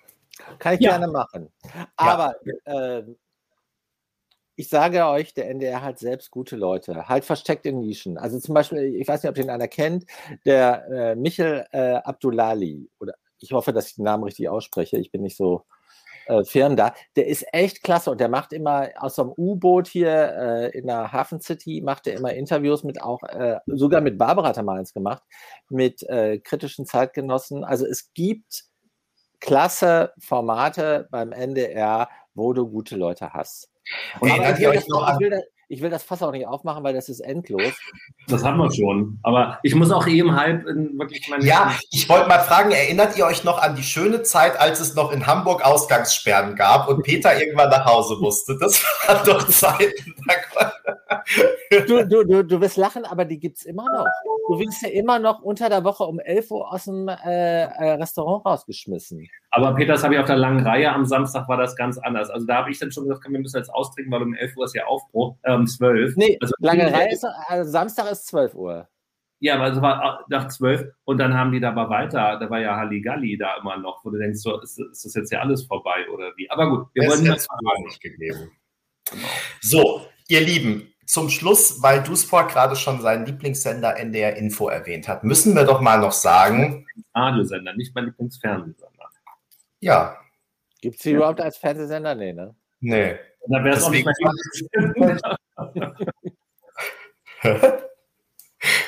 Kann 0.57 0.75
ich 0.75 0.81
ja. 0.81 0.91
gerne 0.91 1.11
machen. 1.11 1.49
Aber 1.97 2.33
ja. 2.65 2.99
äh, 2.99 3.03
ich 4.55 4.67
sage 4.69 5.05
euch, 5.05 5.33
der 5.33 5.49
NDR 5.49 5.81
hat 5.81 5.99
selbst 5.99 6.31
gute 6.31 6.55
Leute, 6.55 7.07
halt 7.07 7.25
versteckt 7.25 7.65
in 7.65 7.79
Nischen. 7.79 8.17
Also 8.17 8.39
zum 8.39 8.53
Beispiel, 8.53 8.95
ich 8.95 9.07
weiß 9.07 9.23
nicht, 9.23 9.29
ob 9.29 9.35
den 9.35 9.49
einer 9.49 9.67
kennt, 9.67 10.05
der 10.45 10.85
äh, 10.89 11.15
Michel 11.15 11.65
äh, 11.71 11.95
Abdullali, 11.95 12.89
oder 12.99 13.13
ich 13.39 13.51
hoffe, 13.53 13.71
dass 13.71 13.87
ich 13.87 13.95
den 13.95 14.03
Namen 14.03 14.25
richtig 14.25 14.49
ausspreche, 14.49 14.97
ich 14.97 15.11
bin 15.11 15.21
nicht 15.21 15.37
so 15.37 15.63
äh, 16.29 16.43
firm 16.45 16.75
da, 16.75 16.93
der 17.15 17.27
ist 17.27 17.45
echt 17.51 17.83
klasse 17.83 18.11
und 18.11 18.21
der 18.21 18.29
macht 18.29 18.53
immer 18.53 18.89
aus 18.97 19.15
so 19.15 19.23
einem 19.23 19.33
U-Boot 19.37 19.87
hier 19.87 20.09
äh, 20.09 20.77
in 20.77 20.87
der 20.87 21.11
Hafen 21.11 21.41
City, 21.41 21.81
macht 21.83 22.07
er 22.07 22.13
immer 22.15 22.33
Interviews 22.33 22.83
mit 22.83 23.01
auch, 23.01 23.23
äh, 23.23 23.57
sogar 23.65 23.99
mit 24.01 24.17
Barbara 24.17 24.49
hat 24.49 24.57
er 24.57 24.63
mal 24.63 24.77
eins 24.77 24.93
gemacht, 24.93 25.23
mit 25.69 26.03
äh, 26.03 26.37
kritischen 26.39 26.85
Zeitgenossen. 26.85 27.63
Also 27.63 27.85
es 27.85 28.13
gibt 28.13 28.65
klasse 29.39 30.13
Formate 30.19 31.07
beim 31.11 31.31
NDR, 31.31 32.09
wo 32.33 32.53
du 32.53 32.69
gute 32.69 32.95
Leute 32.95 33.33
hast. 33.33 33.69
Und 34.19 34.29
ich, 34.29 34.37
das, 34.37 34.87
noch 34.87 35.07
ich, 35.07 35.13
an- 35.13 35.19
will 35.19 35.29
das, 35.31 35.43
ich 35.71 35.81
will 35.81 35.91
das 35.91 36.03
Fass 36.03 36.23
auch 36.23 36.31
nicht 36.31 36.47
aufmachen, 36.47 36.83
weil 36.83 36.95
das 36.95 37.09
ist 37.09 37.19
endlos. 37.19 37.73
Das 38.27 38.43
haben 38.43 38.57
wir 38.57 38.71
schon. 38.73 39.19
Aber 39.21 39.59
ich 39.61 39.75
muss 39.75 39.91
auch 39.91 40.07
eben 40.07 40.35
halb 40.35 40.65
in 40.65 40.97
wirklich 40.97 41.29
meine. 41.29 41.45
Ja, 41.45 41.75
ich 41.91 42.09
wollte 42.09 42.27
mal 42.27 42.39
fragen, 42.39 42.71
erinnert 42.71 43.15
ihr 43.17 43.25
euch 43.25 43.43
noch 43.43 43.61
an 43.61 43.75
die 43.75 43.83
schöne 43.83 44.23
Zeit, 44.23 44.59
als 44.59 44.79
es 44.79 44.95
noch 44.95 45.11
in 45.11 45.27
Hamburg 45.27 45.63
Ausgangssperren 45.63 46.55
gab 46.55 46.89
und 46.89 47.03
Peter 47.03 47.39
irgendwann 47.39 47.69
nach 47.69 47.85
Hause 47.85 48.17
musste? 48.19 48.57
Das 48.59 48.83
waren 49.07 49.23
doch 49.25 49.47
Zeiten. 49.47 50.15
Du, 51.87 52.07
du, 52.07 52.23
du, 52.25 52.43
du 52.43 52.61
wirst 52.61 52.77
lachen, 52.77 53.05
aber 53.05 53.25
die 53.25 53.39
gibt 53.39 53.57
es 53.57 53.65
immer 53.65 53.85
noch. 53.85 54.05
Du 54.47 54.59
wirst 54.59 54.81
ja 54.81 54.89
immer 54.89 55.19
noch 55.19 55.41
unter 55.41 55.69
der 55.69 55.83
Woche 55.83 56.03
um 56.03 56.19
11 56.19 56.51
Uhr 56.51 56.73
aus 56.73 56.85
dem 56.85 57.07
äh, 57.07 57.63
äh, 57.63 57.91
Restaurant 57.93 58.45
rausgeschmissen. 58.45 59.27
Aber 59.51 59.75
Peter, 59.75 59.93
das 59.93 60.03
habe 60.03 60.15
ich 60.15 60.19
auf 60.19 60.25
der 60.25 60.37
langen 60.37 60.65
Reihe. 60.65 60.91
Am 60.91 61.05
Samstag 61.05 61.47
war 61.47 61.57
das 61.57 61.75
ganz 61.75 61.97
anders. 61.99 62.29
Also 62.29 62.47
da 62.47 62.57
habe 62.57 62.71
ich 62.71 62.79
dann 62.79 62.91
schon 62.91 63.07
gesagt, 63.07 63.23
wir 63.29 63.39
müssen 63.39 63.57
jetzt 63.57 63.73
austrinken, 63.73 64.11
weil 64.11 64.23
um 64.23 64.33
11 64.33 64.57
Uhr 64.57 64.65
ist 64.65 64.75
ja 64.75 64.85
Aufbruch, 64.85 65.35
äh, 65.43 65.53
um 65.53 65.67
12. 65.67 66.15
Nee, 66.15 66.37
Also, 66.41 66.53
lange 66.59 66.91
Reihe 66.91 67.11
ist, 67.11 67.25
also 67.47 67.69
Samstag 67.69 68.11
ist 68.11 68.27
12 68.27 68.55
Uhr. 68.55 68.87
Ja, 69.41 69.55
aber 69.55 69.71
es 69.71 69.81
war 69.81 70.25
nach 70.29 70.49
12 70.49 70.91
und 71.05 71.17
dann 71.17 71.33
haben 71.33 71.53
die 71.53 71.61
da 71.61 71.69
aber 71.69 71.89
weiter, 71.89 72.37
da 72.39 72.49
war 72.49 72.59
ja 72.59 72.75
Halligalli 72.75 73.37
da 73.37 73.55
immer 73.61 73.77
noch, 73.77 74.03
wo 74.03 74.09
du 74.09 74.17
denkst, 74.17 74.39
so, 74.39 74.59
ist, 74.59 74.79
ist 74.79 75.05
das 75.05 75.13
jetzt 75.13 75.31
ja 75.31 75.39
alles 75.39 75.65
vorbei 75.65 76.09
oder 76.13 76.33
wie? 76.35 76.49
Aber 76.49 76.69
gut, 76.69 76.87
wir 76.93 77.03
Es 77.03 77.09
wollen 77.09 77.25
jetzt 77.25 77.47
gar 77.47 77.79
nicht 77.85 78.01
gegeben. 78.01 78.51
So, 79.61 80.05
ihr 80.27 80.41
Lieben, 80.41 80.93
zum 81.09 81.29
Schluss, 81.29 81.81
weil 81.81 82.03
Dusport 82.03 82.51
gerade 82.51 82.75
schon 82.75 83.01
seinen 83.01 83.25
Lieblingssender 83.25 83.97
NDR 83.97 84.35
Info 84.37 84.69
erwähnt 84.69 85.07
hat, 85.07 85.23
müssen 85.23 85.55
wir 85.55 85.63
doch 85.63 85.81
mal 85.81 85.99
noch 85.99 86.11
sagen, 86.11 86.85
Radiosender, 87.15 87.73
nicht 87.73 87.95
mein 87.95 88.05
Lieblingsfernsehsender. 88.05 89.09
ja, 89.79 90.15
Gibt 90.81 90.97
es 90.97 91.01
die 91.01 91.13
überhaupt 91.13 91.41
als 91.41 91.57
Fernsehsender? 91.57 92.13
Nee, 92.13 92.33
ne? 92.33 92.55
nee. 92.79 93.15
Da 93.47 93.63
wäre 93.63 93.75
es 93.75 93.83
auch 93.83 93.89
nicht 93.89 94.05
mein. 94.05 95.19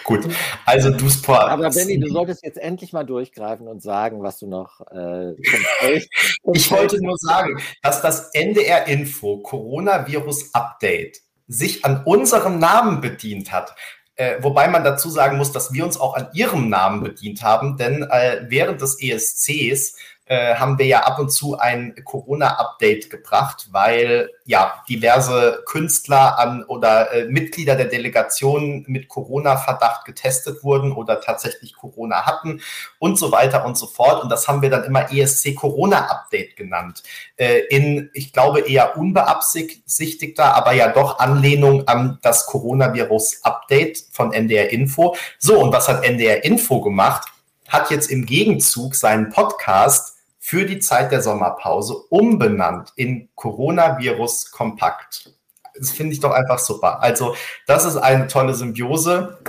Gut, 0.04 0.28
also 0.66 0.92
Dusport. 0.92 1.50
Aber 1.50 1.70
Benny, 1.70 2.00
du 2.00 2.10
solltest 2.10 2.44
jetzt 2.44 2.58
endlich 2.58 2.94
mal 2.94 3.04
durchgreifen 3.04 3.68
und 3.68 3.82
sagen, 3.82 4.22
was 4.22 4.38
du 4.38 4.48
noch 4.48 4.82
äh, 4.92 5.32
Ich 6.54 6.70
wollte 6.70 7.02
nur 7.02 7.18
sagen, 7.18 7.60
dass 7.82 8.02
das 8.02 8.30
NDR 8.34 8.88
Info 8.88 9.38
Coronavirus 9.40 10.54
Update 10.54 11.22
sich 11.52 11.86
an 11.86 12.04
unserem 12.06 12.60
Namen 12.60 13.02
bedient 13.02 13.52
hat. 13.52 13.76
Äh, 14.16 14.38
wobei 14.42 14.68
man 14.68 14.84
dazu 14.84 15.10
sagen 15.10 15.38
muss, 15.38 15.52
dass 15.52 15.74
wir 15.74 15.86
uns 15.86 16.00
auch 16.00 16.16
an 16.16 16.28
ihrem 16.34 16.70
Namen 16.70 17.02
bedient 17.02 17.44
haben, 17.44 17.78
denn 17.78 18.04
äh, 18.04 18.46
während 18.48 18.82
des 18.82 19.02
ESCs 19.02 19.96
äh, 20.26 20.56
haben 20.56 20.80
wir 20.80 20.86
ja 20.86 21.02
ab 21.02 21.20
und 21.20 21.30
zu 21.30 21.58
ein 21.58 21.94
Corona-Update 22.06 23.10
gebracht, 23.10 23.68
weil 23.72 24.30
ja 24.46 24.82
diverse 24.88 25.62
Künstler 25.66 26.40
an 26.40 26.64
oder 26.64 27.12
äh, 27.12 27.26
Mitglieder 27.26 27.76
der 27.76 27.88
Delegation 27.88 28.86
mit 28.88 29.10
Corona-Verdacht 29.10 30.06
getestet 30.06 30.64
wurden 30.64 30.92
oder 30.92 31.20
tatsächlich 31.20 31.76
Corona 31.76 32.26
hatten 32.26 32.62
und 33.00 33.18
so 33.18 33.32
weiter 33.32 33.66
und 33.66 33.78
so 33.78 33.88
fort. 33.88 34.24
Und 34.24 34.30
das 34.30 34.48
haben 34.48 34.62
wir 34.62 34.70
dann 34.70 34.84
immer 34.84 35.12
ESC 35.12 35.56
Corona 35.56 36.10
Update 36.10 36.56
genannt. 36.56 37.04
Äh, 37.36 37.62
in, 37.70 38.10
ich 38.14 38.32
glaube, 38.32 38.62
eher 38.62 38.96
unbeabsichtigter, 38.98 40.56
aber 40.56 40.74
ja 40.74 40.94
doch 40.94 41.20
Anlehnung 41.20 41.88
an 41.88 42.20
das 42.22 42.46
Coronavirus 42.46 43.44
Update 43.44 44.04
von 44.12 44.32
NDR 44.32 44.72
Info. 44.72 45.16
So, 45.40 45.60
und 45.60 45.74
was 45.74 45.90
hat 45.90 46.06
NDR 46.06 46.44
Info 46.46 46.80
gemacht? 46.80 47.31
Hat 47.72 47.90
jetzt 47.90 48.12
im 48.12 48.26
Gegenzug 48.26 48.96
seinen 48.96 49.30
Podcast 49.30 50.18
für 50.40 50.66
die 50.66 50.80
Zeit 50.80 51.10
der 51.14 51.22
Sommerpause 51.22 51.96
umbenannt 52.10 52.92
in 52.98 53.30
Coronavirus 53.36 54.52
Kompakt. 54.52 55.34
Das 55.80 55.92
finde 55.92 56.12
ich 56.12 56.20
doch 56.20 56.32
einfach 56.32 56.60
super. 56.60 57.02
Also, 57.02 57.34
das 57.68 57.86
ist 57.86 57.96
eine 57.96 58.28
tolle 58.28 58.56
Symbiose. 58.56 59.40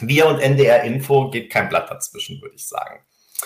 Wir 0.00 0.28
und 0.28 0.40
NDR 0.40 0.82
Info 0.84 1.28
geht 1.28 1.52
kein 1.52 1.68
Blatt 1.68 1.90
dazwischen, 1.90 2.40
würde 2.40 2.54
ich 2.54 2.66
sagen. 2.66 3.00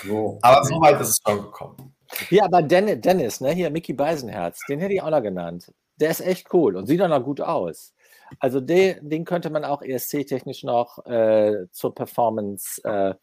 So. 0.06 0.38
Aber 0.40 0.64
so 0.64 0.80
weit 0.80 1.00
ist 1.00 1.08
es 1.08 1.18
schon 1.26 1.42
gekommen. 1.42 1.92
Ja, 2.30 2.44
aber 2.44 2.62
Dennis, 2.62 3.40
ne, 3.40 3.50
hier 3.50 3.70
Mickey 3.70 3.92
Beisenherz, 3.92 4.60
den 4.68 4.78
hätte 4.78 4.94
ich 4.94 5.02
auch 5.02 5.10
noch 5.10 5.22
genannt. 5.22 5.72
Der 5.96 6.10
ist 6.10 6.20
echt 6.20 6.54
cool 6.54 6.76
und 6.76 6.86
sieht 6.86 7.02
auch 7.02 7.08
noch 7.08 7.24
gut 7.24 7.40
aus. 7.40 7.92
Also 8.38 8.60
den, 8.60 9.08
den 9.08 9.24
könnte 9.24 9.50
man 9.50 9.64
auch 9.64 9.82
ESC-technisch 9.82 10.62
noch 10.62 11.04
äh, 11.06 11.66
zur 11.72 11.92
Performance 11.92 12.80
äh, 12.84 13.14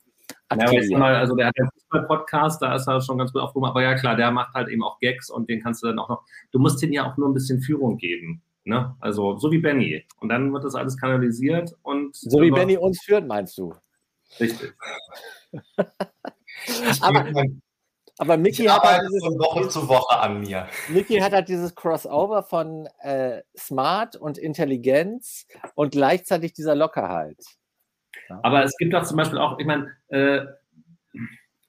Ja, 0.51 0.57
aktivieren. 0.57 0.99
mal, 0.99 1.15
also 1.15 1.35
der 1.35 1.47
hat 1.47 1.53
ja 1.57 1.69
Fußball-Podcast, 1.73 2.61
da 2.61 2.75
ist 2.75 2.87
er 2.87 3.01
schon 3.01 3.17
ganz 3.19 3.31
gut 3.31 3.41
aufgehoben, 3.41 3.69
aber 3.69 3.83
ja 3.83 3.95
klar, 3.95 4.15
der 4.15 4.31
macht 4.31 4.53
halt 4.55 4.69
eben 4.69 4.83
auch 4.83 4.99
Gags 4.99 5.29
und 5.29 5.47
den 5.47 5.61
kannst 5.61 5.83
du 5.83 5.87
dann 5.87 5.99
auch 5.99 6.09
noch, 6.09 6.23
du 6.51 6.59
musst 6.59 6.81
den 6.81 6.91
ja 6.91 7.09
auch 7.09 7.17
nur 7.17 7.29
ein 7.29 7.33
bisschen 7.33 7.61
Führung 7.61 7.97
geben, 7.97 8.41
ne? 8.63 8.95
Also 8.99 9.37
so 9.37 9.51
wie 9.51 9.59
Benny. 9.59 10.05
Und 10.19 10.29
dann 10.29 10.51
wird 10.51 10.63
das 10.63 10.73
alles 10.73 10.97
kanalisiert 10.97 11.75
und 11.83 12.15
so 12.15 12.41
wie 12.41 12.49
Benny 12.49 12.77
uns 12.77 12.99
führt, 13.03 13.27
meinst 13.27 13.57
du? 13.57 13.73
Richtig. 14.39 14.73
Aber, 17.01 17.25
aber 18.17 18.35
Mickey, 18.37 18.63
Ich 18.63 18.69
hat 18.69 18.83
halt 18.83 19.03
dieses, 19.07 19.23
von 19.23 19.39
Woche 19.39 19.69
zu 19.69 19.87
Woche 19.87 20.19
an 20.19 20.41
mir. 20.41 20.67
Mickey 20.89 21.19
hat 21.19 21.31
halt 21.31 21.47
dieses 21.47 21.73
Crossover 21.73 22.43
von 22.43 22.87
äh, 22.99 23.41
Smart 23.57 24.17
und 24.17 24.37
Intelligenz 24.37 25.47
und 25.73 25.91
gleichzeitig 25.91 26.51
dieser 26.51 26.75
Lockerheit. 26.75 27.37
Aber 28.43 28.63
es 28.63 28.75
gibt 28.77 28.93
auch 28.95 29.03
zum 29.03 29.17
Beispiel 29.17 29.39
auch, 29.39 29.59
ich 29.59 29.65
meine, 29.65 29.91
äh, 30.09 30.45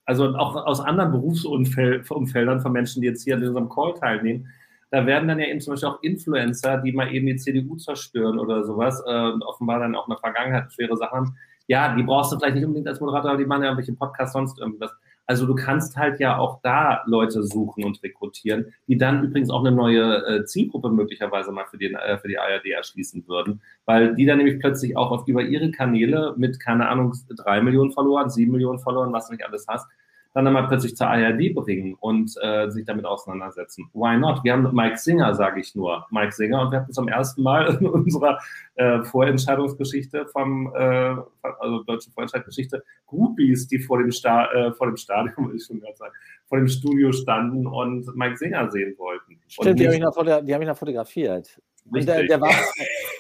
also 0.05 0.35
auch 0.37 0.57
aus 0.57 0.81
anderen 0.81 1.13
Berufsumfeldern 1.13 2.61
von 2.61 2.73
Menschen, 2.73 3.01
die 3.01 3.09
jetzt 3.09 3.23
hier 3.25 3.37
an 3.37 3.45
unserem 3.45 3.69
Call 3.69 3.95
teilnehmen, 3.95 4.49
da 4.91 5.07
werden 5.07 5.29
dann 5.29 5.39
ja 5.39 5.47
eben 5.47 5.61
zum 5.61 5.75
Beispiel 5.75 5.89
auch 5.89 6.03
Influencer, 6.03 6.79
die 6.79 6.93
mal 6.93 7.13
eben 7.15 7.27
die 7.27 7.37
CDU 7.37 7.77
zerstören 7.77 8.39
oder 8.39 8.65
sowas 8.65 9.01
äh, 9.07 9.31
und 9.31 9.43
offenbar 9.43 9.79
dann 9.79 9.95
auch 9.95 10.09
in 10.09 10.11
der 10.11 10.19
Vergangenheit 10.19 10.73
schwere 10.73 10.97
Sachen 10.97 11.17
haben. 11.17 11.37
Ja, 11.69 11.95
die 11.95 12.03
brauchst 12.03 12.33
du 12.33 12.39
vielleicht 12.39 12.57
nicht 12.57 12.65
unbedingt 12.65 12.89
als 12.89 13.01
Moderator, 13.01 13.31
aber 13.31 13.39
die 13.39 13.47
machen 13.47 13.63
ja 13.63 13.69
irgendwelche 13.69 13.93
Podcasts, 13.93 14.33
sonst 14.33 14.59
irgendwas. 14.59 14.91
Also 15.31 15.47
du 15.47 15.55
kannst 15.55 15.97
halt 15.97 16.19
ja 16.19 16.39
auch 16.39 16.61
da 16.61 17.05
Leute 17.07 17.45
suchen 17.45 17.85
und 17.85 18.03
rekrutieren, 18.03 18.75
die 18.89 18.99
dann 18.99 19.23
übrigens 19.23 19.49
auch 19.49 19.61
eine 19.61 19.71
neue 19.71 20.27
äh, 20.27 20.45
Zielgruppe 20.45 20.91
möglicherweise 20.91 21.53
mal 21.53 21.67
für, 21.67 21.79
den, 21.79 21.95
äh, 21.95 22.19
für 22.19 22.27
die 22.27 22.37
ARD 22.37 22.67
erschließen 22.67 23.29
würden, 23.29 23.63
weil 23.85 24.17
die 24.17 24.27
dann 24.27 24.39
nämlich 24.39 24.59
plötzlich 24.59 24.97
auch 24.97 25.13
auf, 25.13 25.29
über 25.29 25.43
ihre 25.43 25.71
Kanäle 25.71 26.35
mit, 26.37 26.59
keine 26.59 26.89
Ahnung, 26.89 27.15
drei 27.37 27.63
Millionen 27.63 27.93
Followern, 27.93 28.29
sieben 28.29 28.51
Millionen 28.51 28.81
Followern, 28.81 29.13
was 29.13 29.29
du 29.29 29.35
nicht 29.35 29.47
alles 29.47 29.67
hast, 29.69 29.87
dann 30.33 30.47
einmal 30.47 30.69
plötzlich 30.69 30.97
zur 30.97 31.09
ARD 31.09 31.55
bringen 31.55 31.97
und 31.99 32.33
äh, 32.41 32.71
sich 32.71 32.85
damit 32.85 33.05
auseinandersetzen. 33.05 33.91
Why 33.93 34.17
not? 34.17 34.45
Wir 34.45 34.53
haben 34.53 34.73
Mike 34.73 34.97
Singer, 34.97 35.35
sage 35.35 35.61
ich 35.61 35.75
nur. 35.75 36.07
Mike 36.11 36.33
Singer 36.33 36.63
und 36.63 36.71
wir 36.71 36.81
hatten 36.81 36.93
zum 36.93 37.09
ersten 37.09 37.43
Mal 37.43 37.77
in 37.81 37.87
unserer 37.87 38.39
äh, 38.77 39.03
Vorentscheidungsgeschichte 39.03 40.27
vom, 40.27 40.73
äh, 40.75 41.17
also 41.43 41.83
deutschen 41.85 42.13
Vorentscheidungsgeschichte, 42.13 42.83
Groupies, 43.07 43.67
die 43.67 43.81
vor 43.81 43.99
dem, 43.99 44.13
Sta 44.13 44.47
äh, 44.53 44.73
vor 44.73 44.87
dem 44.87 44.97
Stadion, 44.97 45.35
will 45.49 45.57
ich 45.57 45.65
schon 45.65 45.81
gerade 45.81 45.97
sagen, 45.97 46.15
vor 46.47 46.59
dem 46.59 46.69
Studio 46.69 47.11
standen 47.13 47.67
und 47.67 48.15
Mike 48.17 48.37
Singer 48.37 48.71
sehen 48.71 48.95
wollten. 48.99 49.41
Stimmt, 49.49 49.81
die 49.81 49.87
habe 49.87 49.95
ich, 49.97 50.01
nicht, 50.01 50.17
noch 50.17 50.45
die 50.45 50.55
hab 50.55 50.61
ich 50.61 50.69
noch 50.69 50.77
fotografiert. 50.77 51.61
Der, 51.87 52.25
der 52.25 52.41
war, 52.41 52.51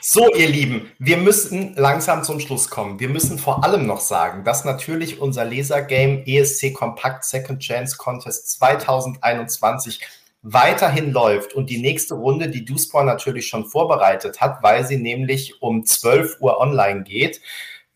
So, 0.00 0.32
ihr 0.34 0.48
Lieben, 0.48 0.92
wir 0.98 1.16
müssen 1.16 1.74
langsam 1.74 2.22
zum 2.22 2.40
Schluss 2.40 2.68
kommen. 2.70 3.00
Wir 3.00 3.08
müssen 3.08 3.38
vor 3.38 3.64
allem 3.64 3.86
noch 3.86 4.00
sagen, 4.00 4.44
dass 4.44 4.64
natürlich 4.64 5.20
unser 5.20 5.44
Lasergame 5.44 6.26
ESC 6.26 6.74
Compact 6.74 7.24
Second 7.24 7.60
Chance 7.60 7.96
Contest 7.96 8.50
2021 8.52 10.00
weiterhin 10.42 11.12
läuft 11.12 11.54
und 11.54 11.68
die 11.68 11.78
nächste 11.78 12.14
Runde, 12.14 12.48
die 12.48 12.64
Duspor 12.64 13.04
natürlich 13.04 13.48
schon 13.48 13.66
vorbereitet 13.66 14.40
hat, 14.40 14.62
weil 14.62 14.86
sie 14.86 14.96
nämlich 14.96 15.60
um 15.60 15.84
12 15.84 16.36
Uhr 16.40 16.58
online 16.58 17.02
geht. 17.02 17.40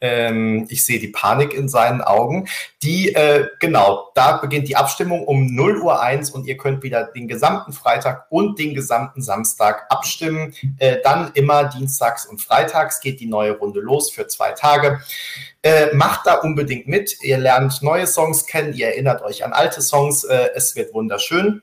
Ähm, 0.02 0.66
ich 0.68 0.84
sehe 0.84 0.98
die 0.98 1.08
Panik 1.08 1.54
in 1.54 1.68
seinen 1.68 2.02
Augen. 2.02 2.48
Die, 2.82 3.14
äh, 3.14 3.46
genau, 3.60 4.10
da 4.14 4.36
beginnt 4.36 4.68
die 4.68 4.76
Abstimmung 4.76 5.24
um 5.24 5.46
0 5.54 5.80
Uhr 5.80 6.02
1 6.02 6.30
und 6.30 6.46
ihr 6.46 6.56
könnt 6.56 6.82
wieder 6.82 7.04
den 7.04 7.28
gesamten 7.28 7.72
Freitag 7.72 8.26
und 8.28 8.58
den 8.58 8.74
gesamten 8.74 9.22
Samstag 9.22 9.86
abstimmen. 9.88 10.54
Äh, 10.78 10.98
dann 11.04 11.30
immer 11.34 11.64
dienstags 11.64 12.26
und 12.26 12.42
freitags 12.42 13.00
geht 13.00 13.20
die 13.20 13.26
neue 13.26 13.52
Runde 13.52 13.80
los 13.80 14.10
für 14.10 14.26
zwei 14.26 14.50
Tage. 14.52 15.00
Äh, 15.62 15.94
macht 15.94 16.26
da 16.26 16.34
unbedingt 16.34 16.88
mit. 16.88 17.22
Ihr 17.22 17.38
lernt 17.38 17.80
neue 17.82 18.08
Songs 18.08 18.46
kennen, 18.46 18.74
ihr 18.74 18.88
erinnert 18.88 19.22
euch 19.22 19.44
an 19.44 19.52
alte 19.52 19.80
Songs. 19.80 20.24
Äh, 20.24 20.50
es 20.54 20.74
wird 20.74 20.92
wunderschön. 20.92 21.62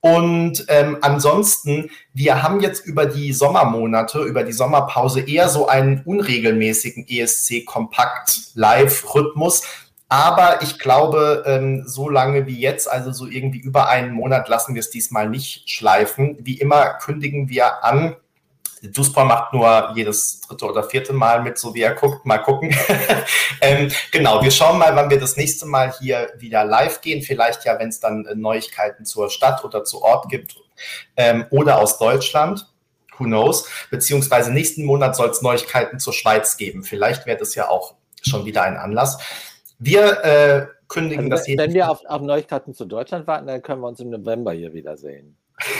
Und 0.00 0.64
ähm, 0.68 0.98
ansonsten, 1.02 1.90
wir 2.14 2.42
haben 2.42 2.60
jetzt 2.60 2.86
über 2.86 3.04
die 3.04 3.34
Sommermonate, 3.34 4.22
über 4.22 4.44
die 4.44 4.52
Sommerpause 4.52 5.20
eher 5.20 5.50
so 5.50 5.68
einen 5.68 6.00
unregelmäßigen 6.04 7.06
ESC-Kompakt-Live-Rhythmus. 7.06 9.62
Aber 10.08 10.62
ich 10.62 10.78
glaube, 10.78 11.44
ähm, 11.46 11.82
so 11.86 12.08
lange 12.08 12.46
wie 12.46 12.58
jetzt, 12.58 12.90
also 12.90 13.12
so 13.12 13.26
irgendwie 13.26 13.60
über 13.60 13.90
einen 13.90 14.12
Monat, 14.12 14.48
lassen 14.48 14.74
wir 14.74 14.80
es 14.80 14.88
diesmal 14.90 15.28
nicht 15.28 15.68
schleifen. 15.70 16.38
Wie 16.40 16.58
immer 16.58 16.94
kündigen 16.94 17.50
wir 17.50 17.84
an, 17.84 18.16
Duspor 18.82 19.24
macht 19.24 19.52
nur 19.52 19.92
jedes 19.94 20.40
dritte 20.40 20.66
oder 20.66 20.82
vierte 20.82 21.12
Mal 21.12 21.42
mit, 21.42 21.58
so 21.58 21.74
wie 21.74 21.82
er 21.82 21.94
guckt. 21.94 22.24
Mal 22.24 22.38
gucken. 22.38 22.74
ähm, 23.60 23.90
genau, 24.10 24.42
wir 24.42 24.50
schauen 24.50 24.78
mal, 24.78 24.94
wann 24.96 25.10
wir 25.10 25.20
das 25.20 25.36
nächste 25.36 25.66
Mal 25.66 25.92
hier 26.00 26.30
wieder 26.38 26.64
live 26.64 27.00
gehen. 27.00 27.22
Vielleicht 27.22 27.64
ja, 27.64 27.78
wenn 27.78 27.88
es 27.88 28.00
dann 28.00 28.24
äh, 28.26 28.34
Neuigkeiten 28.34 29.04
zur 29.04 29.30
Stadt 29.30 29.64
oder 29.64 29.84
zu 29.84 30.02
Ort 30.02 30.28
gibt 30.28 30.56
ähm, 31.16 31.46
oder 31.50 31.78
aus 31.78 31.98
Deutschland. 31.98 32.66
Who 33.18 33.24
knows? 33.24 33.68
Beziehungsweise 33.90 34.50
nächsten 34.50 34.84
Monat 34.84 35.14
soll 35.14 35.28
es 35.28 35.42
Neuigkeiten 35.42 35.98
zur 35.98 36.14
Schweiz 36.14 36.56
geben. 36.56 36.82
Vielleicht 36.82 37.26
wäre 37.26 37.36
das 37.36 37.54
ja 37.54 37.68
auch 37.68 37.94
schon 38.22 38.46
wieder 38.46 38.62
ein 38.62 38.76
Anlass. 38.76 39.18
Wir 39.78 40.24
äh, 40.24 40.66
kündigen 40.88 41.30
also, 41.32 41.46
das 41.46 41.58
Wenn 41.58 41.74
wir 41.74 41.90
auf, 41.90 42.00
auf 42.06 42.22
Neuigkeiten 42.22 42.72
zu 42.74 42.86
Deutschland 42.86 43.26
warten, 43.26 43.46
dann 43.46 43.62
können 43.62 43.82
wir 43.82 43.88
uns 43.88 44.00
im 44.00 44.10
November 44.10 44.52
hier 44.52 44.72
wiedersehen. 44.72 45.36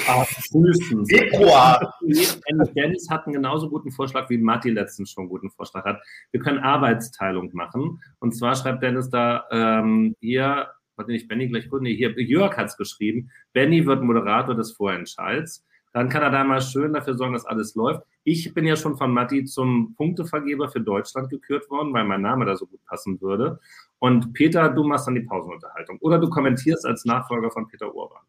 Ah, 0.06 0.24
frühestens. 0.24 1.10
Februar. 1.10 1.94
Dennis 2.02 3.08
hat 3.10 3.26
einen 3.26 3.34
genauso 3.34 3.68
guten 3.68 3.90
Vorschlag, 3.90 4.28
wie 4.30 4.38
Matti 4.38 4.70
letztens 4.70 5.10
schon 5.10 5.22
einen 5.22 5.30
guten 5.30 5.50
Vorschlag 5.50 5.84
hat. 5.84 6.02
Wir 6.32 6.40
können 6.40 6.58
Arbeitsteilung 6.58 7.50
machen. 7.52 8.00
Und 8.18 8.34
zwar 8.34 8.54
schreibt 8.56 8.82
Dennis 8.82 9.08
da 9.10 9.44
ähm, 9.50 10.14
hier, 10.20 10.68
warte 10.96 11.12
nicht, 11.12 11.28
Benny 11.28 11.48
gleich 11.48 11.68
gut, 11.68 11.82
nee, 11.82 11.94
hier, 11.94 12.18
Jörg 12.20 12.56
hat 12.56 12.66
es 12.66 12.76
geschrieben, 12.76 13.30
Benny 13.52 13.86
wird 13.86 14.02
Moderator 14.02 14.54
des 14.54 14.72
Vorentscheids. 14.72 15.64
Dann 15.92 16.08
kann 16.08 16.22
er 16.22 16.30
da 16.30 16.44
mal 16.44 16.60
schön 16.60 16.92
dafür 16.92 17.14
sorgen, 17.14 17.32
dass 17.32 17.46
alles 17.46 17.74
läuft. 17.74 18.02
Ich 18.22 18.54
bin 18.54 18.64
ja 18.64 18.76
schon 18.76 18.96
von 18.96 19.12
Matti 19.12 19.44
zum 19.44 19.94
Punktevergeber 19.96 20.68
für 20.68 20.80
Deutschland 20.80 21.30
gekürt 21.30 21.68
worden, 21.68 21.92
weil 21.92 22.04
mein 22.04 22.22
Name 22.22 22.44
da 22.44 22.56
so 22.56 22.66
gut 22.66 22.84
passen 22.84 23.20
würde. 23.20 23.58
Und 23.98 24.32
Peter, 24.32 24.68
du 24.68 24.84
machst 24.84 25.08
dann 25.08 25.16
die 25.16 25.22
Pausenunterhaltung. 25.22 25.98
Oder 26.00 26.18
du 26.18 26.30
kommentierst 26.30 26.86
als 26.86 27.04
Nachfolger 27.04 27.50
von 27.50 27.66
Peter 27.66 27.92
Urban. 27.92 28.22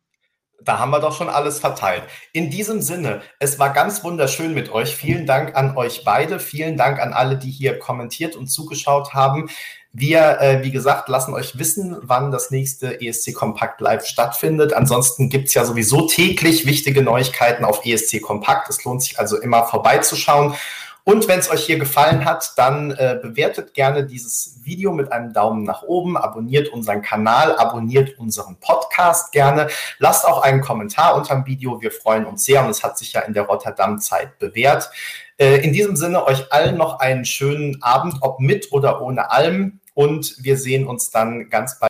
Da 0.64 0.78
haben 0.80 0.92
wir 0.92 1.00
doch 1.00 1.16
schon 1.16 1.30
alles 1.30 1.60
verteilt. 1.60 2.04
In 2.34 2.50
diesem 2.50 2.82
Sinne, 2.82 3.22
es 3.40 3.58
war 3.58 3.74
ganz 3.74 4.04
wunderschön 4.04 4.54
mit 4.54 4.72
euch. 4.72 4.96
Vielen 4.96 5.26
Dank 5.26 5.56
an 5.56 5.76
euch 5.76 6.04
beide. 6.04 6.40
Vielen 6.40 6.78
Dank 6.78 7.00
an 7.00 7.14
alle, 7.14 7.38
die 7.38 7.50
hier 7.50 7.80
kommentiert 7.80 8.36
und 8.36 8.48
zugeschaut 8.48 9.14
haben. 9.14 9.50
Wir, 9.94 10.40
äh, 10.40 10.64
wie 10.64 10.72
gesagt, 10.72 11.10
lassen 11.10 11.34
euch 11.34 11.58
wissen, 11.58 11.98
wann 12.02 12.32
das 12.32 12.50
nächste 12.50 13.02
ESC 13.02 13.34
Kompakt 13.34 13.82
Live 13.82 14.06
stattfindet. 14.06 14.74
Ansonsten 14.74 15.30
gibt's 15.30 15.54
ja 15.54 15.66
sowieso 15.66 16.08
täglich 16.08 16.66
wichtige 16.66 17.02
Neuigkeiten 17.02 17.66
auf 17.66 17.86
ESC 17.86 18.22
Kompakt. 18.22 18.70
Es 18.70 18.84
lohnt 18.86 19.04
sich 19.04 19.20
also 19.20 19.38
immer 19.38 19.66
vorbeizuschauen. 19.66 20.56
Und 21.03 21.28
wenn 21.28 21.40
es 21.40 21.49
euch 21.49 21.65
hier 21.65 21.80
gefallen 21.80 22.26
hat, 22.26 22.53
dann 22.57 22.91
äh, 22.91 23.19
bewertet 23.22 23.73
gerne 23.73 24.06
dieses 24.06 24.60
Video 24.64 24.91
mit 24.91 25.11
einem 25.11 25.34
Daumen 25.34 25.64
nach 25.64 25.82
oben, 25.82 26.15
abonniert 26.15 26.69
unseren 26.69 27.02
Kanal, 27.02 27.56
abonniert 27.56 28.19
unseren 28.19 28.57
Podcast 28.60 29.32
gerne, 29.32 29.68
lasst 29.98 30.28
auch 30.28 30.44
einen 30.44 30.61
Kommentar 30.61 31.15
unter 31.15 31.34
dem 31.36 31.45
Video. 31.45 31.82
Wir 31.82 31.91
freuen 31.91 32.26
uns 32.26 32.45
sehr 32.45 32.64
und 32.64 32.69
es 32.69 32.84
hat 32.84 32.98
sich 32.98 33.14
ja 33.14 33.22
in 33.22 33.34
der 33.34 33.44
Rotterdam-Zeit 33.44 34.38
bewährt. 34.38 34.91
Äh, 35.38 35.57
in 35.65 35.73
diesem 35.73 35.95
Sinne 35.95 36.23
euch 36.26 36.52
allen 36.52 36.78
noch 36.78 36.99
einen 36.99 37.26
schönen 37.26 37.82
Abend, 37.82 38.15
ob 38.22 38.40
mit 38.40 38.72
oder 38.72 39.02
ohne 39.02 39.32
Alm. 39.32 39.80
Und 39.94 40.36
wir 40.44 40.56
sehen 40.56 40.88
uns 40.88 41.10
dann 41.10 41.49
ganz 41.49 41.80
bald. 41.80 41.90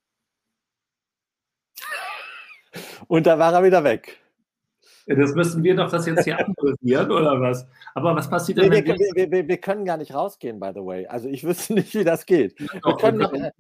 Und 3.07 3.27
da 3.27 3.37
war 3.37 3.53
er 3.53 3.63
wieder 3.63 3.83
weg. 3.83 4.20
Das 5.07 5.33
müssen 5.35 5.63
wir 5.63 5.75
doch 5.75 5.89
das 5.89 6.05
jetzt 6.05 6.23
hier 6.23 6.37
analysieren, 6.39 7.11
oder 7.11 7.39
was? 7.41 7.65
Aber 7.95 8.15
was 8.15 8.29
passiert 8.29 8.59
denn, 8.59 8.69
Nee, 8.69 8.85
wir, 8.85 8.95
wir, 9.15 9.31
wir, 9.31 9.47
wir 9.47 9.57
können 9.57 9.85
gar 9.85 9.97
nicht 9.97 10.13
rausgehen, 10.13 10.59
by 10.59 10.71
the 10.73 10.81
way. 10.81 11.07
Also 11.07 11.27
ich 11.27 11.43
wüsste 11.45 11.73
nicht, 11.73 11.93
wie 11.93 12.03
das 12.03 12.25
geht. 12.25 12.59
Wir 12.59 12.67
Doch, 12.81 12.97
können 12.97 13.19
wir 13.19 13.51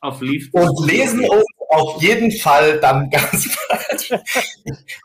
auf 0.00 0.20
Leaf 0.20 0.48
Und 0.52 0.86
lesen 0.86 1.24
uns 1.28 1.44
auf 1.70 2.02
jeden 2.02 2.30
Fall 2.30 2.78
dann 2.80 3.08
ganz 3.10 3.48
bald. 3.68 4.24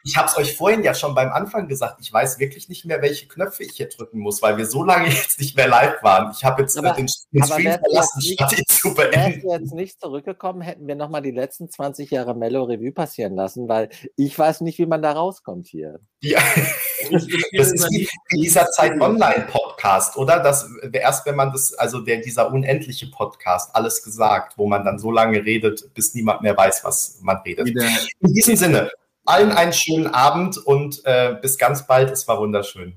Ich 0.03 0.15
habe 0.17 0.27
es 0.27 0.37
euch 0.37 0.55
vorhin 0.55 0.83
ja 0.83 0.93
schon 0.93 1.13
beim 1.13 1.29
Anfang 1.31 1.67
gesagt. 1.67 1.99
Ich 2.01 2.11
weiß 2.11 2.39
wirklich 2.39 2.69
nicht 2.69 2.85
mehr, 2.85 3.01
welche 3.01 3.27
Knöpfe 3.27 3.63
ich 3.63 3.71
hier 3.73 3.87
drücken 3.89 4.19
muss, 4.19 4.41
weil 4.41 4.57
wir 4.57 4.65
so 4.65 4.83
lange 4.83 5.07
jetzt 5.09 5.39
nicht 5.39 5.55
mehr 5.55 5.67
live 5.67 6.01
waren. 6.01 6.31
Ich 6.35 6.43
habe 6.43 6.61
jetzt 6.61 6.77
Aber- 6.77 6.93
den, 6.93 7.07
den 7.31 7.43
aber 7.43 7.53
Stream 7.53 7.71
verlassen, 7.79 8.19
jetzt 8.21 8.33
statt 8.33 8.57
ihn 8.57 8.63
zu 8.67 8.93
beenden. 8.93 9.41
du 9.41 9.51
jetzt 9.51 9.73
nicht 9.73 9.99
zurückgekommen, 10.01 10.61
hätten 10.61 10.87
wir 10.87 10.95
nochmal 10.95 11.21
die 11.21 11.31
letzten 11.31 11.69
20 11.69 12.09
Jahre 12.11 12.35
Mellow 12.35 12.63
Revue 12.63 12.91
passieren 12.91 13.35
lassen, 13.35 13.67
weil 13.67 13.89
ich 14.15 14.37
weiß 14.37 14.61
nicht, 14.61 14.79
wie 14.79 14.85
man 14.85 15.01
da 15.01 15.11
rauskommt 15.11 15.67
hier. 15.67 15.78
Ja. 16.21 16.39
Ich, 17.11 17.33
ich 17.33 17.45
Das 17.53 17.71
ist 17.71 17.89
wie, 17.89 18.07
dieser 18.33 18.69
Zeit 18.71 18.99
Online-Podcast, 18.99 20.17
oder? 20.17 20.41
Das 20.41 20.69
erst 20.91 21.25
wenn 21.25 21.37
man 21.37 21.53
das, 21.53 21.73
also 21.73 22.01
der, 22.01 22.17
dieser 22.17 22.51
unendliche 22.51 23.07
Podcast, 23.07 23.73
alles 23.73 24.03
gesagt, 24.03 24.57
wo 24.57 24.67
man 24.67 24.83
dann 24.83 24.99
so 24.99 25.09
lange 25.09 25.45
redet, 25.45 25.93
bis 25.93 26.13
niemand 26.13 26.41
mehr 26.41 26.57
weiß, 26.57 26.83
was 26.83 27.19
man 27.21 27.37
redet. 27.37 27.69
In 28.19 28.33
diesem 28.33 28.57
Sinne, 28.57 28.91
allen 29.29 29.51
einen 29.51 29.73
schönen 29.73 30.07
Abend 30.07 30.57
und 30.57 31.01
äh, 31.05 31.35
bis 31.41 31.57
ganz 31.57 31.87
bald. 31.87 32.11
Es 32.11 32.27
war 32.27 32.39
wunderschön. 32.39 32.95